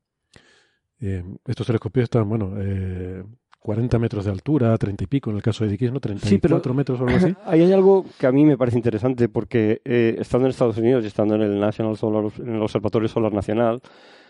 [0.99, 3.23] Eh, estos telescopios están, bueno, eh,
[3.65, 5.99] 40 metros de altura, 30 y pico en el caso de Dickies, ¿no?
[5.99, 7.35] 34 sí, pero metros o algo así.
[7.45, 11.03] Ahí hay algo que a mí me parece interesante porque eh, estando en Estados Unidos
[11.03, 13.81] y estando en el National Solar, en el Observatorio Solar Nacional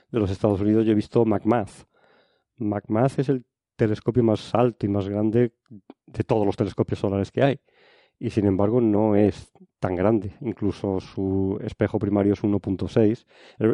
[0.10, 1.86] de los Estados Unidos, yo he visto McMath.
[2.58, 3.44] McMath es el
[3.76, 5.54] telescopio más alto y más grande
[6.08, 7.60] de todos los telescopios solares que hay.
[8.18, 10.32] Y sin embargo no es tan grande.
[10.42, 13.26] Incluso su espejo primario es 1.6.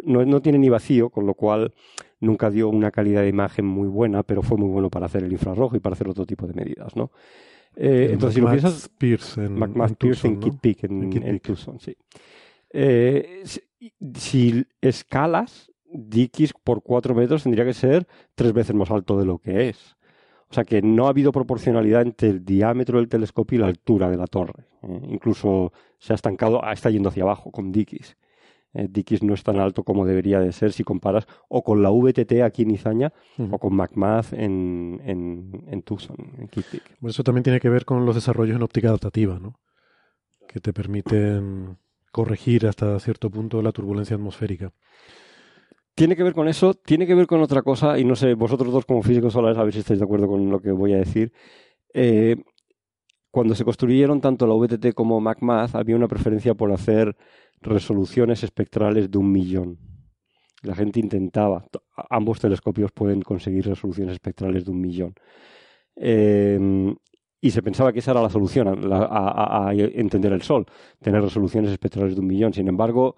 [0.04, 1.74] No, no tiene ni vacío, con lo cual
[2.20, 5.32] nunca dio una calidad de imagen muy buena, pero fue muy bueno para hacer el
[5.32, 7.12] infrarrojo y para hacer otro tipo de medidas, ¿no?
[7.76, 10.46] Eh, entonces, si lo piensas, Pierce en, McMath en Pierce Tucson, en ¿no?
[10.46, 11.42] Kitt Peak, en, En Kitt en Peak.
[11.44, 11.96] Tucson, sí.
[12.72, 13.62] Eh, si,
[14.16, 19.40] si escalas, Dickies por 4 metros tendría que ser tres veces más alto de lo
[19.40, 19.96] que es.
[20.50, 24.10] O sea que no ha habido proporcionalidad entre el diámetro del telescopio y la altura
[24.10, 24.66] de la torre.
[24.84, 28.18] Eh, incluso se ha estancado, ah, está yendo hacia abajo con Dickies.
[28.74, 31.90] Eh, Dickies no es tan alto como debería de ser si comparas o con la
[31.90, 33.14] VTT aquí en Izaña
[33.50, 36.84] o con McMath en, en, en Tucson, en Kitt Peak.
[37.00, 39.60] Bueno, eso también tiene que ver con los desarrollos en óptica adaptativa, ¿no?
[40.48, 41.78] Que te permiten
[42.12, 44.74] corregir hasta cierto punto la turbulencia atmosférica.
[45.96, 48.72] Tiene que ver con eso, tiene que ver con otra cosa, y no sé, vosotros
[48.72, 50.98] dos como físicos solares, a ver si estáis de acuerdo con lo que voy a
[50.98, 51.32] decir.
[51.94, 52.38] Eh,
[53.30, 57.16] cuando se construyeron tanto la VTT como McMath, había una preferencia por hacer
[57.62, 59.78] resoluciones espectrales de un millón.
[60.64, 61.66] La gente intentaba,
[62.10, 65.14] ambos telescopios pueden conseguir resoluciones espectrales de un millón.
[65.96, 66.96] Eh,
[67.44, 70.66] y se pensaba que esa era la solución a entender el Sol,
[71.00, 72.54] tener resoluciones espectrales de un millón.
[72.54, 73.16] Sin embargo,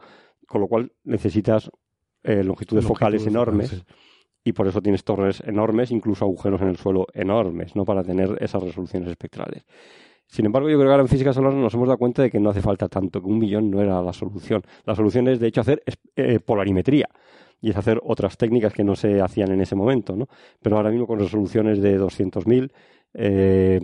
[0.48, 1.70] con lo cual necesitas
[2.24, 3.86] eh, longitudes focales enormes focales,
[4.44, 7.86] y por eso tienes torres enormes, incluso agujeros en el suelo enormes, ¿no?
[7.86, 9.66] Para tener esas resoluciones espectrales.
[10.28, 12.40] Sin embargo, yo creo que ahora en física solar nos hemos dado cuenta de que
[12.40, 14.64] no hace falta tanto, que un millón no era la solución.
[14.86, 15.84] La solución es, de hecho, hacer
[16.16, 17.08] eh, polarimetría
[17.62, 20.28] y es hacer otras técnicas que no se hacían en ese momento, ¿no?
[20.62, 22.72] Pero ahora mismo con resoluciones de 200.000
[23.14, 23.80] eh,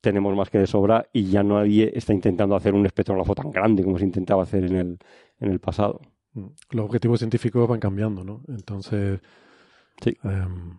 [0.00, 3.84] tenemos más que de sobra y ya nadie está intentando hacer un espectrógrafo tan grande
[3.84, 4.98] como se intentaba hacer en el,
[5.38, 6.00] en el pasado.
[6.34, 6.46] Mm.
[6.70, 8.42] Los objetivos científicos van cambiando, ¿no?
[8.48, 9.20] Entonces,
[10.02, 10.16] Sí.
[10.24, 10.78] em,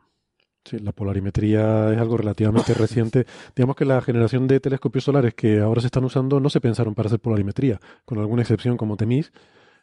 [0.66, 3.26] sí, la polarimetría es algo relativamente reciente.
[3.56, 6.94] Digamos que la generación de telescopios solares que ahora se están usando no se pensaron
[6.96, 9.32] para hacer polarimetría, con alguna excepción como TEMIS.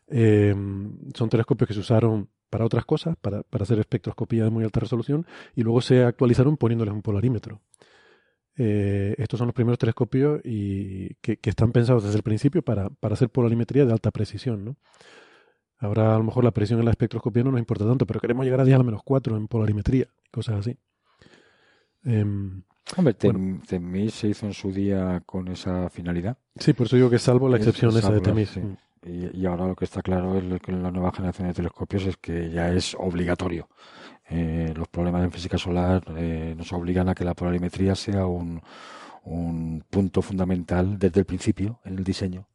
[0.09, 4.63] em, son telescopios que se usaron para otras cosas, para, para hacer espectroscopía de muy
[4.65, 7.63] alta resolución, y luego se actualizaron poniéndoles un polarímetro.
[8.57, 12.91] Eh, estos son los primeros telescopios y que, que están pensados desde el principio para,
[12.91, 14.77] para hacer polarimetría de alta precisión, ¿no?
[15.83, 18.45] Ahora a lo mejor la presión en la espectroscopía no nos importa tanto, pero queremos
[18.45, 20.79] llegar a 10 a la menos 4 en polarimetría, cosas así.
[22.05, 22.63] Em,
[22.97, 23.39] Hombre, Bueno.
[23.39, 26.37] Tem- Temis se hizo en su día con esa finalidad.
[26.57, 28.49] sí, por eso digo que salvo la excepción es esa de Temis.
[28.51, 28.61] sí.
[29.05, 32.05] Y, y ahora lo que está claro es que en la nueva generación de telescopios
[32.07, 33.69] es que ya es obligatorio.
[34.31, 38.61] Eh, los problemas en física solar eh, nos obligan a que la polarimetría sea un,
[39.25, 42.49] un punto fundamental desde el principio en el diseño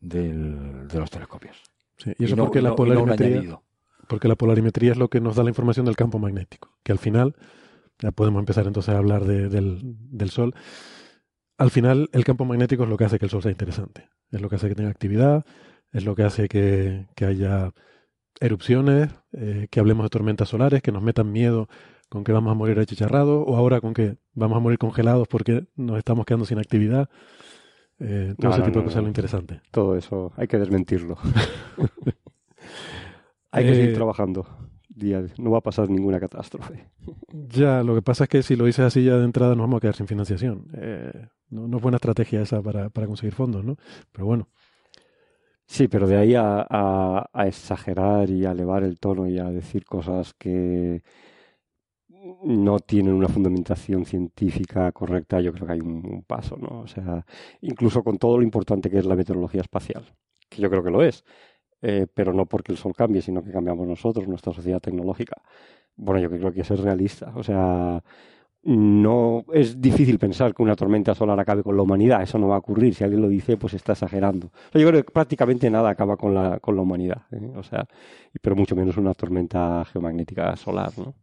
[0.00, 1.56] del- de los telescopios.
[1.98, 3.42] Sí, y eso no- porque la y no polarimetría,
[4.08, 6.98] porque la polarimetría es lo que nos da la información del campo magnético, que al
[6.98, 7.34] final,
[8.00, 10.54] ya podemos empezar entonces a hablar de- del, del Sol,
[11.56, 14.40] al final el campo magnético es lo que hace que el Sol sea interesante, es
[14.40, 15.44] lo que hace que tenga actividad,
[15.92, 17.72] es lo que hace que, que haya
[18.40, 21.68] erupciones, eh, que hablemos de tormentas solares, que nos metan miedo
[22.08, 25.66] con que vamos a morir achicharrados, o ahora con que vamos a morir congelados porque
[25.76, 27.08] nos estamos quedando sin actividad.
[28.00, 29.60] Eh, todo No, ese no, tipo de cosas es lo interesante.
[29.70, 31.16] Todo eso hay que desmentirlo.
[33.50, 34.46] hay que Eh, seguir trabajando.
[34.88, 36.90] Día- No va a pasar ninguna catástrofe.
[37.32, 39.78] Ya, lo que pasa es que si lo dices así ya de entrada nos vamos
[39.78, 40.68] a quedar sin financiación.
[40.74, 43.76] Eh, no, no es buena estrategia esa para, para conseguir fondos, ¿no?
[44.12, 44.48] Pero bueno.
[45.66, 49.84] Sí, pero de ahí a, a, exagerar y a elevar el tono y a decir
[49.84, 51.02] cosas que
[52.42, 56.80] no tienen una fundamentación científica correcta, yo creo que hay un, paso, ¿no?
[56.80, 57.24] O sea,
[57.60, 60.04] incluso con todo lo importante que es la meteorología espacial,
[60.48, 61.24] que yo creo que lo es,
[61.82, 65.42] eh, pero no porque el sol cambie, sino que cambiamos nosotros, nuestra sociedad tecnológica.
[65.96, 68.02] Bueno, yo creo que que ser realista, o sea,
[68.64, 72.56] no es difícil pensar que una tormenta solar acabe con la humanidad, eso no va
[72.56, 74.50] a ocurrir, si alguien lo dice, pues está exagerando.
[74.72, 77.52] Yo creo que prácticamente nada acaba con la, con la humanidad, ¿eh?
[77.56, 77.86] o sea,
[78.40, 81.14] pero mucho menos una tormenta geomagnética solar, ¿no?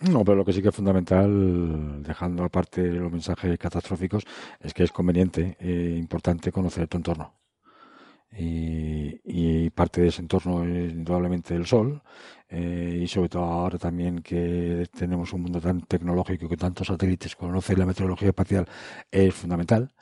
[0.00, 4.24] No, pero lo que sí que es fundamental, dejando aparte los mensajes catastróficos,
[4.60, 7.34] es que es conveniente e importante conocer tu entorno.
[8.38, 12.02] Y, parte de ese entorno es indudablemente el Sol,
[12.48, 17.36] eh, y sobre todo ahora también que tenemos un mundo tan tecnológico que tantos satélites
[17.36, 18.66] conocen la meteorología espacial,
[19.10, 19.92] es fundamental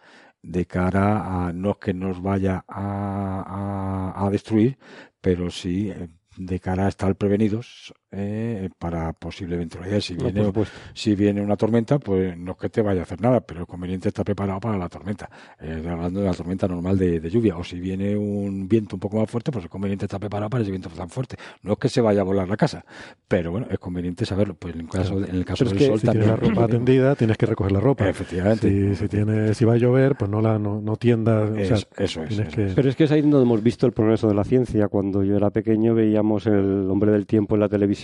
[0.43, 4.79] de cara a no que nos vaya a, a, a destruir,
[5.21, 10.01] pero sí eh, de cara a estar prevenidos eh, para posible eventualidad.
[10.01, 10.53] Si viene,
[10.93, 13.67] si viene una tormenta, pues no es que te vaya a hacer nada, pero es
[13.67, 15.29] conveniente estar preparado para la tormenta.
[15.61, 17.57] Eh, hablando de la tormenta normal de, lluvia.
[17.57, 20.63] O si viene un viento un poco más fuerte, pues es conveniente estar preparado para
[20.63, 21.37] ese viento tan fuerte.
[21.63, 22.85] No es que se vaya a volar la casa,
[23.27, 24.55] pero bueno, es conveniente saberlo.
[24.55, 26.25] Pues en el caso, en el caso del sol si también.
[26.25, 28.09] Tienes la ropa tendida, tienes que recoger la ropa.
[28.09, 28.69] Efectivamente.
[28.69, 31.51] Si, si, tiene, si va a llover, pues no la no, no tiendas.
[31.99, 32.41] eso es.
[32.75, 34.89] Pero es que es ahí donde hemos visto el progreso de la ciencia.
[34.89, 38.04] Cuando yo era pequeño veíamos el hombre del tiempo en la televisión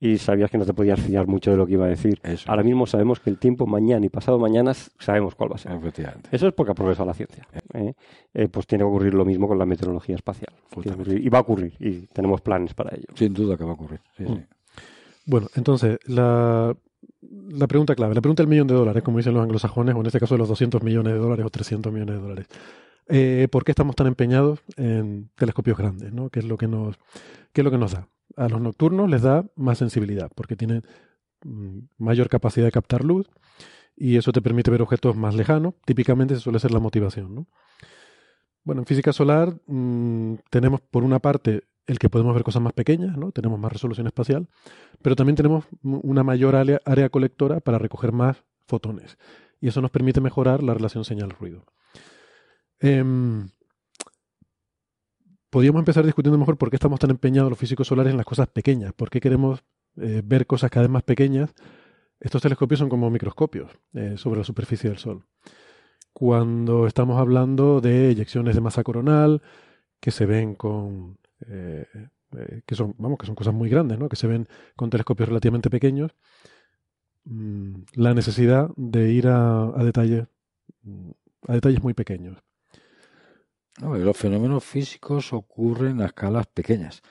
[0.00, 2.20] y sabías que no te podías fiar mucho de lo que iba a decir.
[2.46, 5.72] Ahora mismo sabemos que el tiempo mañana y pasado mañana sabemos cuál va a ser.
[6.30, 7.46] Eso es porque ha progresado la ciencia.
[7.74, 7.94] ¿eh?
[8.32, 10.52] Eh, pues tiene que ocurrir lo mismo con la meteorología espacial.
[11.06, 13.06] y va a ocurrir y tenemos planes para ello.
[13.14, 14.00] Sin duda que va a ocurrir.
[14.18, 14.36] Mm.
[15.26, 16.74] Bueno, entonces, la,
[17.20, 20.06] la pregunta clave, la pregunta del millón de dólares, como dicen los anglosajones, o en
[20.06, 22.46] este caso de los 200 millones de dólares o 300 millones de dólares.
[23.08, 26.12] Eh, ¿Por qué estamos tan empeñados en telescopios grandes?
[26.12, 26.28] ¿no?
[26.30, 26.96] ¿Qué, es lo que nos,
[27.52, 28.08] ¿Qué es lo que nos da?
[28.36, 30.82] A los nocturnos les da más sensibilidad porque tienen
[31.44, 33.28] mm, mayor capacidad de captar luz
[33.96, 35.74] y eso te permite ver objetos más lejanos.
[35.84, 37.34] Típicamente eso suele ser la motivación.
[37.34, 37.46] ¿no?
[38.62, 42.74] Bueno, en física solar mm, tenemos por una parte el que podemos ver cosas más
[42.74, 43.32] pequeñas, ¿no?
[43.32, 44.48] tenemos más resolución espacial,
[45.00, 49.16] pero también tenemos una mayor área, área colectora para recoger más fotones
[49.60, 51.64] y eso nos permite mejorar la relación señal-ruido.
[52.80, 53.48] Em,
[55.50, 58.48] podríamos empezar discutiendo mejor por qué estamos tan empeñados los físicos solares en las cosas
[58.48, 59.64] pequeñas, por qué queremos
[59.96, 61.54] eh, ver cosas cada vez más pequeñas.
[62.20, 65.24] Estos telescopios son como microscopios eh, sobre la superficie del Sol.
[66.12, 69.42] Cuando estamos hablando de eyecciones de masa coronal,
[70.00, 71.18] que se ven con...
[71.46, 71.86] Eh,
[72.66, 74.08] que son, vamos, que son cosas muy grandes, ¿no?
[74.08, 76.12] Que se ven con telescopios relativamente pequeños.
[77.24, 80.26] Mm, la necesidad de ir a detalles
[80.82, 81.10] mm,
[81.46, 82.36] a detalles muy pequeños
[83.80, 87.02] los fenómenos físicos ocurren a escalas pequeñas.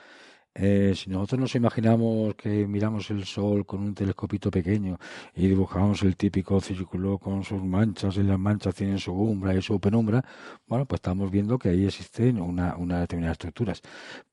[0.60, 4.98] Eh, si nosotros nos imaginamos que miramos el Sol con un telescopito pequeño
[5.36, 9.62] y dibujamos el típico círculo con sus manchas y las manchas tienen su umbra y
[9.62, 10.26] su penumbra,
[10.66, 13.82] bueno, pues estamos viendo que ahí existen una, una determinadas estructuras.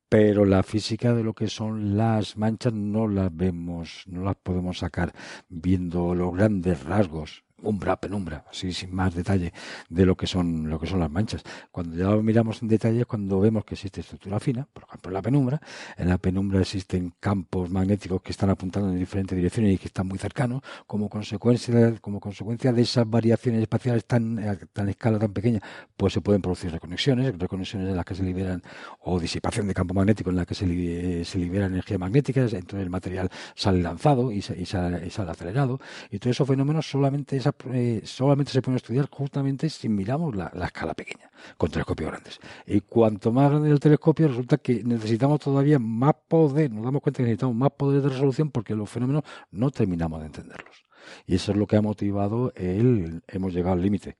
[0.08, 4.78] Pero la física de lo que son las manchas no las vemos, no las podemos
[4.78, 5.12] sacar
[5.50, 9.52] viendo los grandes rasgos umbra, penumbra, así sin más detalle
[9.88, 11.42] de lo que son lo que son las manchas.
[11.70, 15.14] Cuando ya lo miramos en detalle cuando vemos que existe estructura fina, por ejemplo en
[15.14, 15.60] la penumbra,
[15.96, 20.06] en la penumbra existen campos magnéticos que están apuntando en diferentes direcciones y que están
[20.06, 25.32] muy cercanos, como consecuencia, como consecuencia de esas variaciones espaciales tan, a tan escala tan
[25.32, 25.60] pequeña,
[25.96, 28.62] pues se pueden producir reconexiones, reconexiones en las que se liberan,
[29.00, 32.90] o disipación de campo magnético en la que se, se libera energía magnética, entonces el
[32.90, 38.52] material sale lanzado y, y, sale, acelerado, y todos esos fenómenos solamente esa eh, solamente
[38.52, 42.38] se pueden estudiar justamente si miramos la, escala pequeña, con telescopios grandes.
[42.66, 47.18] Y cuanto más grande el telescopio, resulta que necesitamos todavía más poder, nos damos cuenta
[47.18, 50.84] que necesitamos más poder de resolución porque los fenómenos no terminamos de entenderlos.
[51.26, 54.16] Y eso es lo que ha motivado el, hemos llegado al límite,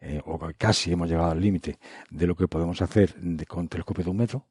[0.00, 1.78] eh, o casi hemos llegado al límite
[2.10, 3.14] de lo que podemos hacer
[3.48, 4.46] con telescopios de un metro.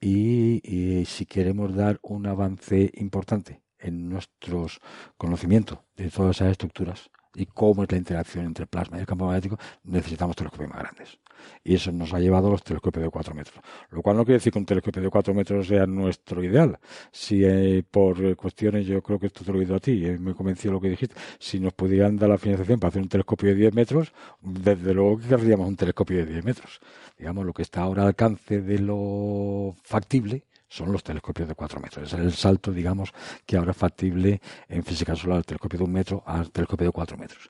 [0.00, 4.80] y si queremos dar un avance importante en nuestros
[5.16, 9.26] conocimientos de todas esas estructuras, y cómo es la interacción entre plasma y el campo
[9.26, 11.18] magnético, necesitamos telescopios más grandes.
[11.62, 13.62] Y eso nos ha llevado a los telescopios de 4 metros.
[13.90, 16.78] Lo cual no quiere decir que un telescopio de 4 metros sea nuestro ideal.
[17.10, 20.18] Si eh, por cuestiones, yo creo que esto te lo he oído a ti, eh,
[20.18, 23.50] me convenció lo que dijiste, si nos pudieran dar la financiación para hacer un telescopio
[23.50, 26.80] de 10 metros, desde luego que querríamos un telescopio de 10 metros.
[27.18, 31.80] Digamos, lo que está ahora al alcance de lo factible son los telescopios de 4
[31.80, 32.12] metros.
[32.12, 33.12] Es el salto, digamos,
[33.46, 36.92] que ahora es factible en física solar, el telescopio de un metro al telescopio de
[36.92, 37.48] 4 metros.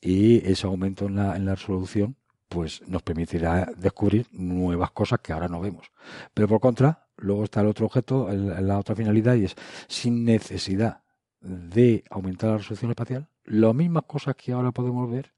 [0.00, 2.14] y ese aumento en la, en la resolución
[2.48, 5.90] pues nos permitirá descubrir nuevas cosas que ahora no vemos.
[6.32, 9.56] Pero por contra, luego está el otro objeto, la otra finalidad, y es
[9.86, 11.02] sin necesidad
[11.40, 15.34] de aumentar la resolución espacial, las mismas cosas que ahora podemos ver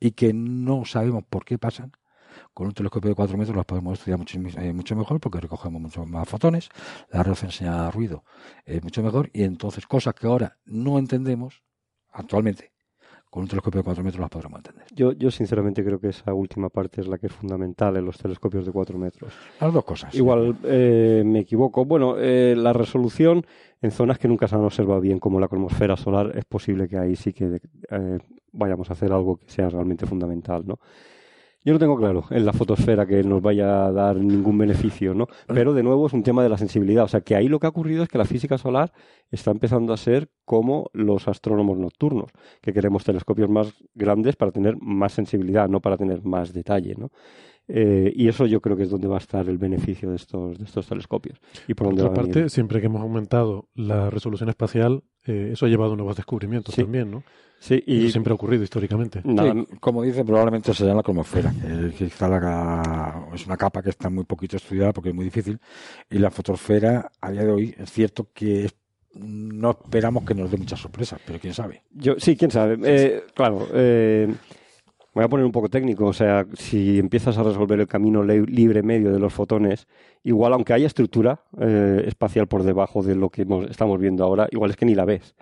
[0.00, 1.92] y que no sabemos por qué pasan,
[2.52, 5.80] con un telescopio de 4 metros las podemos estudiar mucho, eh, mucho mejor porque recogemos
[5.80, 6.68] muchos más fotones,
[7.10, 8.24] la referencia de ruido
[8.64, 11.62] es mucho mejor y entonces cosas que ahora no entendemos
[12.12, 12.72] actualmente
[13.30, 14.86] con un telescopio de 4 metros las podremos entender.
[14.94, 18.16] Yo, yo sinceramente creo que esa última parte es la que es fundamental en los
[18.16, 19.32] telescopios de 4 metros.
[19.60, 20.14] Las dos cosas.
[20.14, 21.84] Igual eh, me equivoco.
[21.84, 23.44] Bueno, eh, la resolución
[23.82, 26.98] en zonas que nunca se han observado bien, como la cromosfera solar, es posible que
[26.98, 27.60] ahí sí que
[27.90, 28.18] eh,
[28.52, 30.78] vayamos a hacer algo que sea realmente fundamental, ¿no?
[31.68, 35.26] Yo no tengo claro en la fotosfera que nos vaya a dar ningún beneficio, ¿no?
[35.48, 37.04] Pero de nuevo es un tema de la sensibilidad.
[37.04, 38.90] O sea, que ahí lo que ha ocurrido es que la física solar
[39.30, 42.30] está empezando a ser como los astrónomos nocturnos,
[42.62, 47.10] que queremos telescopios más grandes para tener más sensibilidad, no para tener más detalle, ¿no?
[47.70, 50.56] Eh, y eso yo creo que es donde va a estar el beneficio de estos,
[50.56, 51.38] de estos telescopios.
[51.66, 55.92] Y por, otra parte, siempre que hemos aumentado la resolución espacial, eh, eso ha llevado
[55.92, 57.22] a nuevos descubrimientos también, ¿no?
[57.60, 59.22] Sí, y eso siempre ha ocurrido históricamente.
[59.80, 61.52] como dice, probablemente sea la cromosfera,
[61.96, 65.58] que está la, es una capa que está muy poquito estudiada porque es muy difícil.
[66.08, 68.70] Y la fotosfera, a día de hoy, es cierto que
[69.14, 71.82] no esperamos que nos dé muchas sorpresas, pero quién sabe.
[71.90, 72.78] Yo, sí, quién sabe.
[72.84, 74.32] Eh, claro, eh,
[75.18, 78.84] voy a poner un poco técnico, o sea, si empiezas a resolver el camino libre
[78.84, 79.88] medio de los fotones,
[80.22, 84.70] igual aunque haya estructura eh, espacial por debajo de lo que estamos viendo ahora, igual
[84.70, 85.34] es que ni la ves.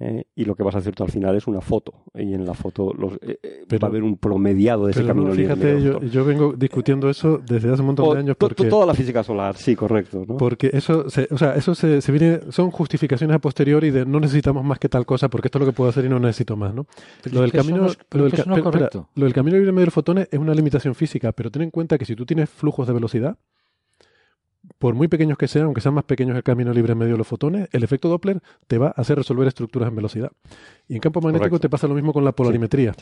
[0.00, 2.44] Eh, y lo que vas a hacer tú al final es una foto y en
[2.44, 5.54] la foto los, eh, eh, va a haber un promediado de ese camino libre.
[5.54, 8.36] Fíjate, yo, yo, vengo discutiendo eso desde hace un montón de años.
[8.36, 10.24] Porque, toda la física solar, sí, correcto.
[10.36, 14.18] Porque eso, se, o sea, eso se, se, viene, son justificaciones a posteriori de no
[14.18, 16.56] necesitamos más que tal cosa porque esto es lo que puedo hacer y no necesito
[16.56, 16.86] más, ¿no?
[17.30, 21.50] lo del camino, lo, del, camino libre medio de fotones es una limitación física, pero
[21.50, 23.38] ten en cuenta que si tú tienes flujos de velocidad,
[24.78, 27.18] por muy pequeños que sean, aunque sean más pequeños el camino libre en medio de
[27.18, 30.32] los fotones, el efecto Doppler te va a hacer resolver estructuras en velocidad.
[30.88, 32.94] Y en campo magnético te pasa lo mismo con la polarimetría.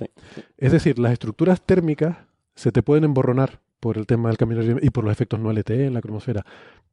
[0.58, 2.16] Es decir, las estructuras térmicas
[2.54, 5.52] se te pueden emborronar por el tema del camino libre y por los efectos no
[5.52, 6.44] LTE en la cromosfera.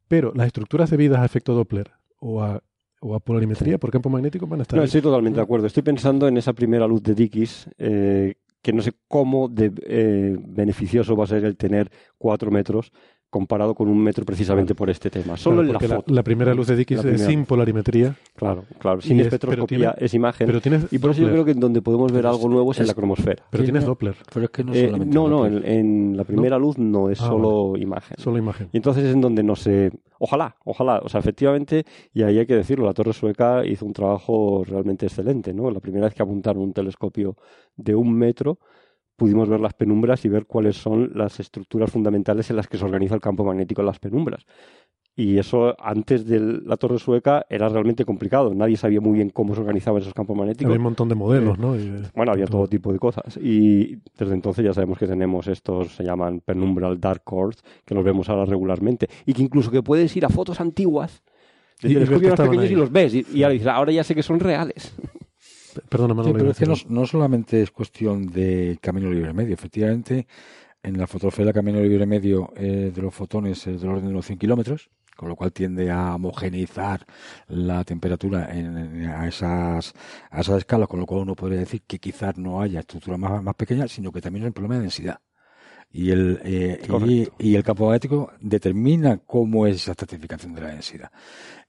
[0.08, 2.62] Pero las estructuras debidas a efecto Doppler o a,
[3.00, 4.76] o a polarimetría por campo magnético van a estar.
[4.76, 5.66] No, estoy totalmente de acuerdo.
[5.66, 7.70] Estoy pensando en esa primera luz de Dickies.
[7.78, 12.92] Eh, que no sé cómo de, eh, beneficioso va a ser el tener cuatro metros
[13.30, 15.36] comparado con un metro precisamente por este tema.
[15.36, 16.12] Solo en la, foto.
[16.12, 18.16] La, primera luz de Dickies es sin polarimetría.
[18.34, 19.00] Claro, claro.
[19.00, 20.46] Sin espectroscopía es imagen.
[20.46, 22.88] Pero tienes y por eso yo creo que donde podemos ver algo nuevo es, en
[22.88, 23.44] la cromosfera.
[23.50, 24.16] Pero tienes Doppler.
[24.32, 27.76] Pero es que no, eh, no, no en, la primera luz no es ah, solo
[27.76, 28.16] imagen.
[28.18, 28.68] Solo imagen.
[28.72, 29.92] Y entonces es en donde no se...
[30.18, 31.00] Ojalá, ojalá.
[31.04, 35.06] O sea, efectivamente, y ahí hay que decirlo, la Torre Sueca hizo un trabajo realmente
[35.06, 35.70] excelente, ¿no?
[35.70, 37.36] La primera vez que apuntaron un telescopio
[37.76, 38.58] de un metro
[39.20, 42.86] pudimos ver las penumbras y ver cuáles son las estructuras fundamentales en las que se
[42.86, 44.46] organiza el campo magnético en las penumbras.
[45.14, 48.54] Y eso antes de la torre sueca era realmente complicado.
[48.54, 50.70] Nadie sabía muy bien cómo se organizaban esos campos magnéticos.
[50.70, 51.76] Había un montón de modelos, ¿no?
[52.14, 53.36] bueno, había todo tipo de cosas.
[53.36, 58.02] Y desde entonces ya sabemos que tenemos estos, se llaman penumbral dark cores, que los
[58.02, 59.06] vemos ahora regularmente.
[59.26, 61.22] Y que incluso que puedes ir a fotos antiguas
[61.82, 63.12] de telescopios más pequeños y los ves.
[63.12, 64.94] Y, y ahora dices, ahora ya sé que son reales.
[65.88, 69.54] Perdóname, sí, pero es que no, solamente es cuestión de camino libre medio.
[69.54, 70.26] Efectivamente,
[70.82, 74.26] en la fotosfera camino libre medio eh, de los fotones es del orden de los
[74.26, 77.04] 100 kilómetros, con lo cual tiende a homogeneizar
[77.48, 79.92] la temperatura en, a, esas,
[80.30, 83.42] a esas escalas, con lo cual uno podría decir que quizás no haya estructuras más,
[83.42, 85.20] más pequeñas, sino que también es un problema de densidad
[85.92, 86.80] y el, eh,
[87.38, 91.10] y, el campo magnético determina cómo es esa estratificación de la densidad.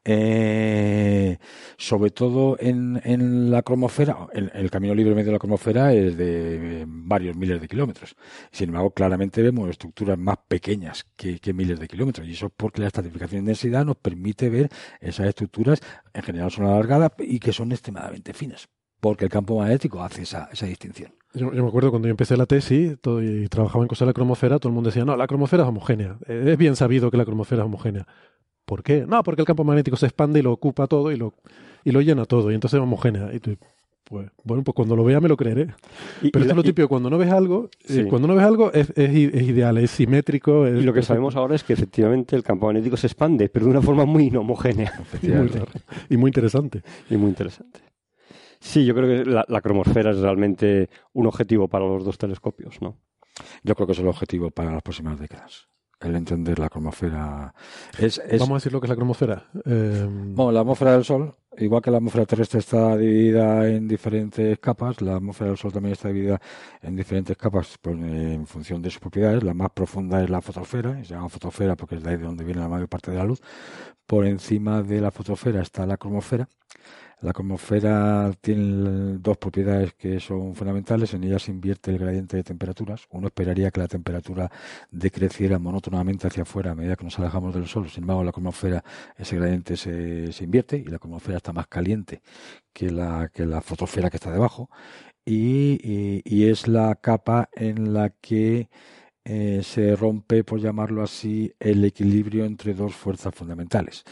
[0.04, 1.38] Eh,
[1.78, 6.86] sobre todo en, en la cromosfera, el, camino libre medio de la cromosfera es de
[6.88, 8.16] varios miles de kilómetros.
[8.52, 12.28] Sin embargo, claramente vemos estructuras más pequeñas que, miles de kilómetros.
[12.28, 15.82] Y eso es porque la estratificación de densidad nos permite ver esas estructuras,
[16.14, 18.70] en general son alargadas y que son extremadamente finas.
[19.00, 21.14] Porque el campo magnético hace esa, esa distinción.
[21.34, 24.60] Yo, me acuerdo cuando yo empecé la tesis y trabajaba en cosas de la cromosfera,
[24.60, 26.18] todo el mundo decía, no, la cromosfera es homogénea.
[26.28, 28.08] Es bien sabido que la cromosfera es homogénea.
[28.72, 29.06] ¿Por qué?
[29.06, 31.34] No, porque el campo magnético se expande y lo ocupa todo y lo,
[31.84, 33.30] y lo llena todo, y entonces es homogénea.
[33.34, 33.58] Y tú,
[34.06, 35.74] pues, bueno, pues cuando lo vea me lo creeré.
[36.22, 38.94] Pero esto es lo típico, cuando no ves algo, eh, cuando no ves algo es,
[38.96, 40.66] es, ideal, es simétrico.
[40.70, 43.72] y lo que sabemos ahora es que efectivamente el campo magnético se expande, pero de
[43.72, 44.94] una forma muy homogénea.
[46.10, 46.82] y muy interesante.
[47.10, 47.82] Y muy interesante.
[48.62, 52.82] Sí, yo creo que la, la, cromosfera es realmente un objetivo para los dos telescopios,
[52.82, 52.96] ¿no?
[53.64, 55.68] Yo creo que es el objetivo para las próximas décadas
[56.02, 57.54] el entender la cromosfera.
[58.40, 59.46] Vamos a decir lo que es la cromosfera.
[59.66, 64.60] Eh, bueno, la atmósfera del Sol, igual que la atmósfera terrestre está dividida en diferentes
[64.60, 66.42] capas, la atmósfera del Sol también está dividida
[66.82, 69.44] en diferentes capas pues, en función de sus propiedades.
[69.44, 72.44] La más profunda es la fotosfera, se llama fotosfera porque es de ahí de donde
[72.44, 73.42] viene la mayor parte de la luz.
[74.06, 76.50] Por encima de la fotosfera está la cromosfera
[77.22, 81.14] la cromosfera tiene dos propiedades que son fundamentales.
[81.14, 83.06] En ella se invierte el gradiente de temperaturas.
[83.12, 84.52] Uno esperaría que la temperatura
[84.90, 87.90] decreciera monótonamente hacia afuera a medida que nos alejamos del Sol.
[87.90, 88.84] Sin embargo, la cromosfera,
[89.16, 92.24] ese gradiente se, se invierte y la cromosfera está más caliente
[92.74, 94.70] que la, que la fotosfera que está debajo.
[95.24, 95.80] Y,
[96.26, 98.70] y, es la capa en la que
[99.24, 104.04] eh, se rompe, por llamarlo así, el equilibrio entre dos fuerzas fundamentales.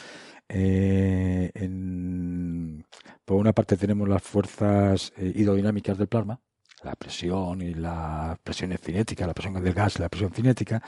[0.50, 2.86] Eh, en,
[3.24, 6.42] por una parte tenemos las fuerzas eh, hidrodinámicas del plasma,
[6.84, 10.82] la presión y las presiones cinéticas, la presión del gas y la presión cinética,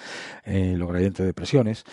[0.43, 1.83] eh, los gradientes de presiones.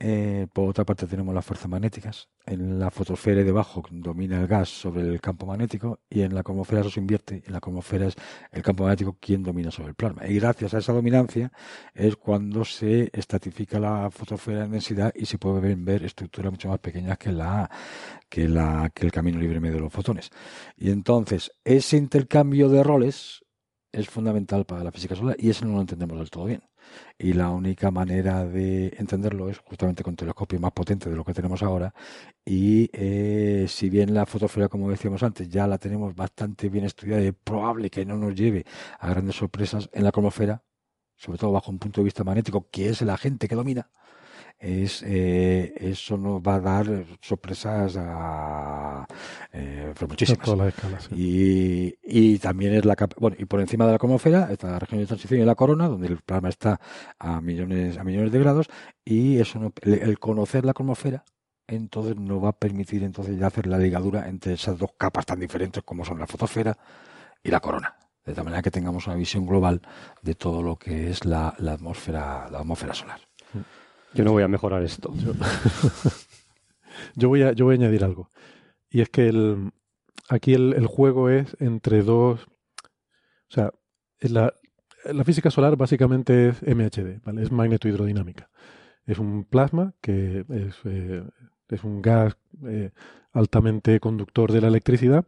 [0.00, 2.28] Eh, por otra parte tenemos las fuerzas magnéticas.
[2.46, 6.82] En la fotosfera debajo domina el gas sobre el campo magnético y en la cromosfera
[6.82, 7.42] eso se invierte.
[7.44, 8.14] En la cromosfera es
[8.52, 10.26] el campo magnético quien domina sobre el plasma.
[10.26, 11.50] Y gracias a esa dominancia
[11.94, 16.78] es cuando se estatifica la fotosfera en densidad y se pueden ver estructuras mucho más
[16.78, 17.68] pequeñas que la
[18.28, 20.30] que la que el camino libre medio de los fotones.
[20.76, 23.44] Y entonces ese intercambio de roles
[23.98, 26.62] es fundamental para la física solar y eso no lo entendemos del todo bien.
[27.18, 31.34] Y la única manera de entenderlo es justamente con telescopios más potentes de lo que
[31.34, 31.94] tenemos ahora.
[32.44, 37.22] Y eh, si bien la fotosfera, como decíamos antes, ya la tenemos bastante bien estudiada
[37.22, 38.64] y es probable que no nos lleve
[38.98, 40.62] a grandes sorpresas en la cromosfera,
[41.16, 43.90] sobre todo bajo un punto de vista magnético, que es el agente que domina,
[44.58, 49.06] es eh, eso nos va a dar sorpresas a,
[49.52, 50.48] eh, muchísimas.
[51.12, 55.00] y, y, también es la bueno y por encima de la cromosfera está la región
[55.00, 56.80] de transición y la corona donde el plasma está
[57.18, 58.66] a millones a millones de grados
[59.04, 61.24] y eso el, conocer la cromosfera
[61.68, 65.38] entonces nos va a permitir entonces ya hacer la ligadura entre esas dos capas tan
[65.38, 66.76] diferentes como son la fotosfera
[67.42, 67.94] y la corona.
[68.24, 69.80] De tal manera que tengamos una visión global
[70.22, 73.20] de todo lo que es la, la atmósfera la atmósfera solar
[74.14, 75.12] yo no voy a mejorar esto.
[77.14, 78.30] Yo, voy, a, añadir algo.
[78.90, 79.70] Y es que el,
[80.28, 82.40] aquí el, juego es entre dos.
[82.42, 83.72] O sea,
[84.20, 84.52] la,
[85.04, 87.42] la física solar básicamente es MHD, ¿vale?
[87.42, 88.50] Es magnetohidrodinámica.
[89.06, 91.22] Es un plasma que es, eh,
[91.68, 92.90] es un gas eh,
[93.32, 95.26] altamente conductor de la electricidad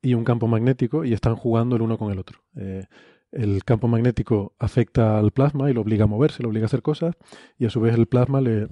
[0.00, 2.40] y un campo magnético y están jugando el uno con el otro.
[2.56, 2.86] Eh,
[3.32, 6.82] el campo magnético afecta al plasma y lo obliga a moverse, lo obliga a hacer
[6.82, 7.14] cosas,
[7.58, 8.68] y a su vez el plasma le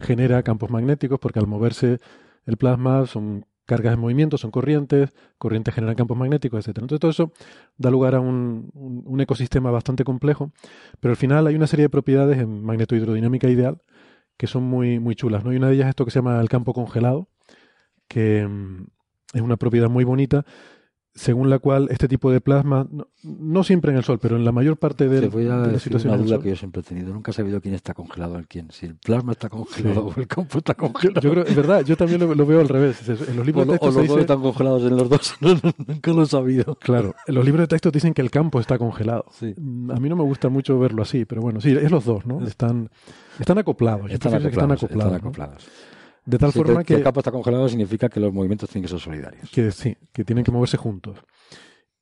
[0.00, 1.98] genera campos magnéticos porque al moverse
[2.46, 6.78] el plasma son cargas de movimiento, son corrientes, corrientes generan campos magnéticos, etc.
[6.78, 7.32] Entonces todo eso
[7.76, 10.52] da lugar a un, un, ecosistema bastante complejo,
[10.98, 13.80] pero al final hay una serie de propiedades en magnetohidrodinámica ideal
[14.36, 15.44] que son muy, muy chulas.
[15.44, 15.52] ¿no?
[15.52, 17.28] Y una de ellas es esto que se llama el campo congelado,
[18.08, 18.86] que mm,
[19.34, 20.44] es una propiedad muy bonita
[21.14, 22.86] según la cual este tipo de plasma,
[23.22, 25.82] no, siempre en el Sol, pero en la mayor parte de, voy a de las
[25.82, 26.18] situaciones.
[26.18, 27.12] una duda que yo siempre he tenido.
[27.12, 28.70] Nunca he sabido quién está congelado en quién.
[28.70, 31.20] Si el plasma está congelado o el campo está congelado.
[31.20, 33.08] Yo, creo, es verdad, yo también lo, veo al revés.
[33.08, 35.34] En los libros o, de texto o los dos están congelados en los dos.
[35.86, 36.76] nunca lo he sabido.
[36.76, 39.26] Claro, en los libros de texto dicen que el campo está congelado.
[39.40, 42.46] A mí no me gusta mucho verlo así, pero bueno, sí, es los dos, ¿no?
[42.46, 42.88] Están,
[43.38, 44.10] están acoplados.
[44.10, 44.82] Están acoplados.
[44.84, 45.68] Están acoplados.
[46.30, 48.88] De tal forma que, que, el campo está congelado significa que los movimientos tienen que
[48.88, 49.50] ser solidarios.
[49.50, 51.18] Que sí, que tienen que moverse juntos.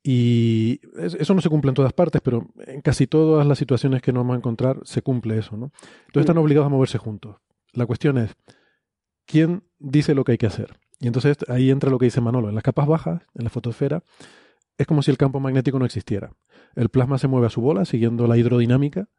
[0.03, 4.13] Y eso no se cumple en todas partes, pero en casi todas las situaciones que
[4.13, 5.71] nos vamos a encontrar se cumple eso, ¿no?
[6.07, 7.37] Entonces están obligados a moverse juntos.
[7.73, 8.35] La cuestión es,
[9.25, 10.79] ¿quién dice lo que hay que hacer?
[10.99, 12.49] Y entonces ahí entra lo que dice Manolo.
[12.49, 14.03] En las capas bajas, en la fotosfera,
[14.77, 16.33] es como si el campo magnético no existiera.
[16.75, 19.09] El plasma se mueve a su bola siguiendo la hidrodinámica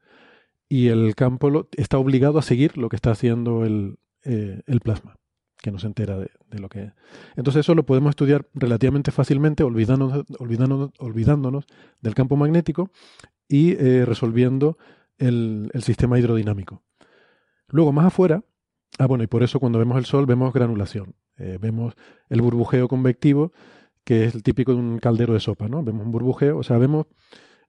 [0.69, 5.17] y el campo está obligado a seguir lo que está haciendo el, eh, el plasma,
[5.59, 6.93] que no se entera de, lo que es.
[7.37, 11.67] Entonces eso lo podemos estudiar relativamente fácilmente olvidándonos, olvidándonos, olvidándonos
[12.01, 12.91] del campo magnético
[13.49, 14.79] y eh, resolviendo
[15.19, 16.83] el, sistema hidrodinámico.
[17.69, 18.43] Luego, más afuera,
[18.99, 21.95] ah bueno, y por eso cuando vemos el Sol vemos granulación, eh, vemos
[22.29, 23.53] el burbujeo convectivo,
[24.05, 25.83] que es el típico de un caldero de sopa, ¿no?
[25.83, 27.07] Vemos un burbujeo, o sea, vemos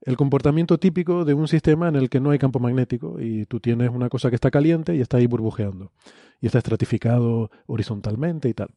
[0.02, 3.60] el comportamiento típico de un sistema en el que no hay campo magnético y tú
[3.60, 5.92] tienes una cosa que está caliente y está ahí burbujeando
[6.40, 8.70] y está estratificado horizontalmente y tal.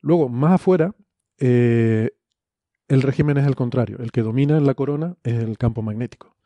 [0.00, 0.94] Luego, más afuera,
[1.38, 2.10] eh,
[2.88, 3.98] el régimen es el contrario.
[4.00, 6.36] El que domina en la corona es el campo magnético.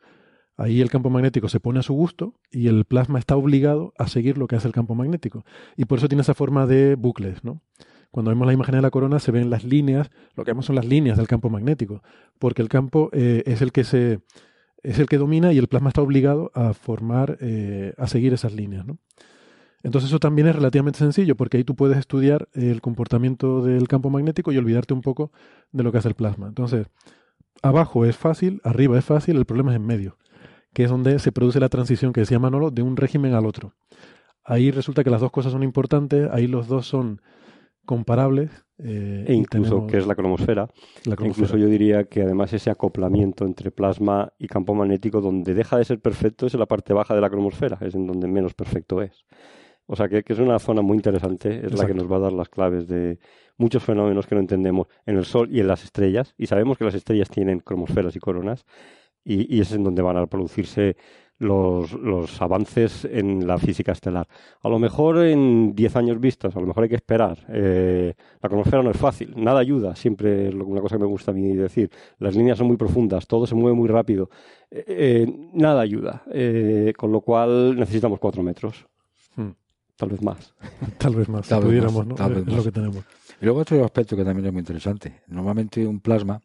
[0.57, 4.07] Ahí el campo magnético se pone a su gusto y el plasma está obligado a
[4.07, 5.43] seguir lo que hace el campo magnético.
[5.75, 7.61] Y por eso tiene esa forma de bucles, ¿no?
[8.15, 10.77] Cuando vemos la imagen de la corona se ven las líneas, lo que vemos son
[10.77, 12.01] las líneas del campo magnético,
[12.39, 14.21] porque el campo eh, es el que se
[14.83, 18.53] es el que domina y el plasma está obligado a formar, eh, a seguir esas
[18.53, 18.85] líneas.
[18.85, 18.99] ¿no?
[19.83, 24.09] Entonces eso también es relativamente sencillo porque ahí tú puedes estudiar el comportamiento del campo
[24.09, 25.33] magnético y olvidarte un poco
[25.73, 26.47] de lo que hace el plasma.
[26.47, 26.87] Entonces,
[27.63, 30.17] abajo es fácil, arriba es fácil, el problema es en medio,
[30.71, 33.73] que es donde se produce la transición que decía Manolo de un régimen al otro.
[34.45, 37.19] Ahí resulta que las dos cosas son importantes, ahí los dos son
[37.85, 38.65] comparables.
[38.77, 40.69] Eh, e incluso, que es la cromosfera.
[41.05, 45.85] Incluso yo diría que además ese acoplamiento entre plasma y campo magnético, donde deja de
[45.85, 49.01] ser perfecto, es en la parte baja de la cromosfera, es en donde menos perfecto
[49.01, 49.25] es.
[49.87, 52.33] O sea que, es una zona muy interesante, es la que nos va a dar
[52.33, 53.19] las claves de
[53.57, 56.33] muchos fenómenos que no entendemos en el Sol y en las estrellas.
[56.37, 58.65] Y sabemos que las estrellas tienen cromosferas y coronas,
[59.23, 60.97] y, y es en donde van a producirse
[61.37, 64.27] los, los, avances en la física estelar.
[64.61, 67.45] A lo mejor en 10 años vistas, a lo mejor hay que esperar.
[67.49, 71.31] Eh, la cromosfera no es fácil, nada ayuda, siempre es una cosa que me gusta
[71.31, 71.89] a mí decir.
[72.19, 74.29] Las líneas son muy profundas, todo se mueve muy rápido.
[74.71, 76.23] Eh, eh, nada ayuda,
[76.97, 78.85] con lo cual necesitamos 4 metros.
[79.35, 79.51] Hmm.
[79.97, 80.53] Tal vez más.
[80.97, 82.15] Tal vez más, tal si pudiéramos, ¿no?
[82.15, 83.03] es lo que tenemos.
[83.41, 85.21] Y luego otro aspecto que también es muy interesante.
[85.27, 86.41] Normalmente un plasma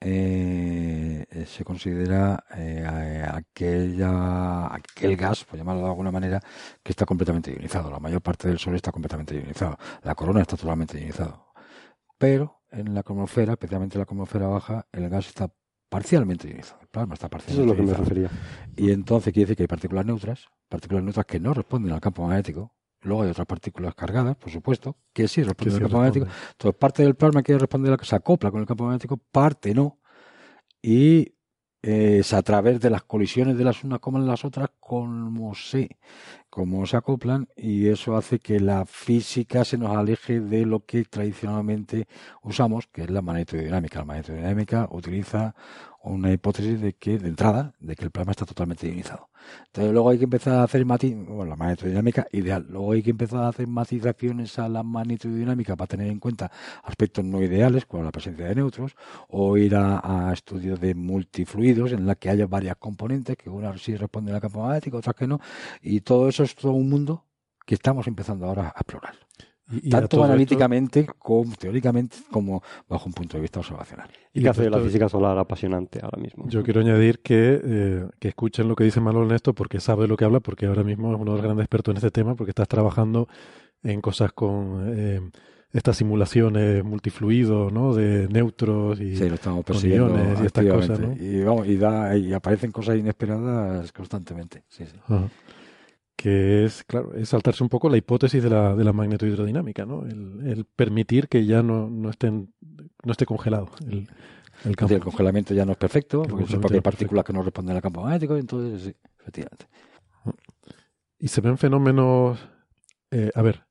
[0.00, 6.40] eh, eh, se considera eh, aquella, aquel gas, por llamarlo de alguna manera,
[6.82, 7.90] que está completamente ionizado.
[7.90, 9.78] La mayor parte del Sol está completamente ionizado.
[10.02, 11.46] La corona está totalmente ionizado.
[12.18, 15.50] Pero en la cromosfera, especialmente en la cromosfera baja, el gas está
[15.88, 16.80] parcialmente ionizado.
[16.82, 18.30] El plasma está parcialmente Eso es lo que me refería.
[18.76, 22.26] Y entonces quiere decir que hay partículas neutras, partículas neutras que no responden al campo
[22.26, 26.26] magnético, Luego hay otras partículas cargadas, por supuesto, que sí responden al campo magnético.
[26.52, 29.74] Entonces, parte del plasma quiere responder a que se acopla con el campo magnético, parte
[29.74, 30.00] no.
[30.82, 31.36] Y
[31.82, 35.98] eh, es a través de las colisiones de las unas con las otras como se,
[36.50, 41.04] como se acoplan y eso hace que la física se nos aleje de lo que
[41.04, 42.06] tradicionalmente
[42.42, 43.98] usamos, que es la magnetodinámica.
[44.00, 45.54] La magnetodinámica utiliza
[46.06, 49.28] una hipótesis de que, de entrada, de que el plasma está totalmente ionizado.
[49.66, 53.10] Entonces luego hay que empezar a hacer matiz, bueno, la magnetodinámica ideal, luego hay que
[53.10, 56.50] empezar a hacer matizaciones a la magnetodinámica para tener en cuenta
[56.82, 58.96] aspectos no ideales, como la presencia de neutros,
[59.28, 63.96] o ir a, estudios de multifluidos en la que haya varias componentes, que unas sí
[63.96, 65.40] responden al campo magnético, otras que no,
[65.82, 67.26] y todo eso es todo un mundo
[67.66, 69.14] que estamos empezando ahora a explorar.
[69.90, 74.08] tanto analíticamente como teóricamente como bajo un punto de vista observacional.
[74.32, 76.48] Y que hace la física solar apasionante ahora mismo.
[76.48, 80.16] Yo quiero añadir que, eh, que escuchen lo que dice Manuel Ernesto porque sabe lo
[80.16, 82.52] que habla, porque ahora mismo es uno de los grandes expertos en este tema, porque
[82.52, 83.28] estás trabajando
[83.82, 85.20] en cosas con eh,
[85.72, 87.92] estas simulaciones multifluidos, ¿no?
[87.92, 91.12] De neutros y sí, lo estamos iones y estas cosas, ¿no?
[91.12, 94.62] Y, vamos, y, da, y aparecen cosas inesperadas constantemente.
[94.68, 94.96] Sí, sí
[96.26, 100.04] que es, claro, es saltarse un poco la hipótesis de la, de la magnetohidrodinámica, ¿no?
[100.04, 102.52] El, permitir que ya no, no, estén,
[103.04, 104.08] no esté congelado el,
[104.64, 104.96] el campo.
[104.96, 108.36] el congelamiento ya no es perfecto, porque, hay partículas que no responden al campo magnético,
[108.36, 109.66] entonces sí, efectivamente.
[111.20, 112.40] Y se ven fenómenos,
[113.12, 113.64] eh, a ver,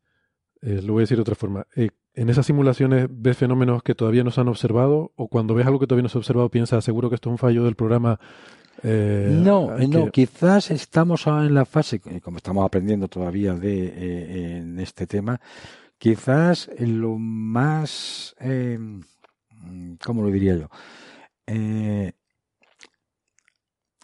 [0.61, 1.67] eh, lo voy a decir de otra forma.
[1.75, 5.11] Eh, ¿En esas simulaciones ves fenómenos que todavía no se han observado?
[5.17, 7.31] ¿O cuando ves algo que todavía no se ha observado piensas, seguro que esto es
[7.31, 8.17] un fallo del programa
[8.83, 14.57] eh, no, no, quizás estamos ahora en la fase, como estamos aprendiendo todavía de eh,
[14.57, 15.39] en este tema,
[15.97, 18.77] quizás lo más, eh,
[20.03, 20.69] ¿cómo lo diría yo?
[21.47, 22.11] Eh,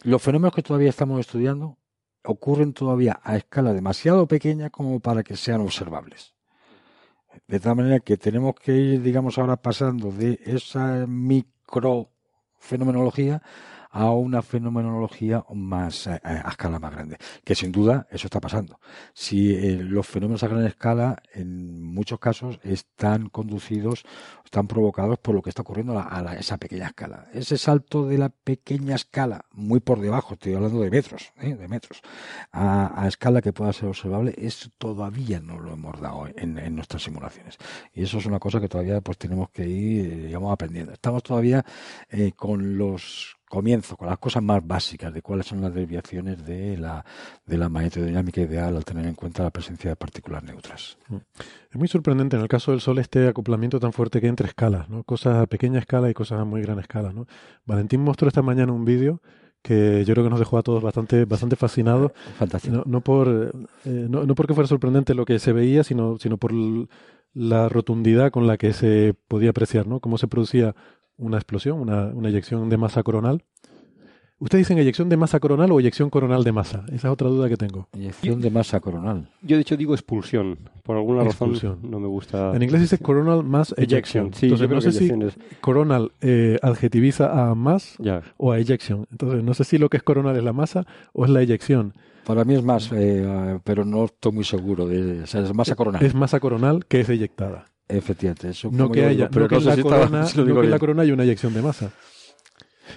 [0.04, 1.78] los fenómenos que todavía estamos estudiando
[2.24, 6.34] ocurren todavía a escala demasiado pequeña como para que sean observables.
[7.46, 13.42] De tal manera que tenemos que ir, digamos, ahora pasando de esa microfenomenología
[13.92, 16.16] a una fenomenología más a,
[16.48, 18.80] escala más grande, que sin duda eso está pasando.
[19.12, 24.04] Si eh, los fenómenos a gran escala en muchos casos están conducidos,
[24.44, 27.28] están provocados por lo que está ocurriendo a, esa pequeña escala.
[27.32, 31.54] Ese salto de la pequeña escala, muy por debajo, estoy hablando de metros, ¿eh?
[31.54, 32.00] de metros,
[32.50, 37.58] a, escala que pueda ser observable, eso todavía no lo hemos dado en, nuestras simulaciones.
[37.92, 40.92] Y eso es una cosa que todavía pues tenemos que ir, digamos, aprendiendo.
[40.92, 41.64] Estamos todavía
[42.08, 46.74] eh, con los comienzo con las cosas más básicas de cuáles son las desviaciones de
[46.78, 47.04] la,
[47.44, 50.96] de la magnetodinámica ideal al tener en cuenta la presencia de partículas neutras.
[51.10, 51.16] Mm.
[51.70, 54.48] Es muy sorprendente en el caso del Sol este acoplamiento tan fuerte que hay entre
[54.48, 55.04] escalas, ¿no?
[55.04, 57.12] cosas a pequeña escala y cosas a muy gran escala.
[57.12, 57.26] ¿no?
[57.66, 59.20] Valentín mostró esta mañana un vídeo
[59.60, 62.12] que yo creo que nos dejó a todos bastante, bastante fascinados.
[62.38, 62.84] Fantástico.
[62.86, 63.52] No, por,
[63.84, 66.54] eh, no, no, porque fuera sorprendente lo que se veía, sino, sino por
[67.34, 70.00] la rotundidad con la que se podía apreciar, ¿no?
[70.00, 70.74] Cómo se producía
[71.16, 73.42] una explosión, una, una eyección de masa coronal,
[74.38, 76.84] ¿Ustedes dicen eyección de masa coronal o eyección coronal de masa?
[76.88, 77.88] Esa es otra duda que tengo.
[77.92, 79.30] Eyección de masa coronal.
[79.40, 80.58] Yo de hecho digo expulsión.
[80.82, 81.74] Por alguna Expulsión.
[81.76, 82.50] razón no me gusta.
[82.52, 84.26] En inglés dice coronal mass ejection.
[84.26, 87.54] Ejection, sí, Entonces, no sé si es- coronal eh, adjetiviza a
[88.00, 88.22] Ya.
[88.36, 89.06] o a ejection.
[89.12, 91.94] Entonces, no sé si lo que es coronal es la masa o es la eyección.
[92.26, 94.88] Para mí es más, eh, pero no estoy muy seguro.
[94.88, 96.04] De, o sea, es masa coronal.
[96.04, 97.66] Es masa coronal que es eyectada.
[97.96, 98.48] Efectivamente.
[98.50, 100.44] Eso No como que haya, digo, pero no que en la si corona, si no
[100.44, 101.90] que en la corona haya una eyección de masa.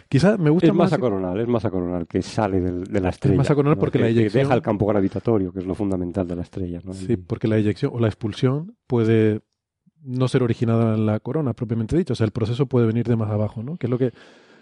[0.09, 3.09] Quizás me gusta Es más masa coronal, es masa coronal que sale del- de la
[3.09, 3.37] estrella.
[3.37, 3.79] masa coronal ¿no?
[3.79, 6.41] porque Que- la que eyección- deja el campo gravitatorio, que es lo fundamental de la
[6.41, 6.81] estrella.
[6.83, 6.93] ¿no?
[6.93, 9.41] Sí, porque la eyección o la expulsión puede
[10.03, 12.13] no ser originada en la corona, propiamente dicho.
[12.13, 13.75] O sea, el proceso puede venir de más abajo, ¿no?
[13.77, 14.11] Que es lo que...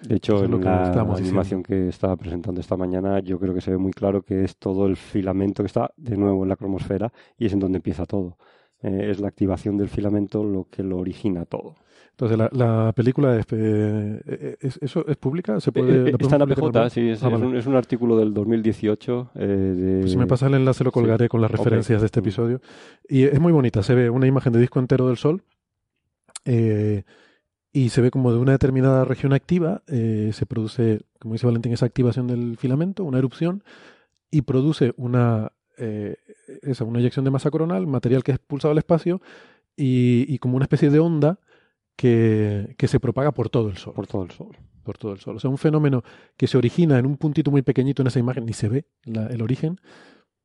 [0.04, 3.54] De hecho, es lo en que la animación que estaba presentando esta mañana, yo creo
[3.54, 6.50] que se ve muy claro que es todo el filamento que está de nuevo en
[6.50, 8.38] la cromosfera y es en donde empieza todo.
[8.84, 11.76] Eh, es la activación del filamento lo que lo origina todo.
[12.12, 15.60] Entonces, la, la película es, eh, es- ¿Eso es pública?
[15.60, 18.18] ¿Se puede, Eh, eh, está en APJ, sí, es, Ah, es un, es un artículo
[18.18, 19.32] del 2018.
[19.36, 20.00] eh, de...
[20.02, 20.94] Pues si me pasa el enlace lo Sí.
[20.94, 22.24] colgaré con las referencias de este Mm.
[22.24, 22.62] episodio.
[23.10, 25.42] Y es muy bonita, se ve una imagen de disco entero del Sol
[26.46, 31.86] y se ve como de una determinada región activa, se produce, como dice Valentín, esa
[31.86, 33.64] activación del filamento, una erupción,
[34.30, 36.16] y produce una, eh,
[36.62, 39.22] esa, una eyección de masa coronal, material que es expulsado al espacio,
[39.76, 41.40] y, y como una especie de onda
[41.96, 43.94] que, que se propaga por todo el Sol.
[43.94, 44.58] Por todo el Sol.
[44.84, 45.38] Por todo el Sol.
[45.38, 46.04] O sea, un fenómeno
[46.38, 49.28] que se origina en un puntito muy pequeñito en esa imagen, ni se ve la-
[49.28, 49.80] el origen,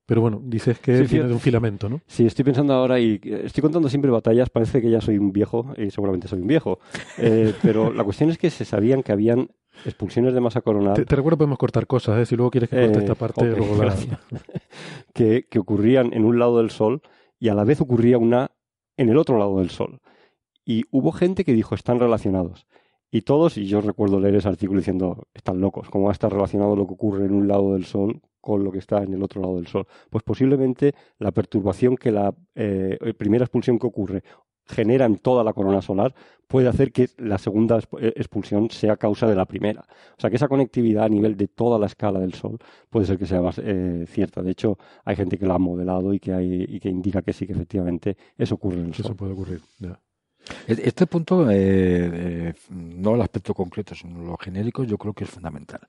[0.06, 1.28] pero bueno, dices que Sí, viene fíjate.
[1.28, 2.00] de un filamento, ¿no?
[2.06, 5.74] Sí, estoy pensando ahora y estoy contando siempre batallas, parece que ya soy un viejo
[5.76, 6.78] y seguramente soy un viejo.
[7.18, 9.50] Eh, pero la cuestión es que se sabían que habían
[9.84, 12.26] expulsiones de masa coronal Te, te recuerdo podemos cortar cosas, ¿eh?
[12.26, 13.94] si luego quieres que corte Eh, esta parte, ok, luego la-
[15.14, 17.02] que, que ocurrían en un lado del Sol
[17.38, 18.50] y a la vez ocurría una
[18.96, 20.00] en el otro lado del Sol.
[20.64, 22.66] Y hubo gente que dijo, están relacionados.
[23.10, 26.30] Y todos, y yo recuerdo leer ese artículo diciendo, están locos, ¿cómo va a estar
[26.30, 29.22] relacionado lo que ocurre en un lado del Sol con lo que está en el
[29.22, 29.86] otro lado del Sol?
[30.10, 34.24] Pues posiblemente la perturbación que la eh, primera expulsión que ocurre
[34.68, 36.14] genera en toda la corona solar
[36.46, 39.80] puede hacer que la segunda eh, expulsión sea causa de la primera.
[40.16, 42.58] O sea que esa conectividad a nivel de toda la escala del Sol
[42.90, 44.42] puede ser que sea más, eh, cierta.
[44.42, 47.32] De hecho, hay gente que la ha modelado y que, hay, y que indica que
[47.32, 49.16] sí, que efectivamente eso ocurre en el que eso Sol.
[49.16, 49.60] puede ocurrir.
[49.78, 49.98] ya.
[50.66, 55.30] Este punto, eh, eh, no el aspecto concreto, sino lo genérico, yo creo que es
[55.30, 55.80] fundamental.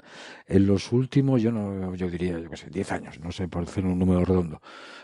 [0.47, 3.65] En los últimos, yo no, yo diría, yo qué sé, 10 años, no sé, por
[3.65, 4.61] decir un número redondo,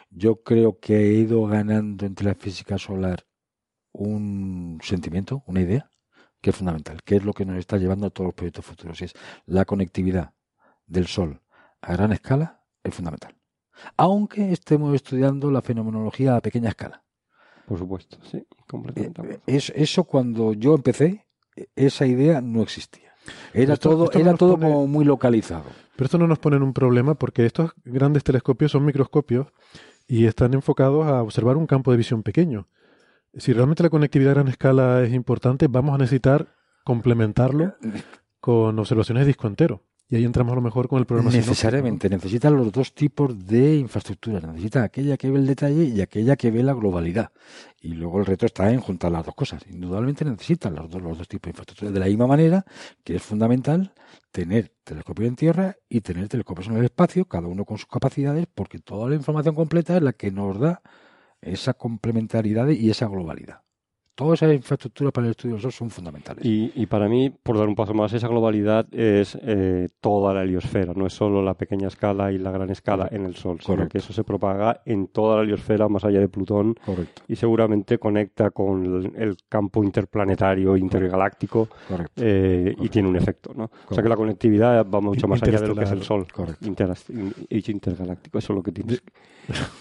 [0.09, 3.25] yo creo que he ido ganando entre la física solar
[3.97, 5.89] un sentimiento, una idea,
[6.41, 9.01] que es fundamental, que es lo que nos está llevando a todos los proyectos futuros,
[9.01, 9.13] y es
[9.45, 10.33] la conectividad
[10.85, 11.41] del Sol
[11.81, 13.35] a gran escala es fundamental.
[13.97, 17.03] Aunque estemos estudiando la fenomenología a pequeña escala.
[17.67, 19.41] Por supuesto, sí, completamente.
[19.47, 21.25] Es, eso cuando yo empecé,
[21.75, 23.13] esa idea no existía.
[23.53, 25.65] Era Esto- todo, esto era todo pone- como muy localizado.
[25.95, 29.47] Pero esto no nos pone en un problema porque estos grandes telescopios son microscopios
[30.07, 32.67] y están enfocados a observar un campo de visión pequeño.
[33.37, 37.75] Si realmente la conectividad a gran escala es importante, vamos a necesitar complementarlo
[38.39, 39.83] con observaciones de disco entero.
[40.07, 41.31] Y ahí entramos a lo mejor con el programa.
[41.31, 44.39] Necesariamente, necesita los dos tipos de infraestructura.
[44.39, 47.31] Necesita aquella que ve el detalle y aquella que ve la globalidad.
[47.81, 49.65] Y luego el reto está en juntar las dos cosas.
[49.67, 51.91] Indudablemente necesitan los dos, los dos tipos de infraestructura.
[51.91, 52.65] De la misma manera
[53.03, 53.93] que es fundamental
[54.31, 58.45] tener telescopios en tierra y tener telescopios en el espacio, cada uno con sus capacidades,
[58.53, 60.83] porque toda la información completa es la que nos da
[61.45, 63.64] esa complementariedad y esa globalidad.
[64.15, 66.45] Todas esas infraestructuras para el estudio del Sol son fundamentales.
[66.45, 70.43] Y, y para mí, por dar un paso más, esa globalidad es eh, toda la
[70.43, 73.89] heliosfera, no es solo la pequeña escala y la gran escala en el Sol, sino
[73.89, 77.23] que eso se propaga en toda la heliosfera más allá de Plutón Correcto.
[77.27, 82.21] y seguramente conecta con el, el campo interplanetario, intergaláctico Correcto.
[82.23, 83.51] eh, y tiene un efecto.
[83.53, 83.69] ¿no?
[83.89, 86.25] O sea que la conectividad va mucho más allá de lo que es el Sol.
[86.31, 86.65] Correcto.
[87.49, 89.03] Intergaláctico, eso es lo que tienes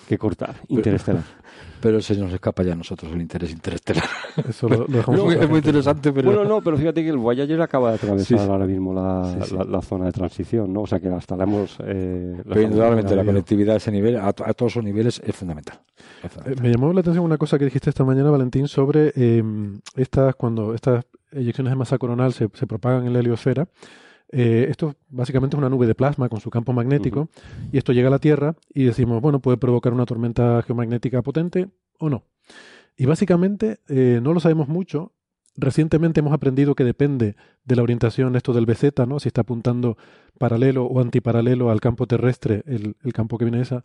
[0.08, 0.56] que cortar.
[0.68, 1.22] Interestelar.
[1.80, 4.04] Pero se nos escapa ya a nosotros el interés interestelar.
[4.48, 6.30] Eso lo, lo dejamos No, es muy interesante, pero...
[6.32, 8.50] Bueno, no, pero fíjate que el Voyager acaba de atravesar Sí, sí.
[8.50, 9.56] ahora mismo la, Sí, sí.
[9.56, 10.82] la- la zona de transición, ¿no?
[10.82, 11.76] O sea que hasta la hemos...
[11.84, 14.84] Eh, la Pero estamos indudablemente la conectividad a ese nivel, a, to- a todos esos
[14.84, 15.80] niveles, es fundamental.
[16.22, 16.54] Es Eh.
[16.62, 19.42] Me llamó la atención una cosa que dijiste esta mañana, Valentín, sobre eh,
[19.96, 23.66] estas, cuando estas eyecciones de masa coronal se, se propagan en la heliosfera.
[24.36, 27.28] Eh, esto básicamente es una nube de plasma con su campo magnético
[27.70, 31.68] y esto llega a la Tierra y decimos, bueno, puede provocar una tormenta geomagnética potente
[32.00, 32.24] o no.
[32.96, 35.12] Y básicamente eh, no lo sabemos mucho.
[35.56, 39.20] Recientemente hemos aprendido que depende de la orientación esto del BZ, ¿no?
[39.20, 39.96] Si está apuntando
[40.38, 43.82] paralelo o antiparalelo al campo terrestre, el, campo que viene de esa,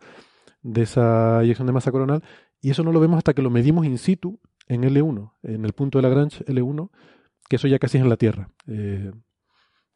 [0.62, 2.22] de esa eyección de masa coronal.
[2.60, 5.72] Y eso no lo vemos hasta que lo medimos in situ en L1, en el
[5.72, 6.90] punto de Lagrange L1,
[7.48, 8.50] que eso ya casi es en la Tierra.
[8.66, 9.12] Eh,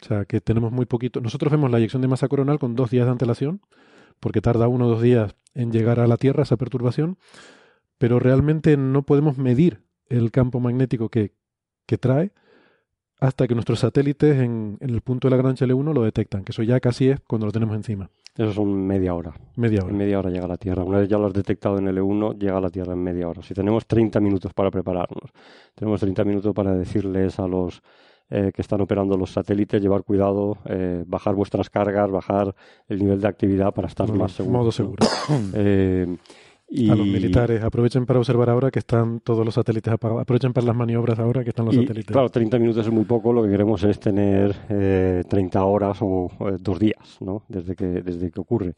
[0.03, 1.21] O sea, que tenemos muy poquito.
[1.21, 3.61] Nosotros vemos la eyección de masa coronal con dos días de antelación,
[4.21, 7.17] porque tarda uno o dos días en llegar a la Tierra esa perturbación,
[7.99, 11.33] pero realmente no podemos medir el campo magnético que,
[11.87, 12.33] que trae
[13.21, 16.63] hasta que nuestros satélites en, el punto de la Gran L1 lo detectan, que eso
[16.63, 18.11] ya casi es cuando lo tenemos encima.
[18.37, 19.33] Eso son media hora.
[19.57, 19.91] Media hora.
[19.91, 20.83] En media hora llega a la Tierra.
[20.83, 23.43] Una vez ya lo has detectado en L1, llega a la Tierra en media hora.
[23.43, 25.31] Si tenemos 30 minutos para prepararnos,
[25.75, 27.81] tenemos 30 minutos para decirles a los
[28.31, 32.55] eh, que están operando los satélites llevar cuidado, eh, bajar vuestras cargas, bajar
[32.89, 34.59] el nivel de actividad para estar más seguros.
[34.59, 35.07] Modo seguro.
[35.55, 36.17] eh,
[36.69, 36.91] y...
[36.91, 40.67] A los militares, aprovechen para observar ahora que están todos los satélites apagados, aprovechen para
[40.67, 42.13] las maniobras ahora que están los satélites.
[42.13, 46.31] Claro, 30 minutos es muy poco, lo que queremos es tener eh, 30 horas o
[46.41, 47.45] eh, dos días, ¿no?
[47.49, 48.75] Desde que, desde que ocurre.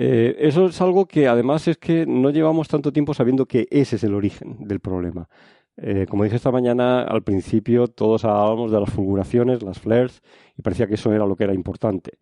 [0.00, 3.96] Eh, eso es algo que además es que no llevamos tanto tiempo sabiendo que ese
[3.96, 5.28] es el origen del problema.
[5.76, 10.22] Eh, como dije esta mañana, al principio todos hablábamos de las fulguraciones, las flares,
[10.56, 12.18] y parecía que eso era lo que era importante.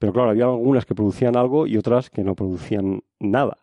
[0.00, 3.58] Pero claro, había algunas que producían algo y otras que no producían nada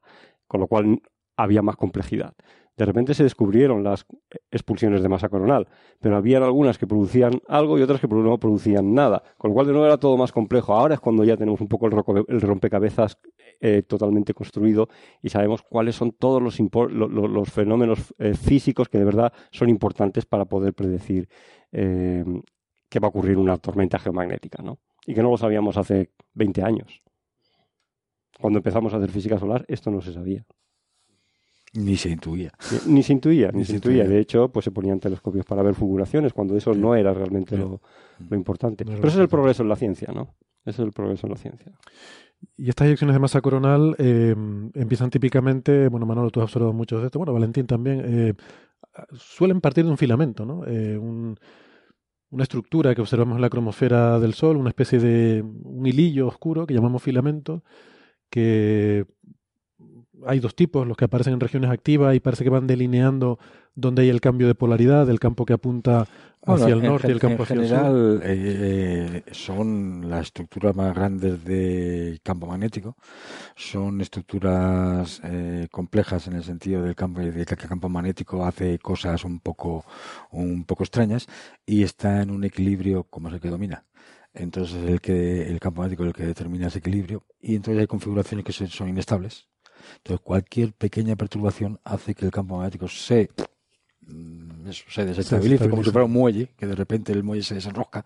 [0.48, 1.02] con lo cual
[1.36, 2.34] había más complejidad.
[2.78, 4.06] De repente se descubrieron las
[4.52, 5.68] expulsiones de masa coronal,
[6.00, 9.66] pero había algunas que producían algo y otras que no producían nada, con lo cual
[9.66, 10.76] de nuevo era todo más complejo.
[10.76, 13.18] Ahora es cuando ya tenemos un poco el rompecabezas
[13.60, 14.90] eh, totalmente construido
[15.24, 16.60] y sabemos cuáles son todos los,
[16.92, 21.28] los fenómenos eh, físicos que de verdad son importantes para poder predecir
[21.72, 22.24] eh,
[22.90, 24.78] que va a ocurrir una tormenta geomagnética, ¿no?
[25.08, 27.02] Y que no lo sabíamos hace 20 años.
[28.40, 30.46] Cuando empezamos a hacer física solar, esto no se sabía.
[31.74, 32.52] Ni se intuía.
[32.88, 34.06] Ni, se intuía, ni, se, intuía.
[34.06, 37.82] De hecho, pues se ponían telescopios para ver fulguraciones, cuando eso no era realmente lo,
[38.32, 38.86] importante.
[38.86, 40.36] Pero ese es el progreso en la ciencia, ¿no?
[40.66, 41.72] Ese es el progreso en la ciencia.
[42.56, 44.36] Y estas eyecciones de masa coronal eh,
[44.74, 48.34] empiezan típicamente, bueno, Manolo, tú has observado muchos de esto, bueno, Valentín también, eh,
[49.14, 50.64] suelen partir de un filamento, ¿no?
[50.66, 56.28] Eh, una estructura que observamos en la cromosfera del Sol, una especie de un hilillo
[56.28, 57.64] oscuro que llamamos filamento,
[58.30, 59.06] que
[60.26, 63.40] hay dos tipos, los que aparecen en regiones activas y parece que van delineando
[63.76, 66.08] dónde hay el cambio de polaridad, el campo que apunta
[66.46, 67.78] hacia el norte y el campo hacia el sur.
[67.78, 72.96] En general eh, son las estructuras más grandes de campo magnético,
[73.56, 78.80] son estructuras eh, complejas en el sentido del campo de que el campo magnético hace
[78.80, 79.86] cosas un poco
[80.32, 81.28] un poco extrañas
[81.66, 83.84] y está en un equilibrio como es el que domina.
[84.38, 87.88] Entonces el que el campo magnético es el que determina ese equilibrio y entonces hay
[87.88, 89.48] configuraciones que son inestables.
[89.98, 93.30] Entonces cualquier pequeña perturbación hace que el campo magnético se
[94.02, 98.06] mm, se desestabilice como si fuera un muelle, que de repente el muelle se desenrosca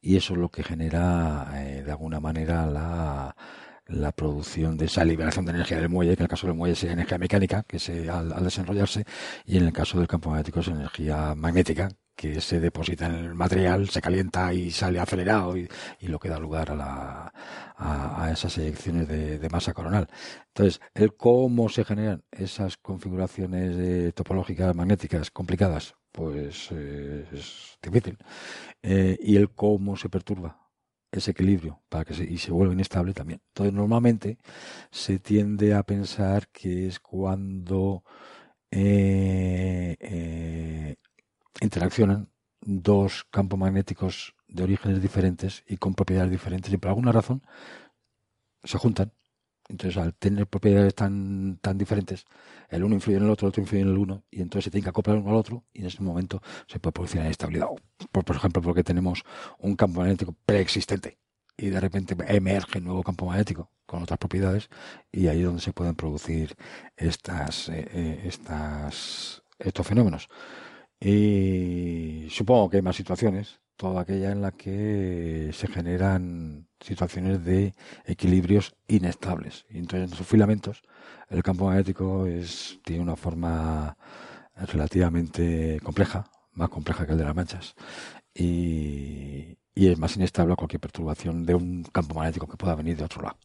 [0.00, 3.36] y eso es lo que genera eh, de alguna manera la,
[3.86, 6.72] la producción de esa liberación de energía del muelle, que en el caso del muelle
[6.72, 9.04] es energía mecánica, que se al, al desenrollarse,
[9.44, 13.34] y en el caso del campo magnético es energía magnética, que se deposita en el
[13.34, 15.68] material, se calienta y sale acelerado y,
[16.00, 17.32] lo que da lugar a, la,
[17.76, 20.08] a, esas eyecciones de, masa coronal.
[20.48, 28.18] Entonces, el cómo se generan esas configuraciones topológicas magnéticas complicadas, pues eh, es difícil.
[28.82, 30.70] Eh, y el cómo se perturba
[31.12, 33.42] ese equilibrio para que se, y se vuelve inestable también.
[33.48, 34.38] Entonces, normalmente
[34.90, 38.04] se tiende a pensar que es cuando
[38.70, 39.96] eh,
[41.60, 47.42] interaccionan dos campos magnéticos de orígenes diferentes y con propiedades diferentes y por alguna razón
[48.64, 49.12] se juntan.
[49.68, 52.24] Entonces, al tener propiedades tan, tan diferentes,
[52.68, 54.70] el uno influye en el otro, el otro influye en el uno, y entonces se
[54.70, 57.66] tiene que acoplar uno al otro, y en ese momento se puede producir inestabilidad.
[58.12, 59.24] Por, por ejemplo, porque tenemos
[59.58, 61.18] un campo magnético preexistente,
[61.56, 64.68] y de repente emerge un nuevo campo magnético con otras propiedades,
[65.10, 66.54] y ahí es donde se pueden producir
[66.96, 70.28] estas, eh, eh, estas, estos fenómenos.
[71.00, 77.74] Y supongo que hay más situaciones, toda aquella en la que se generan situaciones de
[78.06, 79.66] equilibrios inestables.
[79.70, 80.82] Y entonces en esos filamentos
[81.28, 83.96] el campo magnético es, tiene una forma
[84.54, 87.74] relativamente compleja, más compleja que el de las manchas,
[88.32, 93.04] y es más inestable a cualquier perturbación de un campo magnético que pueda venir de
[93.04, 93.36] otro lado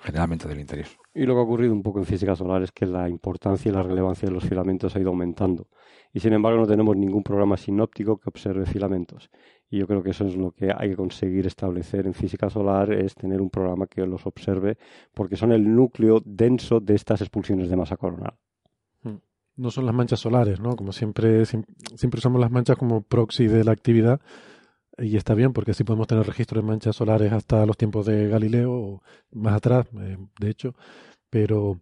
[0.00, 0.86] generalmente del interior.
[1.14, 3.74] Y lo que ha ocurrido un poco en física solar es que la importancia y
[3.74, 5.66] la relevancia de los filamentos ha ido aumentando
[6.12, 9.30] y sin embargo no tenemos ningún programa sinóptico que observe filamentos.
[9.70, 12.92] Y yo creo que eso es lo que hay que conseguir establecer en física solar,
[12.92, 14.78] es tener un programa que los observe,
[15.14, 18.34] porque son el núcleo denso de estas expulsiones de masa coronal.
[19.02, 19.16] Hmm.
[19.56, 20.74] No son las manchas solares, ¿no?
[20.74, 24.20] Como siempre, siempre usamos las manchas como proxy de la actividad,
[24.98, 28.28] y está bien porque así podemos tener registro de manchas solares hasta los tiempos de
[28.28, 30.74] Galileo o más atrás, eh, de hecho,
[31.30, 31.80] pero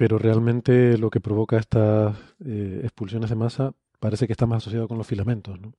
[0.00, 4.88] pero realmente lo que provoca estas eh, expulsiones de masa parece que está más asociado
[4.88, 5.60] con los filamentos.
[5.60, 5.74] ¿no?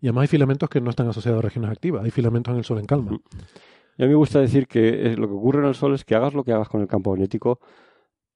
[0.00, 2.64] Y además hay filamentos que no están asociados a regiones activas, hay filamentos en el
[2.64, 3.20] Sol en calma.
[3.96, 6.16] Y a mí me gusta decir que lo que ocurre en el Sol es que
[6.16, 7.60] hagas lo que hagas con el campo magnético,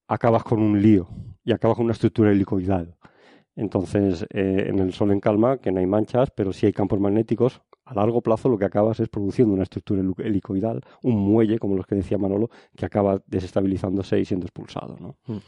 [0.07, 1.09] acabas con un lío
[1.43, 2.95] y acabas con una estructura helicoidal.
[3.57, 7.01] Entonces, eh, en el Sol en calma, que no hay manchas, pero sí hay campos
[7.01, 11.75] magnéticos, a largo plazo lo que acabas es produciendo una estructura helicoidal, un muelle, como
[11.75, 14.95] los que decía Manolo, que acaba desestabilizándose y siendo expulsado.
[14.99, 15.15] ¿no?
[15.27, 15.39] Mm.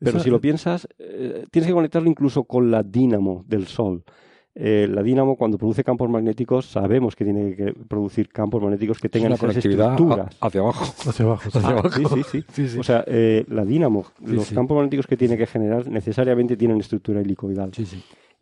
[0.00, 4.02] Pero si lo piensas, eh, tienes que conectarlo incluso con la dínamo del Sol.
[4.54, 9.08] Eh, la dínamo cuando produce campos magnéticos sabemos que tiene que producir campos magnéticos que
[9.08, 12.04] tengan esas estructuras hacia abajo hacia abajo, ah, Sí,
[12.52, 16.58] sí, sí, o sea eh, la dínamo los campos magnéticos que tiene que generar necesariamente
[16.58, 17.72] tienen estructura helicoidal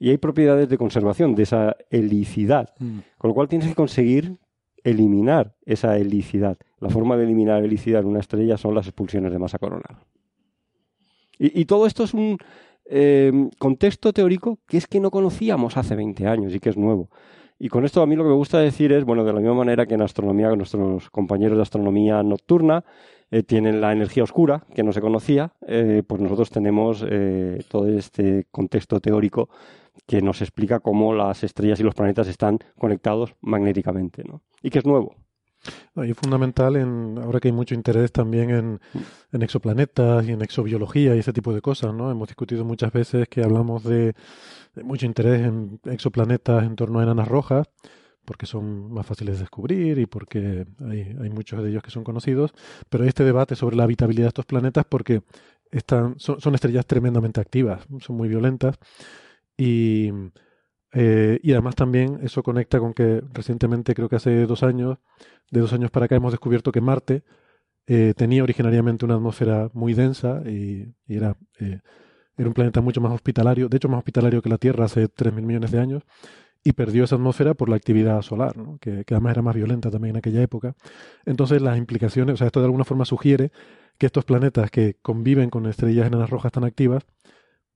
[0.01, 2.99] y hay propiedades de conservación de esa helicidad mm.
[3.17, 4.39] con lo cual tienes que conseguir
[4.83, 9.39] eliminar esa helicidad la forma de eliminar helicidad en una estrella son las expulsiones de
[9.39, 9.99] masa coronal
[11.39, 12.37] y todo esto es un
[12.93, 17.09] Em, contexto teórico que es que no conocíamos hace 20 años y que es nuevo.
[17.57, 19.55] Y con esto a mí lo que me gusta decir es, bueno, de la misma
[19.55, 22.85] manera que en astronomía, nuestros compañeros de astronomía nocturna
[23.31, 27.87] eh, tienen la energía oscura, que no se conocía, eh, pues nosotros tenemos eh, todo
[27.87, 29.49] este contexto teórico
[30.07, 34.43] que nos explica cómo las estrellas y los planetas están conectados magnéticamente, ¿no?
[34.63, 35.15] Y que es nuevo.
[35.97, 38.81] Y es fundamental, en, ahora que hay mucho interés también en,
[39.33, 42.11] en, exoplanetas y en exobiología y ese tipo de cosas, ¿no?
[42.11, 44.15] Hemos discutido muchas veces que hablamos de,
[44.83, 47.69] mucho interés en exoplanetas en torno a enanas rojas,
[48.31, 52.53] porque son más fáciles de descubrir y porque hay, muchos de ellos que son conocidos,
[52.89, 55.23] pero hay este debate sobre la habitabilidad de estos planetas porque
[55.73, 58.79] están, son, son estrellas tremendamente activas, son muy violentas
[59.57, 60.13] y
[60.93, 64.99] eh, y además también eso conecta con que recientemente, creo que hace dos años,
[65.51, 67.25] de dos años para acá, hemos descubierto que Marte
[67.89, 71.81] eh, tenía originariamente una atmósfera muy densa y, era, eh,
[72.37, 75.43] era un planeta mucho más hospitalario, de hecho más hospitalario que la Tierra hace 3.000
[75.43, 76.05] millones de años,
[76.63, 78.79] y perdió esa atmósfera por la actividad solar, ¿no?
[78.81, 80.75] que, que, además era más violenta también en aquella época.
[81.25, 83.51] Entonces las implicaciones, o sea, esto de alguna forma sugiere
[83.99, 87.05] que estos planetas que conviven con estrellas enanas rojas tan activas,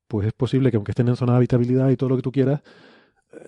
[0.09, 2.33] pues es posible que aunque estén en zona de habitabilidad y todo lo que tú
[2.33, 2.63] quieras,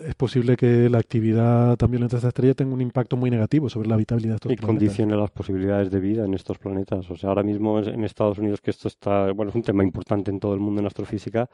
[0.01, 3.69] es posible que la actividad tan violenta de esta estrella tenga un impacto muy negativo
[3.69, 4.75] sobre la habitabilidad de estos y planetas.
[4.75, 7.11] Y condicione las posibilidades de vida en estos planetas.
[7.11, 10.31] O sea, ahora mismo en Estados Unidos, que esto está, bueno, es un tema importante
[10.31, 11.49] en todo el mundo en astrofísica,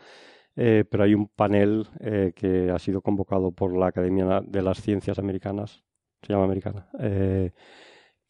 [0.54, 4.80] eh, pero hay un panel eh, que ha sido convocado por la Academia de las
[4.80, 5.82] Ciencias Americanas,
[6.22, 7.52] se llama americana, eh,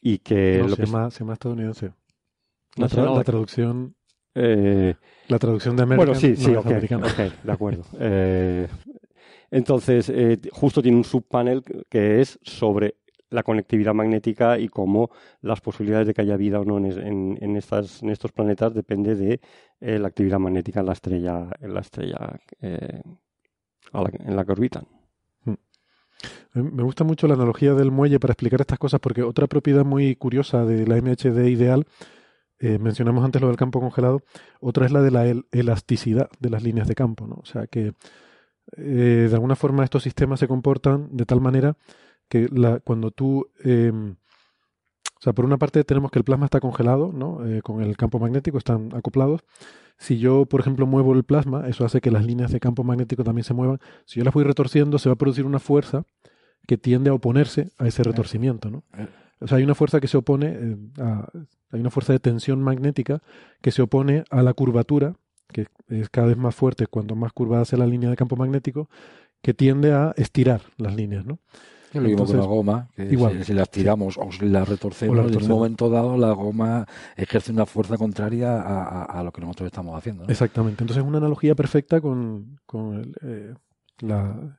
[0.01, 0.59] y que...
[0.61, 1.93] No, lo se, llama, se llama estadounidense.
[2.77, 3.97] La, la traducción...
[4.35, 7.85] la traducción de American Bueno, sí, sí, ok, de acuerdo.
[9.53, 12.97] Entonces, eh, justo tiene un subpanel que es sobre
[13.29, 15.11] la conectividad magnética y cómo
[15.43, 19.41] las posibilidades de que haya vida o no en, estas, en estos planetas depende de
[19.81, 23.03] eh, la actividad magnética en la estrella, en la estrella eh,
[23.93, 24.87] en la que orbitan.
[25.45, 25.55] Hmm.
[26.55, 30.17] Me gusta mucho la analogía del muelle para explicar estas cosas porque otra propiedad muy
[30.17, 31.87] curiosa de la MHD ideal,
[32.59, 34.23] mencionamos antes lo del campo congelado,
[34.61, 37.35] otra es la de la elasticidad de las líneas de campo, ¿no?
[37.35, 37.93] O sea que
[38.77, 41.77] eh, de alguna forma estos sistemas se comportan de tal manera
[42.29, 43.51] que la, cuando tú...
[43.65, 47.47] Em, o sea, por una parte tenemos que el plasma está congelado, ¿no?
[47.47, 49.45] Eh, con el campo magnético, están acoplados.
[49.97, 53.23] Si yo, por ejemplo, muevo el plasma, eso hace que las líneas de campo magnético
[53.23, 53.79] también se muevan.
[54.05, 56.05] Si yo las voy retorciendo, se va a producir una fuerza
[56.67, 58.83] que tiende a oponerse a ese retorcimiento, ¿no?
[58.97, 59.07] Eh.
[59.41, 61.29] O sea, hay una fuerza que se opone, a,
[61.71, 63.23] hay una fuerza de tensión magnética
[63.61, 65.17] que se opone a la curvatura
[65.53, 68.89] que es cada vez más fuerte cuanto más curvada sea la línea de campo magnético,
[69.41, 71.39] que tiende a estirar las líneas, ¿no?
[72.01, 75.43] lo mismo con la goma, que igual, si, la estiramos o si la retorcemos, en
[75.43, 80.25] un momento dado la goma ejerce una fuerza contraria a, lo que nosotros estamos haciendo.
[80.29, 80.83] Exactamente.
[80.83, 82.59] Entonces es una analogía perfecta con,
[83.23, 83.55] eh,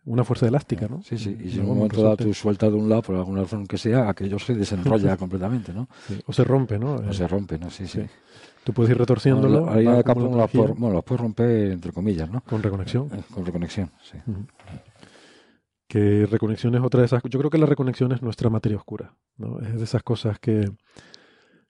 [0.05, 1.01] una fuerza elástica, ¿no?
[1.01, 1.35] Sí, sí.
[1.43, 3.77] Y si en un momento dado tú sueltas de un lado, por alguna razón que
[3.77, 5.89] sea, aquello se desenrolla completamente, ¿no?
[6.27, 6.95] O se rompe, ¿no?
[6.95, 7.69] O se rompe, ¿no?
[7.69, 7.87] sí.
[7.87, 8.01] sí.
[8.63, 9.69] Tú puedes ir retorciéndolo.
[9.69, 12.41] Ahí de campo bueno, los puedes romper entre comillas, ¿no?
[12.41, 13.09] Con reconexión.
[13.13, 14.17] Eh, con reconexión, sí.
[15.87, 17.21] Que reconexión es otra de esas.
[17.23, 19.59] Yo creo que la reconexión es nuestra materia oscura, ¿no?
[19.59, 20.71] Es de esas cosas que,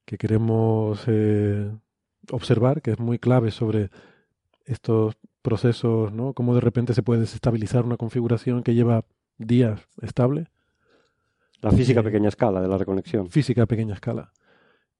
[0.05, 1.71] que queremos eh,
[2.31, 3.89] observar, que es muy clave sobre
[4.65, 6.33] estos procesos, ¿no?
[6.33, 9.03] Cómo de repente se puede desestabilizar una configuración que lleva
[9.37, 10.47] días estable.
[11.59, 13.29] La física a pequeña escala de la reconexión.
[13.29, 14.31] Física a pequeña escala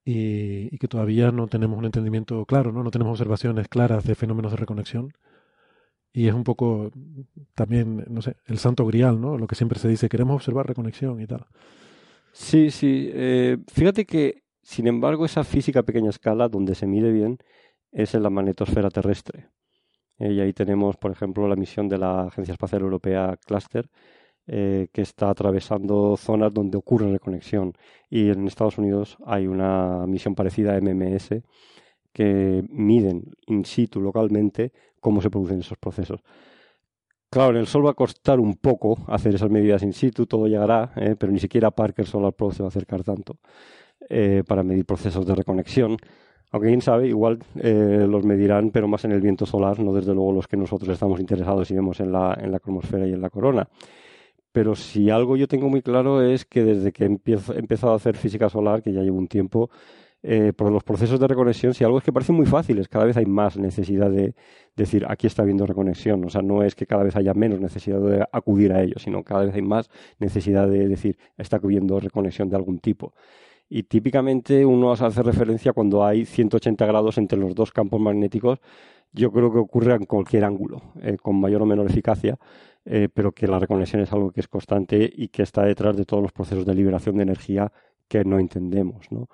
[0.06, 2.84] y, que todavía no tenemos un entendimiento claro, ¿no?
[2.84, 5.14] no tenemos observaciones claras de fenómenos de reconexión.
[6.16, 6.92] Y es un poco
[7.56, 9.36] también, no sé, el santo grial, ¿no?
[9.36, 11.48] Lo que siempre se dice, queremos observar reconexión y tal.
[12.32, 13.10] Sí, sí.
[13.12, 17.40] Eh, fíjate que, sin embargo, esa física a pequeña escala, donde se mide bien,
[17.92, 19.50] es en la magnetosfera terrestre.
[20.20, 23.90] y ahí tenemos, por ejemplo, la misión de la Agencia Espacial Europea Cluster,
[24.46, 27.74] que está atravesando zonas donde ocurre reconexión.
[28.10, 31.42] Y en Estados Unidos hay una misión parecida a MMS
[32.14, 36.22] que miden in situ localmente cómo se producen esos procesos.
[37.30, 40.46] Claro, en el Sol va a costar un poco hacer esas medidas in situ, todo
[40.46, 41.16] llegará, ¿eh?
[41.18, 43.40] pero ni siquiera Parker Solar Pro se va a acercar tanto
[44.08, 45.98] eh, para medir procesos de reconexión.
[46.52, 50.14] Aunque quién sabe, igual eh, los medirán, pero más en el viento solar, no desde
[50.14, 53.22] luego los que nosotros estamos interesados y vemos en la, en la cromosfera y en
[53.22, 53.68] la corona.
[54.54, 57.98] Pero si algo yo tengo muy claro es que desde que empiezo, he empezado a
[57.98, 59.70] hacer física solar, que ya llevo un tiempo,
[60.26, 63.18] eh, por los procesos de reconexión, si algo es que parecen muy fáciles, cada vez
[63.18, 64.36] hay más necesidad de
[64.74, 66.24] decir aquí está habiendo reconexión.
[66.24, 69.24] O sea, no es que cada vez haya menos necesidad de acudir a ello, sino
[69.24, 73.14] cada vez hay más necesidad de decir está habiendo reconexión de algún tipo.
[73.70, 78.60] Y típicamente uno hace referencia cuando hay 180 grados entre los dos campos magnéticos.
[79.12, 82.38] Yo creo que ocurre en cualquier ángulo, eh, con mayor o menor eficacia,
[82.86, 86.06] eh, pero que la reconexión es algo que es constante y que está detrás de
[86.06, 87.72] todos los procesos de liberación de energía
[88.08, 89.12] que no entendemos.
[89.12, 89.30] ¿no?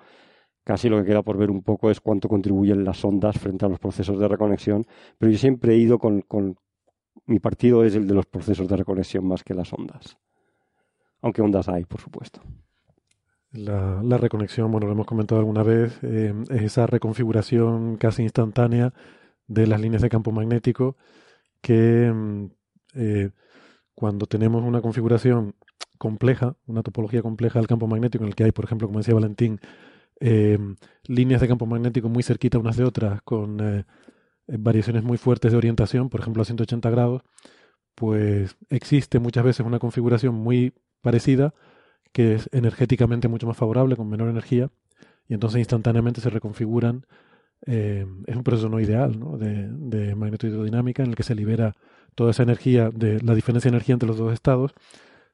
[0.62, 3.68] Casi lo que queda por ver un poco es cuánto contribuyen las ondas frente a
[3.68, 4.86] los procesos de reconexión,
[5.18, 6.24] pero yo siempre he ido con,
[7.26, 10.16] mi partido es el de los procesos de reconexión más que las ondas.
[11.22, 12.40] Aunque ondas hay, por supuesto.
[13.52, 18.94] La, reconexión, bueno, lo hemos comentado alguna vez, eh, es esa reconfiguración casi instantánea
[19.48, 20.96] de las líneas de campo magnético
[21.60, 22.46] que mm,
[22.94, 23.30] eh,
[23.94, 25.54] cuando tenemos una configuración
[25.98, 29.14] compleja, una topología compleja del campo magnético en el que hay, por ejemplo, como decía
[29.14, 29.60] Valentín,
[30.20, 33.84] Em, líneas de campo magnético muy cerquita unas de otras, con eh,
[34.48, 37.22] variaciones muy fuertes de orientación, por ejemplo a 180 grados,
[37.94, 41.54] pues existe muchas veces una configuración muy parecida
[42.12, 44.70] que es energéticamente mucho más favorable, con menor energía,
[45.28, 47.06] y entonces instantáneamente se reconfiguran.
[47.66, 49.36] Em, es un proceso no ideal ¿no?
[49.36, 51.74] de, de magnetohidrodinámica en el que se libera
[52.14, 54.72] toda esa energía, de la diferencia de energía entre los dos estados,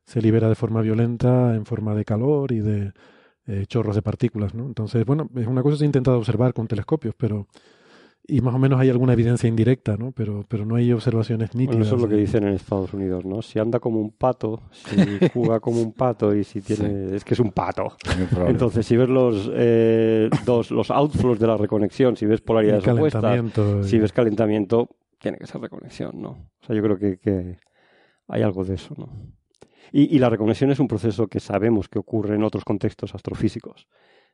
[0.05, 2.93] se libera de forma violenta en forma de calor y de
[3.47, 4.67] eh, chorros de partículas, ¿no?
[4.67, 7.47] Entonces, bueno, es una cosa que se ha intentado observar con telescopios, pero
[8.29, 10.13] y más o menos hay alguna evidencia indirecta, ¿no?
[10.13, 11.77] Pero, pero no hay observaciones nítidas.
[11.77, 13.43] Bueno, eso es lo que dicen en Estados Unidos, ¿no?
[13.43, 14.97] Si anda como un pato, si
[15.35, 17.15] juega como un pato y si tiene...
[17.15, 17.97] Es que es un pato.
[18.47, 23.43] Entonces, si ves los, eh, dos, los outflows de la reconexión, si ves polaridades opuestas,
[23.83, 24.89] si ves calentamiento,
[25.21, 26.31] tiene que ser reconexión, ¿no?
[26.31, 27.59] O sea, yo creo que, que
[28.29, 29.09] hay algo de eso, ¿no?
[29.93, 33.87] Y, la reconexión es un proceso que sabemos que ocurre en otros contextos astrofísicos.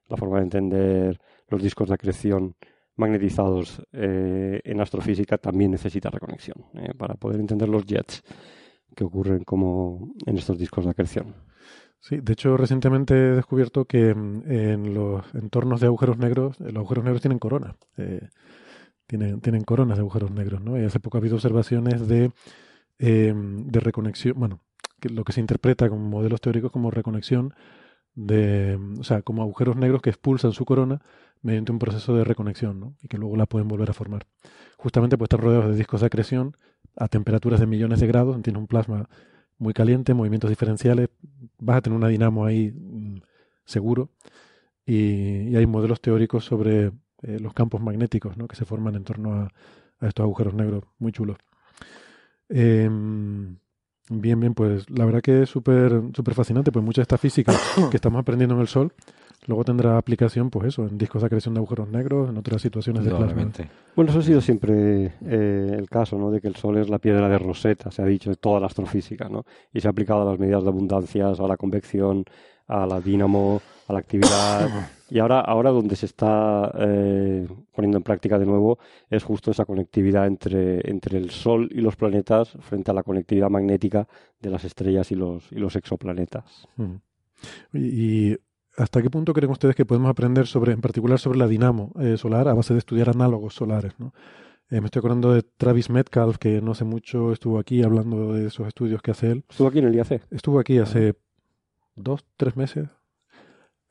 [0.08, 2.56] La forma de entender los discos de acreción
[2.96, 8.22] magnetizados eh, en astrofísica también necesita reconexión eh, para poder entender los jets
[8.94, 11.34] que ocurren como en estos discos de acreción.
[11.98, 16.76] Sí, de hecho recientemente he descubierto que mm, en los entornos de agujeros negros, los
[16.76, 18.28] agujeros negros tienen corona, eh,
[19.06, 20.78] tienen, tienen coronas de agujeros negros, ¿no?
[20.78, 22.32] Y hace poco ha habido observaciones de,
[22.98, 24.60] de reconexión, bueno,
[25.02, 27.52] lo que se interpreta con modelos teóricos como reconexión
[28.14, 31.00] de, o sea, como agujeros negros que expulsan su corona
[31.42, 32.94] mediante un proceso de reconexión, ¿no?
[33.02, 34.26] Y que luego la pueden volver a formar.
[34.76, 36.56] Justamente pues están rodeados de discos de acreción
[36.96, 39.08] a temperaturas de millones de grados, tiene un plasma
[39.58, 41.08] muy caliente, movimientos diferenciales,
[41.58, 43.22] vas a tener una dinamo ahí mm,
[43.64, 44.10] seguro
[44.84, 46.86] y, hay modelos teóricos sobre
[47.22, 48.48] eh, los campos magnéticos ¿no?
[48.48, 49.52] que se forman en torno a,
[50.00, 51.38] a estos agujeros negros muy chulos.
[52.48, 52.88] Eh,
[54.20, 57.52] Bien, bien, pues la verdad que es súper súper fascinante, pues mucha de esta física
[57.90, 58.92] que estamos aprendiendo en el Sol
[59.46, 63.04] luego tendrá aplicación, pues eso, en discos de acreción de agujeros negros, en otras situaciones
[63.04, 63.50] de plasma.
[63.96, 66.30] Bueno, eso ha sido siempre eh, el caso, ¿no?
[66.30, 68.66] De que el Sol es la piedra de Rosetta, se ha dicho, de toda la
[68.66, 69.44] astrofísica, ¿no?
[69.72, 72.24] Y se ha aplicado a las medidas de abundancias, a la convección,
[72.68, 74.68] a la dínamo, a la actividad.
[75.12, 78.78] Y ahora, ahora donde se está eh, poniendo en práctica de nuevo
[79.10, 83.50] es justo esa conectividad entre, entre el Sol y los planetas frente a la conectividad
[83.50, 84.08] magnética
[84.40, 86.66] de las estrellas y los, y los exoplanetas.
[87.74, 88.38] Y,
[88.76, 92.16] hasta qué punto creen ustedes que podemos aprender sobre, en particular sobre la dinamo eh,
[92.16, 93.92] solar a base de estudiar análogos solares?
[93.98, 94.12] ¿no?
[94.70, 98.46] Eh, me estoy acordando de Travis Metcalf, que no hace mucho estuvo aquí hablando de
[98.46, 99.44] esos estudios que hace él.
[99.50, 100.22] ¿Estuvo aquí en el IAC?
[100.30, 101.14] Estuvo aquí hace
[101.94, 102.88] dos, tres meses,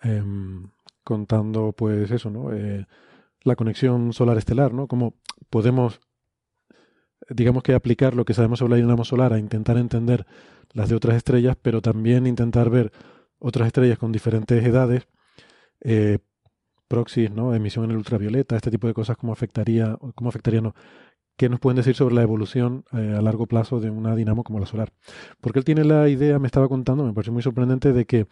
[0.01, 0.71] em,
[1.03, 2.51] contando pues eso, ¿no?
[2.51, 2.87] Eh,
[3.43, 4.87] la conexión solar estelar, ¿no?
[4.87, 5.13] Cómo
[5.51, 5.99] podemos,
[7.29, 10.25] digamos que aplicar lo que sabemos sobre la dinamo solar a intentar entender
[10.73, 12.91] las de otras estrellas, pero también intentar ver
[13.41, 15.07] otras estrellas con diferentes edades,
[15.81, 16.19] eh,
[16.87, 17.53] proxies, ¿no?
[17.53, 20.73] Emisión en el ultravioleta, este tipo de cosas, cómo afectaría, cómo afectaría, no,
[21.41, 24.59] ¿Qué nos pueden decir sobre la evolución eh, a largo plazo de una dinamo como
[24.59, 24.93] la solar?
[25.39, 28.27] Porque él tiene la idea, me estaba contando, me pareció muy sorprendente, de que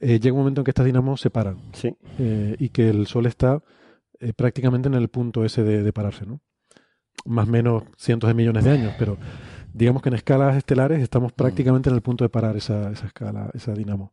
[0.00, 1.58] eh, llega un momento en que estas dinamos se paran.
[1.72, 1.96] Sí.
[2.20, 3.62] Eh, y que el Sol está
[4.36, 6.40] prácticamente en el punto ese de, pararse, ¿no?
[7.24, 9.18] más o menos cientos de millones de años, pero
[9.74, 13.50] digamos que en escalas estelares estamos prácticamente en el punto de parar esa, esa escala,
[13.52, 14.12] esa dinamo.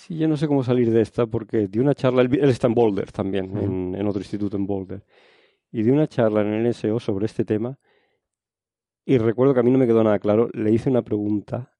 [0.00, 2.74] Sí, yo no sé cómo salir de esta porque di una charla, él, está en
[2.74, 5.04] Boulder también, en, en, otro instituto en Boulder,
[5.70, 7.78] y di una charla en el NSO sobre este tema
[9.04, 11.74] y recuerdo que a mí no me quedó nada claro, le hice una pregunta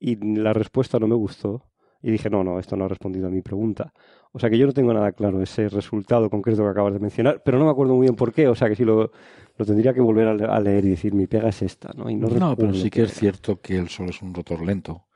[0.00, 1.70] y la respuesta no me gustó
[2.02, 3.92] y dije, no, no, esto no ha respondido a mi pregunta.
[4.32, 7.40] O sea que yo no tengo nada claro ese resultado concreto que acabas de mencionar,
[7.44, 8.48] pero no me acuerdo muy bien por qué.
[8.48, 9.12] O sea que si lo,
[9.56, 12.10] lo tendría que volver a, leer y decir, mi pega es esta, ¿no?
[12.10, 15.06] Y no, no pero sí que es cierto que el Sol es un rotor lento,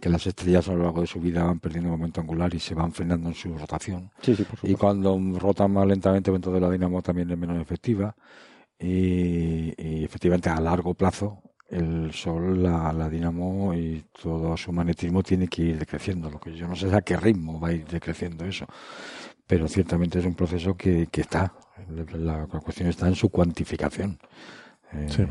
[0.00, 2.74] que las estrellas a lo largo de su vida van perdiendo momento angular y se
[2.74, 4.10] van frenando en su rotación.
[4.20, 8.14] Sí, sí, y cuando rotan más lentamente, dentro de la dinamo también es menos efectiva.
[8.78, 9.72] y
[10.04, 11.42] efectivamente a largo plazo
[11.74, 16.30] el Sol, la, la dinamo y todo su magnetismo tiene que ir decreciendo.
[16.30, 18.66] Lo que yo no sé es a qué ritmo va a ir decreciendo eso.
[19.46, 21.52] Pero ciertamente es un proceso que, que está.
[21.88, 24.18] La, cuestión está en su cuantificación.
[24.92, 25.24] Eh, sí.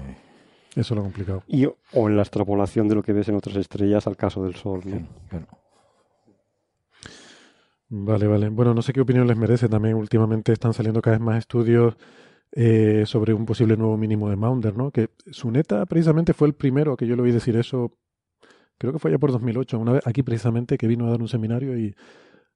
[0.76, 1.44] Eso es lo complicado.
[1.48, 4.56] Y, o en la extrapolación de lo que ves en otras estrellas al caso del
[4.56, 4.82] Sol.
[7.90, 8.50] Vale, vale.
[8.50, 9.70] Bueno, no sé qué opinión les merece.
[9.70, 11.96] También últimamente están saliendo cada vez más estudios
[12.56, 14.92] eh, sobre un posible nuevo mínimo de Maunder, ¿no?
[14.92, 17.98] Que Suneta precisamente fue el primero que yo le oí decir eso,
[18.78, 21.28] creo que fue ya por 2008, una vez aquí precisamente que vino a dar un
[21.28, 21.96] seminario y,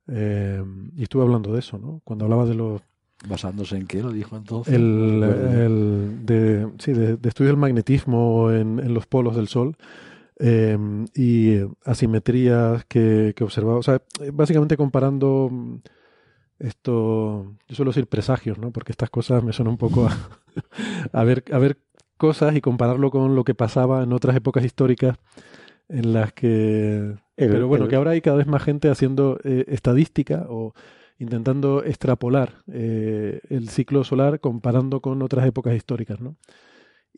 [0.07, 0.63] eh,
[0.95, 2.01] y estuve hablando de eso, ¿no?
[2.03, 2.81] Cuando hablaba de los...
[3.27, 4.73] ¿Basándose en qué lo dijo entonces?
[4.73, 9.75] El, el de, sí, de, estudio del magnetismo en, en, los polos del Sol.
[10.39, 10.77] Eh,
[11.15, 15.49] y asimetrías que, que observaba, o sea, básicamente comparando
[16.59, 18.71] esto, yo suelo decir presagios, ¿no?
[18.71, 20.07] Porque estas cosas me suenan un poco
[21.11, 21.79] a, ver, a ver
[22.17, 25.17] cosas y compararlo con lo que pasaba en otras épocas históricas
[25.89, 27.15] en las que...
[27.35, 30.73] pero bueno, que ahora hay cada vez más gente haciendo eh, estadística o
[31.19, 36.37] intentando extrapolar eh, el ciclo solar comparando con otras épocas históricas, ¿no?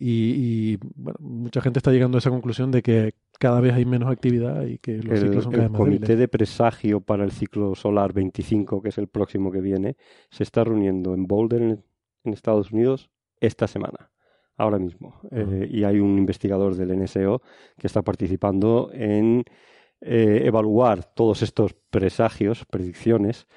[0.01, 4.09] Y, bueno, mucha gente está llegando a esa conclusión de que cada vez hay menos
[4.09, 7.31] actividad y que los ciclos son cada vez más El comité de presagio para el
[7.31, 9.97] ciclo solar 25, que es el próximo que viene,
[10.29, 11.83] se está reuniendo en Boulder, en,
[12.23, 13.09] Estados Unidos,
[13.41, 14.11] esta semana,
[14.55, 15.19] ahora mismo.
[15.31, 17.41] Eh, y hay un investigador del NSO
[17.77, 19.43] que está participando en
[19.99, 23.47] eh, evaluar todos estos presagios, predicciones,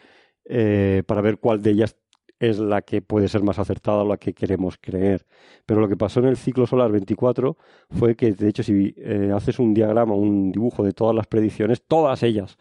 [0.45, 1.97] eh, para ver cuál de ellas
[2.39, 5.27] es la que puede ser más acertada o la que queremos creer.
[5.65, 7.57] Pero lo que pasó en el ciclo solar 24
[7.91, 11.83] fue que, de hecho, si eh, haces un diagrama, un dibujo de todas las predicciones,
[11.87, 12.59] todas ellas,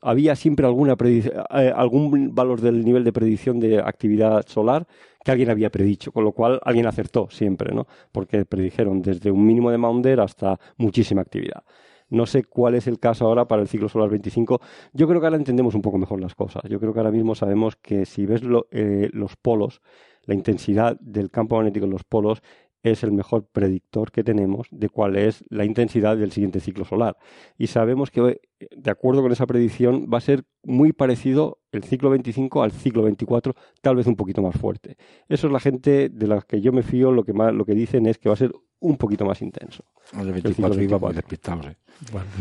[0.00, 4.86] había siempre alguna eh, algún valor del nivel de predicción de actividad solar
[5.24, 7.86] que alguien había predicho, con lo cual alguien acertó siempre, ¿no?
[8.12, 11.64] Porque predijeron desde un mínimo de Maunder hasta muchísima actividad.
[12.08, 14.60] No sé cuál es el caso ahora para el ciclo solar 25.
[14.92, 16.62] Yo creo que ahora entendemos un poco mejor las cosas.
[16.68, 19.80] Yo creo que ahora mismo sabemos que si ves eh, los polos,
[20.24, 22.42] la intensidad del campo magnético en los polos
[22.90, 27.16] es el mejor predictor que tenemos de cuál es la intensidad del siguiente ciclo solar.
[27.58, 28.40] Y sabemos que,
[28.76, 33.02] de acuerdo con esa predicción, va a ser muy parecido el ciclo 25 al ciclo
[33.02, 34.96] 24, tal vez un poquito más fuerte.
[35.28, 37.74] Eso es la gente de la que yo me fío, lo que, más, lo que
[37.74, 39.84] dicen es que va a ser un poquito más intenso.
[40.18, 41.62] El 24 iba más despistado,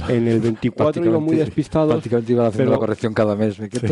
[0.07, 1.89] En el 24 iba muy despistado.
[1.89, 3.59] Prácticamente iba haciendo la corrección cada mes.
[3.59, 3.87] Me Yo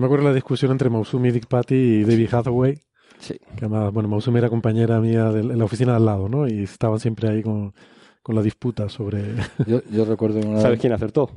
[0.00, 2.78] me acuerdo de la discusión entre Mausumi, Dick Patty y David Hathaway.
[3.18, 3.34] Sí.
[3.56, 6.46] Que además, bueno, Mausumi era compañera mía de, en la oficina de al lado, ¿no?
[6.46, 7.74] Y estaban siempre ahí con,
[8.22, 9.34] con la disputa sobre...
[9.66, 10.60] Yo, yo recuerdo una...
[10.60, 11.30] ¿Sabes quién acertó?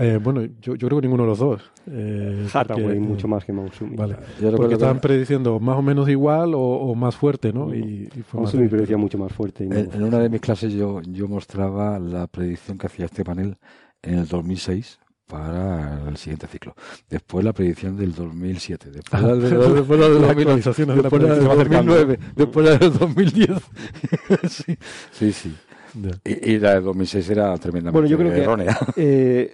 [0.00, 1.70] Eh, bueno, yo, yo, creo que ninguno de los dos.
[1.86, 3.96] Eh, Hathaway mucho más que Mausumi.
[3.96, 4.16] Vale.
[4.56, 7.74] Porque estaban prediciendo más o menos igual o, más fuerte, ¿no?
[7.74, 9.64] Y, y Mausumi predecía mucho más fuerte.
[9.64, 13.58] en, una de mis clases yo, yo mostraba la predicción que hacía este panel
[14.02, 16.74] en el 2006 para el siguiente ciclo.
[17.08, 18.90] Después la predicción del 2007.
[18.90, 19.50] Después, la, del
[21.44, 22.18] 2009.
[22.34, 23.50] Después la del 2010.
[24.48, 24.76] sí,
[25.12, 25.32] sí.
[25.32, 25.54] sí.
[26.24, 28.78] Y, la del 2006 era tremendamente bueno, yo creo errónea.
[28.96, 29.52] eh,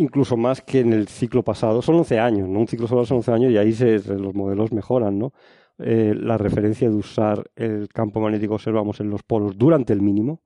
[0.00, 1.82] incluso más que en el ciclo pasado.
[1.82, 2.60] Son 11 años, ¿no?
[2.60, 5.32] Un ciclo solar son 11 años y ahí se, los modelos mejoran, ¿no?
[5.78, 10.42] Eh, la referencia de usar el campo magnético observamos en los polos durante el mínimo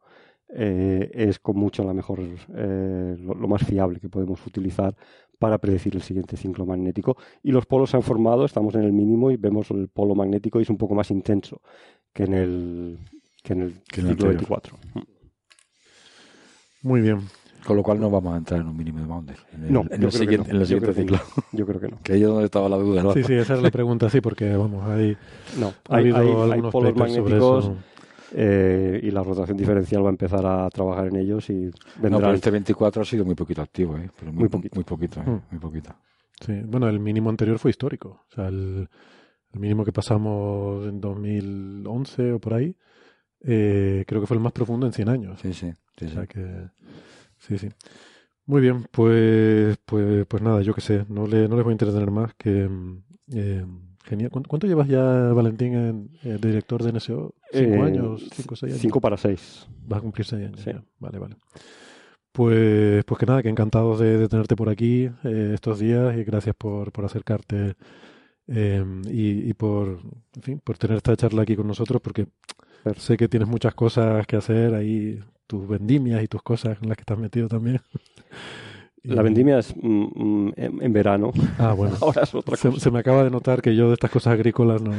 [0.48, 2.20] eh, es con mucho la mejor,
[2.54, 4.94] eh, lo, más fiable que podemos utilizar
[5.38, 7.16] para predecir el siguiente ciclo magnético.
[7.42, 10.58] Y los polos se han formado, estamos en el mínimo y vemos el polo magnético
[10.58, 11.62] y es un poco más intenso
[12.12, 12.98] que en el,
[13.42, 14.76] que en el ciclo 24.
[16.82, 17.20] Muy bien.
[17.64, 19.36] Con lo cual no vamos a entrar en un mínimo de Maunder.
[19.52, 21.18] En el, no, en el siguiente, en el siguiente ciclo.
[21.52, 21.98] Yo creo que no.
[22.02, 23.12] Que ahí es donde estaba la duda.
[23.14, 25.16] Sí, sí, esa es la pregunta, sí, porque vamos, hay,
[25.58, 27.70] no, hay, hay, hay polos magnéticos
[28.36, 32.10] eh, y la rotación diferencial va a empezar a trabajar en ellos y vendrá.
[32.10, 34.10] No, pero este 24 ha sido muy poquito activo, ¿eh?
[34.32, 34.74] muy, poquito.
[34.74, 35.24] Muy poquito, ¿eh?
[35.24, 35.42] mm.
[35.52, 35.94] muy poquito.
[36.44, 38.24] Sí, bueno, el mínimo anterior fue histórico.
[38.30, 38.88] O sea, el,
[39.52, 42.76] el mínimo que pasamos en 2011 o por ahí,
[43.40, 45.40] eh, creo que fue el más profundo en 100 años.
[45.40, 45.72] Sí, sí.
[45.96, 46.40] sí, O sea que,
[47.46, 47.68] sí, sí.
[48.46, 51.74] Muy bien, pues, pues, pues nada, yo qué sé, no, le, no les voy a
[51.74, 52.34] entretener más.
[52.34, 53.02] Que, mm,
[53.34, 53.66] eh,
[54.04, 54.30] genial.
[54.30, 57.34] ¿Cuánto, llevas ya, Valentín, en, eh, de director de NSO?
[57.52, 58.28] ¿Cinco Eh, años?
[58.32, 58.82] ¿Cinco, seis años?
[58.82, 59.66] Cinco para seis.
[59.86, 60.60] Vas a cumplir seis años.
[60.60, 60.70] Sí.
[60.72, 60.84] ya.
[60.98, 61.36] Vale, vale.
[62.32, 66.24] Pues, pues que nada, que encantados de, de tenerte por aquí eh, estos días y
[66.24, 67.74] gracias por, por acercarte
[68.48, 70.00] eh, y, y por,
[70.36, 72.26] en fin, por tener esta charla aquí con nosotros porque
[72.96, 76.96] sé que tienes muchas cosas que hacer ahí, tus vendimias y tus cosas en las
[76.96, 77.80] que estás metido también.
[79.04, 81.30] La vendimia es mm, mm, en, en verano.
[81.58, 81.94] Ah, bueno.
[82.00, 82.80] Ahora es otra se, cosa.
[82.80, 84.92] se me acaba de notar que yo de estas cosas agrícolas no.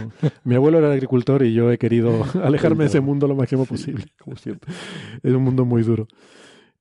[0.44, 4.06] Mi abuelo era agricultor y yo he querido alejarme de ese mundo lo máximo posible.
[4.20, 4.72] Como siempre.
[5.24, 6.08] Es un mundo muy duro.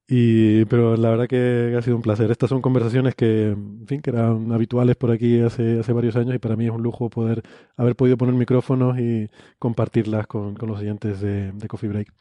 [0.06, 2.30] Y, pero la verdad que ha sido un placer.
[2.30, 6.34] Estas son conversaciones que, en fin, que eran habituales por aquí hace, hace varios años
[6.34, 7.42] y para mí es un lujo poder
[7.76, 12.12] haber podido poner micrófonos y compartirlas con, con los oyentes de, de Coffee Break.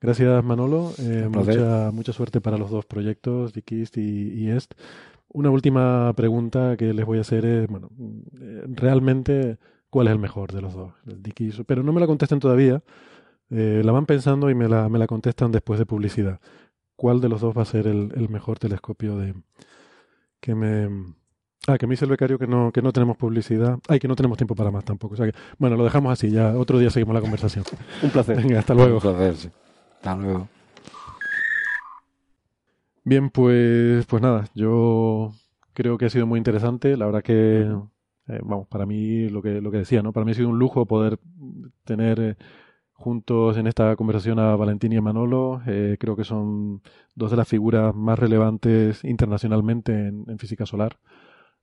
[0.00, 0.90] Gracias, Manolo.
[0.98, 4.74] Eh, mucha, mucha suerte para los dos proyectos, Dikist y, y Est.
[5.28, 7.90] Una última pregunta que les voy a hacer es, bueno,
[8.40, 9.58] eh, realmente,
[9.90, 10.92] ¿cuál es el mejor de los dos?
[11.06, 12.82] El Dikist, pero no me la contesten todavía.
[13.48, 16.40] Eh, la van pensando y me la, me la contestan después de publicidad.
[17.02, 19.34] ¿Cuál de los dos va a ser el, el mejor telescopio de
[20.38, 20.88] que me
[21.66, 23.76] Ah, que me dice el becario que no, que no tenemos publicidad.
[23.88, 25.14] Ay, que no tenemos tiempo para más tampoco.
[25.14, 27.64] O sea que, bueno, lo dejamos así, ya otro día seguimos la conversación.
[28.04, 28.36] Un placer.
[28.36, 28.94] Venga, hasta luego.
[28.94, 29.50] Un placer, sí.
[29.96, 30.48] Hasta luego.
[33.02, 35.32] Bien, pues, pues nada, yo
[35.72, 36.96] creo que ha sido muy interesante.
[36.96, 37.62] La verdad que,
[38.28, 40.12] eh, vamos, para mí lo que, lo que decía, ¿no?
[40.12, 41.18] Para mí ha sido un lujo poder
[41.82, 42.36] tener eh,
[43.02, 45.60] juntos en esta conversación a Valentín y a Manolo.
[45.66, 46.80] Eh, creo que son
[47.14, 50.96] dos de las figuras más relevantes internacionalmente en, en física solar.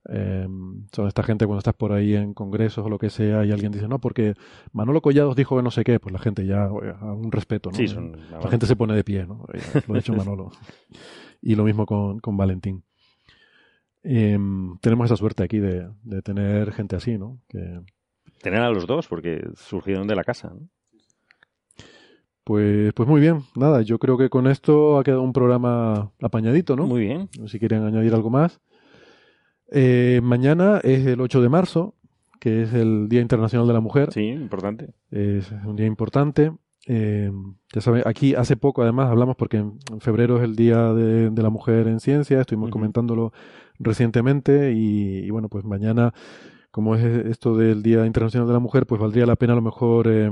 [0.08, 0.46] Eh,
[0.92, 3.70] son esta gente cuando estás por ahí en congresos o lo que sea y alguien
[3.72, 4.34] dice, no, porque
[4.72, 7.76] Manolo Collados dijo que no sé qué, pues la gente ya, a un respeto, ¿no?
[7.76, 9.44] Sí, son- la gente se pone de pie, ¿no?
[9.48, 10.50] Oye, Lo ha dicho Manolo.
[11.42, 12.82] Y lo mismo con, con Valentín.
[14.02, 14.38] Eh,
[14.80, 17.38] tenemos esa suerte aquí de, de tener gente así, ¿no?
[17.48, 17.80] Que,
[18.40, 20.48] Tener a los dos, porque surgieron de la casa.
[20.54, 20.66] ¿no?
[22.44, 26.76] Pues, pues muy bien, nada, yo creo que con esto ha quedado un programa apañadito,
[26.76, 26.86] ¿no?
[26.86, 27.28] Muy bien.
[27.46, 28.60] Si quieren añadir algo más.
[29.70, 31.94] Eh, mañana es el 8 de marzo,
[32.40, 34.12] que es el Día Internacional de la Mujer.
[34.12, 34.94] Sí, importante.
[35.10, 36.52] Es un día importante.
[36.86, 37.30] Eh,
[37.72, 41.42] ya saben, aquí hace poco además hablamos porque en, febrero es el Día de, de
[41.42, 43.32] la Mujer en Ciencia, estuvimos comentándolo
[43.78, 46.14] recientemente y, y bueno, pues mañana,
[46.70, 49.62] como es esto del Día Internacional de la Mujer, pues valdría la pena a lo
[49.62, 50.30] mejor eh,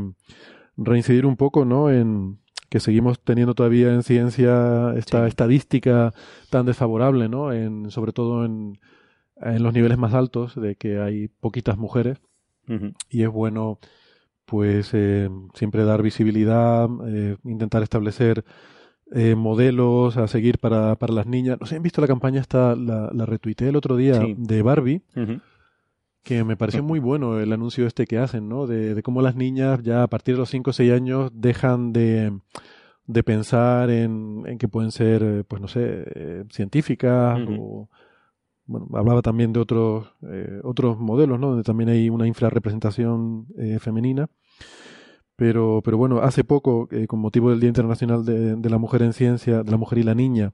[0.78, 1.90] reincidir un poco, ¿no?
[1.90, 2.38] En
[2.70, 6.12] que seguimos teniendo todavía en ciencia esta estadística
[6.50, 7.52] tan desfavorable, ¿no?
[7.52, 8.78] En, sobre todo en,
[9.40, 12.18] en los niveles más altos de que hay poquitas mujeres
[13.08, 13.78] y es bueno
[14.44, 18.44] pues eh, siempre dar visibilidad, eh, intentar establecer
[19.12, 21.56] eh, modelos a seguir para, para las niñas.
[21.60, 22.76] No sé, ¿han visto la campaña esta?
[22.76, 24.34] La, la retuiteé el otro día Sí.
[24.36, 25.02] de Barbie.
[26.28, 28.66] Que me pareció muy bueno el anuncio este que hacen, ¿no?
[28.66, 31.94] De, de cómo las niñas ya a partir de los 5 o 6 años dejan
[31.94, 32.38] de,
[33.06, 35.80] de pensar en, en que pueden ser, pues no sé,
[36.14, 37.88] eh, científicas o...
[38.66, 41.48] Bueno, hablaba también de otros, eh, otros modelos, ¿no?
[41.48, 44.28] Donde también hay una infrarrepresentación eh, femenina.
[45.36, 49.00] Pero, pero bueno, hace poco, eh, con motivo del Día Internacional de, de la Mujer
[49.00, 50.52] en Ciencia, de la Mujer y la Niña,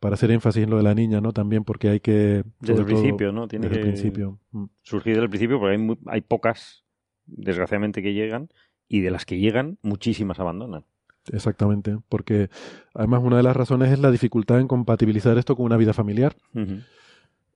[0.00, 1.32] para hacer énfasis en lo de la niña, ¿no?
[1.32, 2.42] También porque hay que...
[2.60, 3.46] Desde el principio, ¿no?
[3.46, 4.38] Tiene desde que el principio.
[4.52, 4.64] Mm.
[4.82, 6.84] surgir desde el principio porque hay, muy- hay pocas,
[7.26, 8.48] desgraciadamente, que llegan
[8.88, 10.84] y de las que llegan, muchísimas abandonan.
[11.32, 12.48] Exactamente, porque
[12.94, 16.34] además una de las razones es la dificultad en compatibilizar esto con una vida familiar.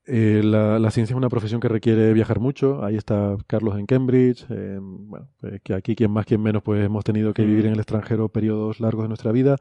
[0.07, 2.85] Eh, la, la ciencia es una profesión que requiere viajar mucho.
[2.85, 4.45] Ahí está Carlos en Cambridge.
[4.51, 7.73] eh, bueno, eh, que aquí quien más, quien menos, pues hemos tenido que vivir en
[7.73, 9.57] el extranjero periodos largos de nuestra vida.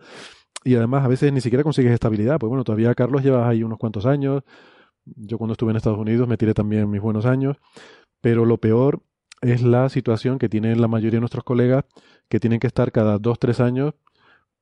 [0.64, 2.40] Y además a veces ni siquiera consigues estabilidad.
[2.40, 4.44] Pues bueno, todavía Carlos llevas ahí unos cuantos años.
[5.06, 7.58] Yo cuando estuve en Estados Unidos me tiré también mis buenos años.
[8.22, 9.02] Pero lo peor
[9.42, 11.84] es la situación que tienen la mayoría de nuestros colegas
[12.30, 13.94] que tienen que estar cada dos, tres años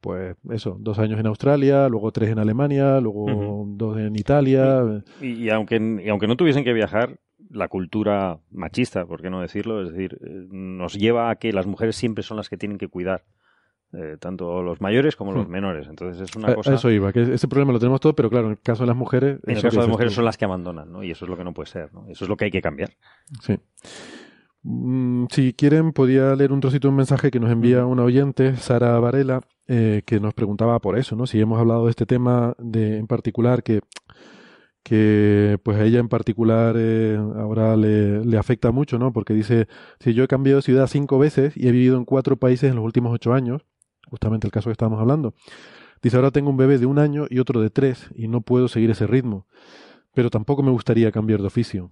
[0.02, 5.04] pues eso, dos años en Australia, luego tres en Alemania, luego dos en Italia.
[5.22, 9.42] Y, y aunque, y aunque no tuviesen que viajar, la cultura machista, por qué no
[9.42, 12.78] decirlo, es decir, eh, nos lleva a que las mujeres siempre son las que tienen
[12.78, 13.24] que cuidar,
[13.94, 15.52] eh, tanto los mayores como los Hmm.
[15.52, 15.88] menores.
[15.88, 16.76] Entonces es una a cosa...
[16.76, 18.96] eso iba, que ese problema lo tenemos todo, pero claro, en el caso de las
[18.96, 19.40] mujeres...
[19.46, 20.18] En el caso de mujeres tú.
[20.18, 21.04] son las que abandonan, ¿no?
[21.04, 22.06] Y eso es lo que no puede ser, ¿no?
[22.08, 22.92] Eso es lo que hay que cambiar.
[23.42, 23.60] Sí.
[24.64, 28.56] Mm, si quieren, podía leer un trocito de un mensaje que nos envía una oyente,
[28.58, 31.26] Sara Varela, eh, que nos preguntaba por eso, ¿no?
[31.26, 33.82] Si hemos hablado de este tema de, en particular, que,
[34.84, 39.12] que pues a ella en particular eh, ahora le, le, afecta mucho, ¿no?
[39.14, 39.68] Porque dice,
[40.00, 42.76] si yo he cambiado de ciudad cinco veces y he vivido en cuatro países en
[42.76, 43.66] los últimos ocho años,
[44.12, 45.34] justamente el caso que estábamos hablando,
[46.04, 48.68] dice, ahora tengo un bebé de un año y otro de tres y no puedo
[48.68, 49.48] seguir ese ritmo,
[50.14, 51.92] pero tampoco me gustaría cambiar de oficio.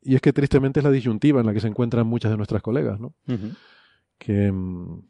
[0.00, 2.62] Y es que tristemente es la disyuntiva en la que se encuentran muchas de nuestras
[2.62, 3.14] colegas, ¿no?
[4.16, 5.02] Que, mm,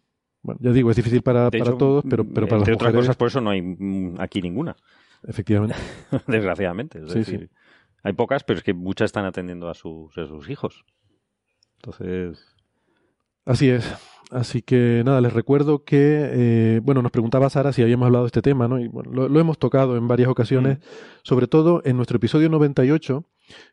[0.43, 2.95] bueno, ya digo, es difícil para, para todos, pero, pero para las otras mujeres...
[2.95, 4.75] cosas, por eso no hay mm, aquí ninguna.
[5.23, 5.77] Efectivamente.
[6.27, 7.05] Desgraciadamente.
[7.05, 7.57] Es Sí, decir, sí.
[8.03, 10.87] Hay pocas, pero es que muchas están atendiendo a sus, a sus hijos.
[11.77, 12.57] Entonces,
[13.45, 13.85] Así es.
[14.31, 15.97] Así que nada, les recuerdo que,
[16.33, 18.79] eh, bueno, nos preguntaba Sara si habíamos hablado de este tema, ¿no?
[18.79, 20.79] Y bueno, lo, lo hemos tocado en varias ocasiones,
[21.23, 23.25] sobre todo en nuestro episodio 98,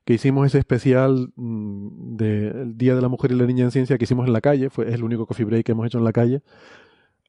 [0.06, 3.98] que hicimos ese especial mm, del Día de la Mujer y la Niña en Ciencia
[3.98, 6.04] que hicimos en la calle, fue, es el único coffee break que hemos hecho en
[6.04, 6.42] la calle.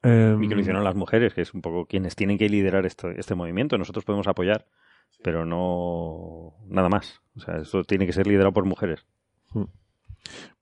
[0.03, 2.87] Em, y que lo hicieron las mujeres, que es un poco quienes tienen que liderar
[2.87, 3.79] esto, este movimiento.
[3.79, 4.67] Nosotros podemos apoyar,
[5.23, 7.21] pero no nada más.
[7.37, 9.07] O sea, esto tiene que ser liderado por mujeres.
[9.53, 9.65] Mm.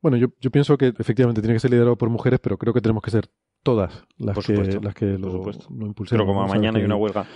[0.07, 2.81] Bueno, yo, yo pienso que efectivamente tiene que ser liderado por mujeres, pero creo que
[2.81, 3.29] tenemos que ser
[3.65, 6.09] todas las Por que, supuesto, las que lo, lo impulsemos.
[6.11, 7.27] Pero como sea, mañana hay una huelga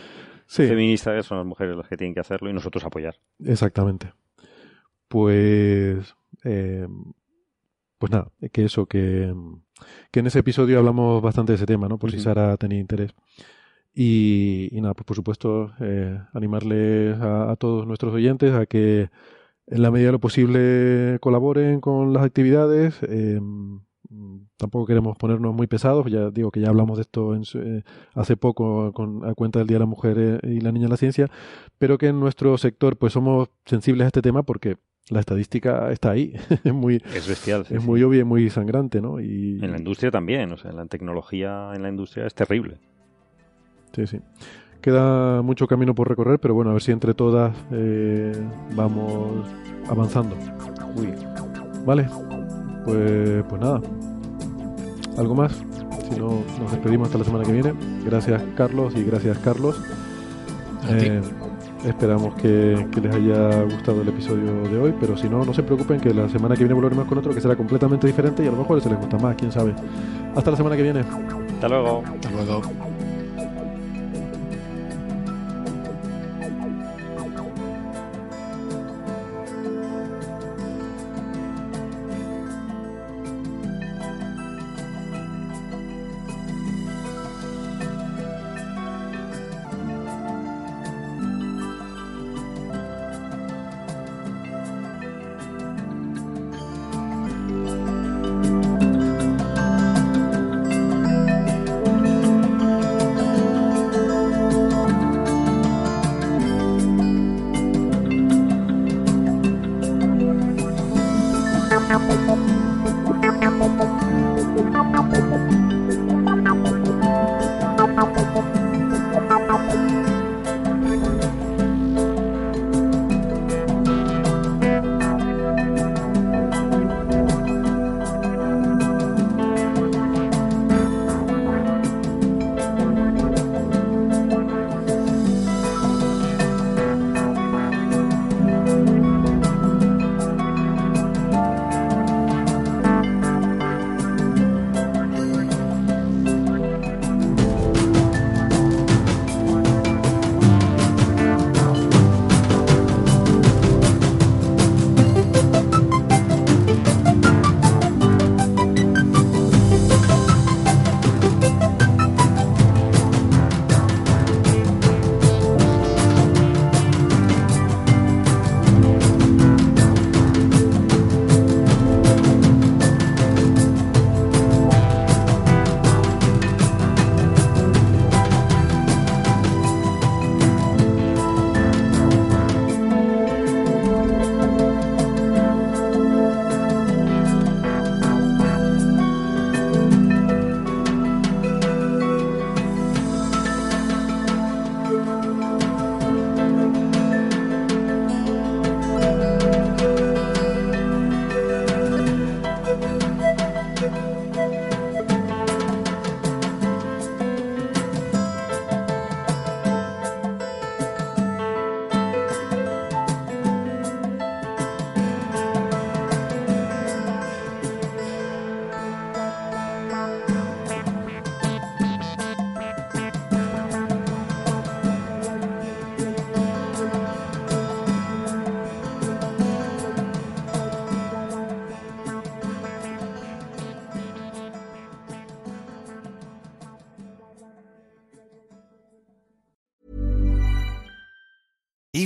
[0.47, 0.69] Sí.
[0.69, 3.17] feminista, son las mujeres las que tienen que hacerlo y nosotros apoyar.
[3.45, 4.13] Exactamente.
[5.09, 6.87] Pues, eh,
[7.99, 9.35] pues nada, que eso, que,
[10.13, 11.99] que en ese episodio hablamos bastante de ese tema, ¿no?
[11.99, 12.21] Por si.
[12.21, 13.11] Sara tenía interés.
[13.93, 19.11] Y, y nada, pues por supuesto, eh, animarles a, a todos nuestros oyentes a que
[19.71, 22.99] en la medida de lo posible colaboren con las actividades.
[23.03, 23.41] eh,
[24.57, 27.83] tampoco queremos ponernos muy pesados, ya digo que ya hablamos de esto en eh,
[28.15, 30.97] hace poco con, a cuenta del Día de la Mujer y la Niña en la
[30.97, 31.29] Ciencia,
[31.79, 34.77] pero que en nuestro sector pues somos sensibles a este tema porque
[35.09, 36.35] la estadística está ahí,
[36.65, 37.65] es muy, Es bestial.
[37.67, 37.89] sí, es sí.
[37.89, 39.21] muy obvia y muy sangrante, ¿no?
[39.21, 42.79] Y, En la industria también, o sea, en la tecnología en la industria es terrible.
[43.93, 44.21] Sí, sí.
[44.81, 48.33] Queda mucho camino por recorrer, pero bueno, a ver si entre todas eh,
[48.75, 49.47] vamos
[49.89, 50.37] avanzando.
[50.95, 51.19] Muy bien.
[51.85, 52.09] Vale,
[52.85, 53.81] pues, pues nada.
[55.19, 55.53] ¿Algo más?
[56.09, 57.75] Si no, nos despedimos hasta la semana que viene.
[58.05, 59.81] Gracias Carlos y gracias Carlos.
[60.89, 61.21] Eh,
[61.85, 65.63] esperamos que, que les haya gustado el episodio de hoy, pero si no, no se
[65.63, 68.51] preocupen que la semana que viene volveremos con otro que será completamente diferente y a
[68.51, 69.75] lo mejor ese les gusta más, quién sabe.
[70.35, 71.01] Hasta la semana que viene.
[71.01, 72.03] Hasta luego.
[72.07, 72.90] Hasta luego.